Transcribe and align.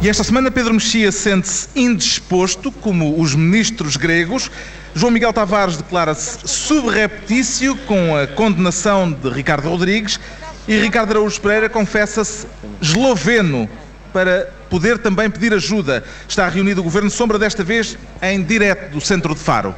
E 0.00 0.08
esta 0.08 0.22
semana 0.22 0.48
Pedro 0.48 0.74
Mexia 0.74 1.10
sente-se 1.10 1.68
indisposto, 1.74 2.70
como 2.70 3.20
os 3.20 3.34
ministros 3.34 3.96
gregos. 3.96 4.48
João 4.94 5.10
Miguel 5.10 5.32
Tavares 5.32 5.76
declara-se 5.76 6.46
subreptício 6.46 7.74
com 7.78 8.16
a 8.16 8.24
condenação 8.28 9.10
de 9.10 9.28
Ricardo 9.28 9.68
Rodrigues 9.68 10.20
e 10.68 10.78
Ricardo 10.78 11.10
Araújo 11.10 11.40
Pereira 11.40 11.68
confessa-se 11.68 12.46
esloveno 12.80 13.68
para 14.12 14.52
poder 14.70 14.98
também 14.98 15.28
pedir 15.28 15.52
ajuda. 15.52 16.04
Está 16.28 16.48
reunido 16.48 16.80
o 16.80 16.84
Governo 16.84 17.10
Sombra, 17.10 17.36
desta 17.36 17.64
vez 17.64 17.98
em 18.22 18.40
direto 18.40 18.92
do 18.92 19.00
centro 19.00 19.34
de 19.34 19.40
Faro. 19.40 19.74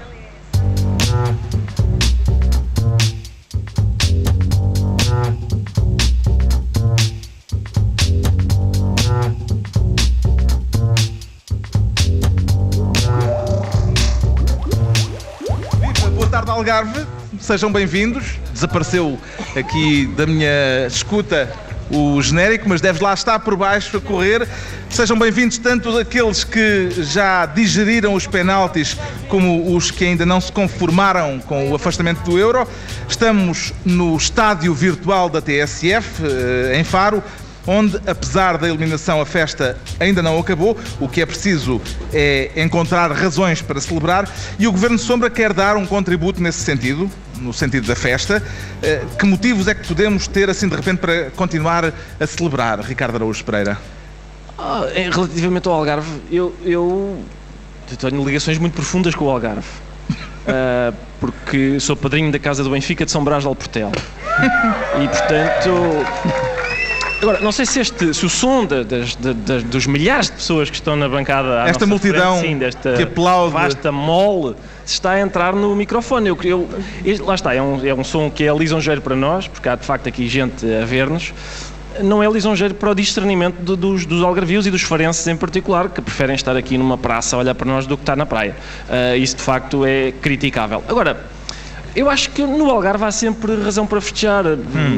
Algarve, 16.60 17.06
sejam 17.40 17.72
bem-vindos. 17.72 18.38
Desapareceu 18.52 19.18
aqui 19.56 20.04
da 20.14 20.26
minha 20.26 20.86
escuta 20.86 21.50
o 21.90 22.20
genérico, 22.20 22.68
mas 22.68 22.82
deve 22.82 23.02
lá 23.02 23.14
estar 23.14 23.38
por 23.38 23.56
baixo 23.56 23.96
a 23.96 24.00
correr. 24.00 24.46
Sejam 24.90 25.18
bem-vindos 25.18 25.56
tanto 25.56 25.96
aqueles 25.96 26.44
que 26.44 26.90
já 26.98 27.46
digeriram 27.46 28.12
os 28.12 28.26
penaltis 28.26 28.94
como 29.26 29.74
os 29.74 29.90
que 29.90 30.04
ainda 30.04 30.26
não 30.26 30.38
se 30.38 30.52
conformaram 30.52 31.38
com 31.38 31.70
o 31.70 31.74
afastamento 31.74 32.22
do 32.24 32.38
euro. 32.38 32.68
Estamos 33.08 33.72
no 33.82 34.14
estádio 34.14 34.74
virtual 34.74 35.30
da 35.30 35.40
TSF, 35.40 36.22
eh, 36.22 36.78
em 36.78 36.84
Faro, 36.84 37.22
onde, 37.66 38.00
apesar 38.06 38.58
da 38.58 38.68
eliminação, 38.68 39.20
a 39.20 39.26
festa 39.26 39.76
ainda 39.98 40.22
não 40.22 40.38
acabou. 40.38 40.76
O 40.98 41.08
que 41.08 41.20
é 41.20 41.26
preciso 41.26 41.80
é 42.12 42.50
encontrar 42.56 43.10
razões 43.12 43.62
para 43.62 43.80
celebrar 43.80 44.28
e 44.58 44.66
o 44.66 44.72
Governo 44.72 44.98
Sombra 44.98 45.30
quer 45.30 45.52
dar 45.52 45.76
um 45.76 45.86
contributo 45.86 46.42
nesse 46.42 46.60
sentido, 46.60 47.10
no 47.38 47.52
sentido 47.52 47.86
da 47.86 47.94
festa. 47.96 48.42
Eh, 48.82 49.02
Que 49.18 49.26
motivos 49.26 49.68
é 49.68 49.74
que 49.74 49.86
podemos 49.86 50.26
ter, 50.26 50.48
assim, 50.50 50.68
de 50.68 50.76
repente, 50.76 50.98
para 50.98 51.30
continuar 51.30 51.92
a 52.18 52.26
celebrar, 52.26 52.80
Ricardo 52.80 53.16
Araújo 53.16 53.44
Pereira? 53.44 53.78
Ah, 54.58 54.82
relativamente 54.94 55.66
ao 55.68 55.74
Algarve, 55.74 56.20
eu, 56.30 56.54
eu 56.62 57.22
tenho 57.98 58.22
ligações 58.24 58.58
muito 58.58 58.74
profundas 58.74 59.14
com 59.14 59.24
o 59.26 59.30
Algarve. 59.30 59.66
Ah, 60.48 60.92
porque 61.20 61.78
sou 61.78 61.94
padrinho 61.94 62.32
da 62.32 62.38
Casa 62.38 62.64
do 62.64 62.70
Benfica 62.70 63.04
de 63.04 63.10
São 63.10 63.22
Brás 63.22 63.42
de 63.42 63.48
Alportel. 63.48 63.92
E 65.02 65.06
portanto. 65.06 66.59
Agora, 67.22 67.38
não 67.40 67.52
sei 67.52 67.66
se, 67.66 67.80
este, 67.80 68.14
se 68.14 68.24
o 68.24 68.30
som 68.30 68.64
das, 68.64 69.14
da- 69.16 69.32
das- 69.34 69.62
dos 69.64 69.86
milhares 69.86 70.26
de 70.26 70.32
pessoas 70.32 70.70
que 70.70 70.76
estão 70.76 70.96
na 70.96 71.08
bancada. 71.08 71.64
Esta 71.68 71.84
multidão 71.86 72.38
frente, 72.38 72.48
sim, 72.52 72.58
desta 72.58 72.94
que 72.94 73.02
aplaude. 73.02 73.52
vasta 73.52 73.92
mole 73.92 74.54
se 74.86 74.94
está 74.94 75.10
a 75.12 75.20
entrar 75.20 75.54
no 75.54 75.74
microfone. 75.76 76.28
Eu, 76.28 76.38
eu- 76.42 76.68
lá 77.26 77.34
está, 77.34 77.54
é 77.54 77.60
um, 77.60 77.84
é 77.86 77.92
um 77.92 78.02
som 78.02 78.30
que 78.30 78.44
é 78.44 78.52
lisonjeiro 78.54 79.02
para 79.02 79.14
nós, 79.14 79.46
porque 79.46 79.68
há 79.68 79.76
de 79.76 79.84
facto 79.84 80.08
aqui 80.08 80.26
gente 80.28 80.64
a 80.74 80.84
ver-nos. 80.86 81.34
Não 82.02 82.22
é 82.22 82.28
lisonjeiro 82.30 82.74
para 82.74 82.90
o 82.90 82.94
discernimento 82.94 83.56
do- 83.60 83.76
dos, 83.76 84.06
dos 84.06 84.22
algarvios 84.24 84.66
e 84.66 84.70
dos 84.70 84.80
farenses 84.82 85.26
em 85.26 85.36
particular, 85.36 85.90
que 85.90 86.00
preferem 86.00 86.34
estar 86.36 86.56
aqui 86.56 86.78
numa 86.78 86.96
praça 86.96 87.36
a 87.36 87.38
olhar 87.40 87.54
para 87.54 87.66
nós 87.66 87.86
do 87.86 87.96
que 87.98 88.02
estar 88.02 88.16
na 88.16 88.24
praia. 88.24 88.56
Ah, 88.88 89.14
isso 89.16 89.36
de 89.36 89.42
facto 89.42 89.84
é 89.84 90.10
criticável. 90.12 90.82
Agora, 90.88 91.26
eu 91.94 92.08
acho 92.10 92.30
que 92.30 92.42
no 92.42 92.70
Algarve 92.70 93.04
há 93.04 93.10
sempre 93.10 93.54
razão 93.62 93.86
para 93.86 94.00
festejar. 94.00 94.44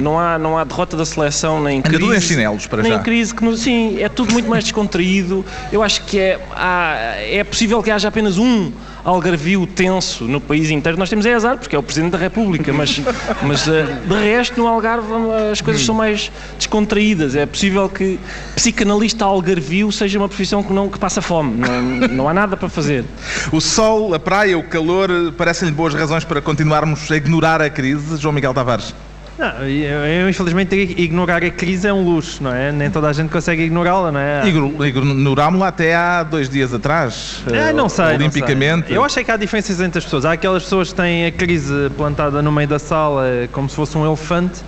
Não, 0.01 0.19
há, 0.19 0.39
não 0.39 0.57
há 0.59 0.65
derrota 0.65 0.97
da 0.97 1.05
seleção, 1.05 1.63
nem 1.63 1.79
Anda 1.79 1.89
crise. 1.91 2.17
em 2.17 2.21
chinelos, 2.21 2.67
para 2.67 2.83
nem 2.83 2.93
já. 2.93 2.99
crise 3.01 3.35
que 3.35 3.57
sim, 3.57 4.01
é 4.01 4.09
tudo 4.09 4.33
muito 4.33 4.49
mais 4.49 4.65
descontraído. 4.65 5.45
Eu 5.71 5.83
acho 5.83 6.05
que 6.05 6.19
é, 6.19 6.41
há- 6.55 7.15
é 7.19 7.43
possível 7.45 7.83
que 7.83 7.91
haja 7.91 8.09
apenas 8.09 8.39
um 8.39 8.71
algarvio 9.05 9.67
tenso 9.67 10.25
no 10.25 10.41
país 10.41 10.71
inteiro. 10.71 10.99
Nós 10.99 11.11
temos 11.11 11.27
é 11.27 11.35
azar, 11.35 11.59
porque 11.59 11.75
é 11.75 11.79
o 11.79 11.83
Presidente 11.83 12.13
da 12.13 12.19
República, 12.19 12.73
mas, 12.73 13.01
mas 13.43 13.67
eh, 13.69 13.85
de 14.07 14.15
resto 14.15 14.61
no 14.61 14.67
Algarve 14.67 15.13
as 15.51 15.61
coisas 15.61 15.85
são 15.85 15.95
mais 15.95 16.31
descontraídas. 16.57 17.35
É 17.35 17.47
possível 17.47 17.89
que 17.89 18.19
psicanalista 18.55 19.25
algarvio 19.25 19.91
seja 19.91 20.19
uma 20.19 20.29
profissão 20.29 20.63
que 20.63 20.73
não 20.73 20.89
que 20.89 20.99
passa 20.99 21.21
fome. 21.21 21.59
Não, 21.59 22.09
não 22.09 22.29
há 22.29 22.35
nada 22.35 22.57
para 22.57 22.69
fazer. 22.69 23.05
O 23.51 23.61
sol, 23.61 24.15
a 24.15 24.21
praia, 24.21 24.57
o 24.57 24.63
calor, 24.63 25.11
eh, 25.11 25.31
parecem-lhe 25.37 25.75
boas 25.75 25.95
razões 25.95 26.25
para 26.25 26.41
continuarmos 26.41 27.11
a 27.11 27.17
ignorar 27.17 27.61
a 27.61 27.71
crise, 27.71 28.17
João 28.17 28.33
Miguel 28.33 28.55
Tavares? 28.55 28.95
Não, 29.43 29.67
eu, 29.67 30.31
infelizmente 30.31 30.75
ig- 30.77 31.01
ignorar 31.01 31.43
a 31.43 31.51
crise 31.51 31.89
é 31.89 31.93
um 31.93 32.05
luxo, 32.05 32.43
não 32.45 32.55
é? 32.55 32.71
Nem 32.71 32.89
toda 32.91 33.09
a 33.09 33.13
gente 33.13 33.29
consegue 33.29 33.65
ignorá-la, 33.65 34.13
não 34.13 34.21
é? 34.21 34.47
Igno- 34.47 34.87
Ignorámos-la 34.87 35.67
até 35.69 35.97
há 35.97 36.23
dois 36.23 36.49
dias 36.49 36.73
atrás, 36.73 37.43
Ah, 37.49 37.71
eh, 37.71 37.73
não 37.73 37.89
sei. 37.89 38.05
não 38.05 38.15
olimpicamente. 38.15 38.87
sei. 38.89 38.97
Eu 38.97 39.03
acho 39.05 39.19
é 39.19 39.25
que 39.25 39.31
há 39.33 39.37
diferenças 39.37 39.81
entre 39.81 39.99
as 39.99 40.05
pessoas. 40.05 40.25
Há 40.25 40.33
aquelas 40.33 40.63
pessoas 40.63 40.91
que 40.91 40.95
têm 40.95 41.27
a 41.27 41.33
crise 41.33 41.91
plantada 41.97 42.41
no 42.41 42.53
meio 42.53 42.69
da 42.69 42.79
sala 42.79 43.27
eh, 43.27 43.49
como 43.51 43.69
se 43.69 43.75
fosse 43.75 43.99
um 43.99 44.07
elefante, 44.07 44.61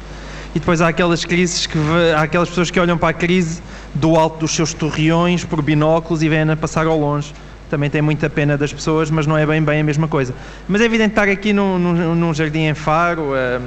e 0.56 0.58
depois 0.58 0.80
há 0.80 0.88
aquelas 0.88 1.24
crises 1.24 1.66
que 1.66 1.78
há 2.16 2.22
aquelas 2.22 2.48
pessoas 2.48 2.68
que 2.70 2.80
olham 2.80 2.98
para 2.98 3.10
a 3.10 3.12
crise 3.12 3.62
do 3.94 4.16
alto 4.16 4.40
dos 4.40 4.50
seus 4.54 4.74
torreões 4.74 5.44
por 5.44 5.62
binóculos 5.62 6.20
e 6.22 6.28
veem-na 6.28 6.56
passar 6.56 6.86
ao 6.88 6.98
longe. 6.98 7.32
Também 7.70 7.88
tem 7.88 8.02
muita 8.02 8.28
pena 8.28 8.56
das 8.58 8.72
pessoas, 8.72 9.08
mas 9.10 9.24
não 9.26 9.36
é 9.38 9.46
bem 9.46 9.62
bem 9.62 9.80
a 9.80 9.84
mesma 9.84 10.06
coisa. 10.08 10.34
Mas 10.68 10.80
é 10.80 10.84
evidente 10.84 11.10
estar 11.10 11.28
aqui 11.28 11.52
num, 11.52 11.78
num, 11.78 12.14
num 12.16 12.34
jardim 12.34 12.62
em 12.66 12.74
Faro, 12.74 13.34
eh, 13.36 13.60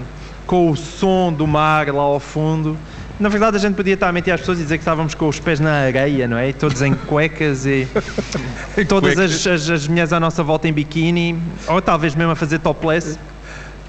com 0.47 0.71
o 0.71 0.77
som 0.77 1.31
do 1.31 1.45
mar 1.45 1.93
lá 1.93 2.01
ao 2.01 2.19
fundo. 2.19 2.77
Na 3.19 3.29
verdade, 3.29 3.57
a 3.57 3.59
gente 3.59 3.75
podia 3.75 3.95
estar 3.95 4.07
a 4.07 4.11
mentir 4.11 4.33
às 4.33 4.39
pessoas 4.39 4.59
e 4.59 4.63
dizer 4.63 4.77
que 4.77 4.81
estávamos 4.81 5.13
com 5.13 5.27
os 5.27 5.39
pés 5.39 5.59
na 5.59 5.71
areia, 5.71 6.27
não 6.27 6.37
é? 6.37 6.49
E 6.49 6.53
todos 6.53 6.81
em 6.81 6.93
cuecas 6.93 7.65
e 7.65 7.87
todas 8.87 9.17
as, 9.19 9.45
as, 9.45 9.69
as 9.69 9.87
mulheres 9.87 10.13
à 10.13 10.19
nossa 10.19 10.43
volta 10.43 10.67
em 10.67 10.73
biquíni, 10.73 11.37
ou 11.67 11.81
talvez 11.81 12.15
mesmo 12.15 12.31
a 12.31 12.35
fazer 12.35 12.59
topless. 12.59 13.19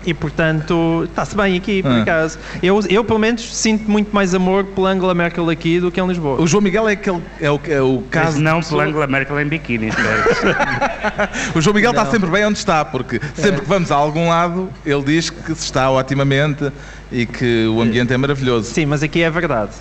E 0.06 0.14
portanto, 0.14 1.04
está-se 1.04 1.36
bem 1.36 1.56
aqui, 1.56 1.82
por 1.82 1.90
Ah. 1.90 2.02
acaso. 2.02 2.38
Eu, 2.62 2.80
eu, 2.88 3.04
pelo 3.04 3.18
menos, 3.18 3.54
sinto 3.54 3.90
muito 3.90 4.14
mais 4.14 4.34
amor 4.34 4.64
pela 4.64 4.90
Angela 4.90 5.12
Merkel 5.14 5.50
aqui 5.50 5.80
do 5.80 5.90
que 5.90 6.00
em 6.00 6.06
Lisboa. 6.06 6.40
O 6.40 6.46
João 6.46 6.62
Miguel 6.62 6.88
é, 6.88 6.92
aquele, 6.92 7.20
é, 7.40 7.50
o, 7.50 7.60
é 7.68 7.82
o 7.82 7.96
Mas 8.00 8.08
caso. 8.10 8.40
não 8.40 8.60
de 8.60 8.66
pela 8.68 8.84
Angela 8.84 9.06
Merkel 9.06 9.40
em 9.40 9.46
biquíni. 9.46 9.90
O 11.54 11.60
João 11.60 11.74
Miguel 11.74 11.90
está 11.90 12.04
Não. 12.04 12.10
sempre 12.10 12.30
bem 12.30 12.44
onde 12.46 12.58
está, 12.58 12.84
porque 12.84 13.20
sempre 13.34 13.60
que 13.62 13.66
vamos 13.68 13.90
a 13.92 13.96
algum 13.96 14.28
lado, 14.28 14.68
ele 14.84 15.02
diz 15.02 15.30
que 15.30 15.54
se 15.54 15.64
está 15.64 15.90
otimamente 15.90 16.70
e 17.12 17.26
que 17.26 17.66
o 17.66 17.80
ambiente 17.82 18.12
é 18.12 18.16
maravilhoso. 18.16 18.70
Sim, 18.72 18.86
mas 18.86 19.02
aqui 19.02 19.22
é 19.22 19.30
verdade. 19.30 19.72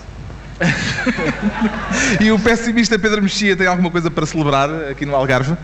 E 2.20 2.30
o 2.32 2.38
pessimista 2.38 2.98
Pedro 2.98 3.22
Mexia 3.22 3.56
tem 3.56 3.66
alguma 3.66 3.90
coisa 3.90 4.10
para 4.10 4.26
celebrar 4.26 4.68
aqui 4.90 5.06
no 5.06 5.14
Algarve? 5.14 5.54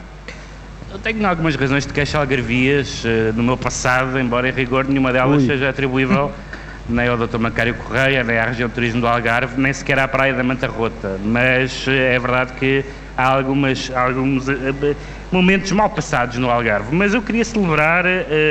Eu 0.95 1.01
tenho 1.01 1.27
algumas 1.27 1.57
razões 1.57 1.85
de 1.85 1.93
queixa 1.93 2.19
algarvias 2.19 3.03
eh, 3.05 3.33
no 3.35 3.43
meu 3.43 3.57
passado, 3.57 4.17
embora 4.17 4.49
em 4.49 4.53
rigor 4.53 4.87
nenhuma 4.87 5.13
delas 5.13 5.43
Ui. 5.43 5.47
seja 5.49 5.69
atribuível 5.69 6.31
nem 6.89 7.09
ao 7.09 7.17
Dr. 7.17 7.39
Macário 7.39 7.75
Correia, 7.75 8.23
nem 8.23 8.39
à 8.39 8.45
região 8.45 8.69
de 8.69 8.77
turismo 8.77 9.01
do 9.01 9.09
Algarve, 9.09 9.61
nem 9.61 9.73
sequer 9.73 9.99
à 9.99 10.07
Praia 10.07 10.33
da 10.33 10.45
Manta 10.45 10.69
Rota. 10.69 11.19
Mas 11.25 11.85
eh, 11.89 12.15
é 12.15 12.19
verdade 12.21 12.53
que 12.53 12.85
há 13.17 13.27
algumas, 13.27 13.91
alguns 13.93 14.49
eh, 14.49 14.95
momentos 15.33 15.73
mal 15.73 15.91
passados 15.91 16.39
no 16.39 16.49
Algarve. 16.49 16.95
Mas 16.95 17.13
eu 17.13 17.23
queria 17.23 17.45
celebrar 17.45 18.05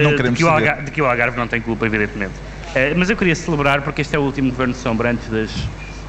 Não 0.04 0.14
de, 0.14 0.32
que. 0.34 0.44
Algarve, 0.44 0.84
de 0.84 0.92
que 0.92 1.02
o 1.02 1.06
Algarve 1.06 1.38
não 1.38 1.48
tem 1.48 1.62
culpa, 1.62 1.86
evidentemente. 1.86 2.34
Eh, 2.76 2.94
mas 2.94 3.10
eu 3.10 3.16
queria 3.16 3.36
celebrar, 3.36 3.84
porque 3.84 4.02
este 4.02 4.18
é 4.18 4.20
o 4.20 4.22
último 4.22 4.50
governo 4.50 4.74
de 4.74 4.80
sombra 4.80 5.12
antes, 5.12 5.30
das, 5.30 5.52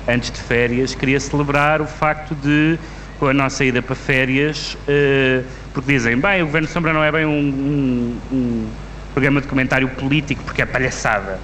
antes 0.09 0.33
de 0.33 0.41
férias, 0.41 0.97
queria 0.97 1.21
celebrar 1.21 1.81
o 1.81 1.87
facto 1.87 2.35
de, 2.35 2.77
com 3.21 3.29
a 3.29 3.33
nossa 3.33 3.65
ida 3.65 3.81
para 3.81 3.95
férias, 3.95 4.77
eh, 4.89 5.45
porque 5.75 5.93
dizem, 5.93 6.17
bem, 6.17 6.43
o 6.43 6.47
governo 6.47 6.69
sombra 6.69 6.93
não 6.93 7.03
é 7.05 7.11
bem 7.13 7.27
um, 7.27 7.31
um- 7.31 8.19
um 8.33 8.67
programa 9.13 9.41
de 9.41 9.49
comentário 9.49 9.89
político, 9.89 10.43
porque 10.45 10.63
é 10.63 10.67
palhaçada. 10.67 11.39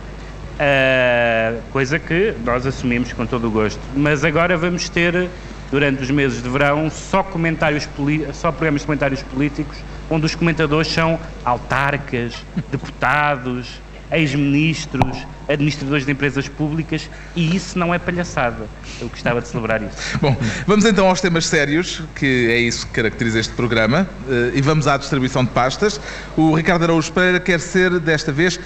Uh, 0.59 1.61
coisa 1.73 1.99
que 1.99 2.35
nós 2.45 2.67
assumimos 2.67 3.13
com 3.13 3.27
todo 3.27 3.49
o 3.49 3.51
gosto. 3.51 3.81
Mas 3.97 4.25
agora 4.25 4.57
vamos 4.57 4.89
ter, 4.89 5.29
durante 5.71 6.03
os 6.03 6.11
meses 6.11 6.43
de 6.43 6.49
verão, 6.49 6.91
só, 6.91 7.23
comentários 7.23 7.89
só 8.35 8.53
programas 8.53 8.83
de 8.83 8.87
comentários 8.87 9.23
políticos, 9.23 9.79
onde 10.11 10.27
os 10.27 10.35
comentadores 10.35 10.89
são 10.89 11.19
autarcas, 11.45 12.35
deputados, 12.71 13.81
ex-ministros, 14.13 15.17
administradores 15.49 16.05
de 16.07 16.13
empresas 16.13 16.49
públicas, 16.49 17.09
e 17.37 17.55
isso 17.57 17.79
não 17.79 17.93
é 17.95 17.99
palhaçada. 17.99 18.67
Eu 19.01 19.09
gostava 19.09 19.41
de 19.41 19.49
celebrar 19.49 19.83
isso. 19.83 19.97
Bom, 20.21 20.37
vamos 20.67 20.85
então 20.85 21.09
aos 21.09 21.21
temas 21.21 21.47
sérios, 21.47 22.03
que 22.15 22.51
é 22.51 22.59
isso 22.59 22.87
que 22.87 22.93
caracteriza 22.93 23.39
este 23.41 23.53
programa, 23.55 24.09
eh, 24.29 24.53
e 24.55 24.61
vamos 24.63 24.87
à 24.87 24.97
distribuição 24.97 25.45
de 25.45 25.51
pastas. 25.51 26.01
O 26.37 26.55
Ricardo 26.55 26.85
Araújo 26.85 27.13
Pereira 27.13 27.41
quer 27.41 27.61
ser, 27.61 27.99
desta 28.01 28.33
vez, 28.33 28.59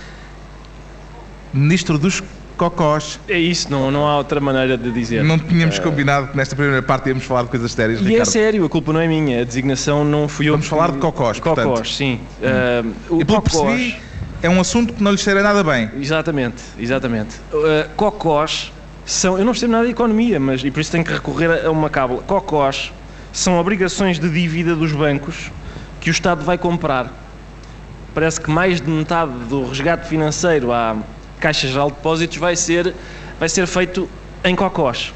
ministro 1.53 1.99
dos 1.99 2.23
cocós. 2.57 3.19
É 3.29 3.39
isso, 3.39 3.71
não, 3.71 3.91
não 3.91 4.07
há 4.07 4.17
outra 4.17 4.41
maneira 4.41 4.77
de 4.79 4.91
dizer. 4.93 5.25
Não 5.25 5.39
tínhamos 5.39 5.79
combinado 5.79 6.29
que 6.29 6.37
nesta 6.37 6.55
primeira 6.55 6.83
parte 6.83 7.09
íamos 7.09 7.25
falar 7.25 7.43
de 7.43 7.49
coisas 7.49 7.73
sérias, 7.73 8.01
E 8.01 8.05
é 8.05 8.09
Ricardo. 8.09 8.29
sério, 8.31 8.65
a 8.65 8.69
culpa 8.69 8.93
não 8.93 9.01
é 9.01 9.09
minha, 9.09 9.41
a 9.41 9.45
designação 9.45 10.05
não 10.05 10.29
fui 10.29 10.49
eu. 10.49 10.53
Vamos 10.53 10.67
falar 10.69 10.93
de 10.93 10.99
cocós, 10.99 11.41
portanto. 11.41 11.69
Cocós, 11.69 11.97
sim. 11.97 12.21
Ah, 12.43 12.83
o 13.11 13.21
E 13.21 13.25
pelo 13.25 13.43
que 13.43 13.51
cocós- 13.51 13.67
percebi, 13.77 13.97
é 14.43 14.49
um 14.49 14.61
assunto 14.61 14.93
que 14.93 15.03
não 15.03 15.11
lhe 15.11 15.19
cheira 15.19 15.43
nada 15.43 15.63
bem. 15.63 15.91
Exatamente, 15.99 16.63
exatamente. 16.79 17.37
Uh, 17.53 17.89
cocós 17.97 18.73
são, 19.05 19.39
eu 19.39 19.45
não 19.45 19.53
percebo 19.53 19.73
nada 19.73 19.85
de 19.85 19.93
economia, 19.93 20.41
mas 20.41 20.65
e 20.65 20.71
por 20.71 20.81
isso 20.81 20.93
tenho 20.93 21.05
que 21.05 21.13
recorrer 21.13 21.67
a 21.67 21.71
uma 21.71 21.91
cábula. 21.91 22.23
Cocós 22.23 22.93
são 23.33 23.59
obrigações 23.59 24.19
de 24.19 24.29
dívida 24.31 24.75
dos 24.75 24.93
bancos 24.93 25.51
que 26.01 26.11
o 26.11 26.13
Estado 26.13 26.45
vai 26.45 26.57
comprar. 26.57 27.13
Parece 28.15 28.41
que 28.41 28.51
mais 28.51 28.81
de 28.81 28.89
metade 28.89 29.33
do 29.49 29.67
resgate 29.69 30.09
financeiro 30.09 30.73
à 30.73 30.97
Caixa 31.41 31.67
Geral 31.67 31.91
de 31.91 31.97
Depósitos 31.97 32.37
vai 32.37 32.55
ser, 32.55 32.95
vai 33.39 33.49
ser 33.49 33.67
feito 33.67 34.09
em 34.45 34.55
cocós. 34.55 35.13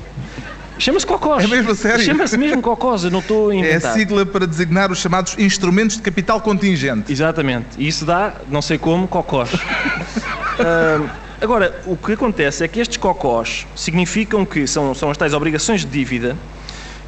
Chama-se 0.79 1.07
cocós. 1.07 1.45
É 1.45 1.47
mesmo 1.47 1.75
sério? 1.75 2.05
Chama-se 2.05 2.39
mesmo 2.39 2.63
cocós, 2.63 3.05
eu 3.05 3.11
não 3.11 3.19
estou 3.19 3.51
a 3.51 3.55
É 3.55 3.57
a 3.57 3.61
inventar. 3.61 3.93
sigla 3.93 4.25
para 4.25 4.47
designar 4.47 4.91
os 4.93 4.99
chamados 4.99 5.37
instrumentos 5.39 5.97
de 5.97 6.03
capital 6.03 6.41
contingente. 6.41 7.13
Exatamente. 7.13 7.67
E 7.77 7.89
isso 7.89 8.05
dá, 8.05 8.33
não 8.49 8.63
sei 8.63 8.79
como, 8.79 9.09
cocós. 9.09 9.51
Ahm, 10.59 11.09
agora, 11.41 11.81
o 11.87 11.97
que 11.97 12.13
acontece 12.13 12.65
é 12.65 12.69
que 12.69 12.81
estes 12.81 12.97
cocós 12.97 13.67
significam 13.75 14.45
que 14.45 14.67
são, 14.67 14.95
são 14.95 15.11
as 15.11 15.17
tais 15.17 15.35
obrigações 15.35 15.83
de 15.83 15.87
dívida 15.87 16.37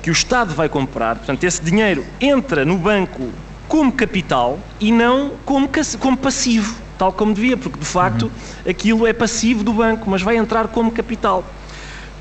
que 0.02 0.10
o 0.10 0.12
Estado 0.12 0.54
vai 0.54 0.68
comprar. 0.68 1.16
Portanto, 1.16 1.44
esse 1.44 1.62
dinheiro 1.62 2.04
entra 2.20 2.64
no 2.64 2.76
banco 2.76 3.28
como 3.68 3.92
capital 3.92 4.58
e 4.80 4.90
não 4.90 5.32
como, 5.44 5.68
como 5.98 6.16
passivo, 6.16 6.76
tal 6.98 7.12
como 7.12 7.32
devia, 7.32 7.56
porque 7.56 7.78
de 7.78 7.86
facto 7.86 8.30
aquilo 8.68 9.06
é 9.06 9.12
passivo 9.12 9.62
do 9.62 9.72
banco, 9.72 10.08
mas 10.10 10.22
vai 10.22 10.36
entrar 10.36 10.68
como 10.68 10.90
capital. 10.90 11.44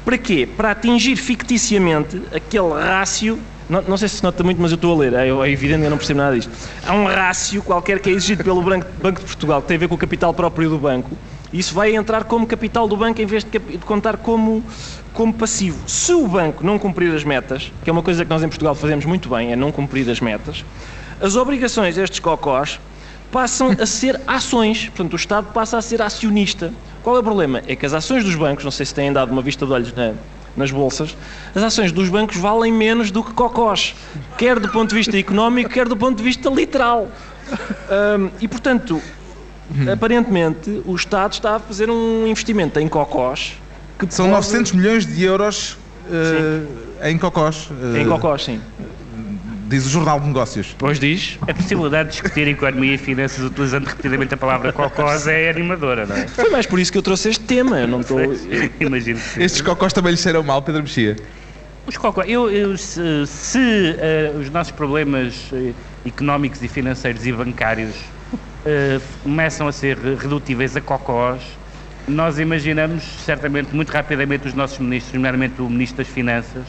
Para 0.06 0.18
quê? 0.18 0.48
Para 0.58 0.72
atingir 0.72 1.16
ficticiamente 1.16 2.22
aquele 2.34 2.72
rácio. 2.74 3.40
Não, 3.70 3.84
não 3.84 3.98
sei 3.98 4.08
se 4.08 4.18
se 4.18 4.24
nota 4.24 4.44
muito, 4.44 4.60
mas 4.60 4.72
eu 4.72 4.76
estou 4.76 4.96
a 4.96 4.98
ler, 4.98 5.14
é, 5.14 5.28
é 5.28 5.52
evidente 5.52 5.82
que 5.82 5.86
eu 5.86 5.90
não 5.92 5.98
percebo 5.98 6.20
nada 6.20 6.36
disto. 6.36 6.52
Há 6.88 6.94
um 6.94 7.06
rácio 7.06 7.62
qualquer 7.62 8.00
que 8.00 8.10
é 8.10 8.14
exigido 8.14 8.44
pelo 8.44 8.64
Banco, 8.64 8.88
de 8.88 9.26
Portugal, 9.26 9.62
que 9.62 9.68
tem 9.68 9.78
a 9.78 9.80
ver 9.80 9.88
com 9.88 9.94
o 9.94 9.98
capital 9.98 10.34
próprio 10.34 10.72
do 10.72 10.80
banco, 10.80 11.16
e 11.54 11.60
isso 11.60 11.76
vai 11.76 11.96
entrar 11.96 12.24
como 12.24 12.48
capital 12.48 12.88
do 12.88 12.98
banco 12.98 13.22
em 13.22 13.28
vez 13.28 13.44
de, 13.44 13.60
de 13.60 13.78
contar 13.80 14.18
como, 14.18 14.64
como 15.14 15.32
passivo. 15.32 15.88
Se 15.88 16.12
o 16.14 16.28
banco 16.28 16.64
não 16.64 16.80
cumprir 16.80 17.14
as 17.14 17.24
metas, 17.24 17.72
que 17.84 17.90
é 17.92 17.94
uma 17.94 18.02
coisa 18.02 18.26
que 18.26 18.30
nós 18.32 18.42
em 18.42 18.48
Portugal 18.48 18.74
fazemos 18.74 19.06
muito 19.06 19.30
bem, 19.30 19.52
é 19.52 19.56
não 19.56 19.72
cumprir 19.72 20.10
as 20.10 20.20
metas, 20.20 20.66
as 21.22 21.36
obrigações 21.36 21.94
destes 21.94 22.20
cocós 22.20 22.80
passam 23.32 23.76
a 23.80 23.86
ser 23.86 24.20
ações. 24.28 24.86
Portanto, 24.90 25.14
o 25.14 25.16
Estado 25.16 25.48
passa 25.54 25.78
a 25.78 25.82
ser 25.82 26.02
acionista. 26.02 26.74
Qual 27.04 27.16
é 27.16 27.20
o 27.20 27.24
problema? 27.24 27.62
É 27.68 27.76
que 27.76 27.86
as 27.86 27.94
ações 27.94 28.24
dos 28.24 28.36
bancos, 28.36 28.64
não 28.64 28.72
sei 28.72 28.86
se 28.86 28.94
têm 28.94 29.12
dado 29.14 29.32
uma 29.32 29.42
vista 29.42 29.66
de 29.66 29.72
olhos 29.72 29.94
na- 29.94 30.14
nas 30.58 30.72
bolsas, 30.72 31.16
as 31.56 31.64
ações 31.64 31.92
dos 31.92 32.10
bancos 32.10 32.36
valem 32.38 32.72
menos 32.74 33.12
do 33.12 33.24
que 33.24 33.32
cocós, 33.34 33.96
quer 34.38 34.60
do 34.60 34.68
ponto 34.70 34.90
de 34.90 34.96
vista 34.96 35.18
económico, 35.18 35.70
quer 35.70 35.88
do 35.88 35.96
ponto 35.96 36.18
de 36.18 36.24
vista 36.24 36.50
literal. 36.50 37.08
Hum, 38.20 38.30
e, 38.42 38.48
portanto, 38.48 39.02
aparentemente, 39.92 40.82
o 40.86 40.96
Estado 40.96 41.34
está 41.34 41.56
a 41.56 41.60
fazer 41.60 41.90
um 41.90 42.28
investimento 42.28 42.80
em 42.80 42.88
cocós 42.88 43.54
que 43.98 44.14
São 44.14 44.26
pode- 44.26 44.38
900 44.38 44.72
milhões 44.74 45.06
de 45.06 45.24
euros 45.24 45.78
eh, 46.12 47.10
em 47.12 47.18
cocós. 47.18 47.70
eh, 47.96 48.02
Em 48.02 48.08
cocós, 48.08 48.44
sim. 48.44 48.60
Diz 49.70 49.86
o 49.86 49.90
Jornal 49.90 50.20
de 50.20 50.26
Negócios. 50.26 50.74
Pois 50.76 51.00
diz. 51.00 51.38
A 51.48 51.54
possibilidade 51.54 52.10
de 52.10 52.14
discutir 52.16 52.48
economia 52.48 52.96
e 52.96 52.98
finanças 52.98 53.46
utilizando 53.46 53.86
repetidamente 53.86 54.34
a 54.34 54.38
palavra 54.38 54.74
cocós 54.74 55.28
é 55.28 55.48
animadora, 55.48 56.08
não 56.08 56.16
é? 56.16 56.28
Foi 56.28 56.50
mais 56.50 56.66
por 56.66 56.80
isso 56.80 56.92
que 56.92 56.98
eu 56.98 57.04
trouxe 57.04 57.30
este 57.30 57.46
tema. 57.46 57.80
Eu 57.80 57.88
não 57.88 58.02
estou. 58.02 58.20
Imagino. 58.82 59.20
Estes 59.38 59.62
cocós 59.62 59.94
também 59.94 60.12
lhes 60.12 60.22
cheiram 60.22 60.42
mal, 60.42 60.64
Pedro 60.64 60.82
Mexia. 60.82 61.16
Os 61.86 61.96
cocó, 61.98 62.24
eu, 62.24 62.50
eu- 62.50 62.76
se, 62.80 63.28
se, 63.28 63.96
eh, 64.00 64.32
os 64.40 64.50
nossos 64.50 64.72
problemas 64.72 65.52
eh, 65.54 65.74
económicos 66.04 66.64
e 66.64 66.68
financeiros 66.68 67.28
e 67.28 67.32
bancários 67.32 67.96
eh, 68.66 69.00
começam 69.22 69.68
a 69.68 69.72
ser 69.72 69.98
re- 70.00 70.16
redutíveis 70.16 70.76
a 70.76 70.82
cocós, 70.82 71.44
nós 72.08 72.40
imaginamos 72.40 73.04
certamente 73.24 73.76
muito 73.76 73.92
rapidamente 73.92 74.48
os 74.48 74.56
nossos 74.56 74.80
ministros, 74.80 75.14
nomeadamente 75.14 75.62
o 75.62 75.70
Ministro 75.70 75.98
das 76.04 76.08
Finanças, 76.12 76.66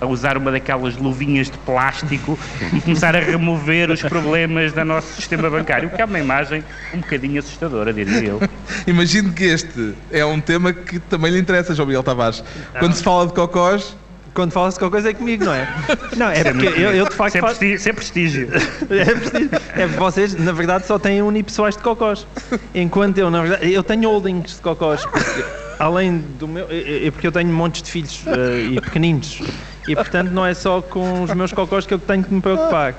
a 0.00 0.06
usar 0.06 0.36
uma 0.38 0.50
daquelas 0.50 0.96
luvinhas 0.96 1.50
de 1.50 1.58
plástico 1.58 2.38
e 2.72 2.80
começar 2.80 3.14
a 3.14 3.20
remover 3.20 3.90
os 3.90 4.00
problemas 4.02 4.72
do 4.72 4.84
nosso 4.84 5.12
sistema 5.14 5.50
bancário, 5.50 5.88
o 5.88 5.92
que 5.92 6.00
é 6.00 6.04
uma 6.04 6.18
imagem 6.18 6.64
um 6.94 6.98
bocadinho 7.00 7.38
assustadora, 7.38 7.92
diria 7.92 8.20
eu. 8.24 8.40
Imagino 8.86 9.32
que 9.32 9.44
este 9.44 9.94
é 10.10 10.24
um 10.24 10.40
tema 10.40 10.72
que 10.72 10.98
também 10.98 11.30
lhe 11.32 11.38
interessa, 11.38 11.74
João 11.74 11.86
Miguel 11.86 12.02
Tavares. 12.02 12.42
Quando 12.78 12.94
se 12.94 13.02
fala 13.02 13.26
de 13.26 13.34
cocós, 13.34 13.96
Quando 14.32 14.52
fala-se 14.52 14.78
qualquer 14.78 14.96
coisa 14.98 15.10
é 15.10 15.14
comigo, 15.14 15.44
não 15.44 15.52
é? 15.54 15.68
Não, 16.16 16.30
é 16.30 16.44
porque 16.44 16.66
eu, 16.66 16.92
eu 16.94 17.04
de 17.08 17.14
facto 17.16 17.34
Isso 17.36 17.38
é 17.38 17.40
faço- 17.40 17.58
prestígio. 17.58 17.90
é 17.90 17.92
prestígio. 17.92 18.48
É. 18.88 19.82
É 19.82 19.86
porque 19.86 19.98
vocês, 19.98 20.34
na 20.36 20.52
verdade, 20.52 20.86
só 20.86 20.98
têm 21.00 21.20
unipessoais 21.20 21.76
de 21.76 21.82
cocós. 21.82 22.26
Enquanto 22.74 23.18
eu, 23.18 23.28
na 23.30 23.42
verdade, 23.42 23.72
eu 23.72 23.82
tenho 23.82 24.08
holdings 24.08 24.54
de 24.54 24.62
cocós. 24.62 25.04
Porque, 25.04 25.44
além 25.80 26.18
do 26.38 26.46
meu. 26.46 26.66
É 26.70 27.06
é 27.06 27.10
porque 27.10 27.26
eu 27.26 27.32
tenho 27.32 27.48
montes 27.52 27.82
de 27.82 27.90
filhos 27.90 28.22
eh, 28.26 28.68
e 28.72 28.80
pequeninos. 28.80 29.42
E, 29.86 29.94
portanto, 29.94 30.30
não 30.30 30.44
é 30.44 30.54
só 30.54 30.80
com 30.82 31.22
os 31.22 31.34
meus 31.34 31.52
cocós 31.52 31.86
que 31.86 31.94
eu 31.94 31.98
tenho 31.98 32.22
que 32.22 32.32
me 32.32 32.40
preocupar. 32.40 32.94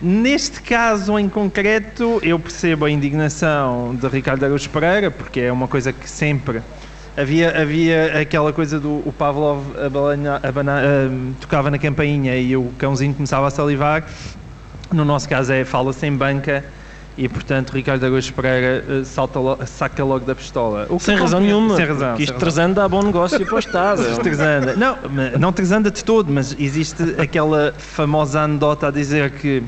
Neste 0.00 0.62
caso 0.62 1.18
em 1.18 1.28
concreto, 1.28 2.18
eu 2.22 2.38
percebo 2.38 2.84
a 2.84 2.90
indignação 2.90 3.94
de 3.94 4.06
Ricardo 4.08 4.44
Araújo 4.44 4.68
Pereira, 4.70 5.10
porque 5.10 5.40
é 5.40 5.52
uma 5.52 5.68
coisa 5.68 5.92
que 5.92 6.08
sempre. 6.08 6.62
Havia, 7.16 7.60
havia 7.60 8.20
aquela 8.20 8.52
coisa 8.52 8.80
do 8.80 9.02
o 9.06 9.14
Pavlov 9.16 9.62
ah, 9.76 10.40
tocava 11.40 11.70
na 11.70 11.78
campainha 11.78 12.36
e 12.36 12.56
o 12.56 12.72
cãozinho 12.76 13.14
começava 13.14 13.46
a 13.46 13.50
salivar. 13.50 14.04
No 14.92 15.04
nosso 15.04 15.28
caso 15.28 15.52
é 15.52 15.64
fala-se 15.64 16.06
em 16.06 16.16
banca 16.16 16.64
e, 17.16 17.28
portanto, 17.28 17.70
Ricardo 17.70 18.04
Araújo 18.04 18.32
Pereira 18.32 18.84
eh, 18.88 19.04
salta 19.04 19.38
lo- 19.38 19.58
saca 19.66 20.02
logo 20.04 20.24
da 20.24 20.34
pistola. 20.34 20.86
Sem 20.98 21.16
razão 21.16 21.40
nenhuma. 21.40 21.76
Sem 21.76 21.84
razão. 21.86 22.08
porque 22.10 22.24
isto 22.24 22.34
trazendo 22.38 22.74
dá 22.74 22.88
bom 22.88 23.02
negócio 23.02 23.44
para 23.46 23.54
o 23.54 23.58
Estado. 23.58 24.02
Não, 24.76 24.98
mas 25.10 25.38
não 25.38 25.52
Tresanda 25.52 25.90
de 25.90 26.02
todo, 26.02 26.32
mas 26.32 26.56
existe 26.58 27.02
aquela 27.18 27.72
famosa 27.78 28.40
anedota 28.40 28.88
a 28.88 28.90
dizer 28.90 29.30
que 29.32 29.62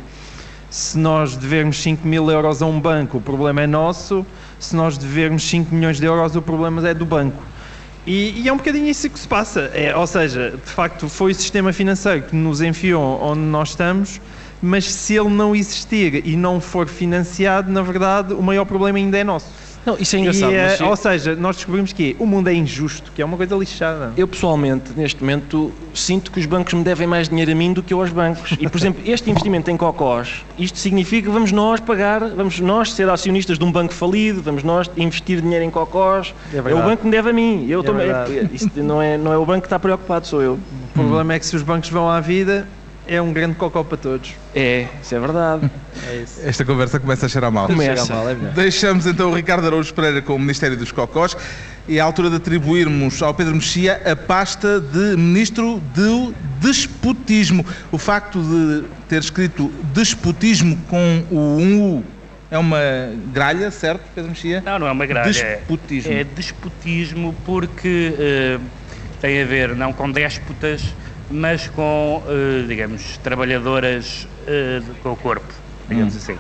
se 0.69 0.99
nós 0.99 1.37
devermos 1.37 1.81
5 1.81 2.07
mil 2.07 2.29
euros 2.31 2.61
a 2.61 2.67
um 2.67 2.81
banco, 2.81 3.19
o 3.19 3.21
problema 3.21 3.63
é 3.63 3.67
nosso, 3.67 4.27
se 4.59 4.75
nós 4.75 4.99
devermos 4.99 5.49
5 5.49 5.73
milhões 5.75 5.99
de 5.99 6.07
euros, 6.07 6.35
o 6.35 6.43
problema 6.43 6.87
é 6.89 6.93
do 6.93 7.07
banco. 7.07 7.41
E, 8.05 8.43
e 8.43 8.49
é 8.49 8.53
um 8.53 8.57
bocadinho 8.57 8.87
isso 8.89 9.09
que 9.09 9.19
se 9.19 9.27
passa. 9.29 9.71
É, 9.73 9.95
ou 9.97 10.07
seja, 10.07 10.51
de 10.53 10.71
facto, 10.71 11.09
foi 11.09 11.33
o 11.33 11.35
sistema 11.35 11.73
financeiro 11.73 12.23
que 12.23 12.35
nos 12.37 12.61
enfiou 12.61 13.21
onde 13.23 13.41
nós 13.41 13.71
estamos, 13.71 14.21
mas 14.63 14.85
se 14.91 15.15
ele 15.15 15.31
não 15.31 15.55
existir 15.55 16.27
e 16.27 16.37
não 16.37 16.61
for 16.61 16.89
financiado, 16.89 17.71
na 17.71 17.83
verdade, 17.83 18.35
o 18.35 18.43
maior 18.43 18.65
problema 18.65 18.99
ainda 18.99 19.19
é 19.19 19.25
nosso. 19.25 19.67
Não, 19.87 19.97
isso 20.01 20.17
é 20.17 20.19
engraçado. 20.19 20.51
E, 20.51 20.57
eh, 20.57 20.67
mas 20.69 20.81
ou 20.81 20.97
seja, 20.97 21.37
nós 21.37 21.55
descobrimos 21.55 21.93
que 21.93 22.17
o 22.19 22.27
mundo 22.27 22.49
é 22.49 22.53
injusto, 22.53 23.13
que 23.15 23.23
é 23.23 23.25
uma 23.25 23.37
coisa 23.37 23.55
lixada. 23.55 24.13
Eu 24.17 24.27
pessoalmente, 24.27 24.91
neste 24.97 25.21
momento, 25.21 25.73
sinto 25.95 26.33
que 26.33 26.41
os 26.41 26.47
bancos 26.47 26.75
me 26.75 26.83
devem 26.83 27.07
mais 27.07 27.29
dinheiro 27.29 27.53
a 27.53 27.55
mim 27.55 27.73
do 27.73 27.85
que 27.85 27.95
eu 27.95 28.01
aos 28.01 28.11
bancos. 28.11 28.57
E, 28.59 28.69
por 28.69 28.79
exemplo, 28.79 29.01
este 29.07 29.31
investimento 29.31 29.71
em 29.71 29.77
cocós, 29.77 30.45
isto 30.59 30.77
significa 30.81 31.29
que 31.29 31.33
vamos 31.33 31.53
nós 31.53 31.79
pagar, 31.79 32.19
vamos 32.31 32.59
nós 32.59 32.93
ser 32.95 33.09
acionistas 33.09 33.61
de 33.61 33.65
um 33.65 33.71
banco 33.71 33.95
falido, 33.95 34.43
vamos 34.43 34.65
nós 34.65 34.91
investir 34.97 35.41
dinheiro 35.41 35.65
em 35.65 35.71
cocós. 35.71 36.35
É 36.53 36.57
É, 36.57 36.75
o 36.75 36.83
banco 36.83 36.97
que 36.97 37.05
me 37.05 37.13
deve 37.13 37.31
a 37.31 37.33
mim. 37.33 37.67
Eu 37.69 37.81
É 37.81 37.85
também, 37.85 38.07
verdade. 38.07 38.51
isto 38.53 38.83
não, 38.83 39.01
é, 39.01 39.17
não 39.17 39.33
é 39.33 39.39
o 39.39 39.47
banco 39.47 39.61
que 39.61 39.67
está 39.67 39.79
preocupado, 39.79 40.27
sou 40.27 40.43
eu. 40.43 40.55
O 40.55 40.99
problema 40.99 41.35
é 41.35 41.39
que 41.39 41.47
se 41.47 41.55
os 41.55 41.63
bancos 41.63 41.91
vão 41.91 42.11
à 42.11 42.19
vida, 42.19 42.67
é 43.07 43.21
um 43.23 43.33
grande 43.33 43.55
cocó 43.57 43.83
para 43.85 43.97
todos. 43.97 44.35
É, 44.55 44.87
isso 45.03 45.15
é 45.15 45.21
verdade. 45.21 45.71
É 46.09 46.17
isso. 46.17 46.41
esta 46.45 46.65
conversa 46.65 47.01
começa 47.01 47.25
a 47.27 47.29
cheirar 47.29 47.51
mal. 47.51 47.67
Começa. 47.67 48.05
Chega 48.05 48.15
mal, 48.15 48.29
é 48.29 48.35
melhor. 48.35 48.53
Deixamos 48.53 49.07
então 49.07 49.31
o 49.31 49.35
Ricardo 49.35 49.67
Araújo 49.67 49.93
Pereira 49.95 50.21
com 50.21 50.35
o 50.35 50.39
Ministério 50.39 50.77
dos 50.77 50.93
Cocós 50.93 51.35
e 51.89 51.97
é 51.97 52.01
a 52.01 52.05
altura 52.05 52.29
de 52.31 52.37
atribuirmos 52.37 53.23
ao 53.23 53.33
Pedro 53.35 53.55
Mexia 53.55 54.01
a 54.05 54.15
pasta 54.15 54.79
de 54.79 55.17
Ministro 55.17 55.81
do 55.95 56.35
Despotismo. 56.61 57.65
O 57.91 57.97
facto 57.99 58.41
de 58.43 58.85
ter 59.09 59.21
escrito 59.21 59.73
despotismo 59.95 60.77
com 60.89 61.25
o 61.31 61.59
1U 61.59 62.03
é 62.51 62.59
uma 62.59 62.79
gralha, 63.33 63.71
certo, 63.71 64.03
Pedro 64.15 64.31
Mexia? 64.31 64.63
Não, 64.65 64.79
não 64.79 64.87
é 64.87 64.93
uma 64.93 65.07
gralha. 65.07 65.29
é- 65.31 65.57
Despotismo. 65.57 66.13
É 66.13 66.25
despotismo 66.25 67.35
porque 67.45 68.15
eh, 68.19 68.59
tem 69.21 69.43
a 69.43 69.47
ver 69.47 69.75
não 69.75 69.93
com 69.93 70.11
déspotas, 70.13 70.83
mas 71.31 71.69
com, 71.69 72.23
eh, 72.29 72.65
digamos, 72.69 73.19
trabalhadoras 73.19 74.27
eh, 74.47 74.81
com 75.03 75.13
o 75.13 75.17
corpo, 75.17 75.53
digamos 75.89 76.15
Hum. 76.15 76.19
assim. 76.19 76.39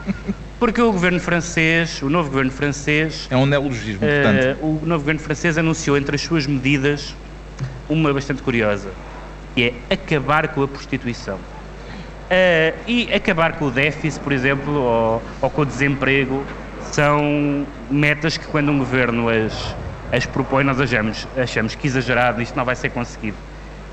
Porque 0.59 0.81
o 0.81 0.91
governo 0.93 1.21
francês, 1.21 2.01
o 2.03 2.09
novo 2.09 2.31
governo 2.31 2.51
francês, 2.51 3.27
É 3.31 3.37
um 3.37 3.45
neologismo, 3.47 4.01
eh, 4.05 4.23
portanto. 4.55 4.65
o 4.65 4.87
novo 4.87 5.01
governo 5.03 5.21
francês 5.21 5.59
anunciou 5.59 5.97
entre 5.99 6.15
as 6.17 6.23
suas 6.23 6.47
medidas 6.47 7.15
uma 7.89 8.13
bastante 8.13 8.43
curiosa, 8.43 8.89
que 9.55 9.75
é 9.89 9.95
acabar 9.95 10.49
com 10.49 10.63
a 10.63 10.69
prostituição. 10.69 11.39
E 12.89 13.09
acabar 13.15 13.53
com 13.53 13.67
o 13.67 13.71
déficit, 13.71 14.21
por 14.21 14.33
exemplo, 14.33 14.73
ou, 14.75 15.23
ou 15.41 15.51
com 15.51 15.63
o 15.63 15.67
desemprego, 15.67 16.45
são 16.91 17.65
metas 17.91 18.37
que 18.37 18.47
quando 18.47 18.71
um 18.73 18.79
governo 18.79 19.29
as, 19.29 19.77
as 20.11 20.27
propõe, 20.27 20.65
nós 20.65 20.81
achamos, 20.81 21.29
achamos 21.37 21.75
que 21.77 21.87
exagerado, 21.87 22.43
isto 22.43 22.57
não 22.57 22.65
vai 22.65 22.75
ser 22.75 22.91
conseguido. 22.91 23.37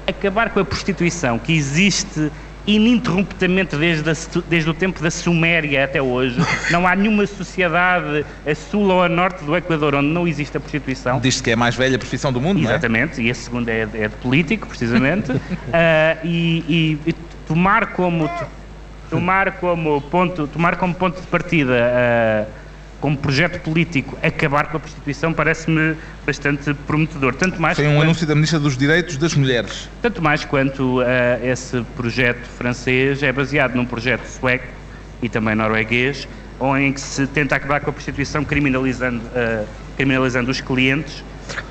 Acabar 0.08 0.50
com 0.50 0.60
a 0.60 0.66
prostituição 0.66 1.40
que 1.40 1.54
existe 1.54 2.32
ininterruptamente 2.66 3.76
desde, 3.76 4.10
a, 4.10 4.14
desde 4.48 4.70
o 4.70 4.74
tempo 4.74 5.02
da 5.02 5.12
Suméria 5.12 5.84
até 5.84 6.02
hoje. 6.02 6.38
Não 6.72 6.88
há 6.88 6.96
nenhuma 6.96 7.26
sociedade 7.28 8.26
a 8.46 8.56
sul 8.56 8.90
ou 8.90 9.04
a 9.04 9.10
norte 9.10 9.44
do 9.44 9.56
Equador 9.56 9.96
onde 9.96 10.08
não 10.08 10.28
existe 10.28 10.56
a 10.56 10.60
prostituição. 10.60 11.20
Diz-se 11.20 11.44
que 11.44 11.50
é 11.50 11.54
a 11.54 11.58
mais 11.58 11.76
velha 11.76 11.98
profissão 11.98 12.32
do 12.32 12.40
mundo, 12.40 12.62
Exatamente, 12.62 13.20
é? 13.22 13.26
e 13.26 13.32
a 13.32 13.36
segunda 13.36 13.72
é, 13.72 13.82
é 13.94 14.08
de 14.08 14.16
político, 14.16 14.68
precisamente. 14.68 15.32
uh, 15.32 15.40
e, 16.24 16.98
e, 17.06 17.10
e, 17.10 17.14
tomar 17.46 17.88
como 17.88 18.30
tomar 19.10 19.52
como 19.54 20.02
ponto 20.02 20.48
tomar 20.48 20.78
como 20.78 20.96
ponto 20.96 21.22
de 21.22 21.28
partida 21.28 21.74
uh, 21.74 22.63
como 23.04 23.18
projeto 23.18 23.60
político, 23.60 24.18
acabar 24.24 24.68
com 24.68 24.78
a 24.78 24.80
prostituição 24.80 25.34
parece-me 25.34 25.98
bastante 26.26 26.74
prometedor. 26.88 27.36
Tanto 27.36 27.62
mais 27.62 27.76
Foi 27.76 27.86
um 27.86 27.96
quanto, 27.96 28.04
anúncio 28.04 28.26
da 28.26 28.34
Ministra 28.34 28.62
dos 28.62 28.78
Direitos 28.78 29.18
das 29.18 29.36
Mulheres. 29.36 29.90
Tanto 30.02 30.22
mais 30.22 30.46
quanto 30.46 31.02
uh, 31.02 31.04
esse 31.44 31.82
projeto 31.98 32.48
francês 32.58 33.22
é 33.22 33.30
baseado 33.34 33.76
num 33.76 33.86
projeto 33.86 34.26
sueco 34.26 34.68
e 35.22 35.28
também 35.28 35.54
norueguês, 35.54 36.30
em 36.80 36.94
que 36.94 37.02
se 37.02 37.28
tenta 37.28 37.58
acabar 37.58 37.82
com 37.82 37.90
a 37.90 37.94
prostituição 37.94 38.46
criminalizando, 38.46 39.20
uh, 39.20 39.68
criminalizando 39.98 40.50
os 40.50 40.62
clientes 40.62 41.26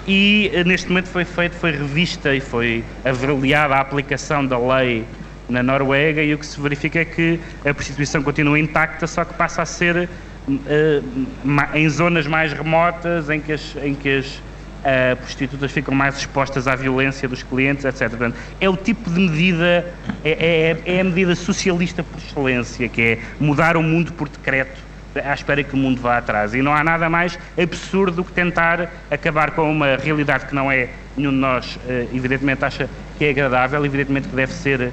e 0.07 0.53
uh, 0.55 0.69
neste 0.69 0.89
momento 0.89 1.09
foi 1.09 1.25
feito, 1.25 1.55
foi 1.57 1.71
revista 1.71 2.35
e 2.35 2.41
foi 2.41 2.85
avaliada 3.07 3.77
a 3.77 3.81
aplicação 3.81 4.45
da 4.45 4.59
lei 4.59 5.07
na 5.49 5.63
Noruega 5.63 6.23
e 6.23 6.35
o 6.35 6.39
que 6.39 6.45
se 6.45 6.61
verifica 6.61 7.01
é 7.01 7.07
que 7.07 7.41
a 7.65 7.73
prostituição 7.73 8.23
continua 8.23 8.59
intacta, 8.59 9.07
só 9.07 9.25
que 9.25 9.33
passa 9.33 9.63
a 9.63 9.67
ser 9.67 10.11
em 11.75 11.89
zonas 11.89 12.27
mais 12.27 12.53
remotas 12.53 13.31
em 13.31 13.41
que 13.41 13.53
as, 13.53 13.77
em 13.83 13.95
que 13.95 14.19
as 14.19 14.27
uh, 14.83 15.17
prostitutas 15.17 15.71
ficam 15.71 15.95
mais 15.95 16.19
expostas 16.19 16.67
à 16.67 16.75
violência 16.75 17.29
dos 17.29 17.43
clientes, 17.43 17.85
etc. 17.85 18.09
Portanto, 18.11 18.37
é 18.61 18.69
o 18.69 18.77
tipo 18.77 19.11
de 19.11 19.21
medida, 19.21 19.87
é, 20.25 20.31
é, 20.85 20.97
é, 20.97 21.01
a 21.01 21.05
medida 21.05 21.35
socialista 21.35 22.03
por 22.03 22.19
excelência, 22.19 22.89
que 22.89 23.03
é 23.03 23.19
mudar 23.39 23.77
o 23.77 23.83
mundo 23.83 24.13
por 24.13 24.29
decreto 24.29 24.81
à 25.15 25.35
espera 25.35 25.63
que 25.63 25.75
o 25.75 25.77
mundo 25.77 26.01
vá 26.01 26.19
atrás. 26.19 26.55
E 26.55 26.63
não 26.63 26.73
há 26.75 26.83
nada 26.83 27.09
mais 27.09 27.39
absurdo 27.61 28.17
do 28.17 28.25
que 28.25 28.33
tentar 28.33 28.91
acabar 29.11 29.51
com 29.51 29.71
uma 29.71 29.97
realidade 29.97 30.47
que 30.47 30.55
não 30.55 30.73
é, 30.73 30.89
nenhum 31.17 31.31
de 31.31 31.37
nós, 31.37 31.77
uh, 31.77 32.09
evidentemente, 32.13 32.65
acha 32.65 32.89
que 33.19 33.27
é 33.27 33.31
agradável, 33.31 33.85
evidentemente 33.85 34.29
que 34.29 34.37
deve 34.37 34.53
ser. 34.53 34.81
Uh, 34.81 34.93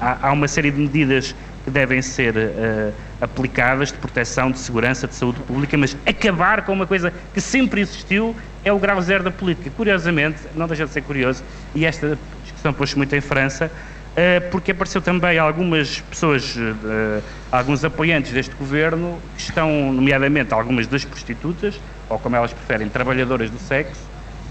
há, 0.00 0.28
há 0.28 0.32
uma 0.32 0.46
série 0.46 0.70
de 0.70 0.80
medidas 0.80 1.34
que 1.66 1.70
devem 1.72 2.00
ser 2.00 2.36
uh, 2.36 2.94
aplicadas 3.20 3.90
de 3.90 3.98
proteção, 3.98 4.52
de 4.52 4.58
segurança, 4.60 5.08
de 5.08 5.16
saúde 5.16 5.40
pública, 5.40 5.76
mas 5.76 5.96
acabar 6.06 6.64
com 6.64 6.72
uma 6.72 6.86
coisa 6.86 7.12
que 7.34 7.40
sempre 7.40 7.80
existiu 7.80 8.36
é 8.64 8.72
o 8.72 8.78
grau 8.78 9.02
zero 9.02 9.24
da 9.24 9.32
política. 9.32 9.68
Curiosamente, 9.76 10.38
não 10.54 10.68
deixa 10.68 10.86
de 10.86 10.92
ser 10.92 11.02
curioso, 11.02 11.42
e 11.74 11.84
esta 11.84 12.16
discussão 12.44 12.72
pôs-se 12.72 12.96
muito 12.96 13.16
em 13.16 13.20
França, 13.20 13.66
uh, 13.66 14.48
porque 14.48 14.70
apareceu 14.70 15.02
também 15.02 15.40
algumas 15.40 16.00
pessoas, 16.02 16.54
uh, 16.54 17.20
alguns 17.50 17.84
apoiantes 17.84 18.30
deste 18.30 18.54
governo, 18.54 19.18
que 19.34 19.42
estão, 19.42 19.92
nomeadamente, 19.92 20.54
algumas 20.54 20.86
das 20.86 21.04
prostitutas, 21.04 21.80
ou 22.08 22.16
como 22.16 22.36
elas 22.36 22.52
preferem, 22.52 22.88
trabalhadoras 22.88 23.50
do 23.50 23.58
sexo, 23.58 24.00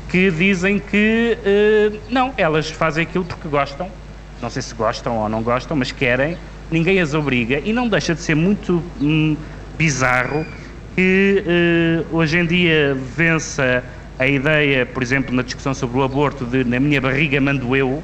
que 0.09 0.29
dizem 0.31 0.79
que 0.79 1.37
não, 2.09 2.33
elas 2.37 2.69
fazem 2.69 3.03
aquilo 3.03 3.25
porque 3.25 3.47
gostam, 3.47 3.89
não 4.41 4.49
sei 4.49 4.61
se 4.61 4.73
gostam 4.75 5.17
ou 5.17 5.27
não 5.27 5.41
gostam, 5.41 5.75
mas 5.75 5.91
querem, 5.91 6.37
ninguém 6.71 6.99
as 6.99 7.13
obriga 7.13 7.61
e 7.63 7.71
não 7.71 7.87
deixa 7.87 8.13
de 8.15 8.21
ser 8.21 8.35
muito 8.35 8.83
hum, 9.01 9.35
bizarro 9.77 10.45
que 10.95 11.43
uh, 11.45 12.15
hoje 12.15 12.37
em 12.37 12.45
dia 12.45 12.97
vença 13.15 13.83
a 14.17 14.25
ideia, 14.25 14.85
por 14.85 15.03
exemplo, 15.03 15.35
na 15.35 15.41
discussão 15.41 15.73
sobre 15.73 15.97
o 15.97 16.03
aborto, 16.03 16.45
de 16.45 16.63
na 16.63 16.79
minha 16.79 17.01
barriga 17.01 17.39
mando 17.41 17.75
eu, 17.75 18.01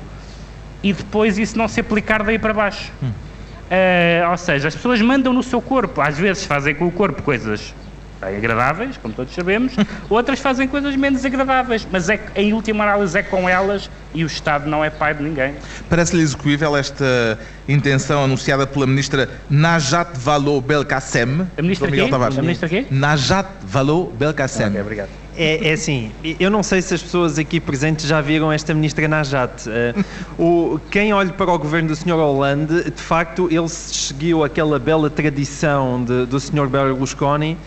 e 0.83 0.91
depois 0.91 1.37
isso 1.37 1.57
não 1.57 1.69
se 1.69 1.79
aplicar 1.79 2.21
daí 2.21 2.37
para 2.37 2.53
baixo. 2.53 2.91
Hum. 3.01 3.07
Uh, 3.07 4.29
ou 4.29 4.37
seja, 4.37 4.67
as 4.67 4.75
pessoas 4.75 5.01
mandam 5.01 5.31
no 5.31 5.41
seu 5.41 5.61
corpo, 5.61 6.01
às 6.01 6.17
vezes 6.17 6.45
fazem 6.45 6.75
com 6.75 6.85
o 6.85 6.91
corpo 6.91 7.23
coisas 7.23 7.73
agradáveis, 8.21 8.97
como 8.97 9.13
todos 9.13 9.33
sabemos, 9.33 9.73
outras 10.09 10.39
fazem 10.39 10.67
coisas 10.67 10.95
menos 10.95 11.25
agradáveis, 11.25 11.87
mas 11.91 12.09
é, 12.09 12.19
em 12.35 12.53
última 12.53 12.83
análise 12.83 13.17
é 13.17 13.23
com 13.23 13.49
elas 13.49 13.89
e 14.13 14.23
o 14.23 14.27
Estado 14.27 14.69
não 14.69 14.83
é 14.83 14.89
pai 14.89 15.13
de 15.13 15.23
ninguém. 15.23 15.55
Parece-lhe 15.89 16.21
execuível 16.21 16.75
esta 16.75 17.39
intenção 17.67 18.23
anunciada 18.23 18.67
pela 18.67 18.85
ministra 18.85 19.29
Najat 19.49 20.17
Vallaud-Belkacem? 20.17 21.47
A 21.57 21.61
ministra 21.61 21.89
quê? 21.89 22.01
A 22.01 22.41
ministra 22.41 22.69
quê? 22.69 22.85
Najat 22.89 23.47
Vallaud-Belkacem. 23.63 24.67
Okay, 24.67 24.81
obrigado. 24.81 25.09
É, 25.37 25.69
é, 25.69 25.73
assim, 25.73 26.11
eu 26.39 26.49
não 26.49 26.61
sei 26.61 26.81
se 26.81 26.93
as 26.93 27.01
pessoas 27.01 27.39
aqui 27.39 27.59
presentes 27.59 28.05
já 28.05 28.19
viram 28.19 28.51
esta 28.51 28.73
ministra 28.73 29.07
Najat. 29.07 29.65
Uh, 29.65 30.05
o, 30.37 30.79
quem 30.91 31.13
olha 31.13 31.31
para 31.31 31.51
o 31.51 31.57
governo 31.57 31.87
do 31.87 31.95
Sr. 31.95 32.15
Hollande, 32.15 32.91
de 32.91 33.01
facto, 33.01 33.47
ele 33.49 33.69
seguiu 33.69 34.43
aquela 34.43 34.77
bela 34.77 35.09
tradição 35.09 36.03
de, 36.03 36.25
do 36.25 36.39
Sr. 36.39 36.67
Berlusconi 36.67 37.57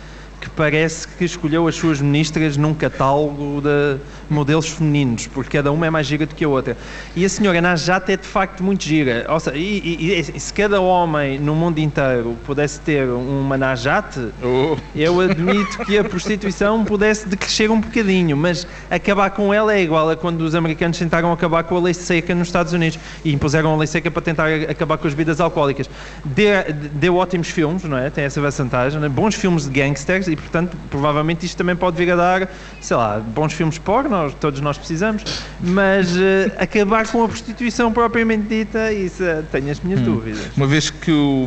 que 0.45 0.51
parece 0.51 1.09
que 1.09 1.25
escolheu 1.25 1.67
as 1.67 1.75
suas 1.75 2.03
ministras 2.03 2.59
num 2.59 2.75
catálogo 2.75 3.63
de 3.63 3.99
modelos 4.29 4.69
femininos, 4.69 5.27
porque 5.27 5.57
cada 5.57 5.73
uma 5.73 5.87
é 5.87 5.91
mais 5.91 6.07
gira 6.07 6.27
do 6.27 6.35
que 6.35 6.45
a 6.45 6.49
outra. 6.49 6.77
E 7.17 7.25
a 7.25 7.29
senhora 7.29 7.61
Najat 7.63 8.13
é 8.13 8.17
de 8.17 8.27
facto 8.27 8.63
muito 8.63 8.85
gira. 8.85 9.25
Ou 9.29 9.41
seja, 9.41 9.57
e, 9.57 9.79
e, 9.79 10.21
e, 10.21 10.41
se 10.41 10.53
cada 10.53 10.81
homem 10.81 11.39
no 11.39 11.55
mundo 11.55 11.79
inteiro 11.79 12.37
pudesse 12.45 12.79
ter 12.81 13.09
uma 13.09 13.57
Najat, 13.57 14.19
oh. 14.43 14.77
eu 14.95 15.21
admito 15.21 15.79
que 15.87 15.97
a 15.97 16.05
prostituição 16.05 16.85
pudesse 16.85 17.27
decrescer 17.27 17.71
um 17.71 17.81
bocadinho, 17.81 18.37
mas 18.37 18.67
acabar 18.91 19.31
com 19.31 19.53
ela 19.53 19.75
é 19.75 19.83
igual 19.83 20.11
a 20.11 20.17
quando 20.17 20.43
os 20.43 20.55
americanos 20.55 20.99
tentaram 20.99 21.33
acabar 21.33 21.65
com 21.65 21.77
a 21.77 21.81
lei 21.81 21.95
seca 21.95 22.35
nos 22.35 22.49
Estados 22.49 22.73
Unidos 22.75 22.99
e 23.25 23.33
impuseram 23.33 23.73
a 23.73 23.77
lei 23.77 23.87
seca 23.87 24.11
para 24.11 24.21
tentar 24.21 24.49
acabar 24.69 24.99
com 24.99 25.09
as 25.09 25.15
bebidas 25.15 25.41
alcoólicas. 25.41 25.89
Deu, 26.23 26.53
deu 26.93 27.17
ótimos 27.17 27.49
filmes, 27.49 27.85
não 27.85 27.97
é? 27.97 28.11
Tem 28.11 28.25
essa 28.25 28.41
vantagem, 28.41 29.03
é? 29.03 29.09
bons 29.09 29.35
filmes 29.35 29.65
de 29.65 29.71
gangsters 29.71 30.29
e, 30.35 30.37
portanto, 30.37 30.77
provavelmente 30.91 31.47
isto 31.47 31.57
também 31.57 31.77
pode 31.77 31.97
vir 31.97 32.13
a 32.13 32.17
dar, 32.17 32.51
sei 32.81 32.97
lá, 32.97 33.19
bons 33.21 33.53
filmes 33.53 33.79
porno, 33.79 34.33
todos 34.41 34.61
nós 34.61 34.77
precisamos, 34.77 35.23
mas 35.61 36.15
uh, 36.17 36.53
acabar 36.59 37.07
com 37.07 37.25
a 37.25 37.29
prostituição 37.29 37.93
propriamente 37.93 38.49
dita, 38.49 38.93
isso 38.93 39.23
uh, 39.23 39.45
tenho 39.51 39.71
as 39.71 39.81
minhas 39.81 40.01
hum. 40.01 40.05
dúvidas. 40.05 40.41
Uma 40.57 40.67
vez 40.67 40.91
que 40.91 41.11
o, 41.11 41.47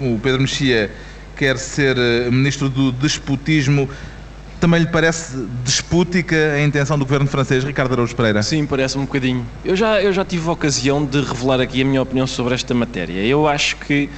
o 0.00 0.20
Pedro 0.22 0.40
Mexia 0.40 0.90
quer 1.36 1.58
ser 1.58 1.96
uh, 1.98 2.32
ministro 2.32 2.68
do 2.68 2.92
despotismo, 2.92 3.88
também 4.60 4.80
lhe 4.80 4.86
parece 4.86 5.44
despútica 5.64 6.36
a 6.36 6.62
intenção 6.62 6.96
do 6.96 7.04
governo 7.04 7.26
francês, 7.26 7.64
Ricardo 7.64 7.94
Araújo 7.94 8.14
Pereira? 8.14 8.44
Sim, 8.44 8.64
parece 8.64 8.96
um 8.96 9.00
bocadinho. 9.00 9.44
Eu 9.64 9.74
já, 9.74 10.00
eu 10.00 10.12
já 10.12 10.24
tive 10.24 10.48
a 10.48 10.52
ocasião 10.52 11.04
de 11.04 11.20
revelar 11.20 11.60
aqui 11.60 11.82
a 11.82 11.84
minha 11.84 12.00
opinião 12.00 12.28
sobre 12.28 12.54
esta 12.54 12.72
matéria. 12.72 13.20
Eu 13.26 13.48
acho 13.48 13.74
que 13.78 14.08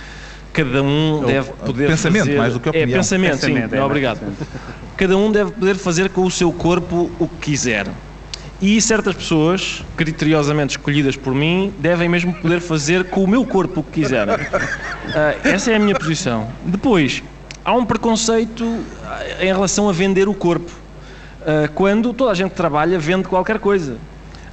cada 0.55 0.83
um 0.85 1.25
é 1.25 1.33
deve 1.33 1.53
poder 1.53 1.89
pensamento 1.89 2.27
fazer... 2.27 2.39
mais 2.39 2.53
do 2.55 2.61
que 2.61 2.69
opinião. 2.69 2.89
É 2.89 2.97
pensamento, 2.97 3.41
pensamento 3.41 3.71
sim. 3.71 3.77
É, 3.77 3.83
obrigado. 3.83 4.21
Cada 4.97 5.17
um 5.17 5.31
deve 5.31 5.51
poder 5.51 5.75
fazer 5.75 6.09
com 6.11 6.25
o 6.25 6.31
seu 6.31 6.53
corpo 6.53 7.11
o 7.19 7.27
que 7.27 7.51
quiser. 7.51 7.89
E 8.63 8.81
certas 8.81 9.17
pessoas, 9.17 9.85
criteriosamente 9.97 10.79
escolhidas 10.79 11.17
por 11.17 11.35
mim, 11.35 11.75
devem 11.81 12.09
mesmo 12.09 12.33
poder 12.33 12.61
fazer 12.61 13.05
com 13.05 13.25
o 13.25 13.29
meu 13.29 13.45
corpo 13.45 13.81
o 13.81 13.83
que 13.83 14.01
quiserem. 14.01 14.37
Uh, 14.37 14.41
essa 15.43 15.73
é 15.73 15.75
a 15.75 15.79
minha 15.79 15.97
posição. 15.97 16.49
Depois, 16.65 17.23
há 17.65 17.75
um 17.75 17.85
preconceito 17.85 18.65
em 19.41 19.47
relação 19.47 19.89
a 19.89 19.93
vender 19.93 20.29
o 20.29 20.35
corpo. 20.35 20.71
Uh, 21.41 21.71
quando 21.75 22.15
toda 22.15 22.31
a 22.31 22.35
gente 22.35 22.53
trabalha, 22.53 22.97
vende 22.97 23.25
qualquer 23.25 23.59
coisa. 23.59 23.99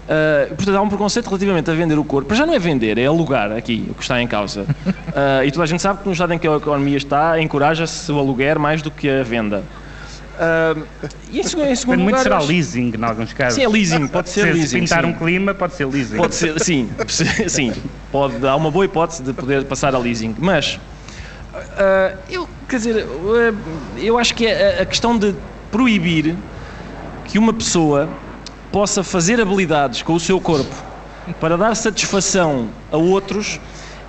Uh, 0.01 0.55
portanto, 0.55 0.75
há 0.75 0.81
um 0.81 0.89
preconceito 0.89 1.27
relativamente 1.27 1.69
a 1.69 1.73
vender 1.73 1.97
o 1.97 2.03
corpo. 2.03 2.27
Mas 2.29 2.37
já 2.37 2.45
não 2.45 2.53
é 2.53 2.59
vender, 2.59 2.97
é 2.97 3.05
alugar 3.05 3.51
aqui 3.51 3.87
o 3.89 3.93
que 3.93 4.01
está 4.01 4.21
em 4.21 4.27
causa. 4.27 4.63
Uh, 4.63 5.43
e 5.45 5.51
toda 5.51 5.63
a 5.63 5.67
gente 5.67 5.81
sabe 5.81 5.99
que 5.99 6.05
no 6.05 6.11
estado 6.11 6.33
em 6.33 6.39
que 6.39 6.47
a 6.47 6.55
economia 6.55 6.97
está, 6.97 7.39
encoraja-se 7.39 8.11
o 8.11 8.19
aluguer 8.19 8.59
mais 8.59 8.81
do 8.81 8.91
que 8.91 9.09
a 9.09 9.23
venda. 9.23 9.63
Uh, 10.41 10.87
e 11.29 11.39
em, 11.39 11.43
segundo, 11.43 11.67
em 11.67 11.75
segundo 11.75 11.99
lugar, 11.99 12.13
muito 12.13 12.23
será 12.23 12.37
acho... 12.37 12.47
leasing, 12.47 12.93
em 12.97 13.03
alguns 13.03 13.31
casos. 13.31 13.55
Sim, 13.55 13.63
é 13.63 13.69
leasing, 13.69 14.07
pode 14.07 14.29
ser 14.31 14.47
se 14.47 14.53
leasing. 14.53 14.79
pintar 14.79 15.03
sim. 15.03 15.09
um 15.11 15.13
clima, 15.13 15.53
pode 15.53 15.75
ser 15.75 15.85
leasing. 15.85 16.17
Pode 16.17 16.35
ser, 16.35 16.59
sim, 16.59 16.89
sim. 17.47 17.73
Pode, 18.11 18.45
há 18.47 18.55
uma 18.55 18.71
boa 18.71 18.85
hipótese 18.85 19.21
de 19.21 19.33
poder 19.33 19.65
passar 19.65 19.93
a 19.93 19.99
leasing. 19.99 20.35
Mas, 20.39 20.79
uh, 21.53 22.17
eu, 22.27 22.49
quer 22.67 22.77
dizer, 22.77 23.07
eu 23.97 24.17
acho 24.17 24.33
que 24.33 24.47
a, 24.47 24.81
a 24.81 24.85
questão 24.85 25.15
de 25.15 25.35
proibir 25.71 26.35
que 27.25 27.37
uma 27.37 27.53
pessoa 27.53 28.09
possa 28.71 29.03
fazer 29.03 29.39
habilidades 29.39 30.01
com 30.01 30.13
o 30.13 30.19
seu 30.19 30.39
corpo 30.39 30.73
para 31.39 31.57
dar 31.57 31.75
satisfação 31.75 32.69
a 32.91 32.97
outros 32.97 33.59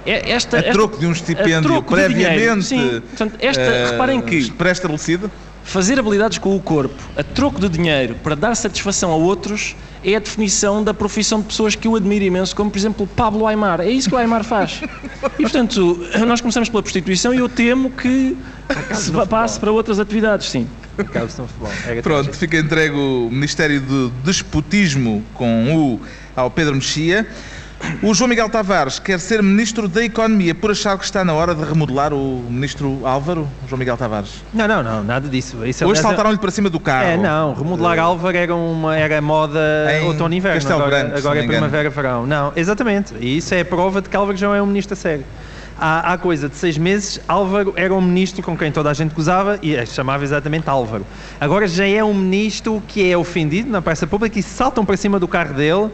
é 0.04 0.32
esta, 0.32 0.58
a 0.58 0.72
troco 0.72 0.98
de 0.98 1.06
um 1.06 1.12
estipêndio 1.12 1.82
previamente 1.82 2.64
sim, 2.64 3.00
portanto, 3.00 3.36
esta, 3.40 3.62
uh, 3.62 3.90
reparem 3.90 4.20
que 4.20 4.50
pré-estabelecido 4.52 5.30
fazer 5.62 5.98
habilidades 5.98 6.38
com 6.38 6.56
o 6.56 6.60
corpo 6.60 7.00
a 7.16 7.22
troco 7.22 7.60
de 7.60 7.68
dinheiro 7.68 8.16
para 8.22 8.34
dar 8.34 8.54
satisfação 8.54 9.12
a 9.12 9.16
outros 9.16 9.76
é 10.04 10.16
a 10.16 10.18
definição 10.18 10.82
da 10.82 10.92
profissão 10.92 11.40
de 11.40 11.46
pessoas 11.46 11.76
que 11.76 11.86
eu 11.86 11.94
admiro 11.94 12.24
imenso, 12.24 12.56
como 12.56 12.70
por 12.70 12.78
exemplo 12.78 13.06
Pablo 13.06 13.46
Aymar. 13.46 13.80
É 13.80 13.88
isso 13.88 14.08
que 14.08 14.14
o 14.14 14.18
Aymar 14.18 14.44
faz. 14.44 14.80
E 15.38 15.42
portanto, 15.42 16.04
nós 16.26 16.40
começamos 16.40 16.68
pela 16.68 16.82
prostituição 16.82 17.32
e 17.32 17.38
eu 17.38 17.48
temo 17.48 17.90
que 17.90 18.36
se 18.92 19.10
passe 19.28 19.58
para 19.58 19.70
outras 19.70 19.98
atividades, 20.00 20.50
sim. 20.50 20.68
É 21.86 22.02
Pronto, 22.02 22.32
fica 22.32 22.58
entregue 22.58 22.96
o 22.96 23.28
Ministério 23.30 23.80
do 23.80 24.10
Despotismo 24.24 25.22
com 25.34 25.74
o 25.74 26.00
ao 26.34 26.50
Pedro 26.50 26.74
Mexia. 26.74 27.26
O 28.02 28.14
João 28.14 28.28
Miguel 28.28 28.48
Tavares 28.48 28.98
quer 28.98 29.18
ser 29.18 29.42
Ministro 29.42 29.88
da 29.88 30.04
Economia 30.04 30.54
por 30.54 30.70
achar 30.70 30.96
que 30.96 31.04
está 31.04 31.24
na 31.24 31.32
hora 31.32 31.54
de 31.54 31.64
remodelar 31.64 32.12
o 32.12 32.44
Ministro 32.48 33.00
Álvaro, 33.04 33.48
João 33.68 33.78
Miguel 33.78 33.96
Tavares. 33.96 34.42
Não, 34.54 34.68
não, 34.68 34.82
não, 34.82 35.02
nada 35.02 35.28
disso. 35.28 35.56
Isso, 35.66 35.84
Hoje 35.84 35.98
aliás, 35.98 36.00
saltaram-lhe 36.00 36.38
para 36.38 36.50
cima 36.50 36.70
do 36.70 36.78
carro. 36.78 37.06
É, 37.06 37.16
não, 37.16 37.54
remodelar 37.54 37.98
Álvaro 37.98 38.36
era, 38.36 38.54
uma, 38.54 38.96
era 38.96 39.20
moda 39.20 39.60
Em 39.92 40.04
outono 40.04 40.34
inverno. 40.34 40.60
Castelo 40.60 40.82
agora 40.82 41.00
Branco, 41.00 41.18
agora 41.18 41.40
é 41.40 41.46
primavera-verão. 41.46 42.26
Não, 42.26 42.52
exatamente. 42.54 43.14
E 43.20 43.38
isso 43.38 43.52
é 43.54 43.60
a 43.60 43.64
prova 43.64 44.00
de 44.00 44.08
que 44.08 44.16
Álvaro 44.16 44.38
já 44.38 44.56
é 44.56 44.62
um 44.62 44.66
ministro 44.66 44.94
a 44.94 44.96
sério. 44.96 45.24
Há, 45.76 46.12
há 46.12 46.18
coisa 46.18 46.48
de 46.48 46.56
seis 46.56 46.76
meses, 46.76 47.18
Álvaro 47.26 47.72
era 47.76 47.94
um 47.94 48.00
ministro 48.00 48.42
com 48.42 48.56
quem 48.56 48.70
toda 48.70 48.90
a 48.90 48.94
gente 48.94 49.14
gozava 49.14 49.58
e 49.62 49.74
é, 49.74 49.86
chamava 49.86 50.22
exatamente 50.22 50.68
Álvaro. 50.68 51.06
Agora 51.40 51.66
já 51.66 51.86
é 51.86 52.04
um 52.04 52.14
ministro 52.14 52.82
que 52.86 53.10
é 53.10 53.16
ofendido 53.16 53.70
na 53.70 53.80
praça 53.80 54.06
pública 54.06 54.38
e 54.38 54.42
saltam 54.42 54.84
para 54.84 54.96
cima 54.96 55.18
do 55.18 55.26
carro 55.26 55.54
dele 55.54 55.90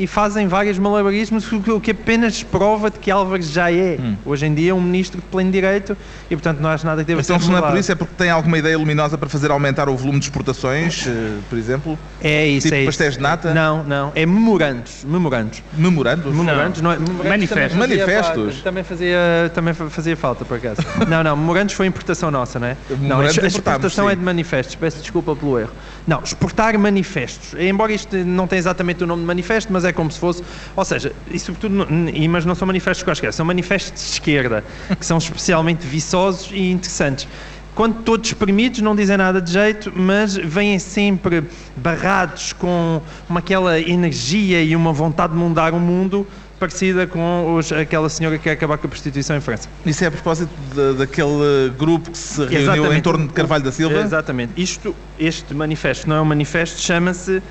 e 0.00 0.06
fazem 0.06 0.48
vários 0.48 0.78
malabarismos, 0.78 1.52
o 1.52 1.60
que- 1.60 1.70
o 1.70 1.78
que 1.78 1.90
apenas 1.90 2.42
prova 2.42 2.90
de 2.90 2.98
que 2.98 3.10
Álvaro 3.10 3.42
já 3.42 3.70
é, 3.70 3.98
hoje 4.24 4.46
em 4.46 4.54
dia, 4.54 4.74
um 4.74 4.80
ministro 4.80 5.20
de 5.20 5.26
pleno 5.26 5.52
direito 5.52 5.94
e, 6.30 6.34
portanto, 6.34 6.58
não 6.58 6.70
acho 6.70 6.86
nada 6.86 7.02
que 7.02 7.08
deva 7.08 7.20
Então, 7.20 7.38
ser 7.38 7.44
se 7.44 7.50
não 7.50 7.58
é 7.58 7.62
por 7.70 7.76
isso, 7.76 7.92
é 7.92 7.94
porque 7.94 8.14
tem 8.16 8.30
alguma 8.30 8.56
ideia 8.56 8.78
luminosa 8.78 9.18
para 9.18 9.28
fazer 9.28 9.50
aumentar 9.50 9.90
o 9.90 9.96
volume 9.96 10.18
de 10.18 10.24
exportações, 10.24 11.06
eh, 11.06 11.36
por 11.50 11.58
exemplo? 11.58 11.98
É 12.22 12.46
isso, 12.46 12.64
Tipo 12.68 12.76
é 12.76 12.78
isso. 12.80 12.86
pastéis 12.86 13.14
de 13.16 13.20
nata? 13.20 13.52
Não, 13.52 13.84
não. 13.84 14.10
É 14.14 14.24
memorandos. 14.24 15.04
Memorandos. 15.04 15.62
Memorandos? 15.74 16.34
Memorandos, 16.34 16.80
não, 16.80 16.92
é? 16.92 16.98
Memorandos 16.98 17.28
Manifestos. 17.30 17.72
também 17.78 17.88
Manifestos. 17.98 18.36
falta, 18.54 18.62
Também 18.64 18.84
fazia, 18.84 19.18
também 19.54 19.74
fa- 19.74 19.90
fazia 19.90 20.16
falta, 20.16 20.44
por 20.46 20.56
acaso. 20.56 20.80
não, 21.08 21.22
não. 21.22 21.36
Memorandos 21.36 21.74
foi 21.74 21.86
importação 21.86 22.30
nossa, 22.30 22.58
não 22.58 22.68
é? 22.68 22.76
Não, 22.88 22.96
a, 22.96 23.00
Memorandos 23.00 23.38
a 23.38 23.46
exportação 23.46 24.06
sim. 24.06 24.12
é 24.12 24.16
de 24.16 24.22
manifestos. 24.22 24.74
Peço 24.76 25.00
desculpa 25.02 25.36
pelo 25.36 25.58
erro. 25.58 25.72
Não, 26.10 26.20
exportar 26.24 26.76
manifestos. 26.76 27.54
Embora 27.56 27.92
isto 27.92 28.16
não 28.24 28.48
tenha 28.48 28.58
exatamente 28.58 29.04
o 29.04 29.06
nome 29.06 29.22
de 29.22 29.26
manifesto, 29.28 29.72
mas 29.72 29.84
é 29.84 29.92
como 29.92 30.10
se 30.10 30.18
fosse. 30.18 30.42
Ou 30.74 30.84
seja, 30.84 31.12
e 31.30 31.38
sobretudo, 31.38 31.86
mas 32.28 32.44
não 32.44 32.56
são 32.56 32.66
manifestos 32.66 33.04
quaisquer, 33.04 33.32
são 33.32 33.46
manifestos 33.46 33.92
de 33.92 34.10
esquerda, 34.14 34.64
que 34.98 35.06
são 35.06 35.18
especialmente 35.18 35.86
viçosos 35.86 36.50
e 36.50 36.68
interessantes. 36.68 37.28
Quando 37.76 38.02
todos 38.02 38.28
espremidos, 38.28 38.80
não 38.80 38.96
dizem 38.96 39.16
nada 39.16 39.40
de 39.40 39.52
jeito, 39.52 39.92
mas 39.94 40.34
vêm 40.34 40.80
sempre 40.80 41.44
barrados 41.76 42.52
com 42.54 43.00
uma, 43.28 43.38
aquela 43.38 43.78
energia 43.78 44.60
e 44.64 44.74
uma 44.74 44.92
vontade 44.92 45.32
de 45.32 45.38
mudar 45.38 45.72
o 45.72 45.78
mundo 45.78 46.26
parecida 46.60 47.06
com 47.06 47.54
os, 47.56 47.72
aquela 47.72 48.08
senhora 48.10 48.36
que 48.36 48.44
quer 48.44 48.52
acabar 48.52 48.76
com 48.76 48.86
a 48.86 48.90
prostituição 48.90 49.34
em 49.36 49.40
França. 49.40 49.66
Isso 49.84 50.04
é 50.04 50.08
a 50.08 50.10
propósito 50.10 50.50
da- 50.74 50.92
daquele 50.92 51.70
grupo 51.78 52.10
que 52.10 52.18
se 52.18 52.38
reuniu 52.40 52.58
em 52.58 52.62
Exatamente. 52.62 53.02
torno 53.02 53.26
de 53.26 53.32
Carvalho 53.32 53.64
da 53.64 53.72
Silva? 53.72 53.98
Exatamente. 54.00 54.52
Isto, 54.60 54.94
este 55.18 55.54
manifesto 55.54 56.06
não 56.08 56.16
é 56.16 56.20
um 56.20 56.24
manifesto, 56.26 56.78
chama-se 56.78 57.42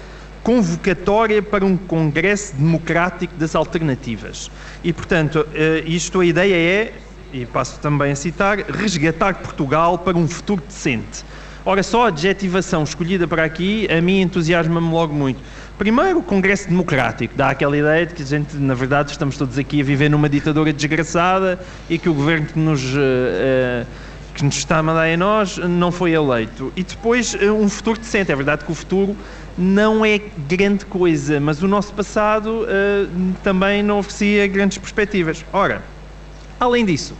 Convocatória 0.43 1.41
para 1.41 1.65
um 1.65 1.75
Congresso 1.75 2.55
Democrático 2.55 3.33
das 3.37 3.55
Alternativas. 3.55 4.49
E, 4.83 4.93
portanto, 4.93 5.45
eh, 5.53 5.83
isto 5.85 6.19
a 6.21 6.25
ideia 6.25 6.55
é, 6.55 6.93
e 7.33 7.45
passo 7.45 7.79
também 7.79 8.11
a 8.11 8.15
citar, 8.15 8.57
resgatar 8.59 9.35
Portugal 9.35 9.97
para 9.97 10.17
um 10.17 10.27
futuro 10.27 10.63
decente. 10.65 11.25
Ora, 11.65 11.83
só 11.83 12.05
a 12.05 12.07
adjetivação 12.07 12.83
escolhida 12.83 13.27
para 13.27 13.43
aqui, 13.43 13.87
a 13.95 14.01
mim 14.01 14.21
entusiasma-me 14.21 14.89
logo 14.89 15.13
muito. 15.13 15.39
Primeiro, 15.79 16.19
o 16.19 16.23
Congresso 16.23 16.67
Democrático, 16.67 17.33
dá 17.37 17.51
aquela 17.51 17.77
ideia 17.77 18.05
de 18.05 18.13
que 18.13 18.21
a 18.21 18.25
gente, 18.25 18.53
na 18.57 18.73
verdade, 18.73 19.11
estamos 19.11 19.37
todos 19.37 19.57
aqui 19.57 19.79
a 19.79 19.83
viver 19.85 20.09
numa 20.09 20.27
ditadura 20.27 20.73
desgraçada 20.73 21.57
e 21.89 21.97
que 21.97 22.09
o 22.09 22.13
governo 22.13 22.47
que 22.47 22.59
nos 22.59 22.83
eh, 22.97 23.85
que 24.35 24.43
nos 24.43 24.57
está 24.57 24.79
a 24.79 24.83
mandar 24.83 25.07
a 25.09 25.15
nós 25.15 25.57
não 25.57 25.89
foi 25.89 26.11
eleito. 26.11 26.73
E 26.75 26.83
depois 26.83 27.33
eh, 27.33 27.49
um 27.49 27.69
futuro 27.69 27.97
decente. 27.97 28.29
É 28.29 28.35
verdade 28.35 28.65
que 28.65 28.71
o 28.73 28.75
futuro 28.75 29.15
não 29.57 30.03
é 30.03 30.19
grande 30.49 30.85
coisa, 30.85 31.39
mas 31.39 31.63
o 31.63 31.67
nosso 31.67 31.93
passado 31.93 32.65
eh, 32.67 33.07
também 33.41 33.81
não 33.81 33.99
oferecia 33.99 34.45
grandes 34.47 34.77
perspectivas. 34.77 35.45
Ora, 35.53 35.81
além 36.59 36.83
disso, 36.83 37.15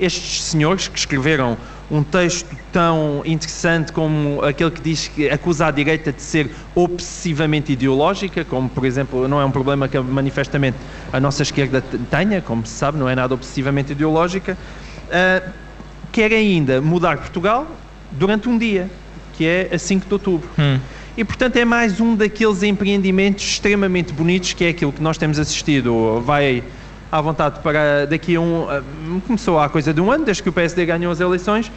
estes 0.00 0.44
senhores 0.44 0.88
que 0.88 0.98
escreveram 0.98 1.58
um 1.90 2.02
texto 2.02 2.54
tão 2.70 3.22
interessante 3.24 3.92
como 3.92 4.42
aquele 4.42 4.70
que 4.70 4.80
diz 4.82 5.08
que 5.08 5.28
acusa 5.30 5.66
a 5.66 5.70
direita 5.70 6.12
de 6.12 6.20
ser 6.20 6.50
obsessivamente 6.74 7.72
ideológica, 7.72 8.44
como 8.44 8.68
por 8.68 8.84
exemplo, 8.84 9.26
não 9.26 9.40
é 9.40 9.44
um 9.44 9.50
problema 9.50 9.88
que 9.88 9.98
manifestamente 9.98 10.76
a 11.12 11.18
nossa 11.18 11.42
esquerda 11.42 11.80
te- 11.80 11.98
tenha, 11.98 12.42
como 12.42 12.66
se 12.66 12.74
sabe, 12.74 12.98
não 12.98 13.08
é 13.08 13.14
nada 13.14 13.34
obsessivamente 13.34 13.92
ideológica, 13.92 14.56
ah, 15.10 15.42
quer 16.12 16.32
ainda 16.32 16.80
mudar 16.82 17.16
Portugal 17.18 17.66
durante 18.10 18.48
um 18.48 18.58
dia, 18.58 18.90
que 19.32 19.44
é 19.46 19.70
a 19.72 19.78
5 19.78 20.06
de 20.06 20.12
outubro. 20.12 20.48
E, 21.16 21.24
portanto, 21.24 21.56
é 21.56 21.64
mais 21.64 22.00
um 22.00 22.14
daqueles 22.14 22.62
empreendimentos 22.62 23.44
extremamente 23.44 24.12
bonitos, 24.12 24.52
que 24.52 24.64
é 24.64 24.68
aquilo 24.68 24.92
que 24.92 25.02
nós 25.02 25.18
temos 25.18 25.38
assistido. 25.38 26.20
Vai 26.20 26.62
à 27.10 27.20
vontade 27.20 27.60
para 27.60 28.06
daqui 28.06 28.36
a 28.36 28.40
um. 28.40 28.68
ah, 28.68 28.82
Começou 29.26 29.58
há 29.58 29.68
coisa 29.68 29.92
de 29.94 30.00
um 30.00 30.10
ano, 30.10 30.24
desde 30.24 30.42
que 30.42 30.48
o 30.48 30.52
PSD 30.52 30.84
ganhou 30.86 31.10
as 31.10 31.20
eleições, 31.20 31.70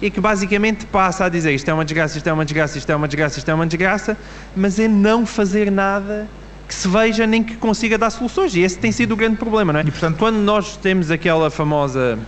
e 0.00 0.10
que 0.10 0.20
basicamente 0.20 0.86
passa 0.86 1.24
a 1.24 1.28
dizer 1.28 1.52
isto 1.54 1.68
é 1.68 1.74
uma 1.74 1.84
desgraça, 1.84 2.16
isto 2.18 2.26
é 2.28 2.32
uma 2.32 2.44
desgraça, 2.44 2.78
isto 2.78 2.90
é 2.90 2.96
uma 2.96 3.06
desgraça, 3.08 3.38
isto 3.38 3.48
é 3.50 3.54
uma 3.54 3.66
desgraça, 3.66 4.16
mas 4.56 4.78
é 4.78 4.88
não 4.88 5.26
fazer 5.26 5.70
nada 5.70 6.26
que 6.66 6.74
se 6.74 6.86
veja 6.86 7.26
nem 7.26 7.42
que 7.42 7.56
consiga 7.56 7.96
dar 7.96 8.10
soluções. 8.10 8.54
E 8.54 8.60
esse 8.60 8.78
tem 8.78 8.92
sido 8.92 9.12
o 9.12 9.16
grande 9.16 9.36
problema, 9.36 9.72
não 9.72 9.80
é? 9.80 9.82
E, 9.82 9.90
portanto- 9.90 10.18
Quando 10.18 10.36
nós 10.36 10.76
temos 10.76 11.10
aquela 11.10 11.50
famosa 11.50 12.18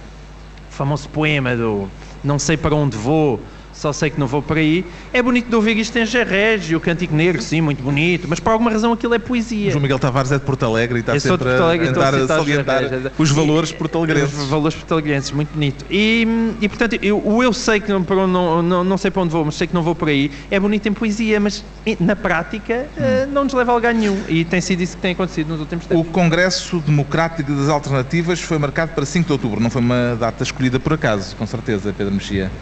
famoso 0.71 1.09
poema 1.11 1.55
do 1.57 1.89
Não 2.25 2.39
sei 2.39 2.57
para 2.57 2.75
onde 2.75 2.97
vou, 2.97 3.41
só 3.81 3.93
sei 3.95 4.11
que 4.11 4.21
não 4.21 4.27
vou 4.27 4.43
por 4.43 4.59
aí. 4.59 4.85
É 5.13 5.23
bonito 5.23 5.49
de 5.49 5.57
ouvir 5.57 5.77
isto 5.79 5.97
em 5.99 6.05
Gerrégio, 6.05 6.77
o 6.77 6.81
Cântico 6.81 7.15
Negro, 7.15 7.41
sim, 7.41 7.61
muito 7.63 7.83
bonito, 7.83 8.27
mas 8.29 8.39
por 8.39 8.51
alguma 8.51 8.71
razão 8.71 8.93
aquilo 8.93 9.15
é 9.15 9.19
poesia. 9.19 9.71
João 9.71 9.81
Miguel 9.81 9.99
Tavares 9.99 10.31
é 10.31 10.39
de 10.39 10.45
Porto 10.45 10.65
Alegre 10.65 10.99
e 10.99 11.01
está 11.01 11.15
Eu 11.15 11.21
sempre 11.21 11.49
Alegre, 11.49 11.89
a 11.89 11.93
tentar 11.93 12.27
salientar 12.27 12.83
Gerrés. 12.89 13.13
os 13.19 13.31
valores 13.31 13.71
E- 13.71 13.75
portalegrenses. 13.75 14.39
Os 14.39 14.49
valores 14.49 14.77
portalegrenses, 14.77 15.31
muito 15.33 15.49
bonito. 15.55 15.85
E, 15.91 16.27
e 16.61 16.69
portanto, 16.69 16.99
eu, 17.03 17.23
o 17.27 17.43
eu 17.43 17.53
sei 17.55 17.81
que 17.81 17.91
não, 17.91 18.01
não, 18.27 18.63
não, 18.63 18.85
não 18.85 18.99
sei 18.99 19.11
para 19.11 19.23
onde 19.23 19.33
vou, 19.33 19.45
mas 19.47 19.55
sei 19.55 19.67
que 19.67 19.75
não 19.75 19.83
vou 19.83 19.95
por 19.95 20.09
aí, 20.09 20.31
é 20.51 20.61
bonito 20.61 20.87
em 20.87 20.93
poesia, 20.93 21.41
mas 21.41 21.65
na 21.99 22.15
prática 22.15 22.87
eh, 22.97 23.27
não 23.33 23.45
nos 23.45 23.55
leva 23.55 23.73
a 23.73 23.75
lugar 23.75 23.95
nenhum. 23.95 24.19
E 24.29 24.45
tem 24.45 24.61
sido 24.61 24.83
isso 24.83 24.97
que 24.97 25.03
tem 25.03 25.13
acontecido 25.13 25.49
nos 25.49 25.61
últimos 25.61 25.87
O 25.87 25.89
tempos. 25.89 26.13
Congresso 26.13 26.81
Democrático 26.81 27.51
das 27.55 27.69
Alternativas 27.71 28.41
foi 28.41 28.59
marcado 28.59 28.93
para 28.93 29.07
5 29.07 29.27
de 29.27 29.33
outubro. 29.33 29.59
Não 29.61 29.71
foi 29.71 29.81
uma 29.81 30.17
data 30.21 30.43
escolhida 30.43 30.79
por 30.79 30.93
acaso, 30.93 31.35
com 31.35 31.47
certeza, 31.47 31.95
Pedro 31.97 32.13
Mexia. 32.13 32.53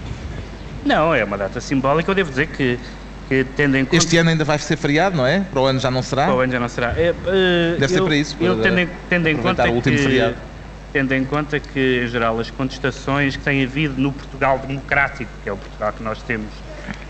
Não, 0.89 1.15
é 1.15 1.23
uma 1.23 1.37
data 1.37 1.61
simbólica. 1.61 2.11
Eu 2.11 2.15
devo 2.15 2.31
dizer 2.31 2.47
que, 2.47 2.79
que 3.29 3.45
tendo 3.45 3.77
em 3.77 3.85
conta. 3.85 3.97
Este 3.97 4.17
ano 4.17 4.31
ainda 4.31 4.43
vai 4.43 4.59
ser 4.59 4.77
feriado, 4.79 5.15
não 5.17 5.27
é? 5.27 5.41
Para 5.41 5.61
o 5.61 5.67
ano 5.67 5.79
já 5.79 5.91
não 5.91 6.03
será? 6.03 6.25
Para 6.25 6.35
o 6.35 6.41
ano 6.41 6.51
já 6.53 6.59
não 6.59 6.69
será. 6.69 6.95
É, 6.97 7.09
eh, 7.27 7.77
Deve 7.79 7.93
ser 7.93 7.99
eu- 8.01 8.05
para 8.07 8.17
isso, 8.17 8.37
Eu 8.41 8.55
para 8.55 8.63
tendo, 8.65 8.79
em- 8.81 8.89
tendo 9.11 9.29
em 9.29 9.37
conta 9.37 9.69
o 9.69 9.75
último 9.75 9.97
que, 9.97 10.03
feriado. 10.03 10.37
Tendo 10.91 11.13
em 11.13 11.23
conta 11.27 11.61
que, 11.61 12.01
em 12.05 12.09
geral, 12.09 12.41
as 12.41 12.51
contestações 12.51 13.37
que 13.37 13.45
têm 13.45 13.63
havido 13.63 14.01
no 14.01 14.11
Portugal 14.11 14.59
democrático, 14.59 15.31
que 15.43 15.49
é 15.51 15.53
o 15.53 15.59
Portugal 15.59 15.93
que 15.93 16.03
nós 16.03 16.23
temos, 16.23 16.49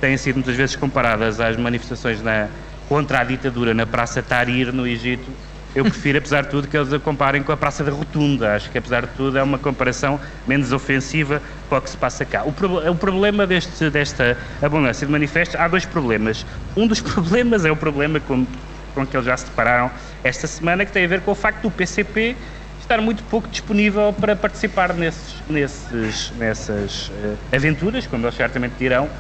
têm 0.01 0.17
sido 0.17 0.35
muitas 0.35 0.57
vezes 0.57 0.75
comparadas 0.75 1.39
às 1.41 1.57
manifestações 1.57 2.21
na, 2.21 2.49
contra 2.89 3.21
a 3.21 3.25
ditadura 3.25 3.73
na 3.73 3.87
Praça 3.87 4.21
Tahrir, 4.21 4.73
no 4.73 4.85
Egito, 4.89 5.31
eu 5.75 5.85
prefiro, 5.85 6.19
apesar 6.19 6.43
de 6.43 6.51
tudo, 6.51 6.67
que 6.69 6.77
eles 6.77 6.93
a 6.93 6.99
comparem 6.99 7.43
com 7.43 7.53
a 7.53 7.57
Praça 7.57 7.85
da 7.85 7.91
Rotunda. 7.93 8.55
Acho 8.55 8.71
que, 8.71 8.79
apesar 8.79 9.07
de 9.07 9.13
tudo, 9.15 9.39
é 9.39 9.43
uma 9.43 9.59
comparação 9.59 10.21
menos 10.47 10.73
ofensiva 10.73 11.41
para 11.69 11.79
o 11.79 11.83
que 11.83 11.91
se 11.91 11.97
passa 11.97 12.25
cá. 12.25 12.43
O, 12.45 12.53
proble- 12.53 12.89
o 12.89 12.95
problema 12.97 13.47
deste, 13.47 13.89
desta 13.91 14.37
abundância 14.61 15.07
de 15.07 15.13
manifestos, 15.13 15.59
há 15.61 15.69
dois 15.69 15.87
problemas. 15.87 16.45
Um 16.77 16.87
dos 16.87 17.01
problemas 17.03 17.65
é 17.65 17.71
o 17.71 17.77
problema 17.77 18.19
com, 18.21 18.47
com 18.95 19.07
que 19.07 19.17
eles 19.17 19.27
já 19.27 19.37
se 19.37 19.47
depararam 19.47 19.91
esta 20.25 20.47
semana, 20.47 20.85
que 20.85 20.93
tem 20.93 21.05
a 21.05 21.09
ver 21.09 21.21
com 21.23 21.31
o 21.31 21.35
facto 21.35 21.63
do 21.63 21.71
PCP 21.71 22.39
estar 22.79 23.01
muito 23.01 23.25
pouco 23.25 23.49
disponível 23.49 24.13
para 24.13 24.37
participar 24.37 24.95
nesses, 24.95 25.43
nesses, 25.49 26.31
nessas 26.33 27.11
eh, 27.13 27.57
aventuras, 27.57 28.07
como 28.07 28.25
eles 28.25 28.37
certamente 28.37 28.77
dirão. 28.79 29.11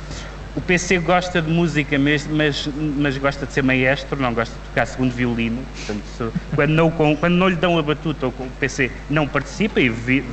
O 0.54 0.60
PC 0.60 0.98
gosta 0.98 1.40
de 1.40 1.48
música 1.48 1.96
mesmo, 1.98 2.34
mas, 2.34 2.66
mas 2.74 3.16
gosta 3.16 3.46
de 3.46 3.52
ser 3.52 3.62
maestro, 3.62 4.20
não 4.20 4.34
gosta 4.34 4.56
de 4.56 4.64
tocar 4.64 4.86
segundo 4.86 5.14
violino. 5.14 5.66
Portanto, 5.66 6.06
se- 6.08 6.32
quando, 6.54 6.70
não, 6.70 6.90
quando 6.90 7.34
não 7.34 7.48
lhe 7.48 7.54
dão 7.56 7.78
a 7.78 7.82
batuta, 7.82 8.26
o 8.26 8.50
PC 8.50 8.92
não 9.08 9.28
participa 9.28 9.80
e 9.80 9.88
vi- 9.88 10.24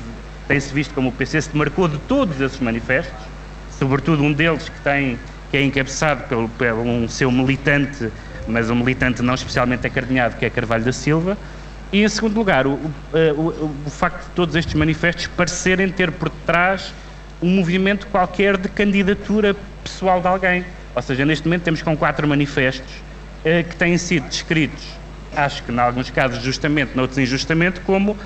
tem-se 0.48 0.74
visto 0.74 0.96
como 0.96 1.10
o 1.10 1.12
PC 1.14 1.42
se 1.42 1.52
demarcou 1.52 1.88
de 1.88 2.00
todos 2.00 2.42
esses 2.42 2.60
manifestos, 2.60 3.30
sobretudo 3.68 4.24
um 4.24 4.34
deles 4.34 4.68
que, 4.68 4.82
tem, 4.82 5.20
que 5.50 5.58
é 5.58 5.64
encabeçado 5.64 6.24
pelo, 6.28 6.50
pelo 6.50 6.82
um 6.82 7.08
seu 7.08 7.30
militante, 7.32 8.12
mas 8.48 8.70
um 8.72 8.76
militante 8.76 9.22
não 9.22 9.34
especialmente 9.36 9.86
acardinhado, 9.86 10.38
que 10.38 10.46
é 10.46 10.50
Carvalho 10.50 10.84
da 10.86 10.92
Silva. 10.92 11.38
E, 11.92 12.02
em 12.04 12.10
segundo 12.10 12.36
lugar, 12.36 12.66
o, 12.66 12.74
o, 12.74 13.42
o- 13.42 13.84
o 13.86 13.90
facto 13.92 14.30
de 14.30 14.32
todos 14.32 14.56
estes 14.56 14.74
manifestos 14.74 15.28
parecerem 15.28 15.92
ter 15.92 16.12
por 16.14 16.30
trás 16.30 16.96
um 17.42 17.50
movimento 17.50 18.08
qualquer 18.08 18.58
de 18.58 18.70
candidatura 18.70 19.56
pessoal 19.84 20.22
de 20.22 20.28
alguém. 20.28 20.66
Ou 20.96 21.02
seja, 21.02 21.26
neste 21.26 21.46
momento 21.46 21.64
temos 21.64 21.82
com 21.82 21.96
quatro 21.98 22.28
manifestos 22.28 23.04
eh, 23.44 23.64
que 23.64 23.76
têm 23.76 23.98
sido 23.98 24.28
descritos, 24.28 25.00
acho 25.36 25.62
que 25.64 25.72
em 25.72 25.80
alguns 25.80 26.10
casos 26.10 26.42
justamente, 26.42 26.96
noutros 26.96 27.18
injustamente, 27.20 27.82
como, 27.82 28.18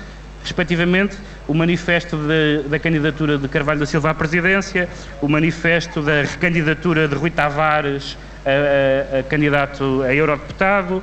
respectivamente, 0.42 1.16
o 1.46 1.52
manifesto 1.52 2.16
de- 2.16 2.68
da 2.68 2.78
candidatura 2.78 3.36
de 3.36 3.48
Carvalho 3.48 3.80
da 3.80 3.86
Silva 3.86 4.10
à 4.10 4.14
presidência, 4.14 4.88
o 5.20 5.28
manifesto 5.28 6.00
da 6.00 6.22
recandidatura 6.22 7.08
de 7.08 7.14
Rui 7.16 7.30
Tavares 7.30 8.16
a, 8.46 9.16
a, 9.16 9.18
a 9.18 9.22
candidato 9.24 10.02
a 10.02 10.14
eurodeputado, 10.14 11.02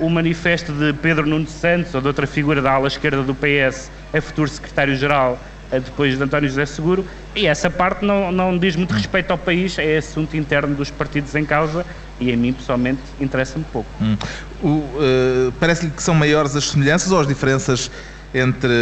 o 0.00 0.08
manifesto 0.08 0.72
de 0.72 0.94
Pedro 0.94 1.26
Nuno 1.26 1.46
Santos 1.46 1.94
ou 1.94 2.00
de 2.00 2.06
outra 2.06 2.26
figura 2.26 2.62
da 2.62 2.70
ala 2.72 2.86
esquerda 2.88 3.22
do 3.22 3.34
PS, 3.34 3.90
a 4.14 4.20
futuro 4.22 4.48
secretário-geral 4.48 5.38
depois 5.78 6.16
de 6.16 6.22
António 6.22 6.48
José 6.48 6.66
Seguro, 6.66 7.04
e 7.34 7.46
essa 7.46 7.70
parte 7.70 8.04
não, 8.04 8.32
não 8.32 8.58
diz 8.58 8.74
muito 8.74 8.92
respeito 8.92 9.30
ao 9.30 9.38
país, 9.38 9.78
é 9.78 9.98
assunto 9.98 10.36
interno 10.36 10.74
dos 10.74 10.90
partidos 10.90 11.34
em 11.34 11.44
causa 11.44 11.86
e 12.18 12.32
a 12.32 12.36
mim 12.36 12.52
pessoalmente 12.52 13.00
interessa-me 13.20 13.64
pouco. 13.72 13.88
Hum. 14.00 14.16
Uh, 14.62 15.52
Parece-lhe 15.60 15.90
que 15.90 16.02
são 16.02 16.14
maiores 16.14 16.56
as 16.56 16.70
semelhanças 16.70 17.12
ou 17.12 17.20
as 17.20 17.26
diferenças 17.26 17.90
entre 18.32 18.72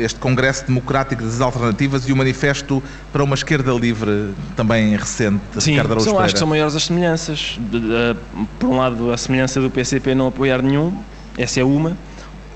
este 0.00 0.18
Congresso 0.18 0.66
Democrático 0.66 1.22
das 1.22 1.40
Alternativas 1.40 2.08
e 2.08 2.12
o 2.12 2.16
Manifesto 2.16 2.82
para 3.12 3.22
uma 3.22 3.34
Esquerda 3.34 3.72
Livre, 3.72 4.34
também 4.56 4.96
recente, 4.96 5.40
Sim, 5.58 5.72
Ricardo 5.72 5.92
Araújo 5.92 6.10
são, 6.10 6.18
acho 6.18 6.34
que 6.34 6.38
são 6.38 6.48
maiores 6.48 6.74
as 6.74 6.84
semelhanças. 6.84 7.58
De, 7.58 7.80
de, 7.80 8.16
por 8.58 8.68
um 8.68 8.76
lado, 8.76 9.12
a 9.12 9.16
semelhança 9.16 9.60
do 9.60 9.70
PCP 9.70 10.14
não 10.14 10.26
apoiar 10.26 10.62
nenhum, 10.62 11.00
essa 11.36 11.60
é 11.60 11.64
uma. 11.64 11.96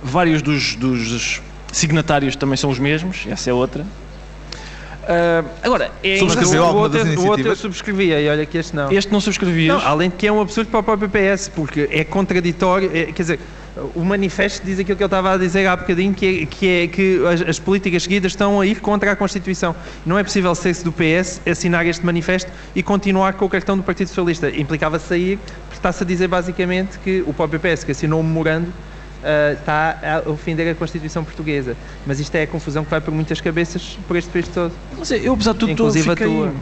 Vários 0.03 0.43
dos, 0.43 0.75
dos 0.75 1.41
signatários 1.73 2.37
também 2.37 2.57
são 2.57 2.71
os 2.71 2.79
mesmos, 2.79 3.27
essa 3.29 3.51
é 3.51 3.53
outra. 3.53 3.85
Uh, 5.03 5.49
agora, 5.65 5.91
é 6.05 6.19
Subscreveu 6.19 6.63
o, 6.63 6.77
outro, 6.77 7.21
o 7.21 7.27
outro 7.27 7.49
eu 7.49 7.57
subscrevia 7.57 8.21
e 8.21 8.29
olha 8.29 8.47
que 8.47 8.57
este 8.57 8.77
não. 8.77 8.93
Este 8.93 9.13
não 9.13 9.21
subscrevia. 9.21 9.75
além 9.75 10.09
de 10.09 10.17
que 10.17 10.29
é 10.29 10.33
um 10.33 10.41
absurdo 10.41 10.71
para 10.71 10.79
o 10.79 10.83
próprio 10.83 11.09
PS, 11.09 11.49
porque 11.49 11.89
é 11.91 12.05
contraditório, 12.05 12.89
é, 12.95 13.07
quer 13.07 13.23
dizer, 13.23 13.41
o 13.95 14.05
manifesto 14.05 14.65
diz 14.65 14.79
aquilo 14.79 14.97
que 14.97 15.03
eu 15.03 15.07
estava 15.07 15.33
a 15.33 15.37
dizer 15.37 15.67
há 15.67 15.75
bocadinho, 15.75 16.15
que 16.15 16.43
é 16.43 16.47
que, 16.47 16.69
é, 16.69 16.87
que 16.87 17.27
as, 17.27 17.41
as, 17.43 17.59
políticas 17.59 18.05
seguidas 18.05 18.33
estão 18.33 18.61
a 18.61 18.67
ir 18.67 18.81
contra 18.81 19.11
a 19.11 19.17
Constituição. 19.17 19.75
Não 20.05 20.19
é 20.19 20.23
possível 20.23 20.55
ser-se 20.55 20.85
do 20.85 20.93
PS, 20.93 21.41
assinar 21.47 21.85
este 21.87 22.05
manifesto 22.05 22.51
e 22.75 22.83
continuar 22.83 23.33
com 23.33 23.47
o 23.47 23.49
cartão 23.49 23.77
do 23.77 23.83
Partido 23.83 24.09
Socialista. 24.09 24.51
Implicava 24.51 24.99
sair, 24.99 25.39
porque 25.39 25.79
está-se 25.79 26.03
a 26.03 26.07
dizer 26.07 26.29
basicamente 26.29 26.99
que 26.99 27.25
o 27.27 27.33
próprio 27.33 27.59
PS, 27.59 27.83
que 27.83 27.93
assinou 27.93 28.21
o 28.21 28.23
memorando, 28.23 28.73
uh, 29.23 29.53
está 29.55 30.23
a 30.27 30.29
ofender 30.29 30.71
a 30.71 30.75
Constituição 30.75 31.25
portuguesa. 31.25 31.77
Mas 32.07 32.21
isto 32.21 32.35
é 32.35 32.43
a 32.43 32.47
confusão 32.47 32.85
que 32.85 32.91
vai 32.91 33.01
por 33.01 33.13
muitas 33.13 33.41
cabeças 33.41 33.99
por 34.07 34.17
este 34.17 34.31
país 34.31 34.49
todo. 34.49 34.73
Mas 34.99 35.11
eu, 35.11 35.33
apesar 35.33 35.53
de 35.53 35.59
tudo, 35.59 35.73
Inclusive 35.73 36.09
fiquei... 36.11 36.27
a 36.27 36.31
tua. 36.31 36.53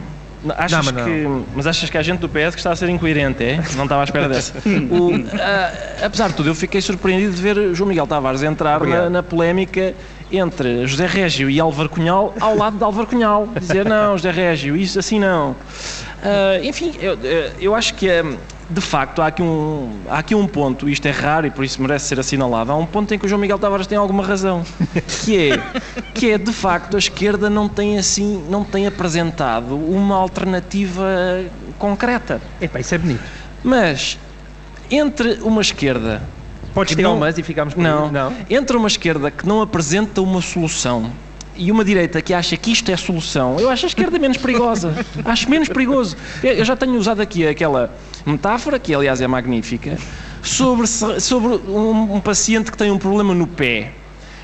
Achas 0.57 0.85
não, 0.85 0.93
mas, 0.93 1.05
que, 1.05 1.45
mas 1.55 1.67
achas 1.67 1.89
que 1.89 1.97
a 1.97 2.01
gente 2.01 2.19
do 2.19 2.27
PS 2.27 2.55
que 2.55 2.57
está 2.57 2.71
a 2.71 2.75
ser 2.75 2.89
incoerente, 2.89 3.43
é? 3.43 3.57
Não 3.75 3.83
estava 3.83 4.01
à 4.01 4.03
espera 4.03 4.27
dessa. 4.29 4.53
o, 4.89 5.15
uh, 5.15 6.03
apesar 6.03 6.29
de 6.29 6.35
tudo, 6.35 6.49
eu 6.49 6.55
fiquei 6.55 6.81
surpreendido 6.81 7.33
de 7.35 7.41
ver 7.41 7.75
João 7.75 7.87
Miguel 7.87 8.07
Tavares 8.07 8.41
entrar 8.41 8.81
na, 8.83 9.07
na, 9.07 9.21
polémica 9.21 9.93
entre 10.31 10.87
José 10.87 11.05
Régio 11.05 11.47
e 11.47 11.59
Álvaro 11.59 11.89
Cunhal 11.89 12.33
ao 12.39 12.57
lado 12.57 12.75
de 12.75 12.83
Álvaro 12.83 13.05
Cunhal. 13.05 13.49
Dizer, 13.59 13.85
não, 13.85 14.17
José 14.17 14.31
Régio, 14.31 14.75
isso 14.75 14.97
assim 14.97 15.19
não. 15.19 15.51
Uh, 15.51 16.63
enfim, 16.63 16.95
eu, 16.99 17.19
eu 17.59 17.75
acho 17.75 17.93
que 17.93 18.07
de 18.71 18.81
facto, 18.81 19.21
há 19.21 19.27
aqui, 19.27 19.41
um, 19.41 19.91
há 20.09 20.19
aqui 20.19 20.33
um 20.33 20.47
ponto, 20.47 20.87
isto 20.87 21.05
é 21.05 21.11
raro 21.11 21.45
e 21.45 21.51
por 21.51 21.65
isso 21.65 21.81
merece 21.81 22.05
ser 22.05 22.19
assinalado, 22.19 22.71
há 22.71 22.75
um 22.75 22.85
ponto 22.85 23.13
em 23.13 23.19
que 23.19 23.25
o 23.25 23.29
João 23.29 23.41
Miguel 23.41 23.59
Tavares 23.59 23.85
tem 23.85 23.97
alguma 23.97 24.25
razão, 24.25 24.63
que 25.23 25.37
é, 25.37 25.61
que 26.13 26.31
é 26.31 26.37
de 26.37 26.53
facto, 26.53 26.95
a 26.95 26.99
esquerda 26.99 27.49
não 27.49 27.67
tem 27.67 27.97
assim, 27.97 28.43
não 28.49 28.63
tem 28.63 28.87
apresentado 28.87 29.75
uma 29.75 30.15
alternativa 30.15 31.05
concreta. 31.77 32.41
Epá, 32.61 32.79
isso 32.79 32.95
é 32.95 32.97
bonito. 32.97 33.23
Mas, 33.63 34.17
entre 34.89 35.39
uma 35.41 35.61
esquerda... 35.61 36.21
Podes 36.73 36.95
tirar 36.95 37.09
não, 37.09 37.17
mas 37.17 37.37
e 37.37 37.43
ficamos 37.43 37.73
com 37.73 37.81
não, 37.81 38.09
não, 38.09 38.33
entre 38.49 38.77
uma 38.77 38.87
esquerda 38.87 39.29
que 39.29 39.45
não 39.45 39.61
apresenta 39.61 40.21
uma 40.21 40.41
solução 40.41 41.11
e 41.55 41.69
uma 41.69 41.83
direita 41.83 42.21
que 42.21 42.33
acha 42.33 42.55
que 42.55 42.71
isto 42.71 42.89
é 42.89 42.95
solução, 42.95 43.59
eu 43.59 43.69
acho 43.69 43.85
a 43.85 43.89
esquerda 43.89 44.17
menos 44.17 44.37
perigosa. 44.37 44.95
acho 45.25 45.49
menos 45.49 45.67
perigoso. 45.67 46.15
Eu 46.41 46.63
já 46.63 46.75
tenho 46.75 46.95
usado 46.95 47.21
aqui 47.21 47.45
aquela 47.45 47.93
metáfora, 48.25 48.79
que 48.79 48.93
aliás 48.93 49.21
é 49.21 49.27
magnífica, 49.27 49.97
sobre, 50.41 50.87
sobre 50.87 51.55
um, 51.67 52.15
um 52.15 52.19
paciente 52.19 52.71
que 52.71 52.77
tem 52.77 52.91
um 52.91 52.97
problema 52.97 53.33
no 53.33 53.47
pé. 53.47 53.91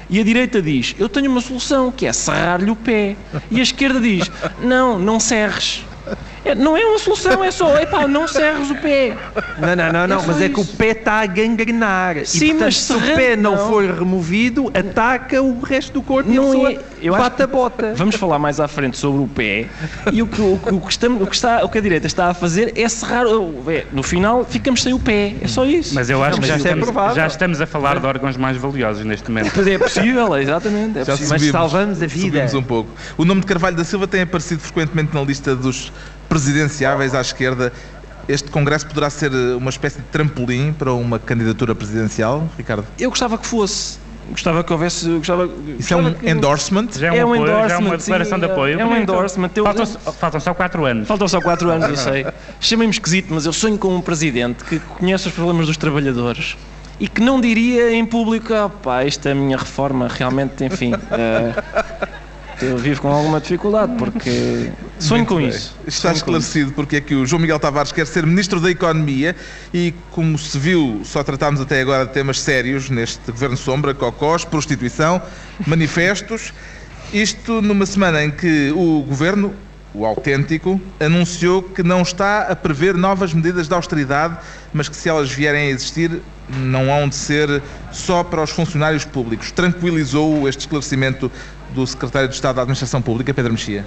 E 0.09 0.19
a 0.19 0.23
direita 0.23 0.61
diz: 0.61 0.95
Eu 0.97 1.09
tenho 1.09 1.29
uma 1.29 1.41
solução, 1.41 1.91
que 1.91 2.05
é 2.05 2.13
serrar-lhe 2.13 2.71
o 2.71 2.75
pé. 2.75 3.15
E 3.51 3.59
a 3.59 3.63
esquerda 3.63 3.99
diz: 3.99 4.31
Não, 4.61 4.97
não 4.97 5.19
serres. 5.19 5.83
É, 6.45 6.55
não 6.55 6.77
é 6.77 6.85
uma 6.85 6.99
solução, 6.99 7.43
é 7.43 7.51
só, 7.51 7.77
epá, 7.79 8.07
não 8.07 8.27
serres 8.27 8.69
o 8.69 8.75
pé. 8.75 9.15
Não, 9.59 9.75
não, 9.75 9.91
não, 9.91 10.07
não, 10.07 10.23
é 10.23 10.27
mas 10.27 10.41
é 10.41 10.49
que 10.49 10.59
o 10.59 10.65
pé 10.65 10.89
está 10.89 11.21
a 11.21 11.25
gangrenar. 11.25 12.25
Sim, 12.25 12.37
e, 12.37 12.39
portanto, 12.49 12.65
mas 12.65 12.77
se 12.77 12.93
o 12.93 13.01
pé 13.01 13.35
não, 13.35 13.55
não, 13.55 13.67
for 13.67 13.83
removido, 13.83 14.71
ataca 14.73 15.41
o 15.41 15.59
resto 15.61 15.93
do 15.93 16.01
corpo 16.01 16.29
não 16.29 16.53
e 16.53 16.65
a 16.65 16.71
é, 16.71 16.79
eu 17.01 17.15
bate 17.15 17.43
a 17.43 17.47
bota. 17.47 17.93
Vamos 17.95 18.15
falar 18.15 18.39
mais 18.39 18.59
à 18.59 18.67
frente 18.67 18.97
sobre 18.97 19.21
o 19.21 19.27
pé. 19.27 19.67
E 20.11 20.21
o 20.21 20.27
que, 20.27 20.41
o, 20.41 20.53
o, 20.71 20.81
que 20.81 20.91
estamos, 20.91 21.21
o, 21.21 21.27
que 21.27 21.35
está, 21.35 21.63
o 21.63 21.69
que 21.69 21.77
a 21.77 21.81
direita 21.81 22.07
está 22.07 22.29
a 22.29 22.33
fazer 22.33 22.73
é 22.75 22.87
serrar. 22.87 23.25
É, 23.67 23.85
no 23.91 24.03
final, 24.03 24.43
ficamos 24.45 24.81
sem 24.81 24.93
o 24.93 24.99
pé. 24.99 25.35
É 25.41 25.47
só 25.47 25.65
isso. 25.65 25.93
Mas 25.93 26.09
eu 26.09 26.23
acho 26.23 26.37
não, 26.37 26.41
que 26.41 26.47
já, 26.47 26.57
estamos, 26.57 26.89
é 26.89 27.15
já 27.15 27.27
estamos 27.27 27.61
a 27.61 27.65
falar 27.67 27.99
de 27.99 28.05
órgãos 28.05 28.37
mais 28.37 28.57
valiosos 28.57 29.05
neste 29.05 29.29
momento. 29.29 29.51
Pois 29.53 29.67
é 29.67 29.77
possível, 29.77 30.35
é, 30.35 30.41
exatamente. 30.41 30.99
É 30.99 31.05
já 31.05 31.11
possível. 31.13 31.37
Subimos, 31.37 31.43
mas 31.43 31.51
salvamos 31.51 32.01
a 32.01 32.07
vida. 32.07 32.47
Subimos 32.47 32.53
um 32.53 32.63
pouco. 32.63 32.89
O 33.17 33.25
nome 33.25 33.41
de 33.41 33.47
Carvalho 33.47 33.75
da 33.75 33.83
Silva 33.83 34.07
tem 34.07 34.21
aparecido 34.21 34.61
frequentemente 34.61 35.13
na 35.13 35.21
lista 35.21 35.55
dos 35.55 35.91
presidenciáveis 36.27 37.13
à 37.13 37.21
esquerda. 37.21 37.71
Este 38.27 38.51
Congresso 38.51 38.85
poderá 38.85 39.09
ser 39.09 39.31
uma 39.55 39.69
espécie 39.69 39.97
de 39.99 40.03
trampolim 40.05 40.73
para 40.73 40.91
uma 40.93 41.17
candidatura 41.17 41.73
presidencial, 41.73 42.47
Ricardo? 42.57 42.85
Eu 42.99 43.09
gostava 43.09 43.37
que 43.37 43.47
fosse. 43.47 43.99
Gostava 44.29 44.61
que 44.63 44.73
houvesse. 44.73 45.07
Gostava, 45.09 45.49
Isso 45.79 45.93
é 45.93 45.97
um 45.97 46.13
que... 46.13 46.29
endorsement? 46.29 46.89
Já 46.91 47.07
é 47.07 47.11
um, 47.11 47.15
é 47.15 47.25
um 47.25 47.33
apoio, 47.33 47.41
endorsement, 47.43 47.69
já 47.69 47.75
é 47.75 47.77
uma 47.77 47.97
declaração 47.97 48.37
sim, 48.37 48.45
de 48.45 48.51
apoio. 48.51 48.79
É 48.79 48.85
um 48.85 48.97
endorsement. 48.97 49.49
Eu... 49.55 49.63
Faltam, 49.63 49.85
faltam, 49.85 50.39
só 50.41 50.53
4 50.53 50.85
anos. 50.85 51.07
Faltam 51.07 51.27
só 51.29 51.39
4 51.39 51.69
anos, 51.69 51.89
eu 51.89 51.95
sei. 51.95 52.25
Chamei-me 52.59 52.91
esquisito, 52.91 53.33
mas 53.33 53.45
eu 53.45 53.53
sonho 53.53 53.77
com 53.77 53.95
um 53.95 54.01
presidente 54.01 54.65
que 54.65 54.79
conhece 54.79 55.27
os 55.27 55.33
problemas 55.33 55.67
dos 55.67 55.77
trabalhadores 55.77 56.57
e 56.99 57.07
que 57.07 57.21
não 57.21 57.39
diria 57.39 57.93
em 57.93 58.05
público: 58.05 58.53
ah, 58.53 58.69
pá, 58.69 59.03
esta 59.03 59.29
é 59.29 59.31
a 59.31 59.35
minha 59.35 59.57
reforma, 59.57 60.07
realmente, 60.09 60.63
enfim. 60.63 60.93
Uh, 60.93 62.17
eu 62.61 62.77
vivo 62.77 63.01
com 63.01 63.09
alguma 63.09 63.39
dificuldade 63.39 63.93
porque 63.97 64.71
sonho 64.99 65.19
Muito 65.19 65.29
com 65.29 65.37
bem. 65.37 65.49
isso. 65.49 65.75
Está 65.85 66.11
esclarecido 66.11 66.71
porque 66.71 66.97
é 66.97 67.01
que 67.01 67.13
o 67.13 67.25
João 67.25 67.41
Miguel 67.41 67.59
Tavares 67.59 67.91
quer 67.91 68.07
ser 68.07 68.25
Ministro 68.25 68.59
da 68.59 68.71
Economia 68.71 69.35
e, 69.73 69.93
como 70.11 70.37
se 70.37 70.57
viu, 70.57 71.01
só 71.03 71.23
tratámos 71.23 71.61
até 71.61 71.81
agora 71.81 72.05
de 72.05 72.13
temas 72.13 72.39
sérios 72.39 72.89
neste 72.89 73.31
Governo 73.31 73.57
Sombra, 73.57 73.93
cocós, 73.93 74.43
prostituição, 74.43 75.21
manifestos. 75.67 76.51
Isto 77.13 77.61
numa 77.61 77.85
semana 77.85 78.23
em 78.23 78.31
que 78.31 78.71
o 78.71 79.03
Governo, 79.03 79.53
o 79.93 80.05
autêntico, 80.05 80.81
anunciou 80.99 81.61
que 81.61 81.83
não 81.83 82.01
está 82.01 82.41
a 82.43 82.55
prever 82.55 82.95
novas 82.95 83.33
medidas 83.33 83.67
de 83.67 83.73
austeridade, 83.73 84.37
mas 84.73 84.89
que 84.89 84.95
se 84.95 85.07
elas 85.07 85.31
vierem 85.31 85.67
a 85.67 85.69
existir, 85.69 86.21
não 86.49 86.91
hão 86.91 87.07
de 87.07 87.15
ser 87.15 87.61
só 87.91 88.23
para 88.23 88.41
os 88.41 88.49
funcionários 88.49 89.05
públicos. 89.05 89.51
Tranquilizou 89.51 90.47
este 90.47 90.61
esclarecimento 90.61 91.31
do 91.73 91.85
secretário 91.85 92.27
de 92.29 92.35
Estado 92.35 92.55
da 92.55 92.61
Administração 92.61 93.01
Pública, 93.01 93.33
Pedro 93.33 93.51
Mexia? 93.51 93.85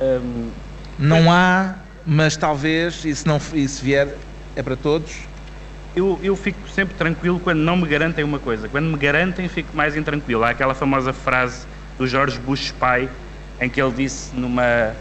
Um, 0.00 0.48
não 0.98 1.30
há, 1.30 1.74
mas 2.06 2.36
talvez, 2.36 3.04
e 3.04 3.14
se, 3.14 3.26
não, 3.26 3.40
e 3.52 3.66
se 3.68 3.84
vier, 3.84 4.16
é 4.56 4.62
para 4.62 4.76
todos? 4.76 5.12
Eu, 5.94 6.18
eu 6.22 6.36
fico 6.36 6.68
sempre 6.68 6.94
tranquilo 6.94 7.40
quando 7.40 7.58
não 7.58 7.76
me 7.76 7.86
garantem 7.86 8.24
uma 8.24 8.38
coisa. 8.38 8.68
Quando 8.68 8.86
me 8.86 8.96
garantem, 8.96 9.48
fico 9.48 9.76
mais 9.76 9.96
intranquilo. 9.96 10.44
Há 10.44 10.50
aquela 10.50 10.74
famosa 10.74 11.12
frase 11.12 11.66
do 11.98 12.06
Jorge 12.06 12.38
Bush 12.38 12.72
pai, 12.78 13.08
em 13.60 13.68
que 13.68 13.80
ele 13.80 13.92
disse 13.92 14.34
numa, 14.34 14.94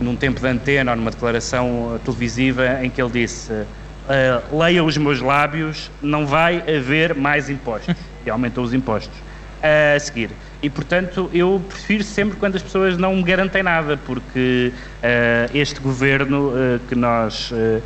num 0.00 0.16
tempo 0.16 0.40
de 0.40 0.46
antena 0.46 0.92
ou 0.92 0.96
numa 0.96 1.10
declaração 1.10 2.00
televisiva, 2.04 2.78
em 2.82 2.88
que 2.88 3.02
ele 3.02 3.10
disse 3.10 3.52
uh, 3.52 4.56
leia 4.56 4.82
os 4.82 4.96
meus 4.96 5.20
lábios, 5.20 5.90
não 6.00 6.26
vai 6.26 6.58
haver 6.60 7.14
mais 7.14 7.48
impostos. 7.50 7.94
E 8.26 8.30
aumentou 8.30 8.62
os 8.62 8.74
impostos. 8.74 9.16
A 9.62 9.98
seguir. 9.98 10.30
E, 10.62 10.70
portanto, 10.70 11.30
eu 11.32 11.64
prefiro 11.68 12.04
sempre 12.04 12.36
quando 12.36 12.56
as 12.56 12.62
pessoas 12.62 12.96
não 12.96 13.16
me 13.16 13.22
garantem 13.22 13.62
nada, 13.62 13.96
porque 13.96 14.72
uh, 14.72 15.56
este 15.56 15.80
governo 15.80 16.50
uh, 16.50 16.80
que 16.88 16.94
nós, 16.94 17.50
uh, 17.50 17.82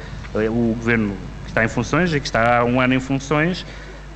o 0.50 0.74
governo 0.74 1.16
que 1.44 1.50
está 1.50 1.64
em 1.64 1.68
funções 1.68 2.12
e 2.14 2.20
que 2.20 2.26
está 2.26 2.58
há 2.58 2.64
um 2.64 2.80
ano 2.80 2.94
em 2.94 3.00
funções, 3.00 3.64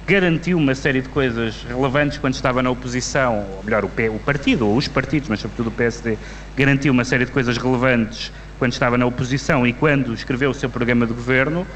garantiu 0.07 0.57
uma 0.57 0.75
série 0.75 1.03
de 1.03 1.09
coisas 1.09 1.65
relevantes 1.65 2.17
quando 2.19 2.35
estava 2.35 2.63
na 2.63 2.71
oposição, 2.71 3.45
ou 3.57 3.65
melhor, 3.65 3.85
o, 3.85 3.89
P, 3.89 4.09
o 4.09 4.19
partido, 4.21 4.69
ou 4.69 4.77
os 4.77 4.87
partidos, 4.87 5.29
mas 5.29 5.41
sobretudo 5.41 5.69
o 5.69 5.73
PSD, 5.73 6.17
garantiu 6.57 6.93
uma 6.93 7.05
série 7.05 7.25
de 7.25 7.33
coisas 7.33 7.59
relevantes 7.59 8.33
quando 8.59 8.73
estava 8.73 8.97
na 8.97 9.05
oposição 9.05 9.67
e 9.67 9.73
quando 9.73 10.15
escreveu 10.15 10.51
o 10.51 10.55
seu 10.55 10.71
programa 10.71 11.07
de 11.07 11.13
governo, 11.13 11.67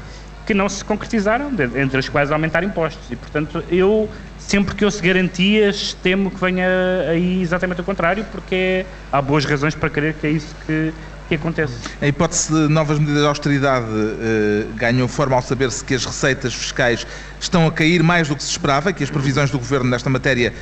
que 0.51 0.53
não 0.53 0.67
se 0.67 0.83
concretizaram, 0.83 1.49
entre 1.77 1.97
as 1.97 2.09
quais 2.09 2.29
aumentar 2.29 2.61
impostos. 2.61 3.09
E, 3.09 3.15
portanto, 3.15 3.63
eu 3.69 4.09
sempre 4.37 4.75
que 4.75 4.83
ouço 4.83 5.01
garantias, 5.01 5.95
temo 6.03 6.29
que 6.29 6.37
venha 6.41 6.67
aí 7.09 7.41
exatamente 7.41 7.79
o 7.79 7.85
contrário, 7.85 8.25
porque 8.33 8.85
há 9.09 9.21
boas 9.21 9.45
razões 9.45 9.75
para 9.75 9.89
crer 9.89 10.13
que 10.15 10.27
é 10.27 10.31
isso 10.31 10.53
que, 10.65 10.93
que 11.29 11.35
acontece. 11.35 11.73
A 12.01 12.07
hipótese 12.07 12.51
de 12.51 12.67
novas 12.67 12.99
medidas 12.99 13.21
de 13.21 13.27
austeridade 13.27 13.85
eh, 13.87 14.65
ganham 14.75 15.07
forma 15.07 15.37
ao 15.37 15.41
saber-se 15.41 15.85
que 15.85 15.93
as 15.93 16.03
receitas 16.03 16.53
fiscais 16.53 17.07
estão 17.39 17.65
a 17.65 17.71
cair 17.71 18.03
mais 18.03 18.27
do 18.27 18.35
que 18.35 18.43
se 18.43 18.51
esperava, 18.51 18.91
que 18.91 19.05
as 19.05 19.09
previsões 19.09 19.49
do 19.51 19.57
Governo 19.57 19.89
nesta 19.89 20.09
matéria 20.09 20.53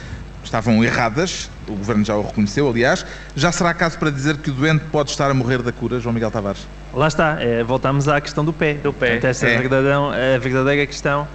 estavam 0.43 0.83
erradas, 0.83 1.49
o 1.67 1.73
Governo 1.73 2.05
já 2.05 2.15
o 2.15 2.21
reconheceu, 2.21 2.69
aliás. 2.69 3.03
Já 3.35 3.51
será 3.51 3.73
caso 3.73 3.97
para 3.97 4.11
dizer 4.11 4.37
que 4.37 4.51
o 4.51 4.53
doente 4.53 4.83
pode 4.91 5.09
estar 5.09 5.31
a 5.31 5.33
morrer 5.33 5.63
da 5.63 5.71
cura, 5.71 5.99
João 5.99 6.13
Miguel 6.13 6.29
Tavares? 6.29 6.61
Lá 6.93 7.07
está, 7.07 7.37
é, 7.39 7.63
voltamos 7.63 8.07
à 8.07 8.19
questão 8.19 8.43
do 8.43 8.51
pé. 8.51 8.75
Do 8.75 8.91
pé, 8.91 9.11
Portanto, 9.11 9.25
essa 9.25 9.47
é. 9.47 9.53
é 9.53 10.35
a 10.35 10.39
verdadeira, 10.39 10.85
questão 10.85 11.27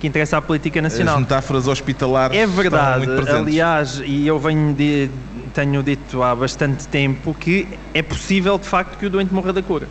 que 0.00 0.08
interessa 0.08 0.38
à 0.38 0.42
política 0.42 0.82
nacional. 0.82 1.14
As 1.14 1.20
metáforas 1.20 1.68
hospitalares 1.68 2.36
É 2.36 2.42
estão 2.42 2.56
verdade, 2.56 3.30
aliás, 3.30 4.02
e 4.04 4.26
eu 4.26 4.36
venho 4.36 4.74
de, 4.74 5.08
tenho 5.54 5.80
dito 5.80 6.22
há 6.24 6.34
bastante 6.34 6.88
tempo 6.88 7.32
que 7.32 7.68
é 7.94 8.02
possível 8.02 8.58
de 8.58 8.66
facto 8.66 8.98
que 8.98 9.06
o 9.06 9.10
doente 9.10 9.32
morra 9.32 9.52
da 9.52 9.62
cura. 9.62 9.86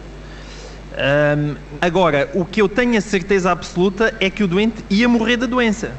Ahm, 0.97 1.55
agora, 1.79 2.29
o 2.34 2.43
que 2.43 2.62
eu 2.62 2.67
tenho 2.67 2.97
a 2.97 3.01
certeza 3.01 3.51
absoluta 3.51 4.13
é 4.19 4.29
que 4.29 4.43
o 4.43 4.47
doente 4.47 4.84
ia 4.89 5.07
morrer 5.07 5.38
da 5.38 5.45
doença. 5.45 5.91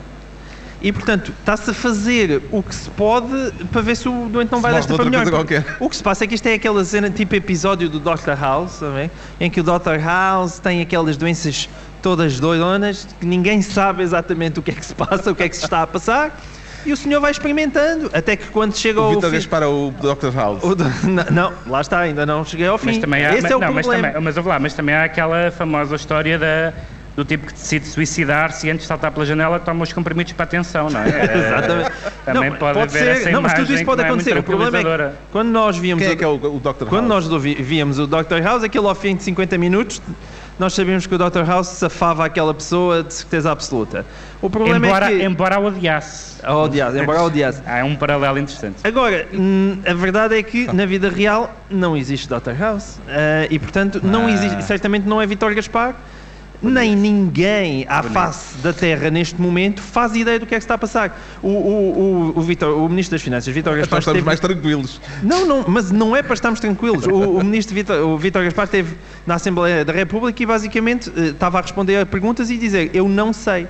E 0.83 0.92
portanto, 0.92 1.33
está-se 1.38 1.71
a 1.71 1.75
fazer 1.75 2.42
o 2.51 2.61
que 2.62 2.75
se 2.75 2.90
pode 2.90 3.53
para 3.71 3.81
ver 3.83 3.95
se 3.97 4.09
o 4.09 4.29
doente 4.29 4.51
não 4.51 4.61
vai 4.61 4.73
morre 4.73 4.81
desta 4.81 4.92
de 4.95 4.97
para 4.97 5.05
melhor. 5.05 5.23
coisa 5.23 5.37
qualquer. 5.38 5.77
O 5.79 5.88
que 5.88 5.97
se 5.97 6.03
passa 6.03 6.25
é 6.25 6.27
que 6.27 6.35
isto 6.35 6.47
é 6.49 6.55
aquela 6.55 6.85
cena 6.85 7.09
tipo 7.09 7.35
episódio 7.37 7.88
do 7.88 8.01
Dr. 8.01 8.33
House, 8.40 8.73
sabe? 8.73 9.11
em 9.38 9.49
que 9.49 9.61
o 9.61 9.62
Dr. 9.62 10.01
House 10.05 10.59
tem 10.59 10.81
aquelas 10.81 11.16
doenças 11.16 11.68
todas 12.03 12.40
doidonas 12.40 13.07
que 13.21 13.25
ninguém 13.25 13.62
sabe 13.62 14.03
exatamente 14.03 14.59
o 14.59 14.62
que 14.62 14.73
é 14.73 14.75
que 14.75 14.85
se 14.85 14.92
passa, 14.95 15.31
o 15.31 15.35
que 15.37 15.45
é 15.45 15.49
que 15.49 15.57
se 15.57 15.62
está 15.62 15.83
a 15.83 15.87
passar, 15.87 16.37
e 16.85 16.92
o 16.92 16.97
senhor 16.97 17.21
vai 17.21 17.31
experimentando, 17.31 18.11
até 18.12 18.35
que 18.35 18.47
quando 18.49 18.77
chega 18.77 19.01
O 19.01 19.05
ao 19.05 19.11
Vitor 19.11 19.31
fim... 19.31 19.37
É 19.62 19.66
o 19.68 19.92
Dr. 20.16 20.35
House. 20.35 20.64
o 20.64 20.75
do- 20.75 20.85
não, 21.07 21.25
não, 21.31 21.53
lá 21.68 21.81
está, 21.81 22.01
ainda 22.01 22.27
não 22.27 22.45
cheguei 22.45 22.66
ao 22.66 22.77
fim. 22.77 22.87
Mas 22.87 22.99
também 22.99 23.25
há, 23.25 23.35
Esse 23.35 23.42
mas, 23.42 23.53
é 23.53 23.57
o 23.57 23.61
não, 23.61 23.73
mas 23.73 23.87
problema. 23.87 24.09
também, 24.14 24.23
mas, 24.35 24.45
lá, 24.45 24.59
mas 24.59 24.75
também 24.75 24.95
há 24.97 25.05
aquela 25.05 25.53
famosa 25.53 25.95
história 25.95 26.37
da, 26.40 26.73
do 27.16 27.25
tipo 27.25 27.46
que 27.46 27.53
decide 27.53 27.87
suicidar-se 27.87 28.66
e 28.66 28.70
antes 28.70 28.83
de 28.83 28.88
saltar 28.88 29.11
pela 29.12 29.27
janela 29.27 29.59
toma 29.61 29.83
os 29.83 29.92
comprimidos 29.92 30.33
para 30.33 30.44
a 30.44 30.46
atenção, 30.46 30.88
não 30.88 31.01
é? 31.05 31.09
Exatamente. 31.37 31.90
Também 32.25 32.51
Não, 32.51 32.57
pode, 32.57 32.79
haver 32.79 32.90
ser, 32.98 33.09
essa 33.09 33.31
não, 33.31 33.42
mas 33.42 33.53
tudo 33.55 33.72
isso 33.75 33.85
pode 33.85 34.01
é 34.03 34.05
acontecer. 34.07 34.38
o 34.38 34.42
problema 34.42 34.79
é 34.79 34.83
que 35.11 35.14
quando 35.31 35.48
nós 35.51 35.77
víamos 35.77 36.03
Quem 36.03 36.12
é 36.12 36.14
o- 36.14 36.18
que 36.18 36.25
é 36.25 36.27
o, 36.48 36.57
o 36.57 36.61
Dr. 36.61 36.87
Quando 36.88 37.11
House? 37.11 37.29
nós 37.29 37.42
víamos 37.42 37.98
o 37.98 38.07
Dr. 38.07 38.40
House, 38.42 38.62
aquilo 38.64 38.88
ao 38.88 38.94
fim 38.94 39.14
de 39.16 39.22
50 39.25 39.59
minutos, 39.59 40.01
nós 40.59 40.72
sabíamos 40.75 41.07
que 41.07 41.14
o 41.14 41.18
Dr. 41.18 41.44
House 41.46 41.66
safava 41.68 42.25
aquela 42.25 42.55
pessoa 42.55 43.03
de 43.03 43.12
certeza 43.12 43.51
absoluta. 43.51 44.07
O 44.40 44.48
problema 44.48 44.87
Embora, 44.87 45.12
é 45.12 45.18
que... 45.18 45.25
embora 45.25 45.57
a 45.57 45.61
odiasse. 45.61 46.37
A 46.42 46.55
odiar, 46.57 46.96
embora 46.96 47.18
a 47.18 47.25
odiasse. 47.25 47.62
Há 47.66 47.85
um 47.85 47.94
paralelo 47.96 48.38
interessante. 48.38 48.77
Agora, 48.85 49.27
a 49.88 49.94
verdade 49.94 50.37
é 50.38 50.42
que 50.42 50.72
na 50.72 50.87
vida 50.87 51.09
real 51.11 51.55
não 51.70 51.96
existe 51.96 52.29
Dr. 52.29 52.53
House. 52.59 52.98
Ah, 53.09 53.46
e 53.51 53.59
portanto, 53.59 54.01
não 54.03 54.27
Ah. 54.27 54.31
existe, 54.33 54.62
certamente 54.64 55.07
não 55.07 55.20
é 55.20 55.27
Vitor 55.27 55.55
Gaspar, 55.55 55.94
nem 56.62 56.94
ninguém 56.94 57.85
à 57.88 58.03
face 58.03 58.57
da 58.59 58.72
Terra 58.72 59.11
neste 59.11 59.40
momento 59.40 59.81
faz 59.83 60.14
ideia 60.14 60.38
do 60.38 60.46
que 60.46 60.55
é 60.55 60.59
que 60.59 60.64
está 60.64 60.75
a 60.75 60.79
passar. 60.79 61.20
O, 61.42 61.48
o, 61.48 62.33
o, 62.35 62.38
o, 62.38 62.40
Vítor- 62.42 62.77
o 62.77 62.88
Ministro 62.88 63.12
das 63.16 63.22
Finanças, 63.22 63.53
Vitor 63.53 63.72
Então 63.72 63.81
Gaspar, 63.81 63.98
estamos 64.01 64.18
esteve- 64.18 64.27
mais 64.27 64.40
tranquilos. 64.40 65.01
não, 65.22 65.46
não, 65.46 65.64
mas 65.66 65.90
não 65.90 66.14
é 66.16 66.22
para 66.22 66.35
estarmos 66.35 66.61
tranquilos. 66.61 67.07
O, 67.07 67.14
o 67.38 67.44
ministro 67.44 67.75
Vítor, 67.75 67.96
o 68.07 68.16
Vítor 68.18 68.44
Gaspar 68.44 68.64
esteve 68.66 68.94
na 69.27 69.35
Assembleia 69.37 69.85
da 69.85 69.92
República 69.92 70.42
e 70.42 70.46
basicamente 70.46 71.11
eh, 71.16 71.29
estava 71.29 71.59
a 71.59 71.62
responder 71.62 71.96
a 71.98 72.07
perguntas 72.07 72.51
e 72.51 72.57
dizer 72.57 72.90
eu 72.94 73.09
não 73.09 73.33
sei. 73.33 73.66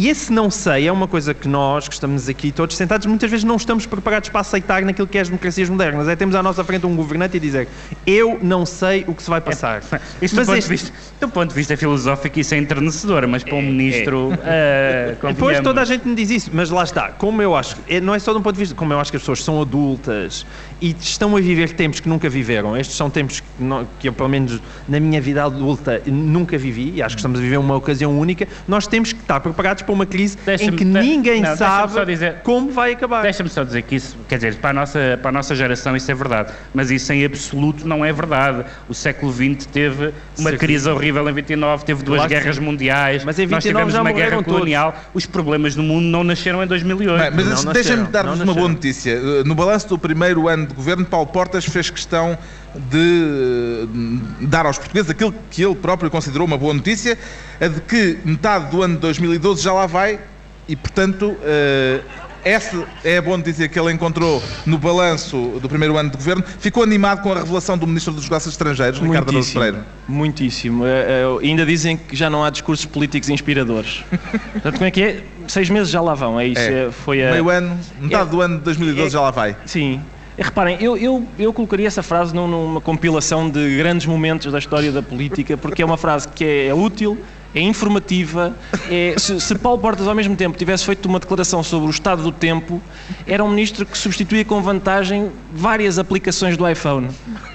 E 0.00 0.08
esse 0.08 0.32
não 0.32 0.48
sei 0.48 0.86
é 0.86 0.92
uma 0.92 1.08
coisa 1.08 1.34
que 1.34 1.48
nós, 1.48 1.88
que 1.88 1.94
estamos 1.94 2.28
aqui 2.28 2.52
todos 2.52 2.76
sentados, 2.76 3.04
muitas 3.06 3.28
vezes 3.28 3.42
não 3.42 3.56
estamos 3.56 3.84
preparados 3.84 4.28
para 4.28 4.42
aceitar 4.42 4.80
naquilo 4.82 5.08
que 5.08 5.18
é 5.18 5.22
as 5.22 5.28
democracias 5.28 5.68
modernas. 5.68 6.06
É 6.06 6.14
temos 6.14 6.36
à 6.36 6.42
nossa 6.42 6.62
frente 6.62 6.86
um 6.86 6.94
governante 6.94 7.36
e 7.36 7.40
dizer 7.40 7.66
eu 8.06 8.38
não 8.40 8.64
sei 8.64 9.04
o 9.08 9.14
que 9.14 9.24
se 9.24 9.28
vai 9.28 9.40
passar. 9.40 9.80
Do 9.80 9.88
Mas 10.20 10.32
ponto, 10.32 10.52
este- 10.54 10.60
de 10.62 10.68
vista, 10.68 10.92
do 11.20 11.28
ponto 11.28 11.48
de 11.48 11.54
vista 11.56 11.76
filosófico 11.76 12.38
isso 12.38 12.54
é 12.54 12.58
enternecedor, 12.58 13.26
mas 13.26 13.42
para 13.42 13.56
um 13.56 13.62
ministro... 13.62 14.30
eh, 14.44 15.16
Depois 15.16 15.36
convenhamos. 15.36 15.66
toda 15.66 15.80
a 15.82 15.84
gente 15.84 16.06
me 16.06 16.14
diz 16.14 16.30
isso, 16.30 16.50
mas 16.52 16.70
lá 16.70 16.84
está, 16.84 17.08
como 17.10 17.42
eu 17.42 17.56
acho, 17.56 17.74
é- 17.88 18.00
não 18.00 18.14
é 18.14 18.20
só 18.20 18.32
de 18.32 18.38
um 18.38 18.42
ponto 18.42 18.54
de 18.54 18.60
vista, 18.60 18.76
como 18.76 18.92
eu 18.92 19.00
acho 19.00 19.10
que 19.10 19.16
as 19.16 19.22
pessoas 19.22 19.42
são 19.42 19.60
adultas 19.60 20.46
e 20.80 20.94
estão 21.00 21.36
a 21.36 21.40
viver 21.40 21.72
tempos 21.72 21.98
que 22.00 22.08
nunca 22.08 22.28
viveram, 22.28 22.76
estes 22.76 22.96
são 22.96 23.10
tempos 23.10 23.40
que, 23.40 23.46
não- 23.58 23.86
que 23.98 24.08
eu, 24.08 24.12
pelo 24.12 24.28
menos 24.28 24.60
na 24.88 25.00
minha 25.00 25.20
vida 25.20 25.44
adulta, 25.44 26.00
nunca 26.06 26.56
vivi, 26.56 26.92
e 26.96 27.02
acho 27.02 27.16
que 27.16 27.20
estamos 27.20 27.38
a 27.40 27.42
viver 27.42 27.56
uma 27.58 27.74
ocasião 27.76 28.16
única, 28.18 28.46
nós 28.66 28.86
temos 28.86 29.12
que 29.12 29.20
estar 29.20 29.40
preparados 29.40 29.82
para 29.82 29.92
uma 29.92 30.06
crise 30.06 30.38
em 30.60 30.72
que 30.72 30.84
ninguém 30.84 31.42
não, 31.42 31.56
sabe 31.56 31.92
só 31.92 32.04
dizer- 32.04 32.36
como 32.44 32.70
vai 32.70 32.92
acabar. 32.92 33.22
Deixa-me 33.22 33.48
só 33.48 33.64
dizer 33.64 33.82
que 33.82 33.96
isso, 33.96 34.16
quer 34.28 34.36
dizer, 34.36 34.56
para 34.56 34.70
a, 34.70 34.72
nossa, 34.72 35.18
para 35.20 35.28
a 35.30 35.32
nossa 35.32 35.54
geração 35.54 35.96
isso 35.96 36.10
é 36.10 36.14
verdade, 36.14 36.52
mas 36.72 36.90
isso 36.90 37.12
em 37.12 37.24
absoluto 37.24 37.86
não 37.86 38.04
é 38.04 38.12
verdade. 38.12 38.64
O 38.88 38.94
século 38.94 39.32
XX 39.32 39.66
teve 39.66 40.12
uma 40.38 40.50
Certo. 40.50 40.58
crise 40.60 40.88
horrível 40.88 41.28
em 41.28 41.32
29, 41.32 41.84
teve 41.84 42.02
duas 42.04 42.18
Claro 42.18 42.28
que 42.32 42.38
guerras 42.38 42.56
sim. 42.56 42.62
mundiais, 42.62 43.24
Mas 43.24 43.38
em 43.38 43.46
nós 43.46 43.64
29 43.64 43.68
tivemos 43.68 43.92
já 43.94 44.00
uma 44.00 44.12
guerra 44.12 44.24
morreram 44.26 44.42
todos. 44.44 44.52
colonial, 44.58 44.94
os 45.12 45.26
problemas 45.26 45.74
no 45.74 45.82
mundo 45.82 46.04
não 46.04 46.22
nasceram 46.22 46.62
em 46.62 46.66
2008. 46.66 47.18
Bem, 47.20 47.30
mas 47.32 47.44
Não 47.44 47.50
nasceram, 47.52 47.72
deixem-me 47.72 48.02
não 48.04 48.10
dar-vos 48.10 48.34
uma 48.40 48.44
boa 48.44 48.54
nasceram. 48.56 48.68
notícia. 48.68 49.18
Uh, 49.20 49.44
No 49.48 49.54
balanço 49.54 49.88
do 49.88 49.98
primeiro 49.98 50.46
ano 50.48 50.67
de 50.68 50.74
governo, 50.74 51.04
Paulo 51.04 51.26
Portas 51.26 51.64
fez 51.64 51.90
questão 51.90 52.38
de 52.74 53.84
uh, 53.84 54.46
dar 54.46 54.66
aos 54.66 54.78
portugueses 54.78 55.10
aquilo 55.10 55.34
que 55.50 55.64
ele 55.64 55.74
próprio 55.74 56.10
considerou 56.10 56.46
uma 56.46 56.58
boa 56.58 56.74
notícia, 56.74 57.18
a 57.60 57.66
de 57.66 57.80
que 57.80 58.18
metade 58.24 58.70
do 58.70 58.82
ano 58.82 58.94
de 58.94 59.00
2012 59.00 59.62
já 59.62 59.72
lá 59.72 59.86
vai 59.86 60.20
e, 60.68 60.76
portanto, 60.76 61.30
uh, 61.30 62.28
essa 62.44 62.86
é 63.04 63.18
a 63.18 63.22
boa 63.22 63.36
notícia 63.36 63.68
que 63.68 63.78
ele 63.78 63.92
encontrou 63.92 64.42
no 64.64 64.78
balanço 64.78 65.58
do 65.60 65.68
primeiro 65.68 65.96
ano 65.96 66.10
de 66.10 66.16
governo. 66.16 66.44
Ficou 66.58 66.82
animado 66.82 67.22
com 67.22 67.32
a 67.32 67.36
revelação 67.36 67.76
do 67.76 67.86
Ministro 67.86 68.12
dos 68.12 68.24
Negócios 68.24 68.54
Estrangeiros, 68.54 69.00
Ricardo 69.00 69.30
Araújo 69.30 69.52
Pereira. 69.52 69.86
Muitíssimo. 70.06 70.86
É, 70.86 71.22
é, 71.22 71.46
ainda 71.46 71.66
dizem 71.66 71.96
que 71.96 72.14
já 72.14 72.30
não 72.30 72.44
há 72.44 72.50
discursos 72.50 72.86
políticos 72.86 73.28
inspiradores. 73.28 74.04
Portanto, 74.52 74.74
como 74.74 74.84
é 74.84 74.90
que 74.90 75.02
é? 75.02 75.24
Seis 75.48 75.68
meses 75.68 75.90
já 75.90 76.00
lá 76.00 76.14
vão, 76.14 76.38
é 76.38 76.46
isso. 76.46 76.60
É, 76.60 76.90
foi 76.90 77.26
a... 77.26 77.32
Meio 77.32 77.50
ano, 77.50 77.78
metade 78.00 78.28
É- 78.28 78.30
do 78.30 78.40
ano 78.40 78.58
de 78.58 78.64
2012 78.64 79.08
é- 79.08 79.10
já 79.10 79.20
lá 79.20 79.30
vai. 79.30 79.56
Sim. 79.64 80.00
E 80.38 80.42
reparem, 80.42 80.76
eu, 80.80 80.96
eu, 80.96 81.28
eu 81.36 81.52
colocaria 81.52 81.88
essa 81.88 82.00
frase 82.00 82.32
num- 82.32 82.46
numa 82.46 82.80
compilação 82.80 83.50
de 83.50 83.76
grandes 83.76 84.06
momentos 84.06 84.52
da 84.52 84.58
história 84.60 84.92
da 84.92 85.02
política, 85.02 85.58
porque 85.58 85.82
é 85.82 85.84
uma 85.84 85.96
frase 85.96 86.28
que 86.28 86.44
é, 86.44 86.66
é 86.68 86.74
útil, 86.74 87.20
é 87.54 87.60
informativa. 87.60 88.54
É, 88.90 89.14
se, 89.16 89.40
se 89.40 89.54
Paulo 89.56 89.78
Portas, 89.78 90.06
ao 90.06 90.14
mesmo 90.14 90.36
tempo, 90.36 90.56
tivesse 90.56 90.84
feito 90.84 91.06
uma 91.06 91.18
declaração 91.18 91.62
sobre 91.62 91.86
o 91.88 91.90
estado 91.90 92.22
do 92.22 92.32
tempo, 92.32 92.80
era 93.26 93.42
um 93.42 93.48
ministro 93.50 93.84
que 93.86 93.96
substituía 93.96 94.44
com 94.44 94.60
vantagem 94.62 95.30
várias 95.52 95.98
aplicações 95.98 96.56
do 96.56 96.68
iPhone. 96.68 97.08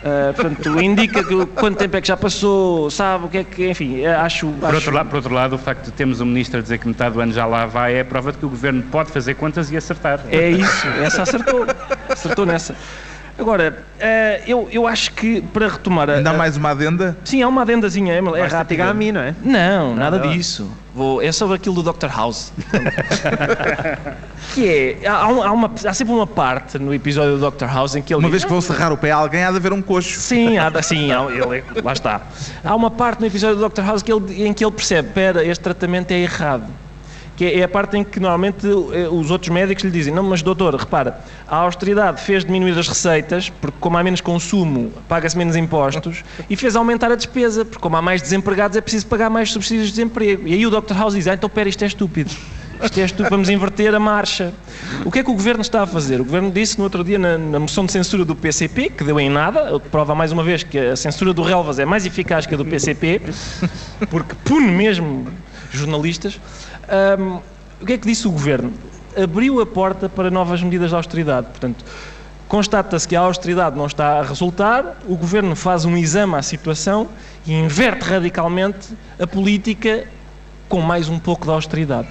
Ah, 0.03 0.33
portanto, 0.35 0.81
indica 0.81 1.23
que, 1.23 1.45
quanto 1.47 1.77
tempo 1.77 1.95
é 1.95 2.01
que 2.01 2.07
já 2.07 2.17
passou, 2.17 2.89
sabe 2.89 3.25
o 3.25 3.29
que 3.29 3.37
é 3.37 3.43
que. 3.43 3.69
Enfim, 3.69 4.01
é, 4.01 4.13
acho. 4.15 4.47
Por 4.47 4.65
acho- 4.67 4.75
outro, 4.75 4.91
lado, 4.93 5.09
por 5.09 5.15
outro 5.17 5.33
lado, 5.33 5.55
o 5.55 5.57
facto 5.59 5.85
de 5.85 5.91
termos 5.91 6.19
um 6.21 6.25
ministro 6.25 6.59
a 6.59 6.61
dizer 6.61 6.77
que 6.79 6.87
metade 6.87 7.13
do 7.15 7.21
ano 7.21 7.31
já 7.31 7.45
lá 7.45 7.65
vai 7.65 7.95
é 7.95 8.03
prova 8.03 8.31
de 8.31 8.37
que 8.37 8.45
o 8.45 8.49
governo 8.49 8.83
pode 8.83 9.11
fazer 9.11 9.35
contas 9.35 9.71
e 9.71 9.77
acertar. 9.77 10.21
É 10.29 10.49
isso, 10.49 10.87
essa 11.01 11.21
acertou. 11.23 11.65
Acertou 12.09 12.45
nessa. 12.45 12.75
Agora, 13.37 13.83
eh, 13.99 14.43
eu, 14.45 14.67
eu 14.71 14.85
acho 14.87 15.11
que 15.11 15.41
para 15.41 15.67
retomar 15.67 16.07
a. 16.09 16.13
Ainda 16.13 16.29
há 16.29 16.33
a- 16.33 16.37
mais 16.37 16.55
uma 16.55 16.69
adenda? 16.69 17.17
Sim, 17.23 17.41
há 17.41 17.47
uma 17.47 17.63
adendazinha, 17.63 18.13
é, 18.13 18.17
é 18.17 18.45
rápida. 18.45 18.85
a 18.85 18.93
mim, 18.93 19.11
não 19.11 19.21
é? 19.21 19.33
Não, 19.43 19.95
nada 19.95 20.17
Nada. 20.19 20.29
disso. 20.31 20.69
Vou, 20.93 21.19
é 21.19 21.31
sobre 21.31 21.55
aquilo 21.55 21.81
do 21.81 21.91
Dr. 21.91 22.05
House. 22.15 22.53
que 24.53 24.97
é, 25.03 25.07
há, 25.07 25.15
há 25.23 25.51
uma, 25.51 25.71
há 25.85 25.93
sempre 25.93 26.13
uma 26.13 26.27
parte 26.27 26.77
no 26.77 26.93
episódio 26.93 27.37
do 27.37 27.51
Dr. 27.51 27.65
House 27.65 27.95
em 27.95 28.01
que 28.03 28.13
ele 28.13 28.19
Uma 28.19 28.27
diz, 28.29 28.31
vez 28.31 28.43
que 28.43 28.51
vão 28.51 28.61
serrar 28.61 28.91
o 28.93 28.97
pé 28.97 29.11
a 29.11 29.15
alguém, 29.15 29.43
há 29.43 29.49
de 29.51 29.57
haver 29.57 29.73
um 29.73 29.81
coxo. 29.81 30.19
Sim, 30.19 30.57
há, 30.57 30.81
sim 30.83 31.11
há, 31.11 31.23
ele, 31.25 31.63
lá 31.83 31.93
está. 31.93 32.21
Há 32.63 32.75
uma 32.75 32.91
parte 32.91 33.19
no 33.21 33.25
episódio 33.25 33.57
do 33.57 33.67
Dr. 33.69 33.81
House 33.81 34.03
que 34.03 34.11
ele- 34.13 34.45
em 34.47 34.53
que 34.53 34.63
ele 34.63 34.71
percebe, 34.71 35.07
espera, 35.07 35.43
este 35.43 35.61
tratamento 35.63 36.11
é 36.11 36.19
errado. 36.19 36.65
Que 37.35 37.45
é, 37.45 37.63
a 37.63 37.67
parte 37.67 37.97
em 37.97 38.03
que 38.03 38.19
normalmente 38.19 38.67
eh, 38.67 39.07
os 39.09 39.31
outros 39.31 39.49
médicos 39.49 39.83
lhe 39.83 39.91
dizem, 39.91 40.13
não, 40.13 40.23
mas 40.23 40.41
doutor, 40.41 40.75
repara, 40.75 41.19
a 41.47 41.57
austeridade 41.57 42.21
fez 42.21 42.45
diminuir 42.45 42.77
as 42.77 42.87
receitas, 42.87 43.49
porque 43.49 43.77
como 43.79 43.97
há 43.97 44.03
menos 44.03 44.21
consumo, 44.21 44.91
paga-se 45.07 45.37
menos 45.37 45.55
impostos, 45.55 46.23
e 46.49 46.55
fez 46.55 46.75
aumentar 46.75 47.11
a 47.11 47.15
despesa, 47.15 47.65
porque 47.65 47.81
como 47.81 47.97
há 47.97 48.01
mais 48.01 48.21
desempregados, 48.21 48.77
é 48.77 48.81
preciso 48.81 49.07
pagar 49.07 49.29
mais 49.29 49.51
subsídios 49.51 49.87
de 49.87 49.93
desemprego. 49.93 50.47
E 50.47 50.53
aí 50.53 50.65
o 50.65 50.69
Dr. 50.69 50.93
House 50.93 51.15
diz, 51.15 51.27
ah, 51.27 51.33
então 51.33 51.47
espera, 51.47 51.67
isto 51.67 51.83
é 51.83 51.87
estúpido. 51.87 52.31
Isto 52.83 52.99
é 52.99 53.05
estúpido, 53.05 53.29
vamos 53.29 53.49
inverter 53.49 53.95
a 53.95 53.99
marcha. 53.99 54.53
O 55.05 55.11
que 55.11 55.19
é 55.19 55.23
que 55.23 55.29
o 55.29 55.33
Governo 55.33 55.61
está 55.61 55.83
a 55.83 55.87
fazer? 55.87 56.19
O 56.19 56.25
Governo 56.25 56.51
disse 56.51 56.77
no 56.77 56.83
outro 56.83 57.01
dia 57.01 57.17
na, 57.17 57.37
na 57.37 57.59
moção 57.59 57.85
de 57.85 57.93
censura 57.93 58.25
do 58.25 58.35
PCP, 58.35 58.89
que 58.89 59.05
deu 59.05 59.17
em 59.19 59.29
nada, 59.29 59.79
prova 59.79 60.13
mais 60.13 60.33
uma 60.33 60.43
vez 60.43 60.63
que 60.63 60.77
a 60.77 60.95
censura 60.95 61.33
do 61.33 61.41
Relvas 61.41 61.79
é 61.79 61.85
mais 61.85 62.05
eficaz 62.05 62.45
que 62.45 62.53
a 62.53 62.57
do 62.57 62.65
PCP, 62.65 63.21
porque 64.09 64.35
pune 64.43 64.67
mesmo 64.67 65.27
jornalistas. 65.71 66.39
Ahm, 66.89 67.39
o 67.81 67.85
que 67.85 67.93
é 67.93 67.97
que 67.97 68.05
disse 68.05 68.27
o 68.27 68.31
Governo? 68.31 68.73
Abriu 69.15 69.61
a 69.61 69.65
porta 69.65 70.09
para 70.09 70.29
novas 70.29 70.61
medidas 70.61 70.89
de 70.89 70.95
austeridade. 70.95 71.47
Portanto, 71.47 71.85
constata-se 72.49 73.07
que 73.07 73.15
a 73.15 73.21
austeridade 73.21 73.77
não 73.77 73.85
está 73.85 74.19
a 74.19 74.23
resultar, 74.23 74.97
o 75.07 75.15
Governo 75.15 75.55
faz 75.55 75.85
um 75.85 75.95
exame 75.95 76.35
à 76.35 76.41
situação 76.41 77.07
e 77.45 77.53
inverte 77.53 78.03
radicalmente 78.03 78.89
a 79.17 79.25
política 79.25 80.05
com 80.67 80.81
mais 80.81 81.07
um 81.07 81.17
pouco 81.17 81.45
de 81.45 81.51
austeridade. 81.51 82.07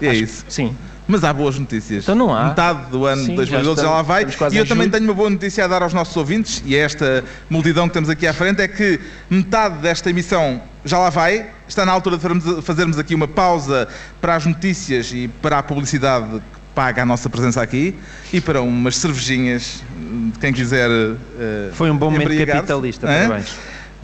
É 0.00 0.14
isso. 0.14 0.44
Sim. 0.48 0.76
Mas 1.06 1.22
há 1.22 1.34
boas 1.34 1.58
notícias. 1.58 2.02
Então 2.04 2.14
não 2.14 2.34
há. 2.34 2.48
Metade 2.48 2.90
do 2.90 3.04
ano 3.04 3.22
de 3.24 3.32
2012 3.34 3.76
já, 3.82 3.86
já 3.88 3.92
lá 3.94 4.00
vai. 4.02 4.22
E 4.24 4.56
eu 4.56 4.64
também 4.66 4.84
julho. 4.86 4.90
tenho 4.90 5.04
uma 5.04 5.12
boa 5.14 5.28
notícia 5.28 5.62
a 5.64 5.68
dar 5.68 5.82
aos 5.82 5.92
nossos 5.92 6.16
ouvintes, 6.16 6.62
e 6.64 6.74
a 6.74 6.78
esta 6.80 7.22
multidão 7.50 7.86
que 7.88 7.92
temos 7.94 8.08
aqui 8.08 8.26
à 8.26 8.32
frente, 8.32 8.62
é 8.62 8.68
que 8.68 8.98
metade 9.28 9.78
desta 9.80 10.08
emissão 10.08 10.62
já 10.82 10.98
lá 10.98 11.10
vai. 11.10 11.46
Está 11.68 11.84
na 11.84 11.92
altura 11.92 12.16
de 12.16 12.62
fazermos- 12.62 12.98
aqui 12.98 13.14
uma 13.14 13.28
pausa 13.28 13.86
para 14.20 14.34
as 14.36 14.46
notícias 14.46 15.12
e 15.12 15.28
para 15.42 15.58
a 15.58 15.62
publicidade 15.62 16.26
que 16.38 16.40
paga 16.74 17.02
a 17.02 17.06
nossa 17.06 17.28
presença 17.28 17.60
aqui 17.62 17.94
e 18.32 18.40
para 18.40 18.62
umas 18.62 18.96
cervejinhas, 18.96 19.82
de 20.32 20.38
quem 20.38 20.52
quiser. 20.54 20.88
eh, 20.90 21.70
Foi 21.74 21.90
um 21.90 21.96
bom 21.98 22.10
momento 22.10 22.34
capitalista, 22.46 23.06
parabéns. 23.06 23.54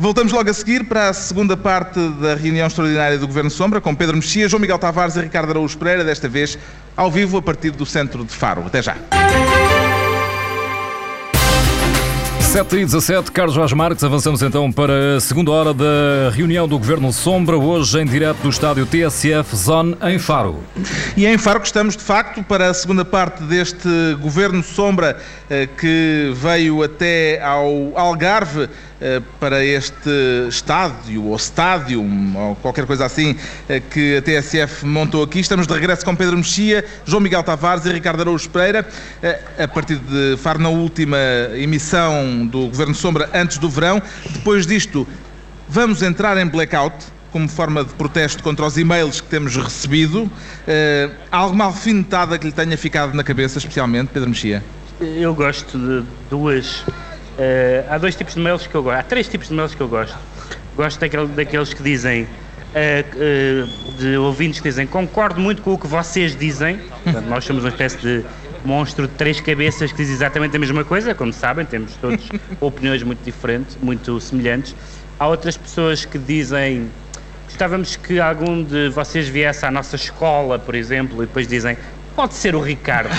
Voltamos 0.01 0.33
logo 0.33 0.49
a 0.49 0.55
seguir 0.55 0.85
para 0.85 1.11
a 1.11 1.13
segunda 1.13 1.59
parte 1.59 2.01
da 2.23 2.35
reunião 2.35 2.67
extraordinária 2.67 3.19
do 3.19 3.27
Governo 3.27 3.51
Sombra, 3.51 3.83
com 3.83 3.95
Pedro 3.95 4.17
Mexia, 4.17 4.49
João 4.49 4.59
Miguel 4.59 4.79
Tavares 4.79 5.15
e 5.15 5.21
Ricardo 5.21 5.51
Araújo 5.51 5.77
Pereira, 5.77 6.03
desta 6.03 6.27
vez 6.27 6.59
ao 6.97 7.11
vivo 7.11 7.37
a 7.37 7.43
partir 7.43 7.71
do 7.73 7.85
centro 7.85 8.25
de 8.25 8.33
Faro. 8.35 8.65
Até 8.65 8.81
já. 8.81 8.97
7 12.41 12.77
e 12.79 12.85
17, 12.85 13.31
Carlos 13.31 13.55
Vaz 13.55 13.73
Marques, 13.75 14.03
avançamos 14.03 14.43
então 14.43 14.73
para 14.73 15.19
a 15.19 15.21
segunda 15.21 15.53
hora 15.53 15.73
da 15.73 16.31
reunião 16.33 16.67
do 16.67 16.79
Governo 16.79 17.13
Sombra, 17.13 17.57
hoje 17.57 18.01
em 18.01 18.05
direto 18.05 18.39
do 18.39 18.49
estádio 18.49 18.87
TSF 18.87 19.55
Zone 19.55 19.97
em 20.03 20.19
Faro. 20.19 20.61
E 21.17 21.27
em 21.27 21.39
Faro 21.39 21.61
que 21.61 21.67
estamos 21.67 21.97
de 21.97 22.03
facto 22.03 22.43
para 22.43 22.71
a 22.71 22.75
segunda 22.75 23.05
parte 23.05 23.45
deste 23.45 23.89
Governo 24.21 24.65
Sombra 24.65 25.17
eh, 25.49 25.69
que 25.79 26.33
veio 26.35 26.83
até 26.83 27.41
ao 27.41 27.97
Algarve 27.97 28.69
para 29.39 29.65
este 29.65 30.11
estádio 30.49 31.25
ou 31.25 31.37
estádio 31.37 32.05
ou 32.37 32.57
qualquer 32.57 32.87
coisa 32.87 33.07
assim 33.07 33.37
eh, 33.69 33.81
que 33.81 34.17
a 34.19 34.23
TSF 34.23 34.85
montou 34.85 35.23
aqui. 35.23 35.41
Estamos 35.41 35.67
de 35.67 35.73
regresso 35.73 36.05
com 36.05 36.15
Pedro 36.15 36.37
Mexia, 36.37 36.85
João 37.05 37.21
Miguel 37.21 37.43
Tavares 37.43 37.85
e 37.87 37.93
Ricardo 37.93 38.21
Araújo 38.21 38.49
Pereira, 38.51 38.87
a 39.59 39.69
partir 39.69 39.97
de 39.97 40.37
Faro 40.39 40.59
na 40.59 40.69
última 40.69 41.19
emissão 41.55 42.47
do 42.47 42.67
Governo 42.67 42.95
Sombra 42.95 43.31
antes 43.33 43.59
do 43.59 43.69
verão. 43.69 44.03
Depois 44.31 44.67
disto, 44.67 45.07
vamos 45.69 46.03
entrar 46.03 46.37
em 46.37 46.47
blackout 46.47 46.97
como 47.33 47.49
forma 47.49 47.85
de 47.85 47.95
protesto 47.95 48.43
contra 48.43 48.67
os 48.67 48.77
e-mails 48.77 49.21
que 49.21 49.29
temos 49.29 49.57
recebido. 49.57 50.31
Há 51.31 51.37
alguma 51.37 51.67
alfinetada 51.67 52.39
que 52.39 52.47
lhe 52.47 52.53
tenha 52.53 52.77
ficado 52.77 53.15
na 53.15 53.25
cabeça, 53.25 53.59
especialmente, 53.59 54.11
Pedro 54.13 54.29
Mexia? 54.29 54.63
Eu 55.01 55.35
gosto 55.35 55.79
de 55.79 56.05
duas. 56.29 56.85
Uh, 57.41 57.87
há 57.89 57.97
dois 57.97 58.15
tipos 58.15 58.35
de 58.35 58.41
mails 58.41 58.67
que 58.67 58.75
eu 58.75 58.83
gosto. 58.83 58.99
Há 58.99 59.03
três 59.03 59.27
tipos 59.27 59.49
de 59.49 59.55
mails 59.55 59.75
que 59.75 59.81
eu 59.81 59.89
gosto. 59.89 60.19
Gosto 60.77 61.01
daquele, 61.01 61.27
daqueles 61.29 61.73
que 61.73 61.83
dizem. 61.83 62.25
Uh, 62.25 63.67
de 63.99 64.17
ouvintes 64.17 64.61
que 64.61 64.69
dizem 64.69 64.87
concordo 64.87 65.41
muito 65.41 65.61
com 65.63 65.73
o 65.73 65.79
que 65.79 65.87
vocês 65.87 66.37
dizem. 66.37 66.79
Portanto, 67.03 67.27
nós 67.27 67.45
somos 67.45 67.65
uma 67.65 67.71
espécie 67.71 67.97
de 67.97 68.25
monstro 68.63 69.09
de 69.09 69.15
três 69.15 69.41
cabeças 69.41 69.91
que 69.91 69.97
diz 69.97 70.11
exatamente 70.11 70.55
a 70.55 70.59
mesma 70.59 70.85
coisa, 70.85 71.15
como 71.15 71.33
sabem, 71.33 71.65
temos 71.65 71.97
todos 71.97 72.29
opiniões 72.61 73.03
muito 73.03 73.25
diferentes, 73.25 73.77
muito 73.83 74.21
semelhantes. 74.21 74.77
Há 75.19 75.27
outras 75.27 75.57
pessoas 75.57 76.05
que 76.05 76.19
dizem 76.19 76.91
gostávamos 77.47 77.97
que 77.97 78.21
algum 78.21 78.63
de 78.63 78.89
vocês 78.91 79.29
viesse 79.29 79.67
à 79.67 79.71
nossa 79.71 79.97
escola, 79.97 80.59
por 80.59 80.75
exemplo, 80.75 81.23
e 81.23 81.27
depois 81.27 81.49
dizem 81.49 81.77
pode 82.15 82.35
ser 82.35 82.55
o 82.55 82.61
Ricardo. 82.61 83.11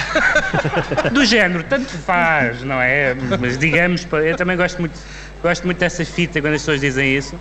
Do 1.11 1.25
género, 1.25 1.63
tanto 1.63 1.89
faz, 1.89 2.63
não 2.63 2.81
é? 2.81 3.15
Mas 3.39 3.57
digamos, 3.57 4.07
eu 4.11 4.35
também 4.35 4.57
gosto 4.57 4.79
muito, 4.79 4.99
gosto 5.41 5.65
muito 5.65 5.77
dessa 5.77 6.05
fita 6.05 6.41
quando 6.41 6.53
as 6.53 6.61
pessoas 6.61 6.81
dizem 6.81 7.15
isso. 7.15 7.35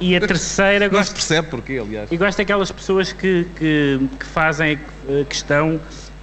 E 0.00 0.16
a 0.16 0.20
terceira. 0.20 0.88
Gosto, 0.88 1.08
se 1.08 1.14
percebe 1.14 1.48
porquê, 1.48 1.80
aliás. 1.80 2.10
E 2.10 2.16
gosto 2.16 2.38
daquelas 2.38 2.70
pessoas 2.70 3.12
que, 3.12 3.46
que, 3.56 4.00
que 4.18 4.26
fazem 4.26 4.78
a 5.08 5.24
questão 5.24 5.80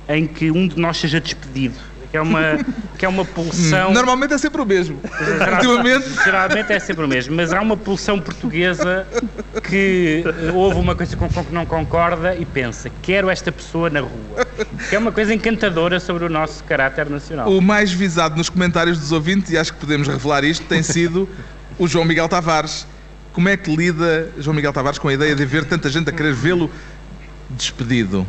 em 0.10 0.28
que 0.28 0.52
um 0.52 0.68
de 0.68 0.80
nós 0.80 0.98
seja 0.98 1.20
despedido. 1.20 1.76
Que 2.12 2.18
é 2.18 2.22
uma, 2.22 2.60
que 3.00 3.06
é 3.06 3.08
uma 3.10 3.24
pulsão. 3.24 3.94
Normalmente 3.94 4.34
é 4.34 4.38
sempre 4.38 4.62
o 4.62 4.66
mesmo. 4.66 5.00
Geralmente, 5.38 6.10
geralmente 6.24 6.74
é 6.74 6.80
sempre 6.80 7.06
o 7.06 7.08
mesmo, 7.08 7.36
mas 7.36 7.54
há 7.54 7.62
uma 7.62 7.78
pulsão 7.78 8.20
portuguesa 8.20 9.08
que 9.64 10.24
houve 10.54 10.78
uma 10.78 10.94
coisa 10.94 11.16
com, 11.16 11.30
com 11.30 11.46
que 11.46 11.54
não 11.54 11.66
concorda 11.66 12.36
e 12.36 12.44
pensa: 12.44 12.92
quero 13.02 13.30
esta 13.30 13.52
pessoa 13.52 13.90
na 13.90 14.02
rua. 14.02 14.46
Que 14.90 14.96
é 14.96 15.00
uma 15.00 15.12
coisa 15.12 15.34
encantadora 15.34 16.00
sobre 16.00 16.26
o 16.26 16.30
nosso 16.30 16.64
caráter 16.64 17.10
nacional. 17.10 17.50
O 17.52 17.62
mais 17.62 17.92
visado 17.92 18.36
nos 18.36 18.50
comentários 18.50 19.00
dos 19.00 19.12
ouvintes, 19.12 19.52
e 19.52 19.58
acho 19.58 19.74
que 19.74 19.80
podemos 19.80 20.08
revelar 20.08 20.44
isto, 20.44 20.66
tem 20.66 20.84
sido 20.84 21.28
o 21.78 21.88
João 21.88 22.06
Miguel 22.06 22.28
Tavares. 22.28 22.88
Como 23.34 23.48
é 23.48 23.56
que 23.56 23.74
lida 23.74 24.30
João 24.38 24.56
Miguel 24.56 24.74
Tavares 24.74 25.00
com 25.00 25.08
a 25.08 25.14
ideia 25.14 25.36
de 25.36 25.46
ver 25.46 25.66
tanta 25.66 25.90
gente 25.90 26.10
a 26.10 26.14
querer 26.14 26.34
vê-lo 26.34 26.70
despedido? 27.50 28.28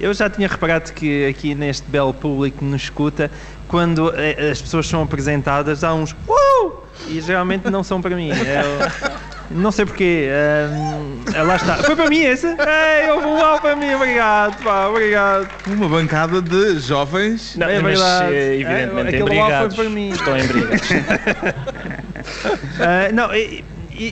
Eu 0.00 0.12
já 0.12 0.28
tinha 0.28 0.48
reparado 0.48 0.92
que 0.92 1.26
aqui 1.26 1.54
neste 1.54 1.88
belo 1.88 2.12
público 2.12 2.58
que 2.58 2.64
nos 2.64 2.82
escuta, 2.82 3.30
quando 3.68 4.12
eh, 4.16 4.50
as 4.50 4.60
pessoas 4.60 4.88
são 4.88 5.02
apresentadas, 5.02 5.84
há 5.84 5.94
uns 5.94 6.12
uh! 6.26 6.72
e 7.08 7.20
geralmente 7.20 7.68
não 7.70 7.84
são 7.84 8.00
para 8.00 8.16
mim. 8.16 8.28
Eu, 8.30 9.31
não 9.54 9.70
sei 9.70 9.86
porquê. 9.86 10.28
Um, 10.70 11.22
lá 11.46 11.56
está. 11.56 11.76
Foi 11.78 11.96
para 11.96 12.08
mim 12.08 12.20
esse? 12.20 12.46
Ei, 12.46 13.10
houve 13.10 13.26
um 13.26 13.34
uau 13.34 13.60
para 13.60 13.76
mim, 13.76 13.92
obrigado, 13.94 14.62
pá, 14.62 14.88
obrigado. 14.88 15.48
Uma 15.66 15.88
bancada 15.88 16.40
de 16.40 16.78
jovens. 16.78 17.56
Não, 17.56 17.68
é 17.68 17.80
mas, 17.80 17.98
verdade. 17.98 18.34
Eh, 18.34 18.60
evidentemente, 18.60 19.16
é. 19.16 19.58
Foi 19.58 19.70
para 19.70 19.90
mim. 19.90 20.10
Estão 20.10 20.38
embriagados. 20.38 20.90
uh, 20.90 20.94
não, 23.14 23.28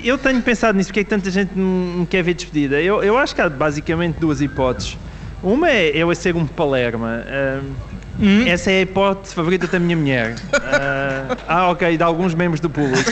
eu 0.04 0.18
tenho 0.18 0.42
pensado 0.42 0.76
nisso, 0.76 0.88
porque 0.88 1.00
é 1.00 1.04
que 1.04 1.10
tanta 1.10 1.30
gente 1.30 1.56
me 1.56 2.06
quer 2.06 2.22
ver 2.22 2.34
despedida. 2.34 2.80
Eu, 2.80 3.02
eu 3.02 3.16
acho 3.16 3.34
que 3.34 3.40
há 3.40 3.48
basicamente 3.48 4.18
duas 4.18 4.40
hipóteses. 4.40 4.98
Uma 5.42 5.70
é 5.70 5.96
eu 5.96 6.14
ser 6.14 6.36
um 6.36 6.46
palerma. 6.46 7.24
Uh, 7.26 7.89
Hum? 8.18 8.46
Essa 8.46 8.70
é 8.70 8.78
a 8.78 8.80
hipótese 8.82 9.34
favorita 9.34 9.66
da 9.66 9.78
minha 9.78 9.96
mulher. 9.96 10.34
Uh, 10.52 11.36
ah, 11.48 11.70
ok, 11.70 11.96
de 11.96 12.02
alguns 12.02 12.34
membros 12.34 12.60
do 12.60 12.68
público. 12.68 13.10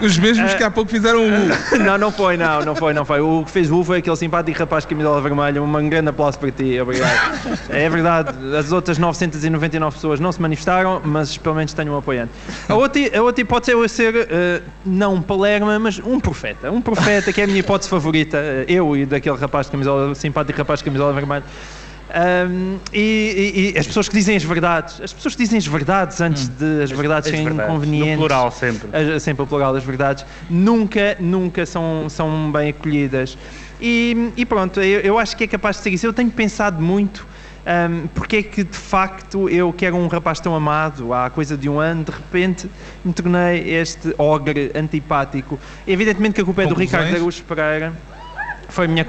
Os 0.00 0.18
mesmos 0.18 0.52
uh, 0.52 0.56
que 0.56 0.64
há 0.64 0.70
pouco 0.70 0.90
fizeram 0.90 1.20
o 1.20 1.28
U. 1.28 1.78
não, 1.84 1.98
não 1.98 2.12
foi, 2.12 2.36
não, 2.36 2.64
não 2.64 2.74
foi, 2.74 2.92
não 2.92 3.04
foi. 3.04 3.20
O 3.20 3.44
que 3.44 3.50
fez 3.50 3.70
o 3.70 3.80
U 3.80 3.84
foi 3.84 3.98
aquele 3.98 4.16
simpático 4.16 4.58
rapaz 4.58 4.84
que 4.84 4.94
camisola 4.94 5.20
vermelha. 5.20 5.62
Um 5.62 5.88
grande 5.88 6.08
aplauso 6.08 6.38
para 6.38 6.50
ti, 6.50 6.80
obrigado. 6.80 7.38
É 7.68 7.88
verdade, 7.88 8.30
as 8.56 8.72
outras 8.72 8.98
999 8.98 9.94
pessoas 9.94 10.20
não 10.20 10.32
se 10.32 10.40
manifestaram, 10.40 11.00
mas 11.04 11.36
pelo 11.36 11.54
menos 11.54 11.72
tenho 11.72 11.92
um 11.92 11.96
apoiante. 11.96 12.32
A 12.68 12.74
outra, 12.74 13.00
a 13.16 13.22
outra 13.22 13.42
hipótese 13.42 13.72
é 13.72 13.74
eu 13.74 13.88
ser, 13.88 14.14
uh, 14.14 14.62
não 14.84 15.14
um 15.14 15.22
palerma, 15.22 15.78
mas 15.78 16.00
um 16.00 16.18
profeta. 16.18 16.70
Um 16.70 16.80
profeta 16.80 17.32
que 17.32 17.40
é 17.40 17.44
a 17.44 17.46
minha 17.46 17.60
hipótese 17.60 17.88
favorita. 17.88 18.38
Eu 18.66 18.96
e 18.96 19.06
daquele 19.06 19.36
rapaz 19.36 19.66
de 19.66 19.72
camisola, 19.72 20.14
simpático 20.14 20.58
rapaz 20.58 20.80
de 20.80 20.84
camisola 20.84 21.12
vermelha. 21.12 21.44
Um, 22.12 22.78
e, 22.92 22.98
e, 22.98 23.72
e, 23.74 23.78
as 23.78 23.86
pessoas 23.86 24.06
que 24.06 24.14
dizem 24.14 24.36
as 24.36 24.44
verdades, 24.44 25.00
as 25.00 25.14
pessoas 25.14 25.34
que 25.34 25.42
dizem 25.42 25.56
as 25.56 25.66
verdades 25.66 26.20
antes 26.20 26.46
hum. 26.46 26.52
de 26.58 26.82
as 26.82 26.90
verdades 26.90 27.30
serem 27.30 27.48
inconvenientes, 27.48 28.12
no 28.12 28.18
plural 28.18 28.50
sempre, 28.52 28.88
as, 28.94 29.22
sempre 29.22 29.42
o 29.42 29.46
plural 29.46 29.72
das 29.72 29.82
verdades, 29.82 30.26
nunca, 30.50 31.16
nunca 31.18 31.64
são, 31.64 32.10
são 32.10 32.52
bem 32.52 32.68
acolhidas. 32.68 33.38
E, 33.80 34.30
e 34.36 34.44
pronto, 34.44 34.78
eu, 34.80 35.00
eu, 35.00 35.18
acho 35.18 35.34
que 35.34 35.44
é 35.44 35.46
capaz 35.46 35.76
de 35.76 35.82
ser 35.82 35.90
isso. 35.90 36.06
Eu 36.06 36.12
tenho 36.12 36.30
pensado 36.30 36.82
muito 36.82 37.26
um, 37.66 38.06
porque 38.08 38.36
é 38.36 38.42
que 38.42 38.62
de 38.62 38.76
facto 38.76 39.48
eu 39.48 39.72
que 39.72 39.86
era 39.86 39.94
um 39.94 40.06
rapaz 40.06 40.38
tão 40.38 40.54
amado 40.54 41.14
há 41.14 41.30
coisa 41.30 41.56
de 41.56 41.68
um 41.68 41.80
ano, 41.80 42.04
de 42.04 42.10
repente 42.10 42.70
me 43.02 43.12
tornei 43.12 43.74
este 43.74 44.14
ogre 44.18 44.70
antipático. 44.74 45.58
Evidentemente 45.86 46.34
que 46.34 46.40
a 46.42 46.44
culpa 46.44 46.64
é 46.64 46.66
do 46.66 46.74
Ricardo 46.74 47.14
Araújo 47.14 47.42
Pereira. 47.44 47.92
Foi 48.68 48.84
a 48.84 48.88
minha 48.88 49.04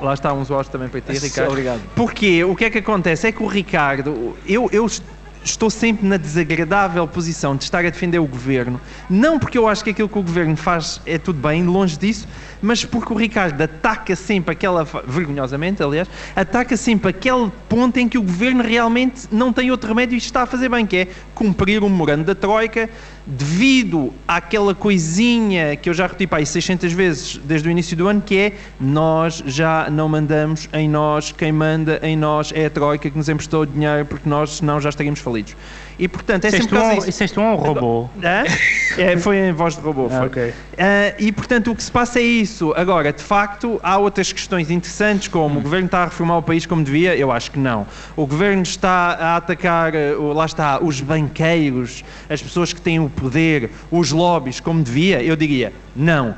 Lá 0.00 0.14
está 0.14 0.32
uns 0.32 0.48
votos 0.48 0.68
também 0.68 0.88
para 0.88 1.00
ti, 1.00 1.12
Ricardo. 1.12 1.50
Obrigado. 1.50 1.82
Porque 1.94 2.42
o 2.44 2.54
que 2.56 2.64
é 2.64 2.70
que 2.70 2.78
acontece? 2.78 3.28
É 3.28 3.32
que 3.32 3.42
o 3.42 3.46
Ricardo, 3.46 4.36
eu, 4.46 4.68
eu 4.72 4.86
estou 5.44 5.70
sempre 5.70 6.06
na 6.06 6.16
desagradável 6.16 7.06
posição 7.06 7.56
de 7.56 7.64
estar 7.64 7.84
a 7.84 7.90
defender 7.90 8.18
o 8.18 8.26
governo, 8.26 8.80
não 9.08 9.38
porque 9.38 9.58
eu 9.58 9.68
acho 9.68 9.84
que 9.84 9.90
aquilo 9.90 10.08
que 10.08 10.18
o 10.18 10.22
governo 10.22 10.56
faz 10.56 11.00
é 11.06 11.18
tudo 11.18 11.38
bem, 11.38 11.64
longe 11.64 11.98
disso, 11.98 12.26
mas 12.62 12.84
porque 12.84 13.12
o 13.12 13.16
Ricardo 13.16 13.60
ataca 13.60 14.16
sempre 14.16 14.52
aquela, 14.52 14.84
vergonhosamente, 15.06 15.82
aliás, 15.82 16.08
ataca 16.34 16.76
sempre 16.76 17.10
aquele 17.10 17.50
ponto 17.68 17.98
em 17.98 18.08
que 18.08 18.16
o 18.16 18.22
governo 18.22 18.62
realmente 18.62 19.28
não 19.30 19.52
tem 19.52 19.70
outro 19.70 19.88
remédio 19.88 20.14
e 20.14 20.18
está 20.18 20.42
a 20.42 20.46
fazer 20.46 20.68
bem, 20.68 20.86
que 20.86 20.96
é 20.96 21.08
cumprir 21.34 21.82
o 21.82 21.90
memorando 21.90 22.24
da 22.24 22.34
Troika, 22.34 22.88
devido 23.26 24.12
àquela 24.28 24.74
coisinha 24.74 25.76
que 25.76 25.88
eu 25.88 25.94
já 25.94 26.06
repeti 26.06 26.26
para 26.26 26.38
aí 26.38 26.46
600 26.46 26.92
vezes 26.92 27.40
desde 27.44 27.68
o 27.68 27.70
início 27.70 27.96
do 27.96 28.06
ano, 28.08 28.20
que 28.20 28.36
é 28.36 28.52
nós 28.78 29.42
já 29.46 29.88
não 29.90 30.08
mandamos 30.08 30.68
em 30.72 30.88
nós, 30.88 31.32
quem 31.32 31.52
manda 31.52 31.98
em 32.02 32.16
nós 32.16 32.52
é 32.54 32.66
a 32.66 32.70
Troika 32.70 33.10
que 33.10 33.16
nos 33.16 33.28
emprestou 33.28 33.62
o 33.62 33.66
dinheiro, 33.66 34.04
porque 34.06 34.28
nós 34.28 34.56
senão 34.56 34.80
já 34.80 34.90
estaríamos 34.90 35.20
falidos. 35.34 35.56
E 35.96 36.08
portanto 36.08 36.44
é 36.44 36.50
sempre 36.50 36.68
por 36.68 36.78
causa 36.78 37.06
disso. 37.06 37.40
um 37.40 37.54
robô? 37.54 38.08
É, 38.96 39.16
foi 39.16 39.38
em 39.38 39.52
voz 39.52 39.76
de 39.76 39.80
robô. 39.80 40.08
Ah, 40.10 40.24
okay. 40.24 40.50
uh, 40.50 40.54
e 41.18 41.30
portanto 41.30 41.70
o 41.70 41.74
que 41.74 41.82
se 41.82 41.90
passa 41.90 42.18
é 42.18 42.22
isso. 42.22 42.72
Agora, 42.76 43.12
de 43.12 43.22
facto, 43.22 43.78
há 43.82 43.96
outras 43.98 44.32
questões 44.32 44.70
interessantes, 44.70 45.28
como 45.28 45.56
hum. 45.56 45.58
o 45.58 45.60
governo 45.60 45.86
está 45.86 46.02
a 46.02 46.04
reformar 46.06 46.38
o 46.38 46.42
país 46.42 46.66
como 46.66 46.82
devia? 46.82 47.16
Eu 47.16 47.30
acho 47.30 47.50
que 47.50 47.58
não. 47.58 47.86
O 48.16 48.26
governo 48.26 48.62
está 48.62 48.90
a 48.90 49.36
atacar, 49.36 49.92
lá 50.34 50.46
está, 50.46 50.82
os 50.82 51.00
banqueiros, 51.00 52.04
as 52.28 52.42
pessoas 52.42 52.72
que 52.72 52.80
têm 52.80 52.98
o 52.98 53.08
poder, 53.08 53.70
os 53.90 54.10
lobbies 54.10 54.58
como 54.60 54.82
devia? 54.82 55.22
Eu 55.22 55.36
diria 55.36 55.72
não. 55.94 56.34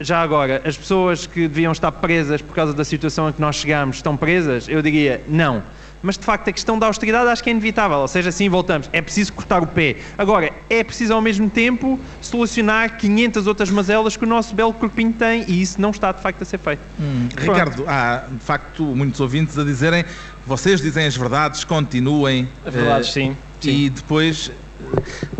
Já 0.00 0.22
agora, 0.22 0.62
as 0.64 0.78
pessoas 0.78 1.26
que 1.26 1.46
deviam 1.46 1.72
estar 1.72 1.92
presas 1.92 2.40
por 2.40 2.54
causa 2.54 2.72
da 2.72 2.84
situação 2.84 3.28
em 3.28 3.32
que 3.32 3.40
nós 3.40 3.56
chegamos 3.56 3.96
estão 3.96 4.16
presas? 4.16 4.68
Eu 4.68 4.80
diria 4.80 5.20
não 5.28 5.62
mas 6.02 6.16
de 6.16 6.24
facto 6.24 6.48
a 6.48 6.52
questão 6.52 6.78
da 6.78 6.86
austeridade 6.86 7.28
acho 7.28 7.42
que 7.42 7.50
é 7.50 7.52
inevitável, 7.52 7.98
ou 7.98 8.08
seja, 8.08 8.28
assim 8.30 8.48
voltamos, 8.48 8.88
é 8.92 9.00
preciso 9.00 9.32
cortar 9.32 9.62
o 9.62 9.66
pé. 9.66 9.96
Agora, 10.16 10.50
é 10.68 10.82
preciso 10.82 11.12
ao 11.12 11.20
mesmo 11.20 11.48
tempo 11.50 11.98
solucionar 12.20 12.96
500 12.96 13.46
outras 13.46 13.70
mazelas 13.70 14.16
que 14.16 14.24
o 14.24 14.28
nosso 14.28 14.54
belo 14.54 14.72
corpinho 14.72 15.12
tem 15.12 15.44
e 15.46 15.60
isso 15.60 15.80
não 15.80 15.90
está 15.90 16.12
de 16.12 16.22
facto 16.22 16.42
a 16.42 16.44
ser 16.44 16.58
feito. 16.58 16.80
Hum. 16.98 17.28
Ricardo, 17.36 17.84
há 17.86 18.24
de 18.30 18.44
facto 18.44 18.82
muitos 18.84 19.20
ouvintes 19.20 19.58
a 19.58 19.64
dizerem 19.64 20.04
vocês 20.46 20.80
dizem 20.80 21.06
as 21.06 21.16
verdades, 21.16 21.64
continuem. 21.64 22.48
As 22.64 22.74
verdades, 22.74 23.08
uh, 23.10 23.12
sim, 23.12 23.36
sim. 23.60 23.70
E 23.70 23.90
depois 23.90 24.50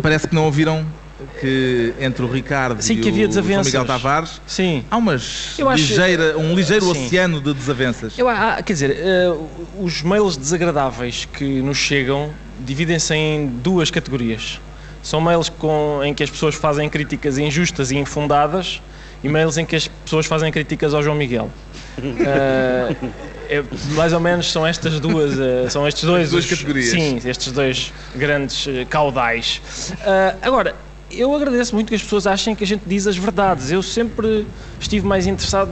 parece 0.01 0.27
que 0.27 0.35
não 0.35 0.45
ouviram 0.45 0.85
que 1.41 1.93
entre 1.99 2.23
o 2.23 2.31
Ricardo 2.31 2.81
Sim, 2.83 2.93
e 2.93 2.97
que 3.01 3.09
havia 3.09 3.27
o 3.27 3.31
João. 3.31 3.63
Miguel 3.63 3.83
Tavares 3.85 4.39
Sim. 4.45 4.85
há 4.91 4.95
umas 4.97 5.57
Eu 5.57 5.67
acho- 5.67 5.81
ligeira, 5.83 6.37
um 6.37 6.53
ligeiro 6.53 6.85
Sim. 6.93 7.05
oceano 7.07 7.41
de 7.41 7.51
desavenças. 7.53 8.13
Eu, 8.17 8.29
ah, 8.29 8.61
quer 8.63 8.73
dizer, 8.73 8.91
eh, 8.91 9.33
os 9.79 10.03
mails 10.03 10.37
desagradáveis 10.37 11.25
que 11.25 11.43
nos 11.63 11.77
chegam 11.77 12.29
dividem-se 12.59 13.13
em 13.15 13.47
duas 13.47 13.89
categorias. 13.89 14.61
São 15.01 15.19
mails 15.19 15.49
com, 15.49 15.99
em 16.03 16.13
que 16.13 16.21
as 16.21 16.29
pessoas 16.29 16.53
fazem 16.53 16.87
críticas 16.87 17.39
injustas 17.39 17.89
e 17.89 17.97
infundadas 17.97 18.79
e 19.23 19.27
mails 19.27 19.57
em 19.57 19.65
que 19.65 19.75
as 19.75 19.87
pessoas 19.87 20.27
fazem 20.27 20.51
críticas 20.51 20.93
ao 20.93 21.01
João 21.01 21.15
Miguel. 21.15 21.49
Eh, 22.01 22.95
é, 23.57 23.63
mais 23.95 24.13
ou 24.13 24.19
menos 24.19 24.49
são 24.51 24.65
estas 24.65 24.99
duas, 24.99 25.37
eh, 25.37 25.69
são 25.69 25.85
estes 25.87 26.03
dois, 26.05 26.29
duas 26.31 26.45
os- 26.45 26.49
categorias. 26.49 26.89
Sim, 26.91 27.19
estes 27.25 27.51
dois 27.51 27.91
grandes 28.15 28.65
eh, 28.67 28.85
caudais. 28.89 29.61
Agora, 30.41 30.73
eu 31.15 31.33
agradeço 31.35 31.73
muito 31.75 31.89
que 31.89 31.95
as 31.95 32.01
pessoas 32.03 32.25
achem 32.27 32.55
que 32.55 32.63
a 32.63 32.67
gente 32.67 32.83
diz 32.85 33.07
as 33.07 33.17
verdades. 33.17 33.71
Eu 33.71 33.81
sempre 33.81 34.45
estive 34.79 35.05
mais 35.05 35.27
interessado 35.27 35.71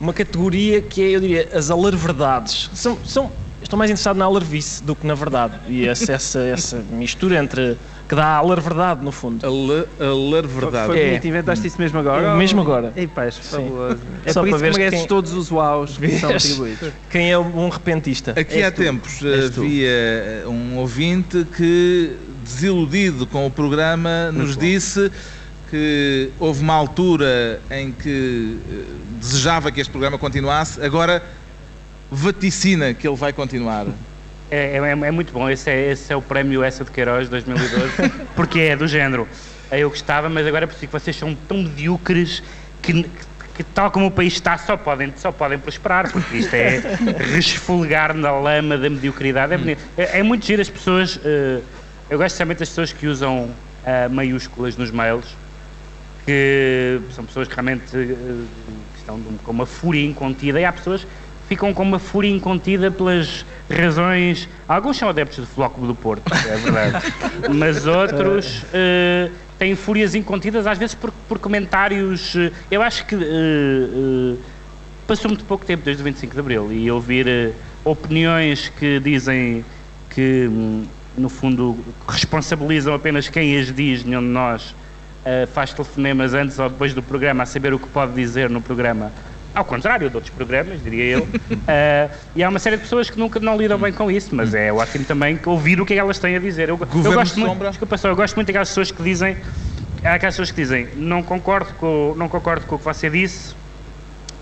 numa 0.00 0.12
categoria 0.12 0.80
que 0.80 1.02
é, 1.02 1.10
eu 1.16 1.20
diria, 1.20 1.48
as 1.52 1.70
alarverdades. 1.70 2.70
São, 2.74 2.98
são, 3.04 3.30
estou 3.62 3.78
mais 3.78 3.90
interessado 3.90 4.16
na 4.16 4.24
alarvice 4.24 4.82
do 4.82 4.94
que 4.96 5.06
na 5.06 5.14
verdade. 5.14 5.54
E 5.68 5.86
essa, 5.86 6.12
essa, 6.12 6.40
essa 6.40 6.84
mistura 6.90 7.36
entre 7.38 7.76
que 8.08 8.16
dá 8.16 8.24
a 8.26 8.36
alarverdade, 8.38 9.02
no 9.02 9.10
fundo. 9.10 9.46
A, 9.46 9.48
le, 9.48 9.86
a 9.98 10.12
ler 10.34 10.46
verdade. 10.46 10.86
Foi 10.88 11.00
É. 11.00 11.06
bonito, 11.06 11.26
inventaste 11.28 11.66
isso 11.66 11.80
mesmo 11.80 11.98
agora? 11.98 12.26
É, 12.28 12.34
mesmo 12.36 12.60
agora. 12.60 12.92
Ei, 12.94 13.06
pá, 13.06 13.24
és 13.24 13.38
fabuloso. 13.38 13.98
É 14.26 14.32
Só 14.32 14.42
por 14.42 14.50
para 14.50 14.58
isso 14.58 14.72
que 14.72 14.78
mereces 14.78 14.98
quem- 15.00 15.08
todos 15.08 15.32
os 15.32 15.50
uaus 15.50 15.96
que 15.96 16.18
são 16.18 16.28
atribuídos. 16.30 16.90
Quem 17.08 17.30
é 17.32 17.38
um 17.38 17.68
repentista? 17.70 18.32
Aqui 18.32 18.56
És 18.56 18.66
há 18.66 18.70
tu. 18.70 18.82
tempos 18.82 19.20
havia 19.56 20.44
um 20.46 20.76
ouvinte 20.76 21.46
que, 21.56 22.16
desiludido 22.54 23.26
com 23.26 23.46
o 23.46 23.50
programa, 23.50 24.30
nos 24.32 24.56
disse 24.56 25.10
que 25.70 26.30
houve 26.38 26.60
uma 26.62 26.74
altura 26.74 27.60
em 27.70 27.90
que 27.92 28.58
eh, 28.70 28.84
desejava 29.20 29.72
que 29.72 29.80
este 29.80 29.90
programa 29.90 30.18
continuasse, 30.18 30.82
agora 30.84 31.22
vaticina 32.10 32.92
que 32.92 33.06
ele 33.08 33.16
vai 33.16 33.32
continuar. 33.32 33.86
É, 34.50 34.76
é- 34.76 35.06
é 35.06 35.10
muito 35.10 35.32
bom, 35.32 35.48
esse 35.48 35.70
é, 35.70 35.90
esse 35.92 36.12
é 36.12 36.16
o 36.16 36.20
prémio 36.20 36.62
Essa 36.62 36.84
de 36.84 36.90
Queiroz 36.90 37.28
2012, 37.28 38.12
porque 38.36 38.60
é 38.60 38.76
do 38.76 38.86
género. 38.86 39.26
Eu 39.70 39.88
gostava, 39.88 40.28
mas 40.28 40.46
agora 40.46 40.64
é 40.64 40.66
preciso 40.66 40.88
que 40.88 40.92
vocês 40.92 41.16
são 41.16 41.34
tão 41.48 41.62
medíocres 41.62 42.42
que, 42.82 43.06
que 43.54 43.64
tal 43.64 43.90
como 43.90 44.08
o 44.08 44.10
país 44.10 44.34
está, 44.34 44.58
só 44.58 44.76
podem, 44.76 45.10
só 45.16 45.32
podem 45.32 45.58
prosperar, 45.58 46.12
porque 46.12 46.36
isto 46.36 46.52
é 46.54 46.82
resfolgar 47.34 48.12
na 48.12 48.30
lama 48.32 48.76
da 48.76 48.90
mediocridade. 48.90 49.54
É, 49.54 49.56
bonito. 49.56 49.80
é, 49.96 50.18
é 50.18 50.22
muito 50.22 50.44
giro 50.44 50.60
as 50.60 50.68
pessoas, 50.68 51.18
eh, 51.24 51.60
eu 52.12 52.18
gosto 52.18 52.32
especialmente 52.34 52.58
das 52.58 52.68
pessoas 52.68 52.92
que 52.92 53.06
usam 53.06 53.48
ah, 53.86 54.06
maiúsculas 54.10 54.76
nos 54.76 54.90
mails, 54.90 55.34
que 56.26 57.00
são 57.10 57.24
pessoas 57.24 57.48
que 57.48 57.54
realmente 57.54 57.90
que 57.90 58.98
estão 58.98 59.18
com 59.42 59.50
uma 59.50 59.64
fúria 59.64 60.04
incontida 60.04 60.60
e 60.60 60.64
há 60.66 60.70
pessoas 60.70 61.04
que 61.04 61.08
ficam 61.48 61.72
com 61.72 61.82
uma 61.82 61.98
fúria 61.98 62.28
incontida 62.28 62.90
pelas 62.90 63.46
razões. 63.70 64.46
Alguns 64.68 64.98
são 64.98 65.08
adeptos 65.08 65.38
do 65.38 65.46
Flóculo 65.46 65.86
do 65.86 65.94
Porto, 65.94 66.30
é 66.34 66.56
verdade, 66.58 67.14
mas 67.48 67.86
outros 67.86 68.62
eh, 68.74 69.30
têm 69.58 69.74
fúrias 69.74 70.14
incontidas, 70.14 70.66
às 70.66 70.76
vezes 70.76 70.94
por, 70.94 71.10
por 71.26 71.38
comentários. 71.38 72.34
eu 72.70 72.82
acho 72.82 73.06
que. 73.06 73.16
Passou 75.06 75.30
muito 75.30 75.46
pouco 75.46 75.64
tempo 75.64 75.82
desde 75.82 76.02
o 76.02 76.04
25 76.04 76.34
de 76.34 76.40
Abril 76.40 76.72
e 76.72 76.90
ouvir 76.90 77.54
opiniões 77.84 78.68
que 78.68 79.00
dizem 79.00 79.64
que, 80.10 80.46
hum, 80.46 80.84
no 81.16 81.28
fundo, 81.28 81.78
responsabilizam 82.08 82.94
apenas 82.94 83.28
quem 83.28 83.58
as 83.58 83.72
diz, 83.72 84.04
nenhum 84.04 84.20
de 84.20 84.28
nós 84.28 84.74
eh, 85.24 85.46
faz 85.52 85.72
telefonemas 85.72 86.34
antes 86.34 86.58
ou 86.58 86.68
depois 86.68 86.94
do 86.94 87.02
programa 87.02 87.42
a 87.42 87.46
saber 87.46 87.74
o 87.74 87.78
que 87.78 87.86
pode 87.88 88.12
dizer 88.12 88.48
no 88.50 88.60
programa, 88.60 89.12
ao 89.54 89.64
contrário 89.64 90.08
de 90.08 90.16
outros 90.16 90.34
programas, 90.34 90.82
diria 90.82 91.04
eu. 91.04 91.28
Eh, 91.68 92.10
e 92.34 92.42
há 92.42 92.48
uma 92.48 92.58
série 92.58 92.76
de 92.76 92.82
pessoas 92.82 93.08
que 93.08 93.18
nunca 93.18 93.38
não 93.38 93.56
lidam 93.56 93.78
bem 93.78 93.92
com 93.92 94.10
isso, 94.10 94.34
mas 94.34 94.52
é 94.52 94.72
ótimo 94.72 95.04
também 95.04 95.38
ouvir 95.46 95.80
o 95.80 95.86
que 95.86 95.92
é 95.92 95.96
que 95.96 96.00
elas 96.00 96.18
têm 96.18 96.34
a 96.34 96.40
dizer. 96.40 96.68
Eu, 96.68 96.78
eu 96.78 96.86
gosto 97.12 97.38
muito, 97.38 97.52
Sombra. 97.52 97.68
desculpa 97.70 97.96
só, 97.96 98.08
eu 98.08 98.16
gosto 98.16 98.34
muito 98.34 98.48
daquelas 98.48 98.68
pessoas 98.68 98.90
que 98.90 99.02
dizem, 99.02 99.36
há 100.02 100.14
aquelas 100.14 100.34
pessoas 100.34 100.50
que 100.50 100.60
dizem, 100.60 100.88
não 100.96 101.22
concordo 101.22 101.72
com, 101.74 102.14
não 102.16 102.28
concordo 102.28 102.66
com 102.66 102.74
o 102.74 102.78
que 102.78 102.84
você 102.84 103.08
disse, 103.08 103.54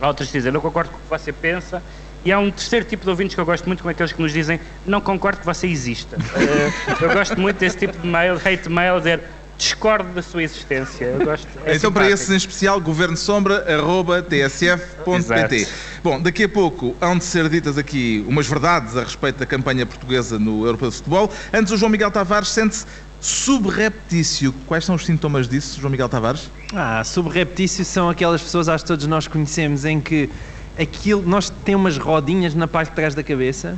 Há 0.00 0.08
outras 0.08 0.30
que 0.30 0.38
dizem, 0.38 0.50
não 0.50 0.60
concordo 0.60 0.90
com 0.90 0.96
o 0.96 1.00
que 1.00 1.08
você 1.10 1.30
pensa. 1.30 1.82
E 2.24 2.32
há 2.32 2.38
um 2.38 2.50
terceiro 2.50 2.84
tipo 2.84 3.04
de 3.04 3.10
ouvintes 3.10 3.34
que 3.34 3.40
eu 3.40 3.46
gosto 3.46 3.66
muito, 3.66 3.82
com 3.82 3.88
aqueles 3.88 4.12
que 4.12 4.20
nos 4.20 4.32
dizem, 4.32 4.60
não 4.86 5.00
concordo 5.00 5.40
que 5.40 5.46
você 5.46 5.66
exista. 5.66 6.18
Eh, 6.36 6.70
eu 7.00 7.14
gosto 7.14 7.40
muito 7.40 7.56
desse 7.58 7.78
tipo 7.78 7.96
de 7.96 8.06
mail, 8.06 8.34
hate 8.34 8.68
mail, 8.68 8.98
dizer, 8.98 9.20
discordo 9.56 10.12
da 10.12 10.22
sua 10.22 10.42
existência. 10.42 11.04
Eu 11.04 11.24
gosto, 11.24 11.46
é 11.64 11.76
então, 11.76 11.92
para 11.92 12.04
simpático. 12.04 12.14
esses 12.14 12.30
em 12.30 12.36
especial, 12.36 12.80
governosombra.tsf.pt. 12.80 15.68
Bom, 16.02 16.20
daqui 16.20 16.44
a 16.44 16.48
pouco 16.48 16.96
hão 17.00 17.18
de 17.18 17.24
ser 17.24 17.48
ditas 17.48 17.78
aqui 17.78 18.24
umas 18.26 18.46
verdades 18.46 18.96
a 18.96 19.02
respeito 19.02 19.38
da 19.38 19.46
campanha 19.46 19.86
portuguesa 19.86 20.38
no 20.38 20.64
Europeu 20.64 20.90
de 20.90 20.96
Futebol. 20.96 21.30
Antes, 21.52 21.72
o 21.72 21.76
João 21.76 21.90
Miguel 21.90 22.10
Tavares 22.10 22.48
sente-se 22.48 22.86
subreptício. 23.20 24.54
Quais 24.66 24.84
são 24.84 24.94
os 24.94 25.04
sintomas 25.04 25.46
disso, 25.46 25.78
João 25.78 25.90
Miguel 25.90 26.08
Tavares? 26.08 26.50
Ah, 26.74 27.04
subreptício 27.04 27.84
são 27.84 28.08
aquelas 28.08 28.40
pessoas, 28.40 28.68
acho 28.68 28.84
que 28.84 28.88
todos 28.88 29.06
nós 29.06 29.28
conhecemos, 29.28 29.84
em 29.84 30.00
que 30.00 30.30
aquilo, 30.80 31.22
nós 31.26 31.50
temos 31.50 31.96
umas 31.96 31.98
rodinhas 31.98 32.54
na 32.54 32.66
parte 32.66 32.90
de 32.90 32.94
trás 32.96 33.14
da 33.14 33.22
cabeça 33.22 33.76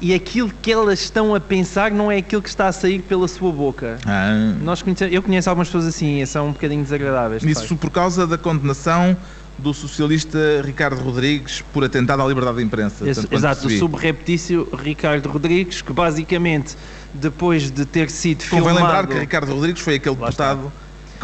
e 0.00 0.12
aquilo 0.12 0.50
que 0.60 0.72
elas 0.72 1.00
estão 1.00 1.34
a 1.34 1.40
pensar 1.40 1.90
não 1.90 2.10
é 2.10 2.18
aquilo 2.18 2.42
que 2.42 2.48
está 2.48 2.66
a 2.66 2.72
sair 2.72 3.00
pela 3.00 3.28
sua 3.28 3.52
boca. 3.52 3.98
Ah. 4.04 4.52
Nós 4.62 4.82
eu 5.10 5.22
conheço 5.22 5.48
algumas 5.48 5.68
pessoas 5.68 5.86
assim 5.86 6.20
e 6.20 6.26
são 6.26 6.48
um 6.48 6.52
bocadinho 6.52 6.82
desagradáveis. 6.82 7.42
de 7.42 7.50
Isso 7.50 7.76
por 7.76 7.90
causa 7.90 8.26
da 8.26 8.36
condenação 8.36 9.16
do 9.56 9.72
socialista 9.72 10.38
Ricardo 10.64 11.00
Rodrigues 11.00 11.62
por 11.72 11.84
atentado 11.84 12.20
à 12.22 12.26
liberdade 12.26 12.56
de 12.58 12.64
imprensa. 12.64 13.08
Esse- 13.08 13.26
exato, 13.30 13.68
o 13.68 13.70
subreptício 13.70 14.68
Ricardo 14.76 15.28
Rodrigues, 15.28 15.80
que 15.80 15.92
basicamente, 15.92 16.76
depois 17.12 17.70
de 17.70 17.84
ter 17.86 18.10
sido 18.10 18.42
Convém 18.50 18.64
filmado 18.64 18.76
lembrar 18.78 19.06
que 19.06 19.18
Ricardo 19.18 19.54
Rodrigues 19.54 19.80
foi 19.80 19.94
aquele 19.94 20.16
Lá 20.18 20.28
está. 20.28 20.58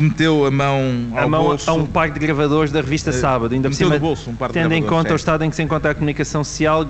Que 0.01 0.09
meteu 0.09 0.47
a 0.47 0.51
mão 0.51 1.09
ao 1.13 1.19
a 1.19 1.29
mão 1.29 1.45
bolso. 1.45 1.71
a 1.71 1.75
um 1.75 1.87
par 1.87 2.11
de 2.11 2.19
gravadores 2.19 2.73
da 2.73 2.81
revista 2.81 3.11
Eh, 3.11 3.13
Sábado, 3.13 3.55
ainda 3.55 3.69
por 3.69 3.75
meteu 3.75 3.87
cima, 3.87 3.99
no 3.99 4.01
bolso 4.01 4.31
um 4.31 4.35
par 4.35 4.49
de 4.49 4.55
tendo 4.55 4.73
em 4.73 4.83
conta 4.83 5.11
é. 5.11 5.13
o 5.13 5.17
estado 5.17 5.45
em 5.45 5.51
que 5.51 5.57
se 5.57 5.63
encontra 5.63 5.91
a 5.91 5.95
comunicação 5.95 6.43
social, 6.45 6.87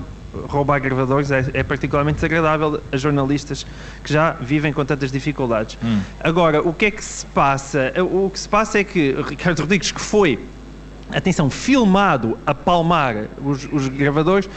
roubar 0.49 0.81
gravadores 0.81 1.31
é, 1.31 1.45
é 1.55 1.63
particularmente 1.63 2.17
desagradável 2.17 2.81
a 2.93 2.97
jornalistas 2.97 3.67
que 4.05 4.13
já 4.13 4.33
vivem 4.33 4.73
com 4.73 4.85
tantas 4.85 5.11
dificuldades. 5.11 5.77
Hum. 5.83 6.01
Agora, 6.21 6.63
o 6.63 6.73
que 6.73 6.87
é 6.87 6.91
que 6.91 7.05
se 7.05 7.27
passa? 7.27 7.93
O 7.99 8.31
que 8.31 8.39
se 8.39 8.49
passa 8.49 8.79
é 8.79 8.85
que 8.85 9.15
Ricardo 9.29 9.61
Rodrigues, 9.61 9.91
que 9.91 10.01
foi, 10.01 10.39
atenção, 11.13 11.51
filmado 11.51 12.39
a 12.47 12.55
palmar 12.55 13.27
os, 13.45 13.69
os 13.73 13.89
gravadores, 13.89 14.49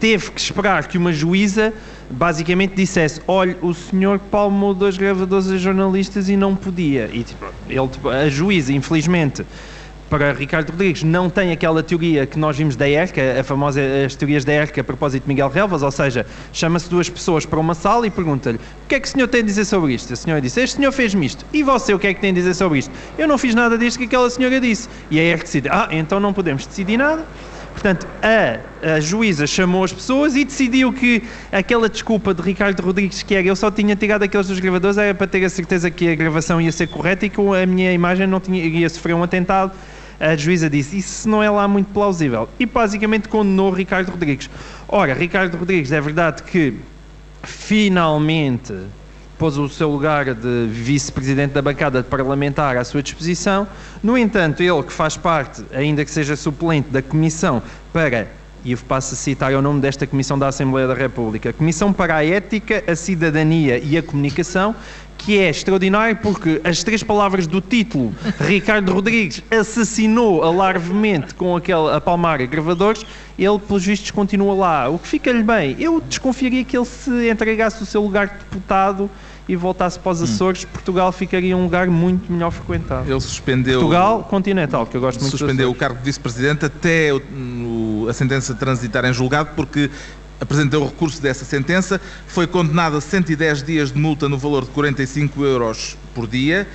teve 0.00 0.30
que 0.30 0.40
esperar 0.40 0.86
que 0.86 0.98
uma 0.98 1.12
juíza 1.12 1.72
basicamente 2.10 2.74
dissesse 2.74 3.20
olha, 3.26 3.56
o 3.62 3.74
senhor 3.74 4.18
palmou 4.18 4.72
dois 4.72 4.96
gravadores 4.96 5.48
a 5.50 5.56
jornalistas 5.56 6.28
e 6.28 6.36
não 6.36 6.54
podia. 6.54 7.10
E 7.12 7.24
tipo, 7.24 7.46
ele, 7.68 8.16
a 8.16 8.28
juíza, 8.28 8.72
infelizmente, 8.72 9.44
para 10.08 10.32
Ricardo 10.32 10.70
Rodrigues, 10.70 11.02
não 11.02 11.28
tem 11.28 11.50
aquela 11.50 11.82
teoria 11.82 12.26
que 12.26 12.38
nós 12.38 12.56
vimos 12.56 12.76
da 12.76 12.88
ERCA, 12.88 13.40
a 13.40 13.44
famosa, 13.44 13.80
as 14.04 14.14
teorias 14.14 14.44
da 14.44 14.52
ERCA 14.52 14.80
a 14.80 14.84
propósito 14.84 15.24
de 15.24 15.28
Miguel 15.28 15.48
Relvas, 15.48 15.82
ou 15.82 15.90
seja, 15.90 16.24
chama-se 16.52 16.88
duas 16.88 17.08
pessoas 17.08 17.44
para 17.44 17.58
uma 17.58 17.74
sala 17.74 18.06
e 18.06 18.10
pergunta-lhe 18.10 18.56
o 18.56 18.88
que 18.88 18.94
é 18.94 19.00
que 19.00 19.08
o 19.08 19.10
senhor 19.10 19.26
tem 19.26 19.40
a 19.40 19.44
dizer 19.44 19.64
sobre 19.64 19.94
isto? 19.94 20.12
A 20.12 20.16
senhora 20.16 20.40
disse, 20.40 20.60
este 20.60 20.76
senhor 20.76 20.92
fez-me 20.92 21.26
isto. 21.26 21.44
E 21.52 21.62
você, 21.62 21.92
o 21.92 21.98
que 21.98 22.06
é 22.06 22.14
que 22.14 22.20
tem 22.20 22.30
a 22.30 22.34
dizer 22.34 22.54
sobre 22.54 22.78
isto? 22.78 22.92
Eu 23.18 23.26
não 23.26 23.36
fiz 23.36 23.54
nada 23.54 23.76
disto 23.76 23.98
que 23.98 24.04
aquela 24.04 24.30
senhora 24.30 24.60
disse. 24.60 24.88
E 25.10 25.18
a 25.18 25.22
ERCA 25.24 25.44
decide, 25.44 25.68
ah, 25.68 25.88
então 25.90 26.20
não 26.20 26.32
podemos 26.32 26.64
decidir 26.64 26.96
nada. 26.96 27.26
Portanto, 27.76 28.06
a, 28.22 28.94
a 28.94 29.00
juíza 29.00 29.46
chamou 29.46 29.84
as 29.84 29.92
pessoas 29.92 30.34
e 30.34 30.46
decidiu 30.46 30.94
que 30.94 31.22
aquela 31.52 31.90
desculpa 31.90 32.32
de 32.32 32.40
Ricardo 32.40 32.80
Rodrigues, 32.80 33.22
que 33.22 33.34
era 33.34 33.46
eu 33.46 33.54
só 33.54 33.70
tinha 33.70 33.94
tirado 33.94 34.22
aqueles 34.22 34.48
dos 34.48 34.58
gravadores, 34.58 34.96
era 34.96 35.14
para 35.14 35.26
ter 35.26 35.44
a 35.44 35.50
certeza 35.50 35.90
que 35.90 36.08
a 36.08 36.14
gravação 36.14 36.58
ia 36.58 36.72
ser 36.72 36.86
correta 36.86 37.26
e 37.26 37.28
que 37.28 37.38
a 37.38 37.66
minha 37.66 37.92
imagem 37.92 38.26
não 38.26 38.40
tinha, 38.40 38.64
iria 38.64 38.88
sofrer 38.88 39.14
um 39.14 39.22
atentado. 39.22 39.72
A 40.18 40.34
juíza 40.34 40.70
disse, 40.70 40.96
isso 40.96 41.28
não 41.28 41.42
é 41.42 41.50
lá 41.50 41.68
muito 41.68 41.92
plausível. 41.92 42.48
E 42.58 42.64
basicamente 42.64 43.28
condenou 43.28 43.70
Ricardo 43.70 44.08
Rodrigues. 44.08 44.48
Ora, 44.88 45.12
Ricardo 45.12 45.58
Rodrigues, 45.58 45.92
é 45.92 46.00
verdade 46.00 46.44
que 46.44 46.72
finalmente 47.42 48.72
pôs 49.38 49.58
o 49.58 49.68
seu 49.68 49.90
lugar 49.90 50.34
de 50.34 50.66
vice-presidente 50.68 51.52
da 51.52 51.62
bancada 51.62 52.02
parlamentar 52.02 52.76
à 52.76 52.84
sua 52.84 53.02
disposição. 53.02 53.66
No 54.02 54.16
entanto, 54.16 54.62
ele 54.62 54.82
que 54.82 54.92
faz 54.92 55.16
parte, 55.16 55.64
ainda 55.72 56.04
que 56.04 56.10
seja 56.10 56.36
suplente 56.36 56.88
da 56.90 57.02
comissão 57.02 57.62
para 57.92 58.28
e 58.66 58.72
eu 58.72 58.78
passo 58.78 59.14
a 59.14 59.16
citar 59.16 59.52
o 59.54 59.62
nome 59.62 59.80
desta 59.80 60.08
Comissão 60.08 60.36
da 60.36 60.48
Assembleia 60.48 60.88
da 60.88 60.94
República, 60.94 61.52
Comissão 61.52 61.92
para 61.92 62.16
a 62.16 62.26
Ética, 62.26 62.82
a 62.84 62.96
Cidadania 62.96 63.78
e 63.78 63.96
a 63.96 64.02
Comunicação, 64.02 64.74
que 65.16 65.38
é 65.38 65.48
extraordinário 65.48 66.16
porque 66.16 66.60
as 66.64 66.82
três 66.82 67.00
palavras 67.00 67.46
do 67.46 67.60
título, 67.60 68.12
Ricardo 68.40 68.92
Rodrigues 68.92 69.40
assassinou 69.52 70.42
alarvemente 70.42 71.32
com 71.32 71.54
aquele 71.54 71.90
a 71.94 72.00
palmar 72.00 72.44
gravadores, 72.44 73.06
ele, 73.38 73.58
pelos 73.60 73.86
vistos, 73.86 74.10
continua 74.10 74.52
lá. 74.52 74.88
O 74.88 74.98
que 74.98 75.06
fica-lhe 75.06 75.44
bem. 75.44 75.76
Eu 75.78 76.00
desconfiaria 76.00 76.64
que 76.64 76.76
ele 76.76 76.86
se 76.86 77.30
entregasse 77.30 77.80
o 77.84 77.86
seu 77.86 78.02
lugar 78.02 78.26
de 78.26 78.34
deputado 78.38 79.08
e 79.48 79.54
voltasse 79.54 79.98
para 79.98 80.12
os 80.12 80.22
Açores, 80.22 80.64
Portugal 80.64 81.12
ficaria 81.12 81.56
um 81.56 81.64
lugar 81.64 81.86
muito 81.88 82.32
melhor 82.32 82.50
frequentado. 82.50 83.08
Ele 83.10 83.20
suspendeu. 83.20 83.78
Portugal 83.80 84.24
continental, 84.24 84.86
que 84.86 84.96
eu 84.96 85.00
gosto 85.00 85.20
muito 85.20 85.36
suspendeu 85.38 85.70
o 85.70 85.74
cargo 85.74 85.98
de 85.98 86.04
vice-presidente 86.04 86.64
até 86.64 87.12
o- 87.14 88.06
a 88.08 88.12
sentença 88.12 88.54
transitar 88.54 89.04
em 89.04 89.12
julgado, 89.12 89.50
porque 89.54 89.88
apresentou 90.40 90.82
o 90.82 90.86
recurso 90.86 91.22
dessa 91.22 91.44
sentença, 91.44 92.00
foi 92.26 92.46
condenado 92.46 92.96
a 92.96 93.00
110 93.00 93.62
dias 93.62 93.92
de 93.92 93.98
multa 93.98 94.28
no 94.28 94.36
valor 94.36 94.64
de 94.64 94.70
45 94.70 95.44
euros 95.44 95.96
por 96.14 96.26
dia, 96.26 96.66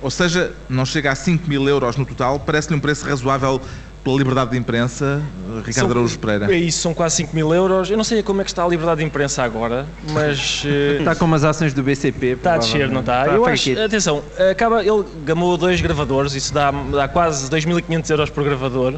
ou 0.00 0.10
seja, 0.10 0.54
não 0.68 0.86
chega 0.86 1.10
a 1.10 1.14
5 1.14 1.48
mil 1.48 1.68
euros 1.68 1.96
no 1.96 2.06
total. 2.06 2.38
Parece-lhe 2.40 2.76
um 2.76 2.80
preço 2.80 3.04
razoável 3.04 3.60
pela 4.02 4.16
liberdade 4.16 4.50
de 4.52 4.56
imprensa, 4.56 5.20
Ricardo 5.58 5.72
São- 5.74 5.90
Araújo 5.90 6.18
Pereira. 6.18 6.52
É 6.52 6.56
isso, 6.56 6.80
são 6.80 6.94
quase 6.94 7.16
5 7.16 7.34
mil 7.36 7.52
euros. 7.54 7.90
Eu 7.90 7.96
não 7.96 8.04
sei 8.04 8.22
como 8.22 8.40
é 8.40 8.44
que 8.44 8.50
está 8.50 8.64
a 8.64 8.68
liberdade 8.68 9.00
de 9.00 9.06
imprensa 9.06 9.42
agora, 9.42 9.86
mas 10.12 10.62
eh, 10.66 10.96
Está 11.00 11.14
como 11.14 11.34
as 11.34 11.44
ações 11.44 11.74
do 11.74 11.82
BCP. 11.82 12.26
está 12.28 12.54
a 12.54 12.58
descer, 12.58 12.88
não 12.88 13.00
está? 13.00 13.24
provavelmente. 13.24 13.70
Eu 13.70 13.76
acho, 13.76 13.84
atenção, 13.86 14.22
acaba, 14.50 14.82
ele 14.84 15.04
gamou 15.24 15.56
dois 15.56 15.80
gravadores, 15.80 16.34
isso 16.34 16.52
dá, 16.54 16.70
dá 16.70 17.08
quase 17.08 17.48
2.500 17.50 18.10
euros 18.10 18.30
por 18.30 18.42
gravador. 18.44 18.94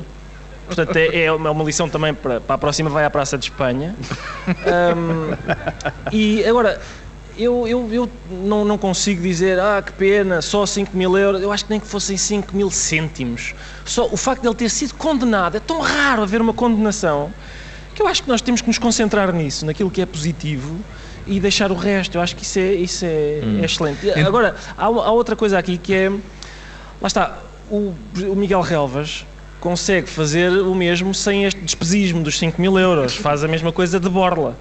Portanto, 0.67 0.97
é, 0.97 1.25
é 1.25 1.33
uma 1.33 1.51
uma 1.51 1.65
lição 1.65 1.89
também 1.89 2.15
para, 2.15 2.41
para 2.41 2.55
a 2.55 2.59
próxima, 2.59 2.89
vai 2.89 3.05
à 3.05 3.11
Praça 3.11 3.37
de 3.37 3.45
Espanha. 3.47 3.95
Ahm, 4.65 5.35
e 6.13 6.45
agora, 6.45 6.81
eu, 7.39 7.67
eu, 7.67 7.89
eu 7.93 8.09
não, 8.31 8.65
não 8.65 8.77
consigo 8.79 9.23
dizer, 9.23 9.59
ah, 9.59 9.83
que 9.85 9.93
pena, 9.93 10.43
só 10.43 10.65
5 10.67 10.97
mil 10.97 11.17
euros. 11.17 11.41
Eu 11.43 11.51
acho 11.53 11.65
que 11.65 11.71
nem 11.71 11.81
que 11.81 11.87
fossem 11.87 12.17
5 12.17 12.55
mil 12.57 12.71
cêntimos. 12.71 13.55
Só 13.85 14.07
o 14.11 14.17
facto 14.17 14.43
de 14.43 14.49
ele 14.49 14.55
ter 14.55 14.69
sido 14.71 14.95
condenado, 14.95 15.57
é 15.57 15.61
tão 15.61 15.81
raro 15.81 16.23
haver 16.23 16.41
uma 16.41 16.53
condenação, 16.53 17.33
que 17.95 18.03
eu 18.03 18.07
acho 18.07 18.23
que 18.23 18.29
nós 18.29 18.41
temos 18.41 18.61
que 18.61 18.67
nos 18.69 18.79
concentrar 18.79 19.33
nisso, 19.33 19.65
naquilo 19.67 19.91
que 19.91 20.01
é 20.01 20.07
positivo 20.07 20.77
e 21.27 21.39
deixar 21.41 21.71
o 21.71 21.75
resto. 21.75 22.17
Eu 22.17 22.23
acho 22.23 22.35
que 22.37 22.43
isso 22.43 22.59
é, 22.59 22.73
isso 22.75 23.05
é, 23.05 23.41
é 23.61 23.65
excelente. 23.65 24.07
Ent- 24.07 24.27
Agora, 24.27 24.55
há, 24.77 24.85
há 24.87 25.11
outra 25.13 25.37
coisa 25.37 25.59
aqui 25.59 25.79
que 25.79 25.93
é. 25.95 26.09
Lá 27.01 27.07
está, 27.07 27.39
o, 27.71 27.95
o 28.31 28.37
Miguel 28.37 28.61
Relvas 28.61 29.25
consegue 29.61 30.09
fazer 30.09 30.51
o 30.51 30.75
mesmo 30.75 31.15
sem 31.15 31.45
este 31.45 31.61
despesismo 31.61 32.23
dos 32.23 32.39
5 32.39 32.61
mil 32.61 32.79
euros. 32.79 33.15
Faz 33.17 33.45
a 33.45 33.49
mesma 33.49 33.71
coisa 33.73 33.99
de 34.01 34.09
borla. 34.09 34.57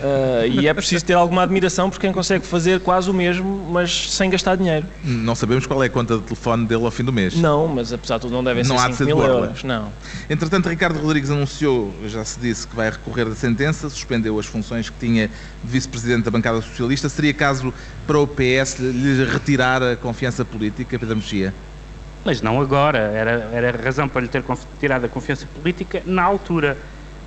Ah, 0.00 0.46
e 0.46 0.66
é 0.66 0.72
preciso 0.74 1.04
ter 1.04 1.14
alguma 1.14 1.42
admiração 1.42 1.90
por 1.90 1.98
quem 1.98 2.12
consegue 2.12 2.46
fazer 2.46 2.80
quase 2.80 3.10
o 3.10 3.14
mesmo, 3.14 3.68
mas 3.70 4.10
sem 4.12 4.30
gastar 4.30 4.56
dinheiro. 4.56 4.86
Não 5.04 5.34
sabemos 5.34 5.66
qual 5.66 5.82
é 5.82 5.86
a 5.86 5.90
conta 5.90 6.16
de 6.16 6.22
telefone 6.22 6.66
dele 6.66 6.84
ao 6.84 6.90
fim 6.90 7.04
do 7.04 7.12
mês. 7.12 7.34
Não, 7.34 7.68
mas 7.68 7.92
apesar 7.92 8.16
de 8.16 8.22
tudo 8.22 8.32
não 8.32 8.44
devem 8.44 8.64
Não 8.64 8.76
ser 8.78 8.82
há 8.84 8.88
de 8.88 8.94
5 8.94 8.98
ser 8.98 9.04
de 9.04 9.06
mil 9.14 9.16
borla. 9.16 9.46
euros. 9.46 9.64
Não. 9.64 9.92
Entretanto, 10.30 10.68
Ricardo 10.68 10.98
Rodrigues 11.00 11.30
anunciou, 11.30 11.92
já 12.06 12.24
se 12.24 12.38
disse, 12.40 12.66
que 12.66 12.74
vai 12.76 12.90
recorrer 12.90 13.26
da 13.26 13.34
sentença, 13.34 13.88
suspendeu 13.90 14.38
as 14.38 14.46
funções 14.46 14.88
que 14.88 14.96
tinha 14.98 15.28
de 15.28 15.70
vice-presidente 15.70 16.24
da 16.24 16.30
bancada 16.30 16.60
socialista. 16.62 17.08
Seria 17.08 17.34
caso 17.34 17.72
para 18.06 18.18
o 18.18 18.26
PS 18.26 18.78
lhe 18.78 19.24
retirar 19.24 19.82
a 19.82 19.96
confiança 19.96 20.44
política, 20.44 20.98
Pedro 20.98 21.16
Mexia? 21.16 21.52
Mas 22.24 22.40
não 22.40 22.60
agora. 22.60 22.98
Era, 22.98 23.50
era 23.52 23.82
razão 23.82 24.08
para 24.08 24.20
lhe 24.22 24.28
ter 24.28 24.44
tirado 24.78 25.04
a 25.04 25.08
confiança 25.08 25.46
política 25.60 26.02
na 26.06 26.22
altura. 26.22 26.76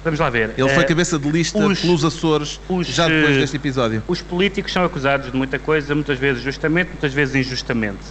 Vamos 0.05 0.19
lá 0.19 0.29
ver. 0.29 0.53
Ele 0.55 0.69
foi 0.69 0.83
Eh, 0.83 0.85
cabeça 0.85 1.17
de 1.17 1.27
lista 1.31 1.57
os- 1.57 1.79
pelos 1.81 2.05
Açores 2.05 2.61
os, 2.69 2.85
já 2.85 3.07
depois 3.07 3.35
eh, 3.37 3.39
deste 3.39 3.55
episódio. 3.57 4.03
Os 4.07 4.21
políticos 4.21 4.71
são 4.71 4.85
acusados 4.85 5.31
de 5.31 5.35
muita 5.35 5.57
coisa, 5.57 5.95
muitas 5.95 6.19
vezes 6.19 6.43
justamente, 6.43 6.89
muitas 6.89 7.11
vezes 7.11 7.33
injustamente. 7.33 8.03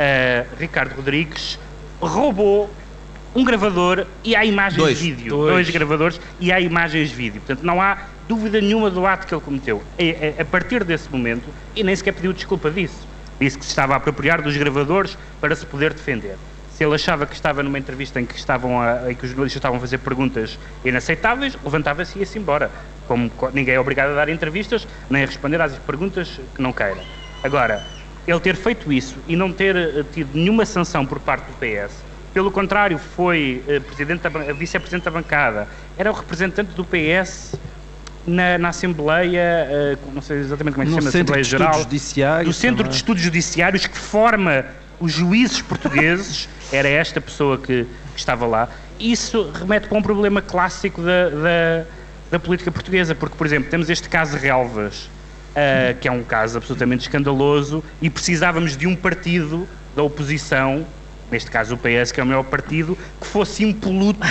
Eh, 0.00 0.44
Ricardo 0.58 0.96
Rodrigues 0.96 1.56
roubou 2.00 2.68
um 3.36 3.44
gravador 3.44 4.04
e 4.24 4.34
há 4.34 4.44
imagens 4.44 4.82
Dois. 4.82 4.98
de 4.98 5.04
vídeo. 5.12 5.28
Dois. 5.28 5.52
Dois. 5.54 5.70
gravadores 5.70 6.20
e 6.40 6.50
há 6.50 6.58
imagens 6.60 7.10
de 7.10 7.14
vídeo. 7.14 7.40
Portanto, 7.46 7.64
não 7.64 7.80
há 7.80 7.98
dúvida 8.28 8.60
nenhuma 8.60 8.90
do 8.90 9.06
ato 9.06 9.24
que 9.24 9.32
ele 9.32 9.40
cometeu. 9.40 9.80
É- 9.96 10.34
é- 10.38 10.42
a 10.42 10.44
partir 10.44 10.82
desse 10.82 11.08
momento, 11.08 11.44
e 11.76 11.84
nem 11.84 11.94
sequer 11.94 12.14
pediu 12.14 12.32
desculpa 12.32 12.68
disso. 12.68 13.06
Disse 13.40 13.56
que 13.56 13.64
se 13.64 13.70
estava 13.70 13.94
a 13.94 13.98
apropriar 13.98 14.42
dos 14.42 14.56
gravadores 14.56 15.16
para 15.40 15.54
se 15.54 15.64
poder 15.64 15.94
defender. 15.94 16.36
Se 16.78 16.84
ele 16.84 16.94
achava 16.94 17.26
que 17.26 17.34
estava 17.34 17.60
numa 17.60 17.76
entrevista 17.76 18.20
em 18.20 18.24
que, 18.24 18.36
estavam 18.36 18.80
a, 18.80 19.10
em 19.10 19.14
que 19.16 19.24
os 19.24 19.30
jornalistas 19.30 19.58
estavam 19.58 19.78
a 19.78 19.80
fazer 19.80 19.98
perguntas 19.98 20.60
inaceitáveis, 20.84 21.58
levantava-se 21.64 22.16
e 22.16 22.20
ia-se 22.20 22.38
embora. 22.38 22.70
Como 23.04 23.28
co- 23.30 23.50
ninguém 23.50 23.74
é 23.74 23.80
obrigado 23.80 24.10
a 24.12 24.14
dar 24.14 24.28
entrevistas, 24.28 24.86
nem 25.10 25.24
a 25.24 25.26
responder 25.26 25.60
às 25.60 25.76
perguntas 25.80 26.40
que 26.54 26.62
não 26.62 26.72
queira. 26.72 27.04
Agora, 27.42 27.84
ele 28.24 28.38
ter 28.38 28.54
feito 28.54 28.92
isso 28.92 29.20
e 29.26 29.34
não 29.34 29.52
ter 29.52 29.74
eh, 29.74 30.04
tido 30.04 30.38
nenhuma 30.38 30.64
sanção 30.64 31.04
por 31.04 31.18
parte 31.18 31.48
do 31.48 31.54
PS, 31.54 32.04
pelo 32.32 32.52
contrário, 32.52 32.96
foi 32.96 33.64
eh, 33.66 33.80
ban- 34.30 34.54
vice-presidente 34.54 35.02
da 35.02 35.10
bancada, 35.10 35.66
era 35.96 36.12
o 36.12 36.14
representante 36.14 36.76
do 36.76 36.84
PS 36.84 37.56
na, 38.24 38.56
na 38.56 38.68
Assembleia, 38.68 39.66
eh, 39.68 39.98
não 40.14 40.22
sei 40.22 40.38
exatamente 40.38 40.74
como 40.74 40.84
é 40.84 40.86
que 40.86 40.92
se 40.92 40.96
chama, 40.98 41.08
Assembleia 41.08 41.42
Geral, 41.42 41.84
do 42.44 42.52
Centro 42.52 42.76
também. 42.76 42.90
de 42.90 42.94
Estudos 42.94 43.20
Judiciários 43.24 43.84
que 43.88 43.98
forma 43.98 44.64
os 45.00 45.12
juízes 45.12 45.60
portugueses, 45.62 46.48
era 46.72 46.88
esta 46.88 47.20
pessoa 47.20 47.58
que, 47.58 47.84
que 47.84 48.18
estava 48.18 48.46
lá. 48.46 48.68
Isso 48.98 49.50
remete 49.54 49.88
para 49.88 49.98
um 49.98 50.02
problema 50.02 50.42
clássico 50.42 51.02
da, 51.02 51.28
da, 51.28 51.84
da 52.32 52.38
política 52.38 52.70
portuguesa, 52.70 53.14
porque, 53.14 53.36
por 53.36 53.46
exemplo, 53.46 53.70
temos 53.70 53.88
este 53.88 54.08
caso 54.08 54.36
Relvas, 54.36 55.08
ah, 55.54 55.94
que 56.00 56.06
é 56.06 56.12
um 56.12 56.22
caso 56.22 56.58
absolutamente 56.58 57.02
escandaloso, 57.02 57.82
e 58.00 58.10
precisávamos 58.10 58.76
de 58.76 58.86
um 58.86 58.94
partido 58.94 59.68
da 59.94 60.02
oposição, 60.02 60.86
neste 61.30 61.50
caso 61.50 61.74
o 61.74 61.78
PS, 61.78 62.12
que 62.12 62.20
é 62.20 62.22
o 62.22 62.26
maior 62.26 62.44
partido, 62.44 62.96
que 63.20 63.26
fosse 63.26 63.64
impoluto 63.64 64.26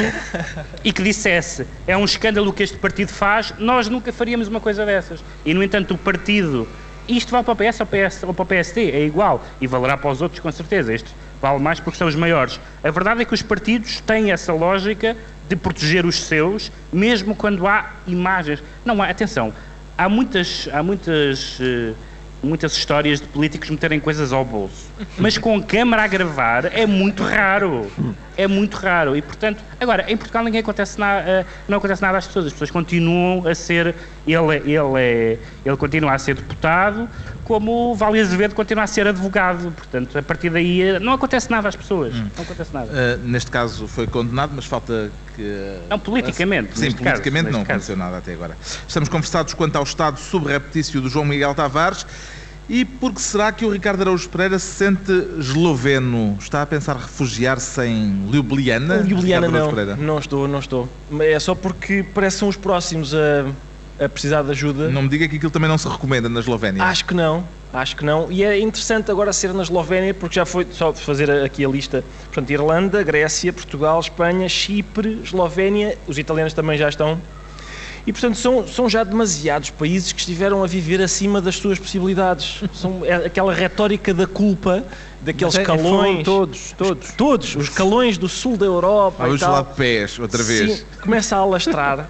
e 0.83 0.93
que 0.93 1.03
dissesse 1.03 1.67
é 1.85 1.97
um 1.97 2.05
escândalo 2.05 2.49
o 2.49 2.53
que 2.53 2.63
este 2.63 2.77
partido 2.77 3.09
faz, 3.09 3.53
nós 3.59 3.89
nunca 3.89 4.13
faríamos 4.13 4.47
uma 4.47 4.59
coisa 4.59 4.85
dessas. 4.85 5.23
E, 5.45 5.53
no 5.53 5.61
entanto, 5.61 5.93
o 5.93 5.97
partido. 5.97 6.67
Isto 7.07 7.31
vale 7.31 7.43
para 7.43 7.53
o 7.53 7.55
PS 7.55 7.79
ou, 7.79 7.85
PS 7.85 8.23
ou 8.23 8.33
para 8.33 8.43
o 8.43 8.45
PST, 8.45 8.91
é 8.91 9.05
igual. 9.05 9.43
E 9.61 9.67
valerá 9.67 9.97
para 9.97 10.11
os 10.11 10.21
outros, 10.21 10.39
com 10.39 10.51
certeza. 10.51 10.93
Este 10.93 11.09
vale 11.41 11.59
mais 11.59 11.79
porque 11.79 11.97
são 11.97 12.07
os 12.07 12.15
maiores. 12.15 12.59
A 12.83 12.91
verdade 12.91 13.21
é 13.21 13.25
que 13.25 13.33
os 13.33 13.41
partidos 13.41 14.01
têm 14.01 14.31
essa 14.31 14.53
lógica 14.53 15.15
de 15.47 15.55
proteger 15.55 16.05
os 16.05 16.23
seus, 16.23 16.71
mesmo 16.91 17.35
quando 17.35 17.65
há 17.67 17.91
imagens. 18.05 18.61
Não 18.83 19.01
há, 19.01 19.09
atenção, 19.09 19.53
há 19.97 20.09
muitas. 20.09 20.67
Há 20.71 20.83
muitas 20.83 21.57
eh, 21.61 21.93
muitas 22.41 22.73
histórias 22.73 23.19
de 23.19 23.27
políticos 23.27 23.69
meterem 23.69 23.99
coisas 23.99 24.31
ao 24.31 24.45
bolso. 24.45 24.89
Mas 25.17 25.37
com 25.37 25.61
câmara 25.61 26.03
a 26.03 26.07
gravar 26.07 26.65
é 26.65 26.85
muito 26.85 27.23
raro. 27.23 27.91
É 28.35 28.47
muito 28.47 28.75
raro. 28.75 29.15
E, 29.15 29.21
portanto, 29.21 29.63
agora, 29.79 30.05
em 30.07 30.15
Portugal 30.15 30.43
ninguém 30.43 30.61
acontece 30.61 30.99
nada, 30.99 31.45
não 31.67 31.77
acontece 31.79 32.01
nada 32.01 32.17
às 32.17 32.27
pessoas. 32.27 32.45
As 32.47 32.53
pessoas 32.53 32.71
continuam 32.71 33.47
a 33.47 33.55
ser. 33.55 33.95
Ele, 34.27 34.57
ele, 34.57 34.99
é, 34.99 35.37
ele 35.65 35.77
continua 35.77 36.13
a 36.13 36.17
ser 36.19 36.35
deputado, 36.35 37.07
como 37.43 37.91
o 37.91 37.95
Vale 37.95 38.19
Azevedo 38.19 38.53
continua 38.53 38.83
a 38.83 38.87
ser 38.87 39.07
advogado. 39.07 39.71
Portanto, 39.71 40.17
a 40.17 40.21
partir 40.21 40.49
daí 40.49 40.81
eh, 40.81 40.99
não 40.99 41.13
acontece 41.13 41.49
nada 41.49 41.69
às 41.69 41.75
pessoas. 41.75 42.13
Não 42.13 42.43
acontece 42.43 42.73
nada. 42.73 42.91
Uh, 42.91 43.25
neste 43.25 43.49
caso 43.49 43.87
foi 43.87 44.05
condenado, 44.05 44.51
mas 44.53 44.65
falta 44.65 45.09
que. 45.33 45.77
Não, 45.89 45.97
politicamente, 45.97 46.77
Sim, 46.77 46.91
caso, 46.91 46.97
politicamente 46.97 47.45
neste 47.45 47.57
não 47.57 47.63
caso. 47.63 47.71
aconteceu 47.71 47.95
nada 47.95 48.17
até 48.17 48.33
agora. 48.33 48.57
Estamos 48.85 49.07
conversados 49.07 49.53
quanto 49.53 49.77
ao 49.77 49.83
estado 49.83 50.19
subreptício 50.19 50.99
do 50.99 51.07
João 51.07 51.23
Miguel 51.23 51.55
Tavares. 51.55 52.05
E 52.69 52.83
por 52.83 53.13
que 53.13 53.21
será 53.21 53.49
que 53.49 53.63
o 53.63 53.69
Ricardo 53.69 54.01
Araújo 54.01 54.27
Pereira 54.27 54.59
se 54.59 54.73
sente 54.73 55.11
esloveno? 55.39 56.35
Está 56.37 56.63
a 56.63 56.65
pensar 56.65 56.97
refugiar-se 56.97 57.81
em 57.85 58.29
Ljubljana? 58.29 58.97
Ljubljana 59.07 59.47
não, 59.47 59.71
não 59.95 60.19
estou, 60.19 60.47
não 60.49 60.59
estou. 60.59 60.89
É 61.21 61.39
só 61.39 61.55
porque 61.55 62.03
parece 62.13 62.35
que 62.35 62.39
são 62.41 62.49
os 62.49 62.57
próximos 62.57 63.15
a, 63.15 63.45
a 63.99 64.07
precisar 64.07 64.43
de 64.43 64.51
ajuda. 64.51 64.89
Não 64.89 65.03
me 65.03 65.09
diga 65.09 65.27
que 65.27 65.35
aquilo 65.37 65.51
também 65.51 65.69
não 65.69 65.77
se 65.77 65.87
recomenda 65.87 66.29
na 66.29 66.39
Eslovénia. 66.39 66.83
Acho 66.83 67.05
que 67.05 67.13
não, 67.13 67.43
acho 67.73 67.95
que 67.95 68.05
não. 68.05 68.31
E 68.31 68.43
é 68.43 68.59
interessante 68.59 69.09
agora 69.11 69.33
ser 69.33 69.53
na 69.53 69.63
Eslovénia, 69.63 70.13
porque 70.13 70.35
já 70.35 70.45
foi, 70.45 70.67
só 70.71 70.91
de 70.91 71.01
fazer 71.01 71.29
aqui 71.43 71.65
a 71.65 71.69
lista, 71.69 72.03
portanto, 72.25 72.49
Irlanda, 72.51 73.03
Grécia, 73.03 73.51
Portugal, 73.51 73.99
Espanha, 73.99 74.47
Chipre, 74.47 75.21
Eslovénia, 75.23 75.97
os 76.07 76.17
italianos 76.17 76.53
também 76.53 76.77
já 76.77 76.89
estão. 76.89 77.19
E, 78.05 78.13
portanto, 78.13 78.37
são, 78.37 78.65
são 78.65 78.89
já 78.89 79.03
demasiados 79.03 79.69
países 79.69 80.13
que 80.13 80.21
estiveram 80.21 80.63
a 80.63 80.67
viver 80.67 81.01
acima 81.01 81.41
das 81.41 81.57
suas 81.57 81.77
possibilidades. 81.77 82.63
São 82.73 83.01
é 83.03 83.15
aquela 83.15 83.53
retórica 83.53 84.13
da 84.13 84.25
culpa, 84.25 84.81
daqueles 85.19 85.55
Mas 85.55 85.61
é- 85.61 85.65
calões. 85.65 86.23
Todos, 86.23 86.71
todos. 86.77 87.11
Todos, 87.11 87.55
os 87.57 87.67
calões 87.67 88.17
do 88.17 88.29
sul 88.29 88.55
da 88.55 88.65
Europa 88.65 89.23
Vamos 89.25 89.41
e 89.41 89.43
tal. 89.43 89.55
falar 89.55 89.69
de 89.71 89.75
pés, 89.75 90.17
outra 90.19 90.41
vez. 90.41 90.71
Sim, 90.77 90.85
começa 91.01 91.35
a 91.35 91.39
alastrar. 91.39 92.09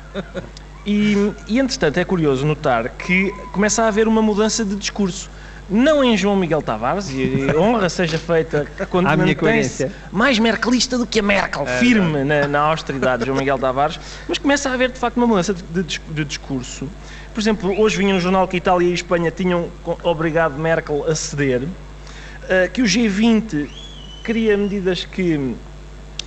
E, 0.88 1.34
e, 1.50 1.60
entretanto, 1.60 1.98
é 1.98 2.06
curioso 2.06 2.46
notar 2.46 2.88
que 2.90 3.34
começa 3.52 3.84
a 3.84 3.90
haver 3.90 4.08
uma 4.08 4.22
mudança 4.22 4.64
de 4.64 4.74
discurso. 4.76 5.30
não 5.70 6.02
em 6.02 6.16
João 6.16 6.38
Miguel 6.38 6.62
Tavares, 6.62 7.10
e 7.10 7.46
honra 7.58 7.90
seja 7.90 8.18
feita 8.18 8.66
quando 8.90 9.08
À 9.12 9.18
minha 9.18 9.28
mantém-se 9.28 9.36
coerência. 9.36 9.92
mais 10.14 10.40
merkelista 10.40 10.98
do 10.98 11.06
que 11.06 11.20
a 11.20 11.22
Merkel, 11.24 11.66
firme 11.66 12.24
na, 12.24 12.48
na 12.48 12.60
austeridade 12.62 13.20
de 13.20 13.26
João 13.26 13.38
Miguel 13.38 13.60
Tavares, 13.60 14.00
mas 14.30 14.38
começa 14.38 14.70
a 14.70 14.74
haver 14.74 14.90
de 14.92 14.98
facto 14.98 15.18
uma 15.18 15.28
mudança 15.28 15.54
de, 15.54 15.84
de 15.84 16.00
de 16.00 16.24
discurso. 16.24 16.88
Por 17.34 17.42
exemplo, 17.42 17.78
hoje 17.80 17.98
vinha 17.98 18.14
no 18.14 18.22
jornal 18.22 18.48
que 18.48 18.56
Itália 18.56 18.88
e 18.88 18.94
Espanha 18.94 19.30
tinham 19.30 19.70
obrigado 20.04 20.58
Merkel 20.58 21.06
a 21.06 21.14
ceder, 21.14 21.68
eh, 22.48 22.70
que 22.70 22.82
o 22.82 22.86
G20 22.86 23.68
cria 24.24 24.56
medidas 24.58 25.04
que 25.04 25.54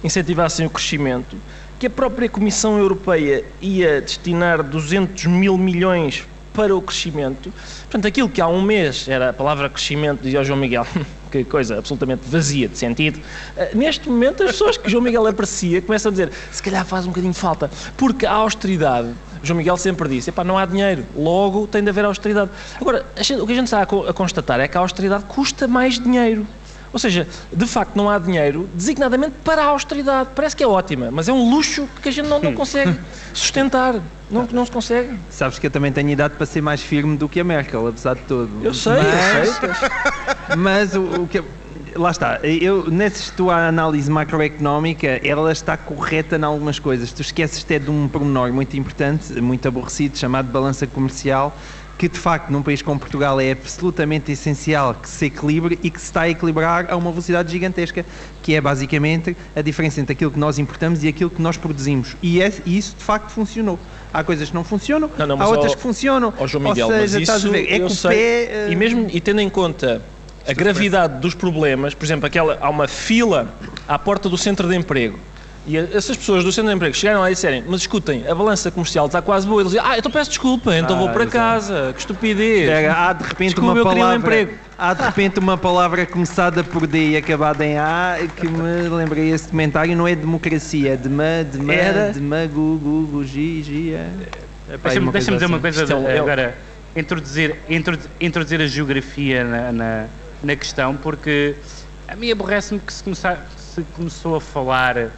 incentivassem 0.05 0.67
o 0.67 0.71
crescimento, 0.71 1.37
que 1.81 1.87
a 1.87 1.91
própria 1.91 2.29
Comissão 2.29 2.79
Europeia 2.79 3.43
ia 3.59 4.03
destinar 4.03 4.63
200 4.63 5.25
mil 5.25 5.57
milhões 5.57 6.29
para 6.53 6.77
o 6.77 6.83
crescimento. 6.83 7.51
Portanto, 7.85 8.07
aquilo 8.07 8.29
que 8.29 8.39
há 8.39 8.47
um 8.47 8.61
mês 8.61 9.09
era 9.09 9.31
a 9.31 9.33
palavra 9.33 9.67
crescimento, 9.71 10.21
dizia 10.21 10.43
o 10.43 10.45
João 10.45 10.59
Miguel, 10.59 10.87
que 11.33 11.43
coisa 11.43 11.79
absolutamente 11.79 12.29
vazia 12.29 12.69
de 12.69 12.77
sentido, 12.77 13.19
eh, 13.57 13.71
neste 13.75 14.11
momento 14.11 14.43
as 14.43 14.51
pessoas 14.51 14.77
que 14.77 14.91
João 14.91 15.03
Miguel 15.03 15.27
aprecia 15.27 15.81
começam 15.81 16.11
a 16.11 16.13
dizer 16.13 16.31
se 16.53 16.63
calhar 16.63 16.85
faz 16.85 17.07
um 17.07 17.09
bocadinho 17.09 17.33
falta, 17.33 17.71
porque 17.97 18.27
a 18.27 18.33
austeridade, 18.33 19.09
João 19.43 19.57
Miguel 19.57 19.79
sempre 19.79 20.07
disse, 20.07 20.31
não 20.45 20.59
há 20.59 20.67
dinheiro, 20.67 21.07
logo 21.17 21.67
tem 21.67 21.83
de 21.83 21.89
haver 21.89 22.05
austeridade. 22.05 22.51
Agora, 22.79 23.07
o 23.17 23.47
que 23.47 23.53
a 23.53 23.57
gente 23.57 23.65
está 23.65 23.81
a 23.81 24.13
constatar 24.13 24.61
é 24.61 24.69
que 24.69 24.77
a 24.77 24.81
austeridade 24.81 25.25
custa 25.25 25.67
mais 25.67 25.99
dinheiro. 25.99 26.47
Ou 26.93 26.99
seja, 26.99 27.27
de 27.53 27.67
facto 27.67 27.97
não 27.97 28.11
há 28.11 28.19
dinheiro 28.19 28.69
designadamente 28.75 29.35
para 29.45 29.63
a 29.63 29.67
austeridade. 29.67 30.31
Parece 30.35 30.57
que 30.57 30.65
é 30.65 30.67
ótima, 30.67 31.11
mas 31.11 31.29
é 31.29 31.33
um 31.33 31.51
luxo 31.51 31.89
que 32.03 32.09
a 32.09 32.13
gente 32.13 32.29
não, 32.29 32.41
não 32.41 32.55
consegue 32.55 32.99
sustentar. 33.33 33.95
Não, 34.31 34.47
não 34.53 34.65
se 34.65 34.71
consegue. 34.71 35.19
Sabes 35.29 35.59
que 35.59 35.67
eu 35.67 35.71
também 35.71 35.93
tenho 35.93 36.09
idade 36.09 36.35
para 36.35 36.47
ser 36.47 36.61
mais 36.61 36.81
firme 36.81 37.17
do 37.17 37.29
que 37.29 37.41
a 37.41 37.45
Merkel, 37.45 37.87
apesar 37.87 38.15
de 38.15 38.23
tudo. 38.23 38.51
Eu 38.63 38.73
sei, 38.73 38.93
mas, 38.93 39.63
eu 39.63 39.75
sei. 39.75 39.89
Mas 40.57 40.95
o, 40.95 41.23
o 41.23 41.29
que. 41.29 41.43
Lá 41.97 42.13
está, 42.13 42.39
eu, 42.43 42.89
nessa 42.89 43.33
tua 43.33 43.67
análise 43.67 44.09
macroeconómica, 44.09 45.21
ela 45.25 45.51
está 45.51 45.77
correta 45.77 46.37
em 46.37 46.45
algumas 46.45 46.79
coisas. 46.79 47.13
Tu 47.13 47.23
esqueces 47.23 47.65
até 47.65 47.81
de 47.81 47.91
um 47.91 48.07
pormenor 48.07 48.53
muito 48.53 48.77
importante, 48.77 49.41
muito 49.41 49.67
aborrecido, 49.67 50.17
chamado 50.17 50.47
balança 50.53 50.87
comercial, 50.87 51.57
que 52.01 52.09
de 52.09 52.19
facto 52.19 52.49
num 52.49 52.63
país 52.63 52.81
como 52.81 52.99
Portugal 52.99 53.39
é 53.39 53.51
absolutamente 53.53 54.33
essencial 54.33 54.95
que 54.95 55.07
se 55.07 55.27
equilibre 55.27 55.79
e 55.83 55.91
que 55.91 56.01
se 56.01 56.07
está 56.07 56.23
a 56.23 56.31
equilibrar 56.31 56.87
a 56.91 56.97
uma 56.97 57.11
velocidade 57.11 57.53
gigantesca, 57.53 58.07
que 58.43 58.55
é 58.55 58.61
basicamente 58.61 59.37
a 59.55 59.61
diferença 59.61 60.01
entre 60.01 60.15
aquilo 60.15 60.31
que 60.31 60.39
nós 60.39 60.59
importamos 60.59 61.05
e 61.05 61.09
aquilo 61.09 61.29
que 61.29 61.43
nós 61.43 61.59
produzimos. 61.59 62.17
E, 62.23 62.41
é- 62.41 62.55
e 62.65 62.79
isso 62.79 62.97
de 62.97 63.05
facto 63.05 63.29
funcionou. 63.29 63.79
Há 64.15 64.25
coisas 64.25 64.49
que 64.49 64.55
não 64.55 64.65
funcionam, 64.65 65.11
Não, 65.19 65.27
não, 65.27 65.43
há 65.43 65.47
outras 65.49 65.73
ó- 65.73 65.77
que 65.77 65.83
funcionam. 65.83 66.33
Ó 66.39 66.47
João 66.47 66.65
Miguel, 66.65 66.87
Ou 66.87 66.93
seja, 66.95 67.03
mas 67.03 67.15
estás 67.21 67.39
isso 67.41 67.49
a 67.49 67.53
ver, 67.53 67.71
é 67.71 67.77
que 67.81 67.83
o 67.85 67.91
sei. 67.91 68.11
pé. 68.11 68.17
eh, 68.51 68.69
E 68.71 68.77
mesmo 68.77 69.07
e 69.13 69.21
tendo 69.21 69.43
em 69.43 69.51
conta 69.51 70.01
a 70.49 70.55
gravidade 70.55 71.21
dos 71.21 71.35
problemas, 71.35 71.93
por 71.93 72.07
exemplo, 72.07 72.25
aquela, 72.25 72.57
há 72.63 72.71
uma 72.71 72.89
fila 72.89 73.55
à 73.87 73.99
porta 73.99 74.27
do 74.31 74.39
centro 74.39 74.67
de 74.67 74.75
emprego. 74.75 75.19
E 75.67 75.77
essas 75.77 76.17
pessoas 76.17 76.43
do 76.43 76.51
centro 76.51 76.71
de 76.71 76.77
emprego 76.77 76.95
chegaram 76.97 77.21
lá 77.21 77.31
e 77.31 77.35
disserem, 77.35 77.63
mas 77.67 77.83
escutem, 77.83 78.27
a 78.27 78.35
balança 78.35 78.71
comercial 78.71 79.07
está 79.07 79.21
quase 79.21 79.47
boa. 79.47 79.61
Eles 79.61 79.73
dizem, 79.73 79.87
ah, 79.87 79.99
então 79.99 80.11
peço 80.11 80.31
desculpa, 80.31 80.75
então 80.75 80.97
vou 80.97 81.09
Ah, 81.09 81.13
para 81.13 81.25
exato. 81.25 81.37
casa, 81.37 81.93
que 81.93 82.01
estupidez. 82.01 82.67
Pega, 82.69 82.95
há 82.97 83.13
de 83.13 83.25
repente 83.25 83.49
Desculpa, 83.55 83.73
uma 83.73 83.83
queria 83.91 83.93
um 83.93 83.99
palavra. 84.09 84.17
emprego. 84.43 84.59
Há 84.79 84.95
de 84.95 85.03
repente 85.03 85.39
uma 85.39 85.59
palavra 85.59 86.07
começada 86.07 86.65
por 86.65 86.87
D 86.87 87.11
e 87.11 87.17
acabada 87.19 87.67
em 87.67 87.77
A 87.77 88.17
que 88.35 88.49
me 88.49 88.89
lembrei 88.89 89.31
esse 89.31 89.49
comentário, 89.49 89.95
não 89.95 90.09
é 90.09 90.15
democracia, 90.15 90.95
é 90.95 90.97
dema, 90.97 91.45
dema, 91.45 91.75
Era. 91.75 92.13
demagogo, 92.13 93.23
gigia. 93.23 94.07
Deixa-me 94.83 95.13
deixa 95.13 95.33
dizer 95.33 95.45
uma 95.45 95.57
assim. 95.57 95.61
coisa 95.63 95.83
Isto 95.83 95.93
é 95.93 95.97
um- 95.97 96.09
é 96.09 96.15
um- 96.19 96.23
agora, 96.25 96.57
introduzir, 96.97 97.57
introdu- 97.69 98.09
introduzir 98.19 98.63
a 98.63 98.67
geografia 98.67 99.45
na, 99.45 99.73
na, 99.73 100.07
na 100.43 100.57
questão, 100.57 100.97
porque 100.97 101.57
a 102.09 102.17
mim 102.17 102.31
aborrece-me 102.33 102.81
que 102.81 102.91
se, 102.95 103.05
começar, 103.05 103.47
que 103.55 103.61
se 103.61 103.83
começou 103.93 104.37
a 104.37 104.41
falar 104.41 105.11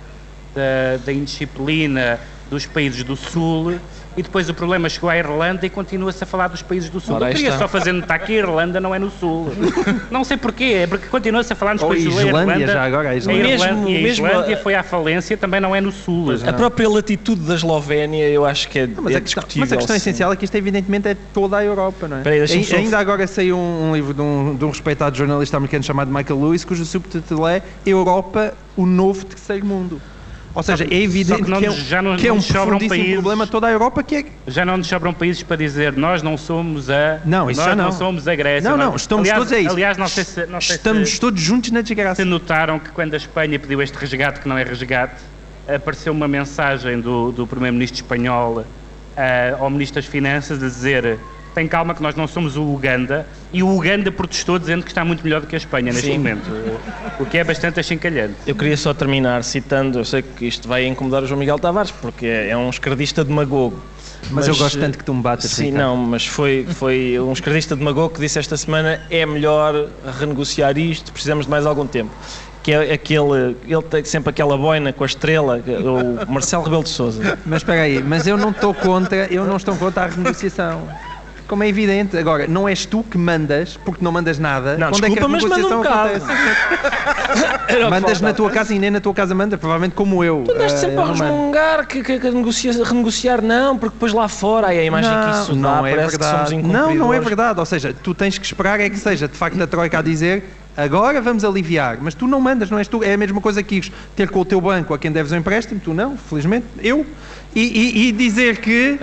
da, 0.54 0.98
da 1.04 1.12
indisciplina 1.12 2.20
dos 2.50 2.66
países 2.66 3.02
do 3.02 3.16
Sul 3.16 3.74
e 4.14 4.22
depois 4.22 4.46
o 4.46 4.52
problema 4.52 4.86
chegou 4.90 5.08
à 5.08 5.16
Irlanda 5.16 5.64
e 5.64 5.70
continua-se 5.70 6.22
a 6.22 6.26
falar 6.26 6.48
dos 6.48 6.60
países 6.60 6.90
do 6.90 7.00
Sul. 7.00 7.14
Ora, 7.14 7.30
Eu 7.30 7.34
queria 7.34 7.48
está. 7.48 7.60
só 7.60 7.66
fazer 7.66 7.92
notar 7.92 8.18
que 8.18 8.30
a 8.34 8.36
Irlanda 8.36 8.78
não 8.78 8.94
é 8.94 8.98
no 8.98 9.10
Sul. 9.10 9.50
não 10.10 10.22
sei 10.22 10.36
porquê, 10.36 10.80
é 10.82 10.86
porque 10.86 11.06
continua-se 11.06 11.50
a 11.50 11.56
falar 11.56 11.72
nos 11.72 11.82
Ou 11.82 11.88
países 11.88 12.08
do 12.08 12.20
Sul. 12.20 12.20
A 12.20 12.26
Islândia, 12.26 12.52
Irlanda- 12.52 12.72
já 12.74 12.84
agora, 12.84 13.08
a 13.08 13.12
A 13.12 13.16
Islândia. 13.16 13.40
Irlanda, 13.54 13.72
Mesmo- 13.72 13.88
e 13.88 13.96
a 13.96 14.02
mesmo 14.02 14.26
Islândia 14.26 14.54
a- 14.56 14.58
foi 14.58 14.74
à 14.74 14.82
falência, 14.82 15.34
também 15.38 15.60
não 15.62 15.74
é 15.74 15.80
no 15.80 15.90
Sul. 15.90 16.26
A 16.46 16.52
própria 16.52 16.90
latitude 16.90 17.40
da 17.40 17.54
Eslovénia 17.54 18.28
eu 18.28 18.44
acho 18.44 18.68
que 18.68 18.80
é, 18.80 18.86
Mas, 18.86 19.14
é 19.14 19.16
a 19.16 19.20
questão, 19.22 19.22
discutível. 19.22 19.60
mas 19.60 19.72
a 19.72 19.76
questão 19.78 19.96
sim. 19.96 20.02
essencial 20.02 20.30
é 20.30 20.36
que 20.36 20.44
isto 20.44 20.54
evidentemente 20.56 21.08
é 21.08 21.14
toda 21.14 21.56
a 21.56 21.64
Europa, 21.64 22.06
não 22.06 22.18
é? 22.18 22.20
Espera 22.20 22.34
aí, 22.34 22.38
deixa-me 22.40 22.60
Ai- 22.60 22.66
só- 22.66 22.76
Ainda 22.76 22.98
agora 22.98 23.26
saiu 23.26 23.56
um, 23.56 23.88
um 23.88 23.94
livro 23.94 24.12
de 24.12 24.20
um, 24.20 24.54
de 24.56 24.62
um 24.66 24.68
respeitado 24.68 25.16
jornalista 25.16 25.56
americano 25.56 25.84
chamado 25.84 26.12
Michael 26.12 26.38
Lewis, 26.38 26.66
cujo 26.66 26.84
subtítulo 26.84 27.46
é 27.48 27.62
Europa, 27.86 28.52
o 28.76 28.84
novo 28.84 29.24
terceiro 29.24 29.64
mundo. 29.64 30.02
Ou 30.54 30.62
seja, 30.62 30.84
é 30.90 30.94
evidente 30.96 31.44
que 31.44 31.50
não 31.50 31.58
que 31.60 31.66
é, 31.66 31.70
já 31.70 32.02
não- 32.02 32.16
que 32.16 32.26
é 32.26 32.28
não 32.28 32.34
um 32.34 32.36
nos 32.36 32.46
sobram 32.46 32.64
profundíssimo 32.78 32.90
países. 32.98 33.12
problema 33.14 33.46
toda 33.46 33.66
a 33.66 33.70
Europa 33.70 34.02
que 34.02 34.16
é 34.16 34.24
Já 34.46 34.64
não 34.66 34.76
nos 34.76 34.86
sobram 34.86 35.14
países 35.14 35.42
para 35.42 35.56
dizer 35.56 35.94
nós 35.94 36.22
não 36.22 36.36
somos 36.36 36.90
a. 36.90 37.20
Não, 37.24 37.50
isso 37.50 37.58
nós 37.60 37.70
já 37.70 37.74
não. 37.76 37.90
somos 37.92 38.28
a 38.28 38.34
Grécia. 38.34 38.68
Não, 38.68 38.76
nós- 38.76 38.88
não, 38.88 38.96
estamos 38.96 39.22
aliás, 39.28 39.38
todos 39.38 39.52
a 39.52 39.58
isso. 39.60 39.70
Aliás, 39.70 39.96
não 39.96 40.08
sei 40.08 40.24
se, 40.24 40.46
não 40.46 40.60
sei 40.60 40.76
Estamos 40.76 41.10
se, 41.12 41.20
todos 41.20 41.40
juntos 41.40 41.70
na 41.70 41.78
se 41.80 41.84
desgraça. 41.84 42.24
notaram 42.24 42.78
que 42.78 42.90
quando 42.90 43.14
a 43.14 43.16
Espanha 43.16 43.58
pediu 43.58 43.80
este 43.80 43.94
resgate, 43.96 44.40
que 44.40 44.48
não 44.48 44.58
é 44.58 44.62
resgate, 44.62 45.22
apareceu 45.66 46.12
uma 46.12 46.28
mensagem 46.28 47.00
do, 47.00 47.32
do 47.32 47.46
Primeiro-Ministro 47.46 48.02
espanhol 48.02 48.66
ah, 49.16 49.56
ao 49.58 49.70
Ministro 49.70 50.02
das 50.02 50.06
Finanças 50.10 50.62
a 50.62 50.66
dizer. 50.66 51.18
Tem 51.54 51.68
calma 51.68 51.94
que 51.94 52.02
nós 52.02 52.14
não 52.14 52.26
somos 52.26 52.56
o 52.56 52.62
Uganda 52.64 53.26
e 53.52 53.62
o 53.62 53.68
Uganda 53.68 54.10
protestou 54.10 54.58
dizendo 54.58 54.82
que 54.82 54.90
está 54.90 55.04
muito 55.04 55.22
melhor 55.22 55.42
do 55.42 55.46
que 55.46 55.54
a 55.54 55.58
Espanha 55.58 55.92
neste 55.92 56.06
Sim. 56.06 56.16
momento, 56.18 56.50
o 57.18 57.26
que 57.26 57.36
é 57.36 57.44
bastante 57.44 57.78
achincalhante. 57.78 58.36
Eu 58.46 58.54
queria 58.54 58.76
só 58.76 58.94
terminar 58.94 59.44
citando, 59.44 59.98
eu 59.98 60.04
sei 60.04 60.22
que 60.22 60.46
isto 60.46 60.66
vai 60.66 60.86
incomodar 60.86 61.22
o 61.22 61.26
João 61.26 61.38
Miguel 61.38 61.58
Tavares, 61.58 61.90
porque 61.90 62.24
é 62.26 62.48
é 62.52 62.56
um 62.56 62.70
esquerdista 62.70 63.22
demagogo. 63.24 63.82
Mas, 64.30 64.46
eu 64.48 64.56
gosto 64.56 64.78
tanto 64.78 64.96
que 64.98 65.04
tu 65.04 65.12
me 65.12 65.20
batas. 65.22 65.50
Sim, 65.50 65.66
Ricardo. 65.66 65.82
não, 65.84 65.96
mas 65.96 66.26
foi, 66.26 66.66
foi 66.74 67.18
um 67.20 67.32
esquerdista 67.32 67.74
demagogo 67.76 68.14
que 68.14 68.20
disse 68.20 68.38
esta 68.38 68.56
semana 68.56 69.00
é 69.10 69.26
melhor 69.26 69.74
renegociar 70.18 70.78
isto, 70.78 71.12
precisamos 71.12 71.44
de 71.46 71.50
mais 71.50 71.66
algum 71.66 71.86
tempo. 71.86 72.10
Que 72.62 72.72
é 72.72 72.92
aquele, 72.92 73.56
ele 73.66 73.82
tem 73.90 74.04
sempre 74.04 74.30
aquela 74.30 74.56
boina 74.56 74.92
com 74.92 75.02
a 75.02 75.06
estrela, 75.06 75.58
que- 75.60 75.70
o 75.72 76.20
Marcelo 76.30 76.62
Rebelo 76.62 76.84
de 76.84 76.90
Sousa. 76.90 77.36
Mas 77.44 77.58
espera 77.62 77.82
aí, 77.82 78.00
mas 78.02 78.26
eu 78.26 78.36
não 78.36 78.50
estou 78.50 78.72
contra, 78.72 79.26
eu 79.32 79.44
não 79.44 79.56
estou 79.56 79.74
contra 79.76 80.04
a 80.04 80.06
renegociação. 80.06 80.88
Como 81.52 81.64
é 81.64 81.68
evidente, 81.68 82.16
agora, 82.16 82.46
não 82.46 82.66
és 82.66 82.86
tu 82.86 83.02
que 83.02 83.18
mandas, 83.18 83.78
porque 83.84 84.02
não 84.02 84.10
mandas 84.10 84.38
nada. 84.38 84.78
Não, 84.78 84.88
Quando 84.90 85.04
é 85.04 85.10
que 85.10 85.18
a 85.18 85.26
desculpa, 85.26 85.28
mas 85.28 85.44
manda 85.44 85.66
um 85.66 85.82
bocado. 85.82 86.10
Mandas 87.90 88.20
na 88.22 88.32
tua 88.32 88.50
casa 88.50 88.74
e 88.74 88.78
nem 88.78 88.90
na 88.90 89.00
tua 89.00 89.12
casa 89.12 89.34
manda, 89.34 89.58
provavelmente 89.58 89.94
como 89.94 90.24
eu. 90.24 90.44
Tu 90.46 90.52
andaste 90.52 90.76
Eh, 90.78 90.80
sempre 90.80 90.96
a 90.96 91.04
não 91.04 91.12
resmungar 91.12 91.86
que, 91.86 92.02
que, 92.02 92.18
que 92.18 92.30
negocia- 92.30 92.72
renegociar 92.84 93.42
não, 93.42 93.76
porque 93.76 93.92
depois 93.94 94.14
lá 94.14 94.28
fora 94.28 94.68
aí 94.68 94.78
a 94.78 94.84
imagem 94.84 95.10
que 95.10 95.30
isso 95.42 95.54
dá, 95.54 95.60
não 95.76 95.86
é 95.86 95.90
parece 95.94 96.16
que 96.18 96.24
somos 96.24 96.50
verdade. 96.50 96.72
Não, 96.72 96.94
não 96.94 97.12
é 97.12 97.20
verdade. 97.20 97.60
Ou 97.60 97.66
seja, 97.66 97.94
tu 98.02 98.14
tens 98.14 98.38
que 98.38 98.46
esperar 98.46 98.80
é 98.80 98.88
que 98.88 98.98
seja 98.98 99.28
de 99.28 99.36
facto 99.36 99.60
a 99.62 99.66
Troika 99.66 99.98
a 99.98 100.02
dizer 100.02 100.44
agora 100.74 101.20
vamos 101.20 101.44
aliviar, 101.44 101.98
mas 102.00 102.14
tu 102.14 102.26
não 102.26 102.40
mandas, 102.40 102.70
não 102.70 102.78
és 102.78 102.88
tu. 102.88 103.04
É 103.04 103.12
a 103.12 103.18
mesma 103.18 103.42
coisa 103.42 103.62
que 103.62 103.74
ires 103.76 103.92
ter 104.16 104.30
com 104.30 104.40
o 104.40 104.44
teu 104.44 104.58
banco 104.58 104.94
a 104.94 104.98
quem 104.98 105.12
deves 105.12 105.30
um 105.32 105.36
empréstimo, 105.36 105.78
tu 105.84 105.92
não, 105.92 106.16
felizmente, 106.16 106.64
eu. 106.82 107.04
E, 107.54 107.60
e- 107.60 108.08
e 108.08 108.12
dizer 108.12 108.58
que, 108.58 108.98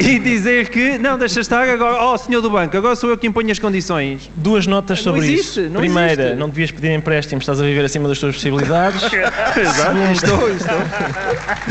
e 0.00 0.18
dizer 0.18 0.68
que, 0.68 0.98
não, 0.98 1.16
deixa 1.16 1.38
estar 1.40 1.68
agora, 1.68 2.02
oh 2.04 2.18
senhor 2.18 2.40
do 2.40 2.50
banco, 2.50 2.76
agora 2.76 2.96
sou 2.96 3.08
eu 3.10 3.16
que 3.16 3.26
imponho 3.26 3.52
as 3.52 3.58
condições. 3.60 4.28
Duas 4.34 4.66
notas 4.66 4.98
Não 4.98 5.12
sobre 5.14 5.28
existe, 5.28 5.60
isso. 5.60 5.70
não 5.70 5.80
Primeira, 5.80 6.22
existe. 6.22 6.36
não 6.38 6.48
devias 6.48 6.70
pedir 6.72 6.90
empréstimo, 6.92 7.40
estás 7.40 7.60
a 7.60 7.64
viver 7.64 7.84
acima 7.84 8.08
das 8.08 8.18
tuas 8.18 8.34
possibilidades. 8.34 9.00
Exato, 9.56 9.96
estou, 10.12 10.50
estou. 10.50 10.78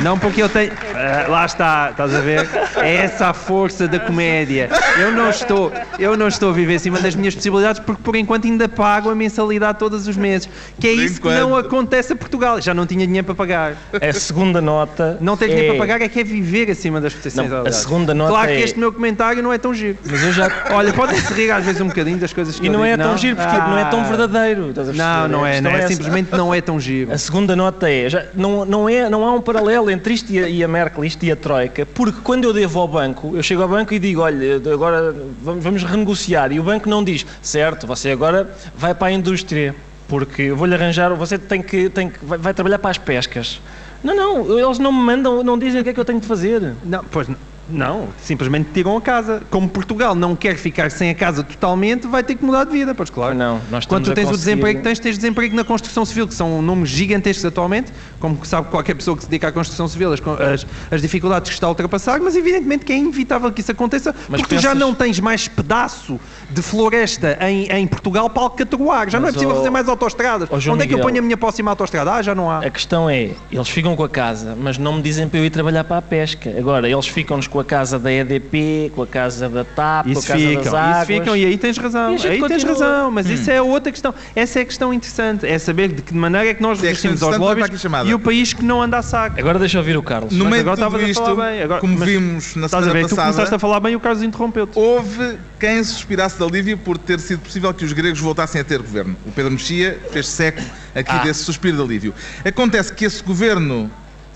Não 0.02 0.18
porque 0.18 0.42
eu 0.42 0.48
tenho. 0.48 0.72
Ah, 0.96 1.26
lá 1.28 1.46
está, 1.46 1.90
estás 1.92 2.14
a 2.16 2.20
ver? 2.22 2.48
É 2.78 2.96
essa 2.96 3.28
a 3.28 3.34
força 3.34 3.86
da 3.88 4.00
comédia. 4.00 4.70
Eu 4.98 5.12
não 5.12 5.30
estou, 5.30 5.74
eu 6.00 6.16
não 6.16 6.30
estou 6.30 6.52
a 6.52 6.54
viver 6.54 6.76
acima 6.76 7.00
das 7.00 7.16
minhas 7.16 7.36
possibilidades 7.36 7.82
porque 7.82 8.02
por 8.02 8.16
enquanto 8.16 8.46
ainda 8.46 8.70
pago 8.70 9.10
a 9.10 9.16
mensalidade 9.16 9.78
todos 9.78 10.08
os 10.08 10.16
meses. 10.16 10.48
Que 10.80 10.88
é 10.88 10.94
Por 10.94 11.04
isso 11.04 11.22
que 11.22 11.28
não 11.30 11.56
acontece 11.58 12.14
a 12.14 12.16
Portugal. 12.16 12.62
Já 12.62 12.74
não 12.74 12.86
tinha 12.86 13.06
dinheiro 13.06 13.26
para 13.26 13.36
pagar. 13.36 13.76
A 14.02 14.14
segunda 14.14 14.62
nota. 14.62 15.18
Não 15.20 15.36
ter 15.36 15.46
é... 15.46 15.48
dinheiro 15.50 15.70
para 15.76 15.80
pagar 15.80 16.02
é 16.02 16.13
que 16.14 16.20
é 16.20 16.24
viver 16.24 16.70
acima 16.72 17.02
das. 17.02 17.14
Não, 17.36 17.66
a 17.66 17.72
segunda 17.72 18.14
nota 18.14 18.32
Claro 18.32 18.48
que 18.48 18.54
é- 18.54 18.62
este 18.62 18.80
meu 18.80 18.94
comentário 18.94 19.42
não 19.44 19.52
é 19.52 19.58
tão 19.58 19.74
giro. 19.74 19.98
Mas 20.10 20.24
eu 20.24 20.32
já. 20.32 20.50
Olha, 20.72 20.94
podem-se 20.94 21.34
rir 21.34 21.52
às 21.52 21.66
vezes 21.66 21.82
um 21.82 21.88
bocadinho 21.88 22.18
das 22.18 22.32
coisas 22.32 22.60
que 22.60 22.66
E 22.68 22.70
não 22.70 22.86
é 22.86 22.96
tão 22.96 23.18
giro 23.18 23.36
porque 23.36 23.58
não 23.58 23.78
é 23.78 23.86
tão 23.86 24.02
Ah. 24.02 24.04
verdadeiro. 24.04 24.74
a 24.78 24.84
Não, 24.94 25.28
não 25.28 25.46
é, 25.46 25.60
não 25.60 25.72
é, 25.72 25.80
essa. 25.80 25.88
simplesmente 25.90 26.32
não 26.32 26.54
é 26.54 26.62
tão 26.62 26.80
giro. 26.80 27.12
A 27.12 27.18
segunda 27.18 27.56
nota 27.56 27.90
é, 27.90 28.10
já, 28.10 28.26
não, 28.34 28.64
não 28.66 28.88
é, 28.88 29.10
não 29.10 29.26
há 29.26 29.34
um 29.34 29.42
paralelo 29.42 29.90
entre 29.90 30.14
isto 30.14 30.32
e 30.32 30.40
a, 30.44 30.48
e 30.48 30.64
a 30.64 30.68
Merkel, 30.68 31.04
isto 31.04 31.26
e 31.26 31.32
a 31.32 31.36
Troika, 31.36 31.86
porque 31.86 32.20
quando 32.24 32.44
eu 32.46 32.54
devo 32.54 32.80
ao 32.80 32.88
banco, 32.88 33.36
eu 33.36 33.42
chego 33.44 33.62
ao 33.64 33.68
banco 33.68 33.94
e 33.94 34.00
digo, 34.00 34.22
olha, 34.22 34.62
agora 34.72 35.16
vamos, 35.42 35.64
vamos 35.64 35.84
renegociar, 35.84 36.52
e 36.52 36.60
o 36.60 36.64
banco 36.64 36.88
não 36.88 37.04
diz, 37.04 37.26
certo, 37.42 37.88
você 37.88 38.12
agora 38.12 38.50
vai 38.78 38.94
para 38.94 39.08
a 39.08 39.12
indústria, 39.12 39.74
porque 40.08 40.44
eu 40.44 40.56
vou-lhe 40.56 40.76
arranjar, 40.76 41.14
você 41.16 41.38
tem 41.38 41.62
que, 41.62 41.90
tem 41.90 42.10
que 42.10 42.20
vai, 42.24 42.38
vai 42.38 42.54
trabalhar 42.54 42.78
para 42.80 42.92
as 42.92 42.98
pescas. 42.98 43.60
Não, 44.04 44.16
não, 44.16 44.60
eles 44.60 44.80
não 44.80 44.92
me 44.92 45.00
mandam, 45.00 45.44
não 45.44 45.58
dizem 45.58 45.82
o 45.82 45.84
que 45.84 45.92
é 45.92 45.94
que 45.94 46.00
eu 46.00 46.06
tenho 46.06 46.20
de 46.20 46.28
fazer. 46.28 46.76
Não, 46.84 47.04
pois 47.06 47.28
não. 47.28 47.53
Não, 47.70 48.10
simplesmente 48.22 48.70
tiram 48.74 48.98
a 48.98 49.02
casa. 49.02 49.42
Como 49.50 49.70
Portugal 49.70 50.14
não 50.14 50.36
quer 50.36 50.58
ficar 50.58 50.92
sem 50.92 51.10
a 51.10 51.16
casa 51.16 51.44
totalmente, 51.44 52.08
vai 52.08 52.22
ter 52.22 52.36
que 52.36 52.44
mudar 52.44 52.66
de 52.66 52.72
vida, 52.72 52.94
pois 52.94 53.10
claro. 53.10 53.34
Não, 53.36 53.62
nós 53.72 53.86
Quando 53.86 54.06
tu 54.06 54.14
tens 54.14 54.26
o 54.26 54.32
conseguir- 54.32 54.46
desemprego 54.52 54.80
que 54.80 54.84
tens, 54.84 55.00
tens 55.00 55.16
desemprego 55.18 55.56
na 55.56 55.64
construção 55.64 56.04
civil, 56.04 56.28
que 56.28 56.34
são 56.34 56.62
números 56.62 56.90
gigantescos 56.90 57.46
atualmente, 57.46 57.92
como 58.20 58.38
sabe 58.46 58.70
qualquer 58.70 58.96
pessoa 58.96 59.16
que 59.16 59.24
se 59.24 59.30
dedica 59.30 59.48
à 59.48 59.52
construção 59.52 59.88
civil, 59.88 60.12
as, 60.12 60.20
as, 60.54 60.68
as 60.92 61.02
dificuldades 61.02 61.50
que 61.50 61.54
está 61.56 61.68
a 61.68 61.70
ultrapassar, 61.70 62.20
mas 62.20 62.36
evidentemente 62.36 62.84
que 62.84 62.92
é 62.92 62.98
inevitável 62.98 63.50
que 63.52 63.62
isso 63.62 63.72
aconteça, 63.72 64.14
Mas 64.28 64.42
porque 64.42 64.56
tu 64.58 64.62
já 64.62 64.70
pensas- 64.74 64.80
não 64.80 64.94
tens 64.94 65.20
mais 65.22 65.48
pedaço 65.48 66.20
de 66.50 66.62
floresta 66.62 67.38
em, 67.42 67.68
em 67.72 67.88
Portugal 67.88 68.30
para 68.30 68.44
alcatroar, 68.44 69.10
já 69.10 69.20
não 69.20 69.28
é 69.28 69.32
Mas, 69.32 69.36
possível 69.36 69.56
ó- 69.56 69.58
fazer 69.60 69.70
mais 69.70 69.88
autoestradas. 69.88 70.50
ó, 70.52 70.60
João 70.60 70.76
Onde 70.76 70.84
é 70.84 70.88
que 70.88 70.94
eu 70.94 70.98
Miguel- 70.98 71.10
ponho 71.12 71.20
a 71.20 71.26
minha 71.26 71.38
próxima 71.38 71.72
autoestrada? 71.72 72.12
Ah, 72.14 72.22
já 72.22 72.36
não 72.36 72.52
há. 72.52 72.60
A 72.60 72.70
questão 72.70 73.10
é, 73.10 73.32
eles 73.50 73.70
ficam 73.70 73.96
com 73.96 74.04
a 74.04 74.10
casa, 74.10 74.56
mas 74.60 74.78
não 74.78 74.94
me 74.94 75.02
dizem 75.02 75.30
para 75.30 75.40
eu 75.40 75.46
ir 75.46 75.50
trabalhar 75.50 75.86
para 75.86 75.98
a 75.98 76.02
pesca. 76.02 76.54
Agora, 76.58 76.90
eles 76.90 77.08
ficam-nos 77.08 77.48
com 77.54 77.60
a 77.60 77.64
casa 77.64 78.00
da 78.00 78.12
EDP, 78.12 78.92
com 78.96 79.04
a 79.04 79.08
casa 79.08 79.48
da 79.48 79.64
TAP, 79.64 80.08
Isso 80.08 80.22
com 80.22 80.34
a 80.34 80.36
casa 80.36 80.44
das 80.44 80.64
ficam, 80.64 80.76
águas. 80.76 80.98
isso 80.98 81.06
ficam, 81.06 81.38
e 81.38 81.46
aí 81.46 81.58
tens 81.58 81.78
razão, 81.78 82.10
E 82.18 82.28
aí 82.28 82.40
tens 82.42 82.64
continua. 82.64 82.74
razão, 82.74 83.12
mas 83.12 83.30
isso 83.30 83.52
é 83.52 83.62
outra 83.62 83.92
questão. 83.92 84.12
Essa 84.36 84.58
é 84.58 84.62
a 84.64 84.66
questão 84.66 84.92
interessante, 84.92 85.46
é 85.46 85.60
saber 85.60 85.90
de 85.90 86.02
que 86.02 86.16
maneira 86.16 86.48
é 86.50 86.54
que 86.56 86.64
nós 86.64 86.80
É 86.84 86.88
resistimos 86.88 87.22
aos 87.22 87.38
vai 87.38 87.40
para 87.40 87.62
lobbies 87.68 87.84
e 88.10 88.14
o 88.16 88.20
país 88.20 88.54
que 88.54 88.66
não 88.66 88.82
anda 88.82 88.98
a 88.98 89.02
saco. 89.04 89.40
Agora 89.40 89.60
deixa 89.60 89.78
eu 89.78 89.82
ouvir 89.82 89.96
o 89.96 90.02
Carlos. 90.02 90.34
No 90.34 90.46
Mas 90.46 90.52
meio 90.52 90.62
agora 90.62 90.76
de 90.78 90.82
tudo 90.82 90.96
estavas 90.98 91.08
a 91.08 91.12
isto, 91.12 91.24
falar 91.36 91.52
bem, 91.52 91.62
agora- 91.62 91.80
como 91.82 91.98
vimos 92.00 92.56
na 92.56 92.68
semana 92.68 92.92
ver, 92.92 93.02
tu 93.06 93.10
começaste 93.16 93.38
passada, 93.38 93.56
a 93.56 93.60
falar 93.60 93.80
bem 93.80 93.94
e 93.94 93.96
o 93.96 94.00
Carlos 94.00 94.24
interrompeu-te. 94.24 94.72
houve 94.80 95.38
quem 95.60 95.84
suspirasse 95.84 96.36
de 96.40 96.44
alívio 96.44 96.76
por 96.80 96.98
ter 96.98 97.20
sido 97.20 97.40
possível 97.42 97.72
que 97.72 97.86
os 97.86 97.94
gregos 97.94 98.20
voltassem 98.20 98.60
a 98.60 98.64
ter 98.64 98.80
governo. 98.80 99.16
O 99.28 99.32
Pedro 99.32 99.52
Mexia 99.52 100.00
fez 100.12 100.28
seco 100.28 100.60
aqui 100.96 101.12
Ah. 101.12 101.20
desse 101.20 101.44
suspiro 101.44 101.78
de 101.78 101.84
alívio. 101.84 102.14
Acontece 102.44 102.92
que 102.92 103.06
esse 103.06 103.22
governo 103.24 103.92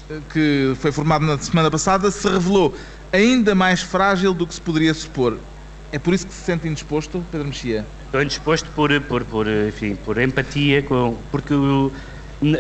eh, 0.10 0.20
que 0.32 0.74
foi 0.80 0.90
formado 0.92 1.26
na 1.26 1.38
semana 1.38 1.70
passada 1.70 2.10
se 2.12 2.26
revelou 2.30 2.74
ainda 3.18 3.56
mais 3.56 3.82
frágil 3.82 4.34
do 4.34 4.46
que 4.46 4.54
se 4.54 4.62
poderia 4.62 4.94
supor. 4.94 5.38
É 5.92 5.98
por 6.00 6.14
isso 6.14 6.28
que 6.28 6.34
se 6.34 6.42
sente 6.42 6.68
indisposto, 6.68 7.24
Pedro 7.32 7.48
Mexia? 7.48 7.86
Estou 8.06 8.22
indisposto 8.22 8.70
por, 8.72 8.90
por, 9.02 9.24
por, 9.26 9.48
enfim, 9.48 9.96
por 9.96 10.18
empatia, 10.18 10.84
com, 10.84 11.18
porque 11.32 11.54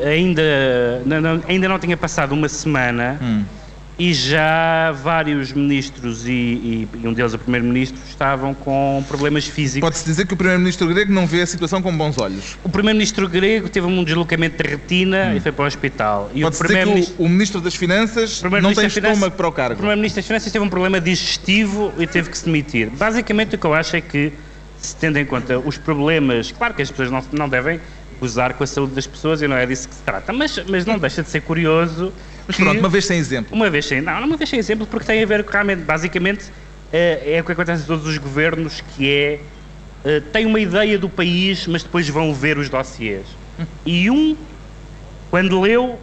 ainda, 0.05 1.01
não, 1.05 1.21
não- 1.21 1.43
ainda 1.47 1.67
não 1.69 1.79
tinha 1.79 1.95
passado 1.95 2.31
uma 2.33 2.49
semana 2.49 3.19
Hum. 3.21 3.43
E 3.99 4.13
já 4.13 4.91
vários 4.91 5.51
ministros 5.51 6.27
e, 6.27 6.31
e- 6.31 6.89
um 7.07 7.13
deles, 7.13 7.33
o 7.33 7.39
primeiro-ministro, 7.39 7.99
estavam 8.07 8.53
com 8.53 9.03
problemas 9.07 9.45
físicos. 9.47 9.81
Pode-se 9.87 10.05
dizer 10.05 10.27
que 10.27 10.33
o 10.35 10.37
primeiro-ministro 10.37 10.87
grego 10.87 11.11
não 11.11 11.25
vê 11.25 11.41
a 11.41 11.47
situação 11.47 11.81
com 11.81 11.95
bons 11.97 12.17
olhos. 12.19 12.57
O 12.63 12.69
primeiro-ministro 12.69 13.27
grego 13.27 13.67
teve 13.69 13.87
um 13.87 14.03
deslocamento 14.03 14.61
de 14.61 14.69
retina 14.69 15.33
e 15.35 15.39
foi 15.39 15.51
para 15.51 15.63
o 15.63 15.67
hospital. 15.67 16.29
E 16.33 16.41
o 16.43 16.45
Pode-se 16.45 16.61
dizer 16.61 16.73
que 16.75 16.77
primeiro-ministro 16.79 17.15
o, 17.17 17.25
o 17.25 17.29
ministro 17.29 17.61
das 17.61 17.75
Finanças 17.75 18.41
o 18.43 18.49
não 18.49 18.51
tem 18.73 18.83
das 18.83 18.93
Finanças- 18.93 18.95
estômago 19.17 19.35
para 19.35 19.47
o 19.47 19.49
O 19.49 19.53
cargo. 19.53 19.75
Primeiro-Ministro 19.77 20.19
das 20.21 20.27
Finanças 20.27 20.51
teve 20.51 20.63
um 20.63 20.69
problema 20.69 21.01
digestivo 21.01 21.91
e 21.97 22.05
teve 22.05 22.29
que 22.29 22.37
se 22.37 22.45
demitir. 22.45 22.91
Basicamente, 22.91 23.55
o 23.55 23.57
que 23.57 23.65
eu 23.65 23.73
acho 23.73 23.95
é 23.95 24.01
que, 24.01 24.31
se 24.77 24.95
tendo 24.95 25.17
em 25.17 25.25
conta 25.25 25.57
os 25.57 25.77
problemas, 25.79 26.51
claro 26.51 26.75
que 26.75 26.83
as 26.83 26.91
pessoas 26.91 27.09
não, 27.09 27.23
não 27.31 27.49
devem 27.49 27.79
gozar 28.19 28.53
com 28.53 28.63
a 28.63 28.67
saúde 28.67 28.93
das 28.93 29.07
pessoas 29.07 29.41
e 29.41 29.47
não 29.47 29.55
é 29.57 29.65
disso 29.65 29.89
que 29.89 29.95
se 29.95 30.03
trata, 30.03 30.31
mas, 30.33 30.59
mas 30.69 30.85
não 30.85 30.99
deixa 30.99 31.23
de 31.23 31.29
ser 31.29 31.41
curioso. 31.41 32.13
Mas 32.47 32.55
pronto, 32.55 32.79
uma 32.79 32.89
vez 32.89 33.05
sem 33.05 33.17
exemplo. 33.17 33.55
uma 33.55 33.69
vez 33.69 33.85
sem, 33.85 34.01
não, 34.01 34.23
uma 34.25 34.37
vez 34.37 34.49
sem 34.49 34.57
exemplo, 34.59 34.87
porque 34.87 35.05
tem 35.05 35.21
a 35.21 35.25
ver 35.25 35.43
com 35.43 35.51
realmente, 35.51 35.83
basicamente, 35.83 36.51
é, 36.91 37.35
é 37.35 37.41
o 37.41 37.43
que 37.43 37.51
acontece 37.51 37.83
em 37.83 37.85
todos 37.87 38.05
os 38.07 38.17
governos, 38.17 38.79
que 38.81 39.09
é, 39.09 39.41
eh, 40.05 40.19
têm 40.21 40.45
uma 40.45 40.59
ideia 40.59 40.97
do 40.97 41.09
país, 41.09 41.67
mas 41.67 41.83
depois 41.83 42.07
vão 42.07 42.33
ver 42.33 42.57
os 42.57 42.69
dossiês. 42.69 43.37
E 43.85 44.09
um, 44.09 44.37
quando 45.29 45.59
leu, 45.59 45.99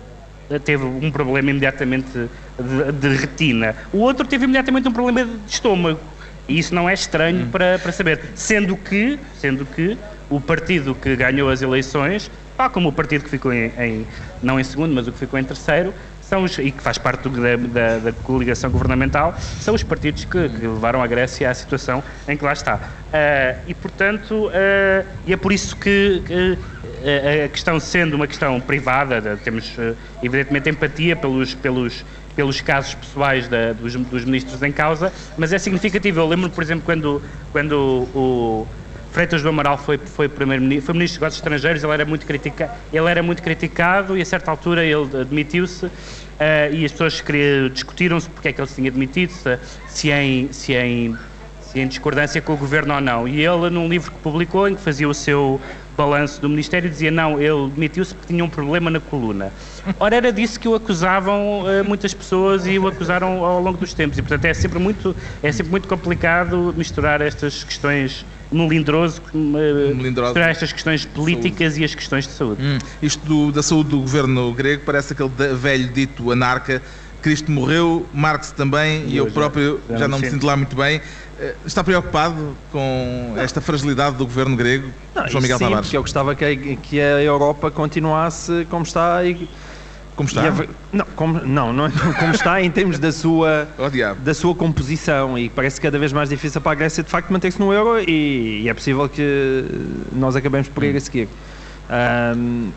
eh, 0.50 0.58
teve 0.58 0.84
um 0.84 1.10
problema 1.10 1.50
imediatamente 1.50 2.10
de, 2.12 2.92
de 2.92 3.08
retina. 3.16 3.74
O 3.92 3.98
outro 4.00 4.26
teve 4.26 4.44
imediatamente 4.44 4.86
um 4.88 4.92
problema 4.92 5.24
de 5.24 5.50
estômago. 5.50 6.00
E 6.46 6.58
isso 6.58 6.74
não 6.74 6.86
é 6.88 6.92
estranho 6.92 7.46
para, 7.48 7.78
para 7.78 7.90
saber. 7.90 8.32
Sendo 8.34 8.76
que, 8.76 9.18
sendo 9.32 9.64
que 9.64 9.96
o 10.28 10.38
partido 10.38 10.94
que 10.94 11.16
ganhou 11.16 11.48
as 11.48 11.62
eleições, 11.62 12.30
tal 12.54 12.68
como 12.68 12.90
o 12.90 12.92
partido 12.92 13.24
que 13.24 13.30
ficou 13.30 13.50
em, 13.50 13.72
em- 13.78 14.06
não 14.42 14.60
em 14.60 14.64
segundo, 14.64 14.94
mas 14.94 15.08
o 15.08 15.12
que 15.12 15.18
ficou 15.18 15.38
em 15.38 15.44
terceiro, 15.44 15.94
são 16.34 16.42
os, 16.42 16.58
e 16.58 16.72
que 16.72 16.82
faz 16.82 16.98
parte 16.98 17.28
do- 17.28 17.40
da, 17.40 17.56
da- 17.56 17.98
da 17.98 18.12
coligação 18.12 18.68
governamental, 18.70 19.34
são 19.38 19.74
os 19.74 19.84
partidos 19.84 20.24
que, 20.24 20.48
que 20.48 20.66
levaram 20.66 21.00
a 21.00 21.06
Grécia 21.06 21.48
à 21.48 21.54
situação 21.54 22.02
em 22.26 22.36
que 22.36 22.44
lá 22.44 22.52
está. 22.52 22.80
Ah, 23.12 23.56
e, 23.66 23.74
portanto, 23.74 24.50
ah, 24.52 25.04
e 25.24 25.32
é 25.32 25.36
por 25.36 25.52
isso 25.52 25.76
que, 25.76 26.22
que, 26.26 26.58
ah, 26.84 27.44
a 27.44 27.48
questão 27.48 27.78
sendo 27.78 28.14
uma 28.16 28.26
questão 28.26 28.60
privada, 28.60 29.36
temos 29.36 29.76
evidentemente 30.20 30.68
empatia 30.68 31.14
pelos, 31.14 31.54
pelos, 31.54 32.04
pelos 32.34 32.60
casos 32.60 32.94
pessoais 32.96 33.46
da- 33.48 33.72
dos, 33.72 33.94
dos 33.94 34.24
ministros 34.24 34.60
em 34.62 34.72
causa, 34.72 35.12
mas 35.36 35.52
é 35.52 35.58
significativo. 35.58 36.18
Eu 36.20 36.26
lembro, 36.26 36.50
por 36.50 36.64
exemplo, 36.64 36.84
quando, 36.84 37.22
quando 37.52 38.08
o 38.12 38.66
Freitas 39.10 39.40
do 39.44 39.48
Amaral 39.48 39.78
foi, 39.78 39.96
foi, 39.96 40.28
primeiro-ministro, 40.28 40.86
foi 40.86 40.92
ministro 40.94 41.20
dos 41.20 41.22
negócios 41.22 41.38
estrangeiros, 41.38 41.84
ele 41.84 41.92
era 41.92 42.04
muito, 42.04 42.26
critica, 42.26 42.68
ele 42.92 43.08
era 43.08 43.22
muito 43.22 43.40
criticado 43.44 44.18
e 44.18 44.20
a 44.22 44.24
certa 44.24 44.50
altura 44.50 44.84
ele 44.84 45.16
admitiu-se 45.20 45.88
eh, 46.38 46.70
e 46.72 46.84
as 46.84 46.92
pessoas 46.92 47.22
discutiram-se 47.72 48.28
porque 48.28 48.48
é 48.48 48.52
que 48.52 48.60
ele 48.60 48.68
se 48.68 48.76
tinha 48.76 48.90
demitido, 48.90 49.30
se, 49.30 49.58
se 49.86 50.10
em, 50.10 50.52
se, 50.52 50.74
em, 50.74 51.18
se 51.60 51.80
em 51.80 51.86
discordância 51.86 52.40
com 52.40 52.54
o 52.54 52.56
governo 52.56 52.94
ou 52.94 53.00
não. 53.00 53.28
E 53.28 53.44
ele, 53.44 53.70
num 53.70 53.88
livro 53.88 54.10
que 54.10 54.18
publicou, 54.18 54.68
em 54.68 54.74
que 54.74 54.80
fazia 54.80 55.08
o 55.08 55.14
seu 55.14 55.60
balanço 55.96 56.40
do 56.40 56.48
Ministério, 56.48 56.90
dizia 56.90 57.10
não, 57.10 57.40
ele 57.40 57.70
demitiu-se 57.70 58.14
porque 58.14 58.32
tinha 58.32 58.44
um 58.44 58.48
problema 58.48 58.90
na 58.90 59.00
coluna. 59.00 59.52
Ora, 59.98 60.16
era 60.16 60.32
disso 60.32 60.58
que 60.58 60.68
o 60.68 60.74
acusavam 60.74 61.64
eh, 61.68 61.82
muitas 61.82 62.12
pessoas 62.12 62.66
e 62.66 62.78
o 62.78 62.86
acusaram 62.88 63.44
ao 63.44 63.60
longo 63.62 63.78
dos 63.78 63.94
tempos. 63.94 64.18
E, 64.18 64.22
portanto, 64.22 64.44
é 64.46 64.54
sempre 64.54 64.78
muito, 64.78 65.14
é 65.42 65.52
sempre 65.52 65.70
muito 65.70 65.88
complicado 65.88 66.74
misturar 66.76 67.20
estas 67.20 67.62
questões 67.62 68.26
melindroso, 68.50 69.22
eh, 69.32 69.94
Melindroso. 69.94 70.28
misturar 70.30 70.50
estas 70.50 70.72
questões 70.72 71.04
políticas 71.04 71.76
e 71.78 71.84
as 71.84 71.94
questões 71.94 72.26
de 72.26 72.32
saúde. 72.32 72.62
Hum, 72.62 72.78
isto 73.00 73.24
do- 73.26 73.52
da 73.52 73.62
saúde 73.62 73.90
do 73.90 74.00
governo 74.00 74.52
grego 74.52 74.82
parece 74.84 75.12
aquele 75.12 75.30
velho 75.54 75.92
dito 75.92 76.30
anarca. 76.30 76.82
Cristo 77.20 77.50
morreu, 77.50 78.06
Marx 78.12 78.52
também, 78.52 79.04
e 79.06 79.16
eu 79.16 79.24
Eu 79.24 79.30
já- 79.30 79.34
próprio 79.34 79.80
já 79.88 79.96
já 79.96 80.08
não 80.08 80.18
me 80.18 80.28
sinto 80.28 80.44
lá 80.44 80.56
muito 80.58 80.76
bem. 80.76 81.00
Eh, 81.38 81.54
Está 81.66 81.82
preocupado 81.82 82.56
com 82.70 83.34
esta 83.36 83.60
fragilidade 83.60 84.16
do 84.16 84.24
governo 84.24 84.56
grego, 84.56 84.90
Não, 85.14 85.26
João 85.28 85.42
Miguel 85.42 85.58
sim, 85.58 85.64
Tavares? 85.64 85.86
porque 85.86 85.96
eu 85.96 86.02
gostava 86.02 86.34
que, 86.34 86.44
a- 86.44 86.76
que 86.76 87.00
a 87.00 87.20
Europa 87.22 87.70
continuasse 87.70 88.66
como 88.70 88.84
está 88.84 89.24
e, 89.24 89.48
Como 90.14 90.28
está? 90.28 90.48
a- 90.48 90.66
não, 90.92 91.04
como, 91.16 91.40
não, 91.40 91.72
não 91.72 91.86
é 91.86 91.90
como 92.20 92.32
está 92.34 92.62
em 92.62 92.70
termos 92.70 92.98
da 93.00 93.10
sua 93.10 93.68
Oh, 93.78 94.14
da 94.20 94.34
sua 94.34 94.54
composição 94.54 95.36
e 95.38 95.48
parece 95.48 95.80
cada 95.80 95.98
vez 95.98 96.12
mais 96.12 96.28
difícil 96.28 96.60
para 96.60 96.72
a 96.72 96.74
Grécia 96.76 97.02
de 97.02 97.10
facto 97.10 97.30
manter-se 97.32 97.58
no 97.58 97.72
euro 97.72 97.98
e, 98.08 98.62
e 98.62 98.68
é 98.68 98.74
possível 98.74 99.08
que 99.08 99.64
nós 100.12 100.36
acabemos 100.36 100.68
por 100.68 100.84
ir 100.84 100.96
a 100.96 101.00
seguir. 101.00 101.28
Ahm, 101.90 102.70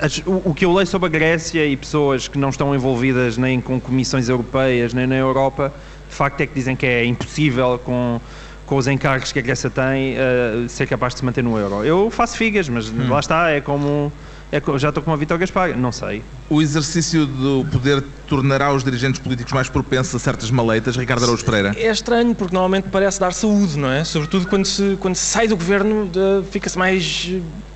as- 0.00 0.18
o, 0.26 0.42
o 0.50 0.54
que 0.54 0.64
eu 0.64 0.72
leio 0.72 0.86
sobre 0.86 1.06
a 1.06 1.10
Grécia 1.10 1.64
e 1.64 1.76
pessoas 1.76 2.26
que 2.26 2.38
não 2.38 2.48
estão 2.48 2.74
envolvidas 2.74 3.36
nem 3.36 3.60
com 3.60 3.80
comissões 3.80 4.28
europeias 4.28 4.92
nem 4.94 5.06
na 5.06 5.16
Europa, 5.16 5.72
de 6.10 6.16
facto 6.16 6.40
é 6.40 6.46
que 6.46 6.54
dizem 6.54 6.76
que 6.76 6.84
é 6.84 7.04
impossível 7.04 7.80
com, 7.82 8.20
com 8.66 8.76
os 8.76 8.86
encargos 8.86 9.32
que 9.32 9.38
a 9.38 9.42
Grécia 9.42 9.70
tem 9.70 10.16
ah, 10.18 10.68
ser 10.68 10.86
capaz 10.86 11.14
de 11.14 11.20
se 11.20 11.24
manter 11.24 11.42
no 11.42 11.56
euro. 11.56 11.84
Eu 11.84 12.10
faço 12.10 12.36
figas, 12.36 12.68
mas 12.68 12.92
lá 13.08 13.20
está, 13.20 13.50
é 13.50 13.60
como. 13.60 14.12
É, 14.52 14.60
já 14.78 14.88
estou 14.88 15.00
com 15.00 15.12
a 15.12 15.16
Vitor 15.16 15.38
Gaspar, 15.38 15.78
não 15.78 15.92
sei. 15.92 16.24
O 16.48 16.60
exercício 16.60 17.24
do 17.24 17.64
poder 17.70 18.02
tornará 18.26 18.72
os 18.72 18.82
dirigentes 18.82 19.20
políticos 19.20 19.52
mais 19.52 19.68
propensos 19.68 20.12
a 20.12 20.18
certas 20.18 20.50
maleitas, 20.50 20.96
Ricardo 20.96 21.22
Araújo 21.22 21.44
Pereira? 21.44 21.72
É 21.78 21.88
estranho 21.88 22.34
porque 22.34 22.52
normalmente 22.52 22.88
parece 22.90 23.20
dar 23.20 23.32
saúde, 23.32 23.78
não 23.78 23.88
é? 23.88 24.02
Sobretudo 24.02 24.48
quando 24.48 24.66
se, 24.66 24.96
quando 24.98 25.14
se 25.14 25.24
sai 25.24 25.46
do 25.46 25.56
governo 25.56 26.10
fica-se 26.50 26.76
mais 26.76 27.30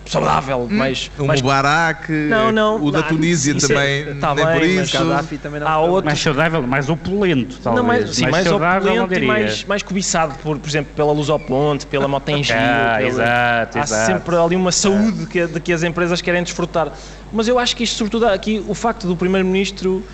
saudável, 0.07 0.69
mais, 0.71 1.11
O 1.19 1.25
mais 1.25 1.41
Mubarak, 1.41 2.13
Não, 2.13 2.53
não. 2.53 2.83
o 2.85 2.91
da 2.91 3.01
não, 3.01 3.09
Tunísia 3.09 3.55
isso 3.57 3.67
é- 3.67 3.69
também, 4.05 4.19
tá 4.21 4.35
nem 4.35 4.45
bem, 4.45 4.55
por 4.55 4.63
isso. 4.67 4.93
Gaddafi 4.99 5.39
também 5.39 5.61
não 5.61 5.69
há 5.69 5.79
outros 5.81 6.05
Mais 6.05 6.21
saudável, 6.21 6.63
mais 6.67 6.89
opulento, 6.89 7.59
talvez. 7.61 7.83
Não, 7.83 7.89
mais, 7.89 8.11
sim, 8.15 8.27
mais, 8.29 8.47
saudável, 8.47 8.95
não 8.95 9.05
opulento 9.05 9.25
e 9.25 9.27
mais, 9.27 9.65
mais 9.65 9.83
cobiçado, 9.83 10.35
por, 10.43 10.59
por 10.59 10.69
exemplo, 10.69 10.93
pela 10.95 11.13
Lusoponte, 11.13 11.87
pela 11.87 12.07
Motengil. 12.07 12.55
Ah, 12.57 12.95
pela- 12.99 13.09
exato, 13.09 13.79
Há 13.79 13.83
exato. 13.83 14.07
sempre 14.07 14.37
ali 14.37 14.57
uma 14.57 14.73
saúde 14.73 15.27
que, 15.27 15.47
de 15.47 15.61
que 15.61 15.73
as 15.73 15.83
empresas 15.83 16.21
querem 16.21 16.43
desfrutar. 16.43 16.93
Mas 17.33 17.49
eu 17.49 17.59
acho 17.59 17.75
que 17.75 17.85
isto, 17.85 17.97
sobretudo, 17.97 18.27
aqui, 18.27 18.63
o 18.67 18.75
facto 18.75 19.07
do 19.07 19.17
primeiro-ministro 19.17 20.07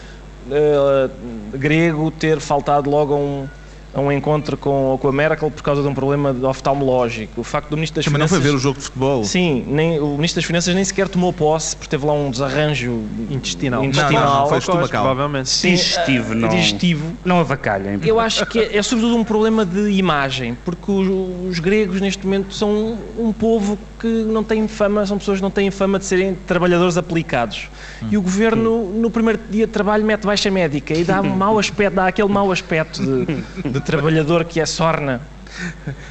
eh, 0.51 1.11
grego 1.53 2.11
ter 2.11 2.41
faltado 2.41 2.89
logo 2.89 3.15
a 3.15 3.17
um, 3.17 3.49
a 3.93 4.01
um 4.01 4.11
encontro 4.13 4.57
com, 4.57 4.97
com 5.01 5.09
a 5.09 5.13
Merkel 5.13 5.51
por 5.51 5.63
causa 5.63 5.83
de 5.83 5.89
um 5.89 5.95
problema 5.95 6.35
oftalmológico. 6.49 7.41
O 7.41 7.45
facto 7.45 7.71
do 7.71 7.77
ministro 7.77 7.97
das 7.97 8.05
Também 8.05 8.21
não 8.21 8.29
Finanças... 8.29 8.43
foi 8.45 8.51
ver 8.53 8.57
o 8.57 8.61
jogo 8.61 8.79
de 8.79 8.85
futebol. 8.85 9.25
Sim, 9.25 9.65
nem, 9.67 9.99
o 10.01 10.11
Ministro 10.17 10.41
das 10.41 10.45
Finanças 10.47 10.75
nem 10.75 10.85
sequer 10.85 11.09
tomou 11.09 11.33
posse, 11.33 11.75
porque 11.77 11.89
teve 11.91 12.07
lá 12.07 12.13
um 12.13 12.31
desarranjo 12.31 13.03
Intestinal. 13.29 13.85
intestinal. 13.85 14.13
Não, 14.13 14.21
não, 14.23 14.31
foi 14.31 14.43
Ou 14.43 14.49
coisa, 14.49 14.59
estomacal. 14.59 15.05
Provavelmente. 15.05 15.49
Sim, 15.49 15.71
Digestivo, 15.71 16.33
eh, 16.33 16.37
não- 16.37 16.49
digestivo. 16.49 17.13
Não 17.25 17.41
avacalhem. 17.41 17.99
Eu 18.05 18.21
acho 18.21 18.47
que 18.47 18.59
é, 18.59 18.77
é 18.77 18.83
sobretudo 18.83 19.17
um 19.17 19.25
problema 19.25 19.65
de 19.67 19.91
imagem, 19.91 20.57
porque 20.65 20.91
os, 20.91 21.09
os 21.51 21.59
gregos 21.59 22.01
neste 22.01 22.25
momento 22.25 22.55
são 22.55 22.99
um 23.19 23.33
povo 23.33 23.79
que 24.01 24.07
não 24.07 24.43
têm 24.43 24.67
fama, 24.67 25.07
são 25.07 25.19
pessoas 25.19 25.39
que 25.39 25.43
não 25.43 25.51
têm 25.51 25.71
fama 25.71 25.99
de 25.99 26.07
serem 26.07 26.35
trabalhadores 26.47 26.97
aplicados. 26.97 27.69
E 28.11 28.17
o 28.17 28.23
governo, 28.23 28.91
no 28.93 29.11
primeiro 29.11 29.39
dia 29.51 29.67
de 29.67 29.73
trabalho, 29.73 30.05
mete 30.05 30.27
baixa 30.27 30.51
médica 30.51 30.95
e 30.95 31.05
dá 31.05 31.21
um 31.21 31.29
mau 31.37 31.59
aspecto, 31.59 31.95
dá 31.95 32.07
aquele 32.07 32.29
mau 32.29 32.51
aspecto 32.51 33.03
de, 33.03 33.71
de 33.71 33.81
trabalhador 33.81 34.45
que 34.45 34.59
é 34.59 34.67
sorna. 34.67 35.21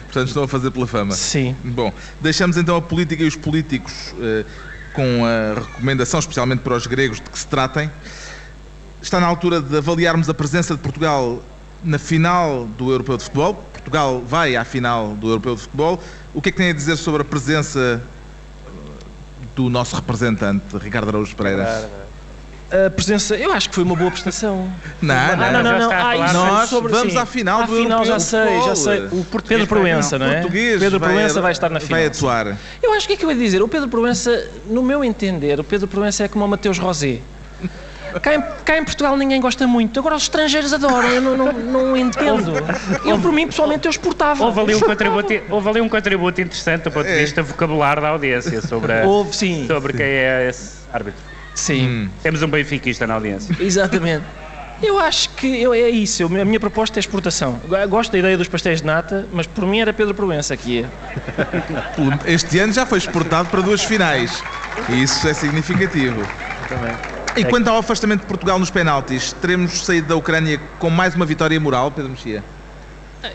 Portanto, 0.03 0.27
estão 0.27 0.43
a 0.43 0.47
fazer 0.47 0.69
pela 0.69 0.85
fama. 0.85 1.13
Sim. 1.13 1.55
Bom, 1.63 1.91
deixamos 2.21 2.57
então 2.57 2.75
a 2.75 2.81
política 2.81 3.23
e 3.23 3.27
os 3.27 3.35
políticos 3.35 4.13
eh, 4.21 4.45
com 4.93 5.25
a 5.25 5.59
recomendação, 5.59 6.19
especialmente 6.19 6.59
para 6.59 6.75
os 6.75 6.85
gregos, 6.85 7.17
de 7.17 7.29
que 7.29 7.39
se 7.39 7.47
tratem. 7.47 7.89
Está 9.01 9.19
na 9.19 9.27
altura 9.27 9.61
de 9.61 9.77
avaliarmos 9.77 10.29
a 10.29 10.33
presença 10.33 10.75
de 10.75 10.81
Portugal 10.81 11.41
na 11.84 11.97
final 11.99 12.65
do 12.77 12.91
Europeu 12.91 13.17
de 13.17 13.23
Futebol. 13.23 13.53
Portugal 13.73 14.21
vai 14.25 14.55
à 14.55 14.63
final 14.65 15.09
do 15.15 15.30
Europeu 15.30 15.55
de 15.55 15.61
Futebol. 15.61 16.01
O 16.34 16.41
que 16.41 16.49
é 16.49 16.51
que 16.51 16.57
tem 16.57 16.69
a 16.69 16.73
dizer 16.73 16.97
sobre 16.97 17.21
a 17.21 17.25
presença 17.25 18.01
do 19.55 19.69
nosso 19.69 19.95
representante, 19.95 20.77
Ricardo 20.77 21.09
Araújo 21.09 21.36
Pereira? 21.36 21.89
A 22.71 22.89
presença, 22.91 23.36
eu 23.36 23.51
acho 23.51 23.67
que 23.69 23.73
foi 23.73 23.84
uma 23.84 23.95
boa 23.95 24.11
prestação. 24.11 24.71
Não, 25.01 25.15
Ah, 25.15 25.36
não, 25.36 25.51
não, 25.51 25.63
não, 25.63 25.80
não. 25.80 25.91
Ah, 25.91 26.34
Nós 26.34 26.69
sobre, 26.69 26.91
vamos 26.91 27.13
sim. 27.13 27.17
à 27.19 27.25
final 27.25 27.65
do 27.65 27.75
final, 27.75 28.03
Europeu 28.03 28.05
já 28.05 28.19
sei, 28.19 28.61
já 28.61 28.75
sei. 28.75 28.99
O 29.11 29.25
Pedro 29.41 29.65
Proença, 29.65 30.19
não 30.19 30.27
é? 30.27 30.34
Português 30.41 30.80
Pedro 30.80 30.99
vai- 30.99 31.09
Proença 31.13 31.41
vai 31.41 31.51
estar 31.51 31.69
na 31.69 31.80
final. 31.80 31.97
Vai 31.99 32.05
atuar. 32.07 32.57
Eu 32.84 32.93
acho 32.93 33.07
que 33.07 33.13
é 33.13 33.17
que 33.17 33.25
eu 33.25 33.32
ia 33.32 33.38
dizer. 33.38 33.63
O 33.63 33.67
Pedro 33.67 33.88
Proença, 33.89 34.47
no 34.67 34.84
meu 34.84 35.03
entender, 35.03 35.59
o 35.59 35.63
Pedro 35.63 35.88
Proença 35.88 36.25
é 36.25 36.27
como 36.27 36.45
o 36.45 36.47
Mateus 36.47 36.77
Rosé. 36.77 37.21
Cá 38.22 38.36
em, 38.36 38.41
cá 38.66 38.78
em 38.78 38.84
Portugal 38.84 39.16
ninguém 39.18 39.39
gosta 39.39 39.66
muito, 39.68 39.99
agora 39.99 40.16
os 40.16 40.24
estrangeiros 40.24 40.74
adoram, 40.74 41.10
eu 41.10 41.22
não, 41.22 41.36
não, 41.38 41.53
não 41.53 41.97
entendo. 41.97 42.53
Eu, 43.05 43.20
por 43.20 43.32
mim, 43.32 43.47
pessoalmente, 43.47 43.86
eu 43.86 43.91
exportava. 43.91 44.43
Houve 44.45 44.60
ali, 44.62 44.76
um 44.76 44.80
contributo, 44.80 45.34
houve 45.49 45.70
ali 45.70 45.82
um 45.82 45.89
contributo 45.89 46.41
interessante 46.41 46.84
do 46.84 46.91
ponto 46.91 47.05
de 47.07 47.16
vista 47.18 47.43
vocabular 47.43 47.99
da 48.01 48.10
audiência 48.10 48.62
sobre, 48.62 48.93
a- 48.93 49.05
Houve, 49.05 49.36
sim. 49.36 49.68
sobre 49.68 49.93
quem 49.93 50.05
é 50.05 50.47
esse 50.49 50.80
árbitro. 50.91 51.22
Sim, 51.53 52.10
Temos 52.24 52.41
um 52.41 52.47
benfiquista 52.47 53.05
na 53.05 53.16
audiência. 53.16 53.55
exatamente. 53.60 54.26
Eu 54.82 54.97
acho 54.97 55.32
que 55.32 55.62
eu, 55.62 55.74
é 55.74 55.89
isso, 55.89 56.24
eu- 56.24 56.28
a 56.41 56.45
minha 56.45 56.60
proposta 56.60 56.99
é 56.99 57.01
exportação. 57.01 57.60
Gosto 57.89 58.12
da 58.14 58.18
ideia 58.20 58.38
dos 58.38 58.47
pastéis 58.47 58.80
de 58.80 58.88
nata, 58.88 59.28
mas 59.32 59.45
por 59.45 59.66
mim 59.66 59.80
era 59.82 59.91
Pedro 59.91 60.14
Proença 60.16 60.55
que 60.55 60.78
ia. 60.78 60.89
Este 62.26 62.60
ano 62.60 62.72
já 62.72 62.86
foi 62.86 62.97
exportado 62.97 63.49
para 63.49 63.62
duas 63.62 63.84
finais. 63.84 64.43
E 64.88 65.01
isso 65.03 65.28
é 65.28 65.34
significativo. 65.34 66.26
E 67.36 67.45
quanto 67.45 67.67
ao 67.69 67.77
afastamento 67.77 68.21
de 68.21 68.27
Portugal 68.27 68.59
nos 68.59 68.69
penaltis, 68.71 69.34
teremos 69.34 69.86
saído 69.86 70.07
da 70.07 70.15
Ucrânia 70.15 70.59
com 70.77 70.89
mais 70.89 71.15
uma 71.15 71.25
vitória 71.25 71.59
moral, 71.59 71.91
Pedro 71.91 72.11
Mexia? 72.11 72.43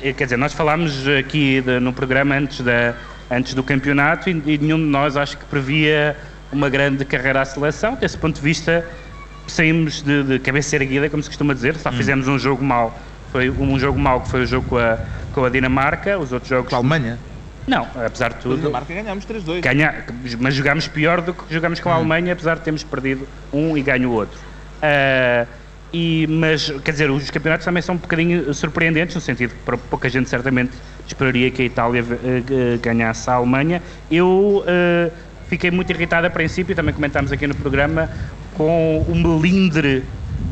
Eh, 0.03 0.12
Quer 0.12 0.24
dizer, 0.24 0.36
nós 0.36 0.53
falámos 0.53 1.07
aqui 1.09 1.61
de- 1.61 1.80
no 1.80 1.92
programa 1.92 2.34
antes, 2.34 2.61
da, 2.61 2.95
antes 3.30 3.55
do 3.55 3.62
campeonato 3.62 4.28
e, 4.28 4.32
e 4.47 4.59
nenhum 4.59 4.78
de 4.78 4.84
nós 4.84 5.16
acho 5.16 5.38
que 5.38 5.45
previa 5.47 6.16
uma 6.53 6.68
grande 6.68 7.05
carreira 7.05 7.40
à 7.40 7.45
seleção. 7.45 7.95
Desse 7.95 8.16
ponto 8.18 8.36
de 8.36 8.42
vista, 8.42 8.86
saímos 9.47 10.03
de, 10.03 10.22
de 10.24 10.38
cabeça 10.38 10.76
erguida, 10.76 11.09
como 11.09 11.22
se 11.22 11.28
costuma 11.28 11.55
dizer, 11.55 11.76
só 11.76 11.90
fizemos 11.92 12.28
um 12.28 12.38
jogo 12.38 12.64
mau. 12.64 12.99
Foi 13.32 13.51
um 13.51 13.78
jogo 13.78 13.99
mau 13.99 14.20
que 14.20 14.28
foi 14.28 14.42
o 14.42 14.47
jogo 14.47 14.68
com 14.68 14.78
a, 14.78 14.99
com 15.32 15.45
a 15.45 15.49
Dinamarca, 15.49 16.18
os 16.18 16.32
outros 16.32 16.49
jogos. 16.51 16.68
Com 16.68 16.76
a 16.76 16.78
Alemanha? 16.78 17.18
Não, 17.67 17.89
apesar 18.05 18.35
de 18.35 18.41
tudo. 18.41 18.57
Dinamarca 18.57 18.93
ganhámos 18.93 19.25
3-2. 19.25 19.61
Ganha, 19.61 20.05
mas 20.39 20.55
jogámos 20.55 20.87
pior 20.89 21.21
do 21.21 21.33
que 21.33 21.53
jogámos 21.53 21.81
com 21.81 21.91
a 21.91 21.95
Alemanha, 21.95 22.33
apesar 22.33 22.57
de 22.57 22.62
termos 22.62 22.85
perdido 22.85 23.27
um 23.53 23.77
e 23.77 23.83
ganho 23.83 24.11
o 24.11 24.12
outro. 24.12 24.39
Ah, 24.83 25.47
e, 25.97 26.27
mas, 26.27 26.73
quer 26.83 26.91
dizer, 26.91 27.09
os 27.09 27.31
campeonatos 27.31 27.65
também 27.65 27.81
são 27.81 27.95
um 27.95 27.99
bocadinho 27.99 28.53
surpreendentes, 28.53 29.15
no 29.15 29.21
sentido 29.21 29.55
que 29.55 29.77
pouca 29.89 30.09
gente 30.09 30.29
certamente 30.29 30.73
esperaria 31.07 31.49
que 31.53 31.62
a 31.62 31.65
Itália 31.65 32.05
eh, 32.05 32.79
ganhasse 32.83 33.31
a 33.31 33.35
Alemanha. 33.35 33.81
Eu 34.11 34.65
eh, 34.67 35.12
fiquei 35.49 35.71
muito 35.71 35.91
irritado 35.91 36.27
a 36.27 36.31
princípio, 36.31 36.75
também 36.75 36.93
comentámos 36.93 37.31
aqui 37.31 37.47
no 37.47 37.55
programa, 37.55 38.11
com 38.55 39.05
o 39.07 39.15
melindre 39.15 40.03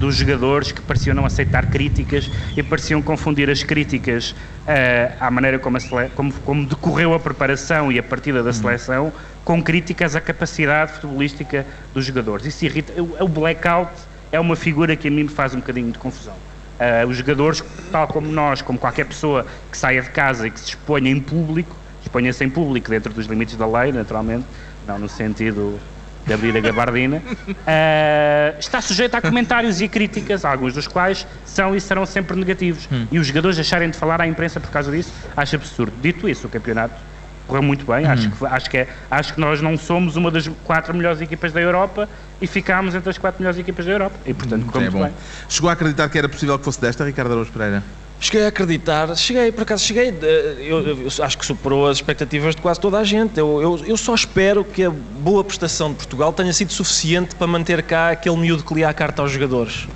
dos 0.03 0.17
jogadores 0.17 0.73
que 0.73 0.83
pareciam 0.83 1.15
não 1.15 1.25
aceitar 1.25 1.67
críticas 1.67 2.29
e 2.57 2.63
pareciam 2.63 3.01
confundir 3.01 3.49
as 3.49 3.63
críticas 3.63 4.35
eh, 4.67 5.17
à 5.21 5.31
maneira 5.31 5.61
como, 5.61 5.79
sele- 5.79 6.09
como- 6.09 6.33
como 6.41 6.67
decorreu 6.67 7.15
a 7.15 7.21
preparação 7.21 7.93
e 7.93 8.01
a 8.01 8.03
partida 8.03 8.43
da 8.43 8.53
seleção 8.53 9.13
com 9.45 9.63
críticas 9.63 10.17
à 10.17 10.21
capacidade 10.21 10.95
futebolística 10.95 11.65
dos 11.95 12.05
jogadores. 12.05 12.45
Isso 12.47 12.65
irrita. 12.65 12.93
O, 13.01 13.29
blackout 13.29 13.93
é 14.33 14.41
uma 14.41 14.57
figura 14.57 14.97
que 14.97 15.07
a 15.07 15.11
mim 15.11 15.23
me 15.23 15.29
faz 15.29 15.55
um 15.55 15.59
bocadinho 15.59 15.93
de 15.93 15.99
confusão. 16.01 16.43
Eh, 16.81 17.07
os 17.07 17.17
jogadores, 17.17 17.63
tal 17.93 18.09
como 18.09 18.27
nós, 18.27 18.61
como 18.61 18.81
qualquer 18.81 19.05
pessoa 19.05 19.47
que 19.71 19.79
saia 19.79 20.03
de 20.03 20.11
casa 20.11 20.49
e 20.49 20.51
que 20.51 20.59
se 20.59 20.67
exponha 20.71 21.11
em 21.13 21.21
público, 21.21 21.81
exponha-se 22.01 22.45
em 22.45 22.51
público 22.51 22.91
dentro 22.91 23.13
dos 23.15 23.27
limites 23.27 23.57
da 23.57 23.69
lei, 23.69 23.93
naturalmente, 23.93 24.49
não 24.83 24.99
no 24.99 25.09
sentido 25.09 25.81
de 26.25 26.33
abrir 26.33 26.57
a 26.57 26.61
gabardina, 26.61 27.21
eh, 27.67 28.55
está 28.59 28.81
sujeito 28.81 29.15
a 29.17 29.21
comentários 29.23 29.81
e 29.81 29.89
críticas, 29.89 30.45
alguns 30.45 30.75
dos 30.75 30.87
quais 30.87 31.27
são 31.45 31.75
e 31.75 31.81
serão 31.81 32.07
sempre 32.07 32.37
negativos. 32.37 32.89
E 33.11 33.19
os 33.19 33.27
jogadores 33.27 33.57
deixarem 33.57 33.91
de 33.91 33.97
falar 33.97 34.21
à 34.21 34.27
imprensa 34.27 34.61
por 34.61 34.71
causa 34.71 34.91
disso, 34.93 35.13
acho 35.37 35.57
absurdo. 35.57 35.93
Dito 36.01 36.29
isso, 36.29 36.47
o 36.47 36.51
campeonato 36.51 37.01
correu 37.47 37.63
muito 37.63 37.85
bem, 37.85 38.07
acho, 38.07 38.31
que, 38.31 38.47
acho, 38.47 38.71
que 38.71 38.79
é- 38.79 38.89
acho 39.11 39.35
que 39.35 39.41
nós 39.41 39.61
não 39.61 39.77
somos 39.77 40.15
uma 40.17 40.31
das 40.31 40.47
quatro 40.63 40.95
melhores 40.97 41.21
equipas 41.21 41.53
da 41.53 41.61
Europa 41.61 42.09
e 42.41 42.47
ficámos 42.47 42.95
entre 42.95 43.11
as 43.11 43.19
quatro 43.19 43.41
melhores 43.43 43.59
equipas 43.59 43.85
da 43.85 43.91
Europa. 43.93 44.19
E, 44.25 44.33
portanto, 44.33 44.65
correu 44.67 44.87
É 44.87 44.91
muito 44.91 45.03
bom. 45.03 45.05
bem. 45.09 45.15
Chegou 45.49 45.69
a 45.69 45.73
acreditar 45.73 46.09
que 46.09 46.17
era 46.19 46.29
possível 46.29 46.57
que 46.59 46.65
fosse 46.65 46.81
desta, 46.81 47.05
Ricardo 47.05 47.33
Araújo 47.33 47.53
Pereira? 47.53 47.83
Cheguei 48.23 48.45
a 48.45 48.49
acreditar, 48.51 49.17
cheguei, 49.17 49.51
por 49.51 49.63
acaso 49.63 49.85
cheguei, 49.85 50.11
eh, 50.11 50.57
eu, 50.61 50.79
eu 50.87 51.09
acho 51.25 51.37
que 51.37 51.45
superou 51.45 51.89
as 51.89 51.97
expectativas 51.97 52.55
de 52.55 52.63
quase 52.63 52.79
toda 52.79 52.97
a 53.01 53.03
gente. 53.03 53.37
Eu, 53.37 53.61
eu, 53.61 53.85
eu 53.85 53.97
só 53.97 54.15
espero 54.15 54.65
que 54.65 54.85
a 54.85 54.91
boa 54.91 55.43
prestação 55.43 55.91
de 55.91 55.97
Portugal 55.97 56.33
tenha 56.33 56.53
sido 56.53 56.73
suficiente 56.73 57.35
para 57.35 57.49
manter 57.49 57.83
cá 57.83 58.11
aquele 58.11 58.37
miúdo 58.37 58.63
que 58.63 58.75
lia 58.75 58.89
a 58.89 58.95
carta 58.95 59.23
aos 59.23 59.33
jogadores. 59.33 59.89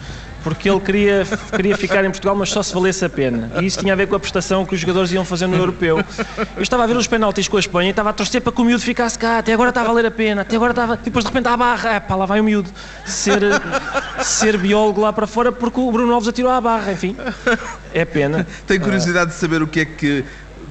Porque 0.46 0.70
ele 0.70 0.78
queria, 0.78 1.26
queria 1.56 1.76
ficar 1.76 2.04
em 2.04 2.10
Portugal, 2.10 2.36
mas 2.36 2.50
só 2.50 2.62
se 2.62 2.72
valesse 2.72 3.04
a 3.04 3.08
pena. 3.08 3.50
E 3.60 3.66
isso 3.66 3.80
tinha 3.80 3.92
a 3.92 3.96
ver 3.96 4.06
com 4.06 4.14
a 4.14 4.20
prestação 4.20 4.64
que 4.64 4.76
os 4.76 4.80
jogadores 4.80 5.10
iam 5.10 5.24
fazer 5.24 5.48
no 5.48 5.56
europeu. 5.56 5.98
Eu 6.56 6.62
estava 6.62 6.84
a 6.84 6.86
ver 6.86 6.96
os 6.96 7.08
penaltis 7.08 7.48
com 7.48 7.56
a 7.56 7.60
Espanha 7.60 7.88
e 7.88 7.90
estava 7.90 8.10
a 8.10 8.12
torcer 8.12 8.40
para 8.40 8.52
que 8.52 8.60
o 8.60 8.64
miúdo 8.64 8.80
ficasse 8.80 9.18
cá. 9.18 9.38
Até 9.38 9.52
agora 9.52 9.70
está 9.70 9.80
a 9.80 9.84
valer 9.84 10.06
a 10.06 10.10
pena. 10.12 10.42
Até 10.42 10.54
agora 10.54 10.70
estava. 10.70 10.96
Depois 10.96 11.24
de 11.24 11.32
repente 11.32 11.48
à 11.48 11.56
barra. 11.56 11.94
É 11.94 11.98
pá, 11.98 12.14
lá 12.14 12.26
vai 12.26 12.38
o 12.38 12.44
miúdo. 12.44 12.70
Ser, 13.04 13.40
ser 14.22 14.56
biólogo 14.56 15.00
lá 15.00 15.12
para 15.12 15.26
fora 15.26 15.50
porque 15.50 15.80
o 15.80 15.90
Bruno 15.90 16.14
Alves 16.14 16.28
atirou 16.28 16.52
à 16.52 16.60
barra. 16.60 16.92
Enfim, 16.92 17.16
é 17.92 18.04
pena. 18.04 18.46
Tenho 18.68 18.80
curiosidade 18.80 19.32
de 19.32 19.36
saber 19.36 19.62
o 19.62 19.66
que 19.66 19.80
é 19.80 19.84
que 19.84 20.24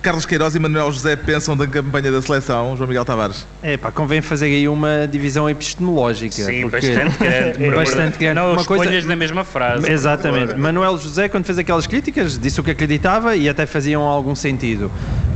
Carlos 0.06 0.24
Queiroz 0.24 0.54
e 0.54 0.60
Manuel 0.60 0.92
José 0.92 1.16
pensam 1.16 1.58
da 1.58 1.66
campanha 1.66 2.12
da 2.12 2.22
seleção, 2.22 2.78
João 2.78 2.88
Miguel 2.88 3.04
Tavares. 3.04 3.44
É 3.64 3.76
pá, 3.76 3.92
convém 3.92 4.22
fazer 4.22 4.46
aí 4.46 4.68
uma 4.70 5.08
divisão 5.12 5.50
epistemológica. 5.50 6.36
Sim, 6.36 6.70
porque- 6.70 6.94
bastante 6.94 7.18
grande. 7.58 7.76
Bastante 7.76 8.18
grande. 8.20 8.36
Não 8.36 8.52
Uma 8.54 8.64
coisa- 8.64 9.08
na 9.08 9.16
mesma 9.16 9.44
frase. 9.44 9.92
Exatamente. 9.92 10.54
Manuel 10.54 10.96
José, 11.00 11.28
quando 11.28 11.46
fez 11.46 11.58
aquelas 11.58 11.88
críticas, 11.88 12.38
disse 12.38 12.62
o 12.62 12.64
que 12.64 12.70
acreditava 12.70 13.36
e 13.36 13.50
até 13.50 13.66
faziam 13.66 14.04
algum 14.04 14.36
sentido. 14.36 14.92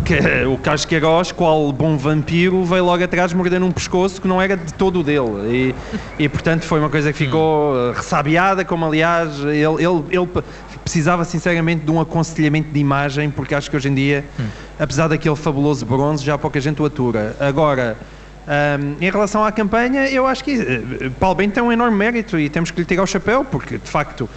Que 0.05 0.45
o 0.45 0.57
Carlos 0.57 0.86
Queiroz, 0.86 1.32
qual 1.32 1.72
bom 1.72 1.97
vampiro, 1.97 2.63
veio 2.63 2.86
logo 2.86 3.03
atrás 3.03 3.34
mordendo 3.34 3.65
um 3.65 3.72
pescoço 3.72 4.22
que 4.22 4.28
não 4.28 4.39
era 4.41 4.55
de 4.55 4.74
todo 4.76 4.99
o 4.99 5.03
dele. 5.03 5.76
E, 6.20 6.24
e 6.24 6.30
portanto 6.30 6.63
foi 6.63 6.80
uma 6.80 6.89
coisa 6.89 7.11
que 7.11 7.17
ficou 7.17 7.76
eh, 7.76 7.93
ressabiada, 7.95 8.63
como 8.63 8.86
aliás 8.86 9.39
ele, 9.39 9.84
ele, 9.84 10.03
ele 10.11 10.28
precisava 10.89 11.23
sinceramente 11.23 11.85
de 11.85 11.91
um 11.91 12.01
aconselhamento 12.01 12.71
de 12.71 12.79
imagem, 12.79 13.29
porque 13.29 13.53
acho 13.53 13.69
que 13.69 13.77
hoje 13.77 13.89
em 13.89 13.93
dia, 13.93 14.25
apesar 14.79 15.07
daquele 15.07 15.35
fabuloso 15.35 15.85
bronze, 15.85 16.25
já 16.25 16.35
pouca 16.35 16.59
gente 16.59 16.81
o 16.81 16.85
atura. 16.85 17.35
Agora. 17.39 17.95
Ahm, 18.47 18.95
em 18.99 19.11
relação 19.11 19.43
à 19.45 19.51
campanha, 19.51 20.09
eu 20.09 20.25
acho 20.25 20.43
que 20.43 20.53
eh, 20.53 21.11
Paulo 21.19 21.35
Bento 21.35 21.53
tem 21.53 21.61
um 21.61 21.71
enorme 21.71 21.95
mérito 21.95 22.39
e 22.39 22.49
temos 22.49 22.71
que 22.71 22.79
lhe 22.79 22.85
tirar 22.85 23.03
o 23.03 23.05
chapéu, 23.05 23.45
porque 23.45 23.77
de 23.77 23.87
facto. 23.87 24.27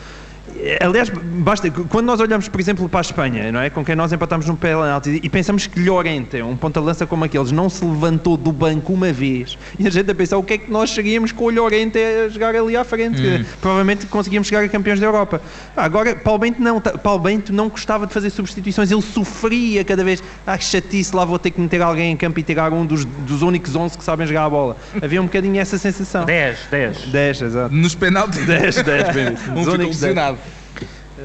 Aliás, 0.81 1.09
basta, 1.09 1.71
quando 1.71 2.07
nós 2.07 2.21
olhamos, 2.21 2.49
por 2.49 2.61
exemplo, 2.61 2.89
para 2.89 3.01
a 3.01 3.03
Espanha, 3.03 3.51
não 3.53 3.61
é? 3.61 3.71
com 3.71 3.85
quem 3.85 3.95
nós 3.97 4.13
empatamos 4.13 4.47
no 4.47 4.57
penalti 4.57 5.21
e 5.23 5.29
pensamos 5.29 5.67
que 5.67 5.81
Llorente, 5.81 6.43
um 6.43 6.57
ponta-lança 6.57 7.07
como 7.07 7.25
aqueles, 7.25 7.51
não 7.53 7.69
se 7.69 7.85
levantou 7.85 8.37
do 8.37 8.53
banco 8.53 8.93
uma 8.93 9.13
vez 9.13 9.57
e 9.79 9.87
a 9.87 9.91
gente 9.91 10.11
a 10.11 10.15
pensar 10.15 10.37
o 10.39 10.43
que 10.43 10.55
é 10.55 10.59
que 10.59 10.71
nós 10.71 10.91
seríamos 10.91 11.33
com 11.33 11.45
o 11.45 11.51
Llorente 11.51 11.99
a 11.99 12.29
jogar 12.29 12.55
ali 12.55 12.77
à 12.77 12.85
frente. 12.85 13.21
Hum. 13.21 13.45
Provavelmente 13.61 14.07
conseguíamos 14.07 14.47
chegar 14.49 14.63
a 14.65 14.69
campeões 14.69 15.01
da 15.01 15.07
Europa. 15.07 15.41
Agora, 15.77 16.15
Paulo 16.17 16.41
Bento 16.41 16.61
não, 16.63 16.81
ta- 16.81 16.99
Paulo 16.99 17.21
Bento 17.21 17.53
não 17.53 17.69
gostava 17.69 18.07
de 18.07 18.13
fazer 18.13 18.31
substituições, 18.31 18.91
ele 18.91 19.03
sofria 19.03 19.85
cada 19.85 20.05
vez. 20.05 20.23
Ah, 20.47 20.59
que 20.59 20.65
chatice, 20.65 21.15
lá 21.15 21.25
vou 21.25 21.39
ter 21.39 21.51
que 21.51 21.61
meter 21.61 21.81
alguém 21.83 22.13
em 22.13 22.17
campo 22.17 22.39
e 22.39 22.43
tirar 22.43 22.73
um 22.73 22.85
dos, 22.85 23.05
dos 23.05 23.43
únicos 23.43 23.75
11 23.75 23.97
que 23.97 24.05
sabem 24.05 24.27
jogar 24.27 24.45
a 24.45 24.51
bola. 24.51 24.77
Havia 25.01 25.21
um 25.21 25.25
bocadinho 25.27 25.59
essa 25.61 25.79
sensação. 25.79 26.25
10, 26.25 26.59
10. 26.71 26.99
10, 27.07 27.43
exato. 27.43 27.75
Nos 27.75 27.95
penaltis. 27.95 28.45
10, 28.45 28.83
10, 28.83 29.15
bem. 29.15 29.27
Um 29.27 29.31
Os 29.31 29.37
ficou 29.61 29.75
únicos 29.75 30.01
10. 30.01 30.15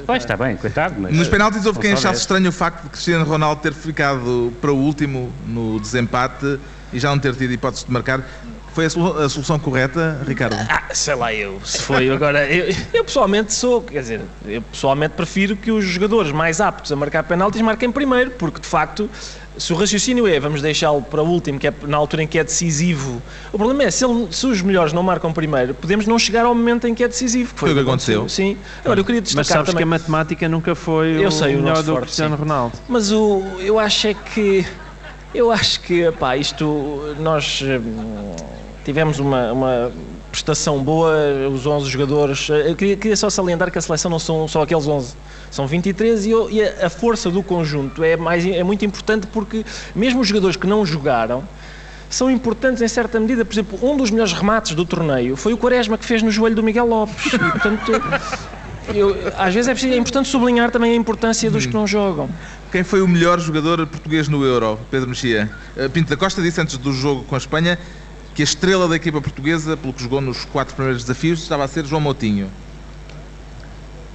Pois 0.06 0.24
está 0.24 0.38
bem, 0.38 0.56
coitado. 0.56 0.96
Mas, 0.98 1.14
Nos 1.16 1.28
penaltis 1.28 1.66
houve 1.66 1.80
quem 1.80 1.92
achasse 1.94 2.06
10. 2.14 2.20
estranho 2.20 2.50
o 2.50 2.52
facto 2.52 2.84
de 2.84 2.90
Cristiano 2.90 3.26
Ronaldo 3.26 3.62
ter 3.62 3.74
ficado 3.74 4.54
para 4.62 4.72
o 4.72 4.78
último 4.78 5.32
no 5.46 5.80
desempate 5.80 6.60
e 6.94 7.00
já 7.00 7.10
não 7.10 7.20
ter 7.20 7.36
tido 7.36 7.54
hipótese 7.54 7.86
de 7.86 7.92
marcar. 7.92 8.22
Foi 8.78 8.86
a, 8.86 8.90
solu- 8.92 9.18
a 9.18 9.28
solução 9.28 9.58
correta, 9.58 10.22
Ricardo? 10.24 10.56
Ah, 10.70 10.84
sei 10.94 11.16
lá 11.16 11.34
eu, 11.34 11.60
se 11.66 11.80
foi. 11.82 12.12
Agora, 12.12 12.46
eu, 12.48 12.72
eu 12.94 13.04
pessoalmente 13.04 13.52
sou, 13.52 13.82
quer 13.82 14.02
dizer, 14.02 14.22
eu 14.46 14.62
pessoalmente 14.62 15.16
prefiro 15.16 15.56
que 15.58 15.72
os 15.72 15.84
jogadores 15.84 16.32
mais 16.32 16.62
aptos 16.62 16.92
a 16.92 16.96
marcar 16.96 17.24
penaltis 17.24 17.60
marquem 17.64 17.92
primeiro, 17.92 18.30
porque 18.38 18.62
de 18.62 18.68
facto, 18.68 19.10
se 19.58 19.74
o 19.74 19.76
raciocínio 19.76 20.28
é 20.28 20.40
vamos 20.40 20.62
deixá-lo 20.62 21.02
para 21.02 21.24
o 21.24 21.28
último, 21.28 21.58
que 21.58 21.66
é 21.70 21.74
na 21.88 21.98
altura 21.98 22.22
em 22.22 22.28
que 22.28 22.38
é 22.38 22.44
decisivo, 22.44 23.20
o 23.52 23.58
problema 23.58 23.82
é 23.86 23.90
se, 23.90 24.06
ele- 24.06 24.28
se 24.30 24.46
os 24.46 24.62
melhores 24.62 24.94
não 24.94 25.02
marcam 25.02 25.34
primeiro, 25.34 25.74
podemos 25.74 26.06
não 26.06 26.20
chegar 26.20 26.46
ao 26.46 26.54
momento 26.54 26.86
em 26.88 26.94
que 26.94 27.04
é 27.04 27.08
decisivo. 27.08 27.56
que 27.56 27.60
Foi 27.60 27.72
o 27.72 27.74
que 27.74 27.80
aconteceu. 27.80 28.30
Sim. 28.30 28.58
Agora, 28.86 29.00
eu 29.00 29.04
queria 29.06 29.22
Mas 29.22 29.30
destacar 29.34 29.54
sabes 29.66 29.72
também. 29.72 29.78
que 29.78 29.84
a 29.86 29.88
matemática 29.88 30.48
nunca 30.48 30.76
foi 30.76 31.14
Eu 31.20 31.30
o 31.30 31.32
sei, 31.32 31.56
o 31.56 31.58
melhor 31.62 31.70
nosso 31.78 31.84
do 31.86 31.92
forte, 31.94 32.04
Cristiano 32.04 32.36
sim. 32.36 32.42
Ronaldo. 32.44 32.78
Mas 32.88 33.12
o, 33.12 33.42
eu 33.60 33.80
acho 33.80 34.06
é 34.06 34.14
que. 34.14 34.68
Eu 35.34 35.52
acho 35.52 35.82
que, 35.82 36.12
pá, 36.14 36.38
isto. 36.38 37.16
Nós 37.20 37.62
hum, 37.62 38.32
tivemos 38.88 39.20
uma, 39.20 39.52
uma 39.52 39.92
prestação 40.32 40.82
boa, 40.82 41.14
os 41.54 41.66
11 41.68 41.90
jogadores. 41.90 42.48
Eu 42.48 42.74
queria, 42.74 42.96
queria 42.96 43.18
só 43.18 43.30
salientar 43.30 43.70
que 43.70 43.78
a 43.78 43.82
seleção 43.82 44.10
não 44.10 44.18
são 44.18 44.48
só 44.48 44.62
aqueles 44.62 44.88
11. 44.88 45.14
São 45.52 45.68
23 45.68 46.26
e, 46.26 46.32
eu- 46.32 46.50
e 46.50 46.62
a, 46.64 46.90
força 46.90 47.30
do 47.30 47.44
conjunto 47.44 48.02
é, 48.02 48.16
mais, 48.16 48.46
é 48.46 48.64
muito 48.64 48.86
importante 48.86 49.28
porque, 49.28 49.66
mesmo 49.94 50.22
os 50.22 50.28
jogadores 50.30 50.56
que 50.56 50.66
não 50.66 50.86
jogaram, 50.86 51.44
são 52.10 52.32
importantes 52.32 52.82
em 52.82 52.88
certa 52.88 53.20
medida. 53.20 53.44
Por 53.44 53.54
exemplo, 53.54 53.78
um 53.82 53.98
dos 53.98 54.10
melhores 54.10 54.32
remates 54.32 54.74
do 54.74 54.86
torneio 54.86 55.36
foi 55.36 55.52
o 55.52 55.58
Quaresma 55.58 55.98
que 55.98 56.06
fez 56.06 56.24
no 56.24 56.32
joelho 56.32 56.56
do 56.56 56.64
Miguel 56.64 56.88
Lopes. 56.88 57.34
E, 57.34 57.38
portanto, 57.40 57.92
eu- 58.96 59.18
às 59.38 59.54
vezes 59.54 59.68
é, 59.68 59.74
preciso- 59.74 59.94
é 59.94 59.98
importante 59.98 60.30
sublinhar 60.30 60.72
também 60.72 60.94
a 60.94 60.96
importância 60.96 61.52
dos 61.52 61.66
que 61.66 61.74
não 61.74 61.86
jogam. 61.86 62.30
Quem 62.72 62.84
foi 62.86 63.02
o 63.02 63.08
melhor 63.08 63.38
jogador 63.38 63.86
português 63.86 64.30
no 64.30 64.46
Euro, 64.46 64.80
Pedro 64.90 65.10
Mexia? 65.10 65.50
Uh, 65.76 65.90
Pinto 65.90 66.10
da 66.10 66.16
Costa 66.16 66.42
disse 66.42 66.62
antes 66.62 66.78
do 66.78 66.94
jogo 66.94 67.24
com 67.24 67.36
a 67.36 67.38
Espanha 67.38 67.78
que 68.38 68.44
a 68.44 68.46
estrela 68.46 68.88
da 68.88 68.96
equipa 68.96 69.20
portuguesa, 69.20 69.76
pelo 69.76 69.92
que 69.92 70.04
jogou 70.04 70.22
nos 70.22 70.46
quatro 70.46 70.76
primeiros 70.76 71.02
desafios, 71.02 71.42
estava 71.42 71.64
a 71.64 71.68
ser 71.68 71.84
João 71.88 72.00
Moutinho. 72.00 72.52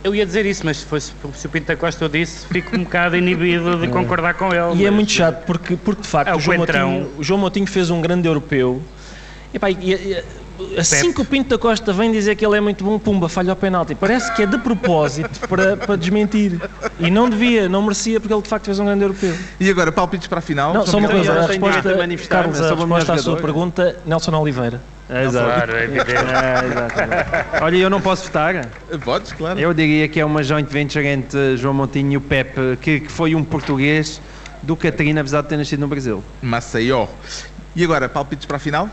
Eu 0.04 0.14
ia 0.14 0.24
dizer 0.24 0.46
isso, 0.46 0.62
mas 0.64 0.76
se, 0.76 0.84
fosse, 0.84 1.12
se 1.34 1.44
o 1.48 1.50
Pinto 1.50 1.66
da 1.66 1.76
Costa 1.76 2.06
o 2.06 2.08
disse, 2.08 2.46
fico 2.46 2.76
um 2.76 2.84
bocado 2.84 3.16
inibido 3.16 3.78
de 3.78 3.88
concordar 3.90 4.34
com 4.34 4.46
ele. 4.54 4.80
E 4.80 4.86
é 4.86 4.90
mas- 4.90 4.94
muito 4.94 5.10
chato 5.10 5.44
porque, 5.44 5.74
porque 5.76 6.02
de 6.02 6.06
facto 6.08 6.28
É 6.28 6.34
o 6.34 6.36
o, 6.36 6.40
João. 6.40 6.56
Moutinho, 6.58 7.10
o 7.18 7.24
João 7.24 7.40
Moutinho 7.40 7.66
fez 7.66 7.90
um 7.90 8.00
grande 8.00 8.28
europeu. 8.28 8.80
E, 9.52 9.58
pá, 9.58 9.68
e- 9.68 9.74
e- 9.92 10.24
assim 10.78 11.12
que 11.12 11.20
o 11.20 11.24
Pinto 11.24 11.50
da 11.50 11.58
Costa 11.58 11.92
vem 11.92 12.10
dizer 12.10 12.36
que 12.36 12.44
ele 12.44 12.56
é 12.56 12.60
muito 12.60 12.84
bom, 12.84 12.98
pumba, 12.98 13.28
falha 13.28 13.52
o 13.52 13.56
penalti. 13.56 13.94
Parece 13.94 14.32
que 14.34 14.42
é 14.42 14.46
de 14.46 14.58
propósito 14.58 15.40
para, 15.48 15.76
para 15.76 15.96
desmentir. 15.96 16.60
E 16.98 17.10
não 17.10 17.28
devia, 17.28 17.68
não 17.68 17.82
merecia, 17.82 18.20
porque 18.20 18.32
ele 18.32 18.42
de 18.42 18.48
facto 18.48 18.66
fez 18.66 18.78
um 18.78 18.84
grande 18.84 19.02
europeu. 19.02 19.34
E 19.58 19.70
agora, 19.70 19.92
palpites 19.92 20.26
para 20.26 20.38
a 20.38 20.42
final? 20.42 20.74
Não, 20.74 20.86
só 20.86 20.98
uma 20.98 21.08
coisa, 21.08 21.32
a 21.32 21.46
resposta, 21.46 21.82
Carlos, 22.28 22.58
eu 22.58 22.66
a 22.66 22.74
resposta 22.74 23.12
à 23.12 23.18
sua 23.18 23.36
pergunta, 23.36 23.96
Nelson 24.06 24.36
Oliveira. 24.36 24.80
Exato. 25.10 25.44
Claro, 25.44 25.76
é 25.76 25.84
evidente. 25.84 26.10
Olha, 27.60 27.76
eu 27.76 27.90
não 27.90 28.00
posso 28.00 28.24
votar. 28.24 28.66
Podes, 29.04 29.32
claro. 29.32 29.58
Eu 29.58 29.74
diria 29.74 30.08
que 30.08 30.18
é 30.18 30.24
uma 30.24 30.42
joint 30.42 30.68
venture 30.70 31.06
entre 31.06 31.56
João 31.56 31.74
Montinho 31.74 32.12
e 32.12 32.16
o 32.16 32.20
Pepe, 32.20 32.78
que, 32.80 33.00
que 33.00 33.12
foi 33.12 33.34
um 33.34 33.44
português 33.44 34.20
do 34.62 34.76
Catarina, 34.76 35.20
apesar 35.20 35.42
de 35.42 35.48
ter 35.48 35.56
nascido 35.56 35.80
no 35.80 35.88
Brasil. 35.88 36.22
Maceió. 36.40 37.08
E 37.74 37.84
agora, 37.84 38.08
palpites 38.08 38.46
para 38.46 38.56
a 38.56 38.60
final? 38.60 38.88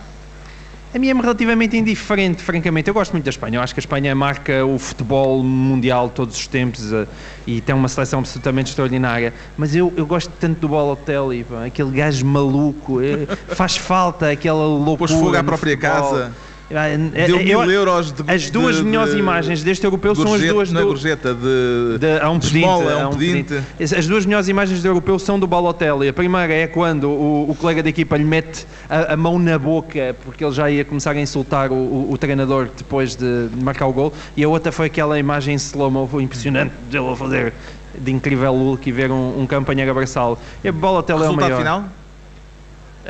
A 0.94 0.98
minha 0.98 1.14
é 1.14 1.16
relativamente 1.16 1.78
indiferente, 1.78 2.42
francamente. 2.42 2.88
Eu 2.88 2.96
gosto 2.96 3.12
muito 3.12 3.24
da 3.24 3.30
Espanha. 3.30 3.58
Eu 3.58 3.62
acho 3.62 3.76
que 3.76 3.80
a 3.80 3.84
Espanha 3.84 4.16
marca 4.16 4.66
o 4.66 4.80
futebol 4.80 5.44
mundial 5.44 6.08
de 6.08 6.14
todos 6.16 6.36
os 6.36 6.48
tempos 6.48 6.92
eh, 6.92 7.06
e 7.46 7.62
tem 7.62 7.76
uma 7.76 7.88
seleção 7.88 8.20
absolutamente 8.20 8.72
extraordinária. 8.72 9.32
Mas 9.56 9.76
eu, 9.76 9.94
eu 9.96 10.08
gosto 10.08 10.32
tanto 10.40 10.60
do 10.62 10.70
Balotelli, 10.70 11.44
pá, 11.44 11.66
aquele 11.66 11.92
gajo 11.92 12.26
maluco. 12.26 13.02
eh, 13.02 13.28
faz 13.50 13.78
falta 13.78 14.32
aquela 14.32 14.66
loucura. 14.66 14.98
Pôs 14.98 15.12
fogo 15.12 15.36
à 15.38 15.44
própria 15.44 15.78
futebol. 15.78 16.12
casa. 16.12 16.36
Ah, 16.72 16.88
eh, 16.88 16.97
Deu 17.26 17.39
eu- 17.39 17.61
mil 17.61 17.72
euros 17.72 18.11
de 18.11 18.24
As 18.32 18.49
duas 18.51 18.76
de- 18.78 18.84
melhores 18.84 19.13
de- 19.13 19.20
imagens 19.20 19.63
deste 19.63 19.84
europeu 19.86 20.13
são 20.13 20.26
as 20.26 20.30
gorjeta- 20.30 20.53
duas 20.53 20.70
é 20.70 20.74
do, 20.80 20.86
gorjeta, 20.86 21.34
de... 21.34 21.97
de- 21.99 22.20
há 22.22 22.30
um 22.30 22.39
pedinte, 22.39 22.57
esmola, 22.59 22.91
é 22.91 23.01
há 23.01 23.07
um 23.09 23.13
pedinte. 23.17 23.59
As- 23.82 23.93
As 23.93 24.05
duas 24.07 24.26
melhores 24.26 24.47
imagens 24.47 24.82
do 24.84 24.88
europeu 24.88 25.17
são 25.17 25.39
do 25.39 25.47
Balotelli. 25.47 26.07
A 26.07 26.13
primeira 26.13 26.53
é 26.53 26.67
quando 26.67 27.05
o, 27.09 27.49
o 27.49 27.55
colega 27.55 27.82
da 27.82 27.89
equipa 27.89 28.15
lhe 28.17 28.24
mete 28.24 28.67
a, 28.88 29.13
a 29.13 29.17
mão 29.17 29.39
na 29.39 29.57
boca 29.57 30.15
porque 30.24 30.45
ele 30.45 30.53
já 30.53 30.70
ia 30.70 30.86
começar 30.86 31.11
a 31.15 31.20
insultar 31.20 31.72
o, 31.72 31.76
o- 31.76 32.11
o 32.11 32.17
treinador 32.20 32.70
depois 32.78 33.15
de 33.15 33.49
marcar 33.63 33.88
o 33.88 33.93
gol. 33.93 34.13
E 34.38 34.43
a 34.43 34.47
outra 34.47 34.72
foi 34.72 34.86
aquela 34.86 35.17
imagem 35.17 35.55
em 35.55 35.57
slow-mo 35.57 36.07
impressionante 36.22 36.74
dele 36.91 37.07
a 37.11 37.15
fazer 37.15 37.51
de 37.97 38.11
incrível 38.11 38.53
look 38.53 38.86
e 38.88 38.91
ver 38.91 39.09
um, 39.11 39.41
um 39.41 39.47
campanheiro 39.47 39.89
abraçá-lo. 39.89 40.38
E 40.63 40.70
o 40.70 40.74
Balotelli 40.74 41.20
é 41.20 41.24
o 41.24 41.26
Resultado 41.30 41.49
maior. 41.49 41.57
final? 41.57 41.99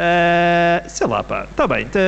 Eh, 0.02 0.84
sei 0.88 1.06
lá, 1.08 1.22
pá. 1.22 1.46
Está 1.52 1.68
bem. 1.68 1.86
Tá, 1.88 2.00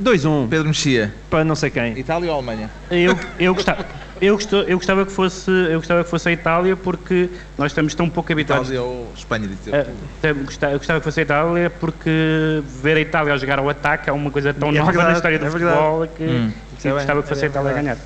2-1 0.00 0.48
Pedro 0.48 0.68
Mexia. 0.68 1.12
para 1.28 1.42
não 1.42 1.56
sei 1.56 1.68
quem. 1.68 1.98
Itália 1.98 2.30
ou 2.30 2.36
Alemanha? 2.36 2.70
Eu, 2.88 3.18
eu, 3.40 3.52
gostava, 3.54 3.84
eu, 4.20 4.34
gostou- 4.36 4.62
eu 4.62 4.76
gostava 4.78 5.04
que 5.04 5.10
fosse, 5.10 5.50
eu 5.50 5.78
gostava 5.80 6.04
que 6.04 6.10
fosse 6.10 6.28
a 6.28 6.32
Itália 6.32 6.76
porque 6.76 7.28
nós 7.58 7.72
estamos 7.72 7.92
tão 7.96 8.08
pouco 8.08 8.32
habituados. 8.32 8.68
Itália 8.68 8.82
ou 8.84 9.12
Espanha, 9.16 9.48
disse 9.48 9.68
eu. 9.68 9.74
Eh, 9.74 9.86
Eu 10.22 10.34
gostava 10.76 11.00
que 11.00 11.04
fosse 11.04 11.18
a 11.18 11.22
Itália 11.24 11.68
porque 11.70 12.62
ver 12.64 12.96
a 12.96 13.00
Itália 13.00 13.34
a 13.34 13.36
jogar 13.36 13.58
ao 13.58 13.68
ataque 13.68 14.08
é 14.08 14.12
uma 14.12 14.30
coisa 14.30 14.54
tão 14.54 14.68
É 14.68 14.72
nova 14.72 14.86
verdade, 14.92 15.08
na 15.10 15.16
história 15.16 15.38
do 15.40 15.46
é 15.46 15.50
verdade. 15.50 15.74
futebol 15.76 16.06
que, 16.06 16.22
Hum. 16.24 16.52
que 16.78 16.86
eu 16.88 16.94
gostava 16.94 17.22
que 17.22 17.28
fosse 17.28 17.44
a 17.46 17.48
Itália 17.48 17.70
a 17.70 17.74
ganhar. 17.74 17.96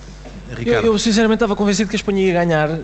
Eu, 0.59 0.65
Ricardo. 0.65 0.87
eu, 0.87 0.99
sinceramente 0.99 1.37
estava 1.37 1.57
convencido 1.57 1.89
que 1.89 1.97
a 1.97 1.99
Espanha 1.99 2.23
ia 2.27 2.33
ganhar. 2.33 2.69
Uh, 2.71 2.81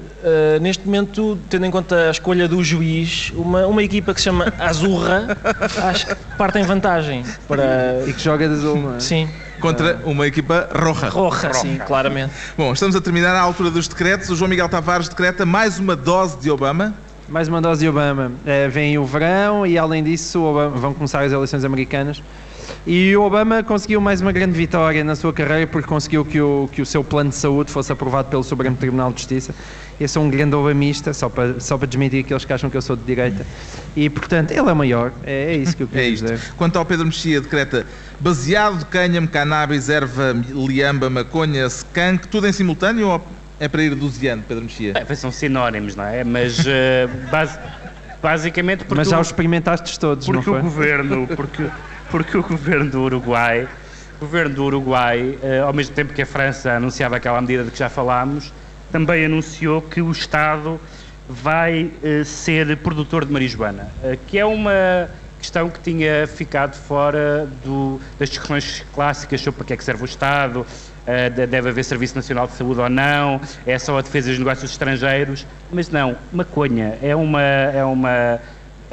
neste 0.61 0.85
momento, 0.85 1.39
tendo 1.49 1.67
em 1.67 1.71
conta 1.71 2.09
a 2.09 2.11
escolha 2.11 2.47
do 2.49 2.63
juiz, 2.63 3.33
uma, 3.35 3.67
uma 3.67 3.83
equipa 3.83 4.13
que 4.15 4.21
se 4.21 4.25
chama 4.25 4.53
Azurra, 4.59 5.37
acho 5.85 6.07
que 6.07 6.15
parte 6.37 6.59
em 6.59 6.63
vantagem 6.63 7.25
para. 7.49 8.03
E 8.07 8.13
que 8.13 8.23
joga 8.23 8.49
de 8.49 8.55
azul, 8.55 8.77
não 8.77 8.97
é? 8.97 9.01
Sim, 9.01 9.29
Contra 9.61 10.01
uma 10.05 10.27
equipa 10.27 10.69
roja. 10.75 11.09
roja, 11.11 11.53
sim, 11.53 11.79
claramente. 11.87 12.33
Bom, 12.57 12.73
estamos 12.73 12.97
a 12.97 13.01
terminar 13.01 13.35
a 13.35 13.41
altura 13.41 13.71
dos 13.71 13.87
decretos. 13.89 14.31
O 14.31 14.37
João 14.37 14.49
Miguel 14.49 14.69
Tavares 14.69 15.09
decreta 15.09 15.45
mais 15.45 15.79
uma 15.79 15.95
dose 15.95 16.39
de 16.39 16.51
Obama. 16.51 16.95
Mais 17.29 17.47
uma 17.47 17.61
dose 17.61 17.81
de 17.83 17.89
Obama. 17.89 18.33
Eh, 18.47 18.69
vem 18.69 18.97
o 18.99 19.05
verão 19.05 19.67
e, 19.67 19.77
além 19.79 20.03
disso, 20.03 20.43
Obama- 20.43 20.77
vão 20.77 20.95
começar 20.95 21.21
as 21.23 21.31
eleições 21.31 21.63
americanas. 21.65 22.23
E 22.87 23.17
o 23.17 23.23
Obama 23.23 23.63
conseguiu 23.63 24.01
mais 24.01 24.21
uma 24.21 24.33
grande 24.33 24.57
vitória 24.57 25.03
na 25.05 25.15
sua 25.15 25.33
carreira 25.33 25.67
porque 25.67 25.89
conseguiu 25.89 26.25
que 26.25 26.41
o, 26.41 26.69
que 26.73 26.81
o 26.83 26.87
seu 26.87 27.05
plano 27.05 27.31
de 27.31 27.37
saúde 27.37 27.71
fosse 27.71 27.93
aprovado 27.93 28.29
pelo 28.29 28.43
Supremo 28.43 28.77
Tribunal 28.77 29.13
de 29.13 29.21
Justiça. 29.21 29.55
Eu 29.99 30.09
sou 30.09 30.23
um 30.25 30.31
grande 30.31 30.55
obamista, 30.57 31.13
só 31.13 31.29
para, 31.29 31.61
só 31.61 31.77
para 31.77 31.87
desmentir 31.87 32.25
aqueles 32.25 32.45
que 32.45 32.53
acham 32.53 32.71
que 32.71 32.77
eu 32.77 32.81
sou 32.81 32.97
de 32.97 33.03
direita. 33.05 33.47
E, 33.95 34.09
portanto, 34.09 34.51
ele 34.51 34.69
é 34.69 34.73
maior. 34.75 35.13
É, 35.25 35.53
é 35.53 35.57
isso 35.57 35.77
que 35.77 35.83
eu 35.83 35.89
É 35.93 35.97
queria 35.97 36.09
isto. 36.09 36.23
dizer. 36.25 36.41
Quanto 36.57 36.79
ao 36.79 36.85
Pedro 36.87 37.05
Mexia, 37.05 37.41
decreta 37.41 37.87
baseado 38.19 38.79
de 38.79 38.87
cânhamo, 38.87 39.29
cannabis, 39.29 39.89
erva, 39.91 40.35
liamba, 40.55 41.11
maconha, 41.11 41.67
skunk, 41.67 42.29
tudo 42.29 42.47
em 42.49 42.53
simultâneo 42.53 43.09
ou 43.09 43.27
é 43.59 43.69
para 43.69 43.83
ir 43.83 43.95
doseando, 43.95 44.43
Pedro 44.49 44.65
Mexia? 44.65 44.95
É, 44.97 45.15
são 45.15 45.31
sinónimos, 45.31 45.95
não 45.95 46.05
é? 46.05 46.25
Mas 46.25 46.65
eh, 46.67 47.07
basi- 47.31 47.59
basicamente 48.23 48.79
porque 48.85 48.95
Mas 48.95 49.09
já 49.09 49.21
os 49.21 49.27
experimentaste 49.29 49.99
todos, 50.01 50.27
não 50.29 50.35
porque 50.43 50.49
o 50.51 50.61
governo, 50.63 51.29
porque, 51.37 51.67
porque 52.11 52.37
o 52.37 52.43
governo 52.43 52.91
do 52.91 53.01
Uruguai, 53.03 53.69
o 54.17 54.21
governo 54.21 54.55
do 54.55 54.65
Uruguai, 54.65 55.39
eh, 55.43 55.61
ao 55.61 55.73
mesmo 55.73 55.95
tempo 55.95 56.13
que 56.13 56.23
a 56.23 56.27
França 56.27 56.73
anunciava 56.73 57.17
aquela 57.17 57.41
medida 57.41 57.65
de 57.65 57.71
que 57.71 57.79
já 57.79 57.89
falámos, 57.89 58.53
também 58.91 59.25
anunciou 59.25 59.81
que 59.81 60.01
o 60.03 60.11
Estado 60.11 60.81
vai 61.29 61.91
eh, 62.03 62.25
ser 62.25 62.77
produtor 62.79 63.25
de 63.25 63.33
marijuana, 63.33 63.89
eh, 64.03 64.19
que 64.27 64.39
é 64.39 64.45
uma 64.45 65.09
questão 65.39 65.71
que 65.71 65.81
tinha 65.81 66.27
ficado 66.27 66.75
fora 66.77 67.49
do- 67.65 67.99
das 68.19 68.29
discussões 68.29 68.85
clássicas 68.93 69.41
sobre 69.41 69.59
para 69.59 69.67
que 69.69 69.73
é 69.73 69.77
que 69.77 69.85
serve 69.85 70.03
o 70.03 70.05
Estado, 70.05 70.67
de- 71.35 71.47
deve 71.47 71.71
haver 71.71 71.83
Serviço 71.83 72.15
Nacional 72.15 72.47
de 72.47 72.53
Saúde 72.53 72.79
ou 72.81 72.89
não, 72.91 73.41
é 73.67 73.79
só 73.79 73.99
a 73.99 74.03
defesa 74.03 74.29
dos 74.29 74.39
negócios 74.39 74.71
estrangeiros, 74.71 75.47
mas 75.73 75.89
não, 75.89 76.15
maconha 76.33 76.99
é 77.03 77.17
uma, 77.17 77.41
é 77.43 77.83
uma 77.83 78.39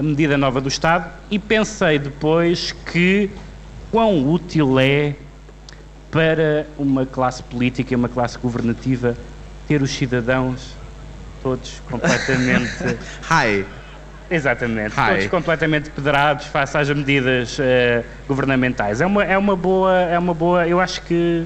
medida 0.04 0.38
nova 0.38 0.62
do 0.62 0.68
Estado 0.68 1.10
e 1.30 1.40
pensei 1.40 1.98
depois 1.98 2.72
que 2.72 3.30
quão 3.92 4.28
útil 4.28 4.80
é 4.80 5.16
para 6.12 6.68
uma 6.78 7.06
classe 7.06 7.44
política 7.44 7.94
e 7.94 7.96
uma 7.96 8.10
classe 8.10 8.38
governativa 8.38 9.18
ter 9.68 9.82
os 9.82 9.92
cidadãos 9.92 10.76
todos 11.42 11.82
completamente 11.90 12.98
Hi. 13.30 13.66
Exatamente, 14.30 14.94
Hi. 14.94 15.14
todos 15.14 15.28
completamente 15.28 15.90
pederados 15.90 16.48
face 16.48 16.78
às 16.78 16.90
medidas 16.90 17.58
eh, 17.60 18.04
governamentais. 18.28 19.00
É 19.00 19.06
uma, 19.06 19.24
é 19.24 19.38
uma 19.38 19.56
boa, 19.56 19.94
é 19.94 20.20
uma 20.20 20.34
boa, 20.34 20.68
eu 20.68 20.82
acho 20.82 21.02
que 21.04 21.46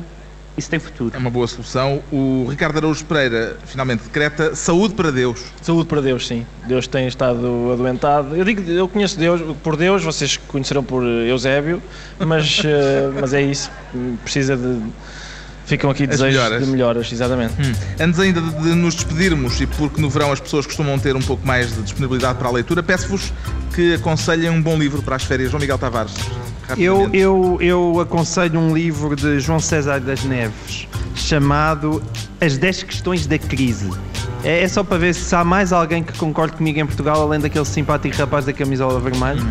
isso 0.57 0.69
tem 0.69 0.79
futuro. 0.79 1.15
É 1.15 1.17
uma 1.17 1.29
boa 1.29 1.47
solução. 1.47 2.03
O 2.11 2.45
Ricardo 2.49 2.77
Araújo 2.77 3.05
Pereira 3.05 3.57
finalmente 3.65 4.03
decreta 4.03 4.55
saúde 4.55 4.93
para 4.93 5.11
Deus. 5.11 5.45
Saúde 5.61 5.87
para 5.87 6.01
Deus, 6.01 6.27
sim. 6.27 6.45
Deus 6.67 6.87
tem 6.87 7.07
estado 7.07 7.71
adoentado. 7.71 8.35
Eu 8.35 8.43
digo, 8.43 8.69
eu 8.69 8.87
conheço 8.87 9.17
Deus 9.17 9.41
por 9.63 9.77
Deus, 9.77 10.03
vocês 10.03 10.37
conhecerão 10.37 10.83
por 10.83 11.03
Eusébio, 11.03 11.81
mas, 12.19 12.61
eh, 12.65 13.09
mas 13.19 13.33
é 13.33 13.41
isso. 13.41 13.71
Precisa 14.23 14.57
de 14.57 14.81
Ficam 15.71 15.89
aqui 15.89 16.05
desejos 16.05 16.35
melhoras. 16.35 16.65
de 16.65 16.69
melhoras, 16.69 17.11
exatamente. 17.13 17.53
Hum. 17.53 17.73
Antes 17.97 18.19
ainda 18.19 18.41
de, 18.41 18.51
de 18.51 18.75
nos 18.75 18.93
despedirmos, 18.93 19.61
e 19.61 19.65
porque 19.65 20.01
no 20.01 20.09
verão 20.09 20.29
as 20.29 20.41
pessoas 20.41 20.65
costumam 20.65 20.99
ter 20.99 21.15
um 21.15 21.21
pouco 21.21 21.47
mais 21.47 21.73
de 21.73 21.81
disponibilidade 21.81 22.37
para 22.37 22.49
a 22.49 22.51
leitura, 22.51 22.83
peço-vos 22.83 23.31
que 23.73 23.93
aconselhem 23.93 24.49
um 24.49 24.61
bom 24.61 24.77
livro 24.77 25.01
para 25.01 25.15
as 25.15 25.23
férias. 25.23 25.49
João 25.49 25.61
Miguel 25.61 25.77
Tavares. 25.77 26.13
Eu, 26.77 27.03
rapidamente. 27.03 27.17
eu, 27.17 27.57
eu 27.61 27.99
aconselho 28.01 28.59
um 28.59 28.75
livro 28.75 29.15
de 29.15 29.39
João 29.39 29.61
César 29.61 30.01
das 30.01 30.25
Neves 30.25 30.89
chamado 31.15 32.03
As 32.41 32.57
10 32.57 32.83
Questões 32.83 33.25
da 33.25 33.37
Crise. 33.39 33.89
É, 34.43 34.63
é 34.63 34.67
só 34.67 34.83
para 34.83 34.97
ver 34.97 35.15
se 35.15 35.33
há 35.33 35.45
mais 35.45 35.71
alguém 35.71 36.03
que 36.03 36.11
concorde 36.17 36.57
comigo 36.57 36.81
em 36.81 36.85
Portugal, 36.85 37.21
além 37.21 37.39
daquele 37.39 37.63
simpático 37.63 38.17
rapaz 38.17 38.43
da 38.43 38.51
camisola 38.51 38.99
vermelha. 38.99 39.41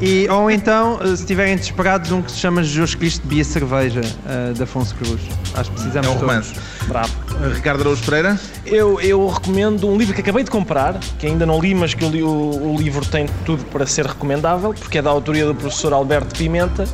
E, 0.00 0.28
ou 0.28 0.50
então, 0.50 0.98
eh, 1.02 1.06
se 1.08 1.22
estiverem 1.22 1.56
desesperados, 1.56 2.10
um 2.10 2.20
que 2.20 2.30
se 2.32 2.38
chama 2.38 2.62
Jesus 2.62 2.94
Cristo 2.94 3.26
Bia 3.26 3.44
Cerveja, 3.44 4.00
eh, 4.26 4.52
de 4.52 4.62
Afonso 4.62 4.94
Cruz. 4.96 5.20
Acho 5.54 5.70
que 5.70 5.76
precisamos 5.76 6.06
É 6.08 6.10
um 6.10 6.14
todos. 6.18 6.28
romance. 6.28 6.52
Bravo. 6.88 7.12
Ricardo 7.54 7.80
Araújo 7.82 8.02
Pereira. 8.04 8.38
Eu, 8.66 9.00
eu 9.00 9.26
recomendo 9.28 9.88
um 9.88 9.96
livro 9.96 10.12
que 10.14 10.20
acabei 10.20 10.42
de 10.44 10.50
comprar, 10.50 10.98
que 11.18 11.26
ainda 11.26 11.46
não 11.46 11.60
li, 11.60 11.74
mas 11.74 11.94
que 11.94 12.04
eu 12.04 12.10
li, 12.10 12.22
o, 12.22 12.28
o 12.28 12.76
livro 12.78 13.04
tem 13.06 13.26
tudo 13.46 13.64
para 13.66 13.86
ser 13.86 14.04
recomendável, 14.06 14.74
porque 14.74 14.98
é 14.98 15.02
da 15.02 15.10
autoria 15.10 15.46
do 15.46 15.54
professor 15.54 15.92
Alberto 15.92 16.36
Pimenta 16.36 16.84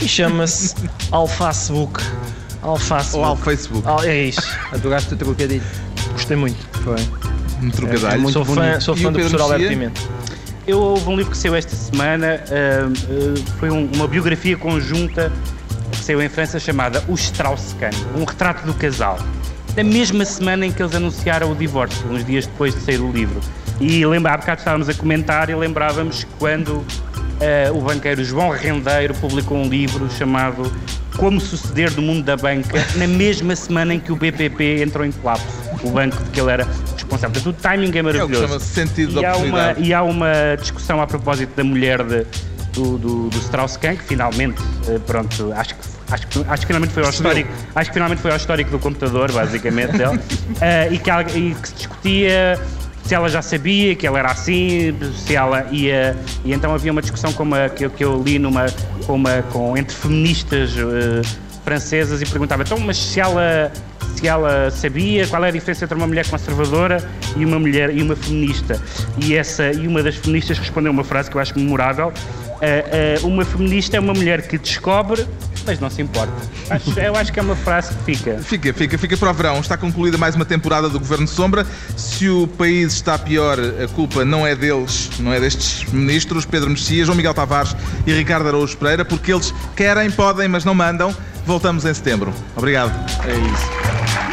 e 0.00 0.06
chama-se 0.08 0.74
Alface 1.10 1.72
Book. 1.72 2.00
Alface 2.62 3.16
Ou 3.16 3.24
ao 3.24 3.34
Book. 3.36 3.44
Facebook. 3.44 3.88
Al- 3.88 4.04
É 4.04 4.24
isso. 4.24 4.42
Adoraste 4.72 5.14
o 5.14 5.16
trocadilho. 5.16 5.62
Gostei 6.12 6.36
muito. 6.36 6.58
Foi. 6.84 6.96
Um 7.62 7.70
trocadilho. 7.70 8.20
muito 8.20 8.32
sou 8.34 8.44
fã, 8.44 8.54
bonito. 8.54 8.82
sou 8.84 8.94
E 8.94 8.98
fã 9.02 9.12
do 9.12 9.18
professor 9.18 9.40
Alberto? 9.40 9.68
Pimenta. 9.68 10.00
Eu 10.70 10.78
houve 10.80 11.08
um 11.08 11.16
livro 11.16 11.32
que 11.32 11.36
saiu 11.36 11.56
esta 11.56 11.74
semana, 11.74 12.40
ah, 12.48 12.88
ah, 12.88 13.56
foi 13.58 13.70
um- 13.72 13.90
uma 13.92 14.06
biografia 14.06 14.56
conjunta 14.56 15.32
que 15.90 15.96
saiu 15.98 16.22
em 16.22 16.28
França 16.28 16.60
chamada 16.60 17.02
O 17.08 17.14
Strauss-Kahn, 17.14 17.90
um 18.16 18.22
retrato 18.24 18.64
do 18.64 18.72
casal. 18.74 19.18
Na 19.76 19.82
mesma 19.82 20.24
semana 20.24 20.64
em 20.64 20.70
que 20.70 20.80
eles 20.80 20.94
anunciaram 20.94 21.50
o 21.50 21.56
divórcio, 21.56 22.06
uns 22.08 22.24
dias 22.24 22.46
depois 22.46 22.72
de 22.72 22.82
sair 22.82 23.00
o 23.00 23.10
livro. 23.10 23.40
E 23.80 24.06
lembra, 24.06 24.32
há 24.34 24.36
bocado 24.36 24.60
estávamos 24.60 24.88
a 24.88 24.94
comentar 24.94 25.50
e 25.50 25.56
lembrávamos 25.56 26.24
quando 26.38 26.84
ah, 27.40 27.72
o 27.72 27.80
banqueiro 27.80 28.22
João 28.22 28.50
Rendeiro 28.50 29.12
publicou 29.14 29.58
um 29.58 29.68
livro 29.68 30.08
chamado 30.08 30.72
Como 31.16 31.40
Suceder 31.40 31.90
do 31.90 32.00
Mundo 32.00 32.22
da 32.22 32.36
Banca, 32.36 32.78
na 32.94 33.08
mesma 33.08 33.56
semana 33.56 33.92
em 33.92 33.98
que 33.98 34.12
o 34.12 34.16
BPP 34.16 34.84
entrou 34.84 35.04
em 35.04 35.10
colapso, 35.10 35.46
o 35.82 35.90
banco 35.90 36.22
de 36.22 36.30
que 36.30 36.40
ele 36.40 36.52
era 36.52 36.64
responsável. 37.10 37.30
Portanto, 37.42 37.46
o 37.48 37.52
timing 37.62 37.84
é 37.84 37.86
É 37.86 37.88
o 37.88 37.92
que 37.92 38.02
maravilhoso. 38.02 38.46
chama-se 38.46 38.66
sentido 38.66 39.20
E 39.20 39.24
há, 39.24 39.36
uma, 39.36 39.74
e 39.78 39.94
há 39.94 40.02
uma 40.02 40.32
discussão 40.58 41.00
a 41.00 41.06
propósito 41.06 41.54
da 41.56 41.64
mulher 41.64 42.02
de- 42.04 42.26
do, 42.72 42.96
do, 42.98 43.28
do 43.30 43.38
Strauss-Kahn, 43.38 43.96
que 43.96 44.04
finalmente, 44.04 44.62
eh, 44.88 44.98
pronto, 45.04 45.52
acho 45.56 45.74
que, 45.74 45.80
acho, 46.12 46.26
que, 46.28 46.38
acho 46.48 46.60
que 46.60 46.66
finalmente 46.68 46.92
foi 46.94 47.02
ao 47.02 47.10
histórico, 47.10 47.50
acho 47.74 47.90
que 47.90 47.94
finalmente 47.94 48.22
foi 48.22 48.30
ao 48.30 48.36
histórico 48.36 48.70
do 48.70 48.78
computador, 48.78 49.32
basicamente, 49.32 49.92
dele, 49.96 50.20
Eh, 50.60 50.88
e, 50.92 50.98
que, 50.98 51.10
ela- 51.10 51.22
e 51.22 51.54
que 51.60 51.68
se 51.68 51.74
discutia 51.74 52.58
se 53.02 53.12
ela 53.14 53.28
já 53.28 53.42
sabia 53.42 53.96
que 53.96 54.06
ela 54.06 54.20
era 54.20 54.30
assim, 54.30 54.94
se 55.26 55.34
ela 55.34 55.66
ia. 55.72 56.16
E 56.44 56.52
então 56.52 56.72
havia 56.72 56.92
uma 56.92 57.00
discussão 57.02 57.32
com 57.32 57.42
uma, 57.42 57.68
que, 57.68 57.84
eu- 57.86 57.90
que 57.90 58.04
eu 58.04 58.22
li 58.22 58.38
numa, 58.38 58.66
com 59.04 59.14
uma, 59.14 59.42
com, 59.50 59.76
entre 59.76 59.96
feministas 59.96 60.70
eh, 60.76 61.22
francesas 61.64 62.22
e 62.22 62.26
perguntava, 62.26 62.62
então, 62.62 62.78
mas 62.78 62.96
se 62.96 63.18
ela, 63.18 63.72
se 64.14 64.26
ela 64.28 64.70
sabia 64.70 65.26
qual 65.26 65.44
é 65.44 65.48
a 65.48 65.50
diferença 65.50 65.84
entre 65.84 65.96
uma 65.96 66.06
mulher 66.06 66.26
conservadora 66.28 67.02
e 67.36 67.44
uma 67.44 67.58
mulher 67.58 67.94
e 67.96 68.02
uma 68.02 68.16
feminista. 68.16 68.80
E, 69.18 69.34
essa, 69.34 69.70
e 69.72 69.86
uma 69.86 70.02
das 70.02 70.16
feministas 70.16 70.58
respondeu 70.58 70.92
uma 70.92 71.04
frase 71.04 71.30
que 71.30 71.36
eu 71.36 71.40
acho 71.40 71.58
memorável. 71.58 72.12
eh, 72.62 73.16
eh, 73.16 73.20
uma 73.22 73.42
feminista 73.44 73.96
é 73.96 74.00
uma 74.00 74.12
mulher 74.12 74.46
que 74.46 74.58
descobre, 74.58 75.26
mas 75.66 75.80
não 75.80 75.88
se 75.88 76.02
importa. 76.02 76.32
Acho- 76.68 77.00
eu 77.00 77.16
acho 77.16 77.32
que 77.32 77.40
é 77.40 77.42
uma 77.42 77.56
frase 77.56 77.94
que 77.94 78.04
fica. 78.16 78.38
Fica, 78.38 78.74
fica, 78.74 78.98
fica 78.98 79.16
para 79.16 79.30
o 79.30 79.32
verão. 79.34 79.60
Está 79.60 79.78
concluída 79.78 80.18
mais 80.18 80.34
uma 80.36 80.44
temporada 80.44 80.86
do 80.90 80.98
Governo 80.98 81.26
Sombra. 81.26 81.66
Se 81.96 82.28
o 82.28 82.46
país 82.46 82.92
está 82.92 83.16
pior, 83.18 83.56
a 83.58 83.88
culpa 83.88 84.26
não 84.26 84.46
é 84.46 84.54
deles, 84.54 85.10
não 85.20 85.32
é 85.32 85.40
destes 85.40 85.90
ministros, 85.90 86.44
Pedro 86.44 86.68
Mexia, 86.68 87.02
João 87.02 87.16
Miguel 87.16 87.32
Tavares 87.32 87.74
e 88.06 88.12
Ricardo 88.12 88.48
Araújo 88.48 88.76
Pereira, 88.76 89.06
porque 89.06 89.32
eles 89.32 89.54
querem, 89.74 90.10
podem, 90.10 90.46
mas 90.46 90.62
não 90.62 90.74
mandam. 90.74 91.16
Voltamos 91.44 91.84
em 91.84 91.94
setembro. 91.94 92.32
Obrigado. 92.56 92.92
É 93.26 93.36
isso. 93.36 94.29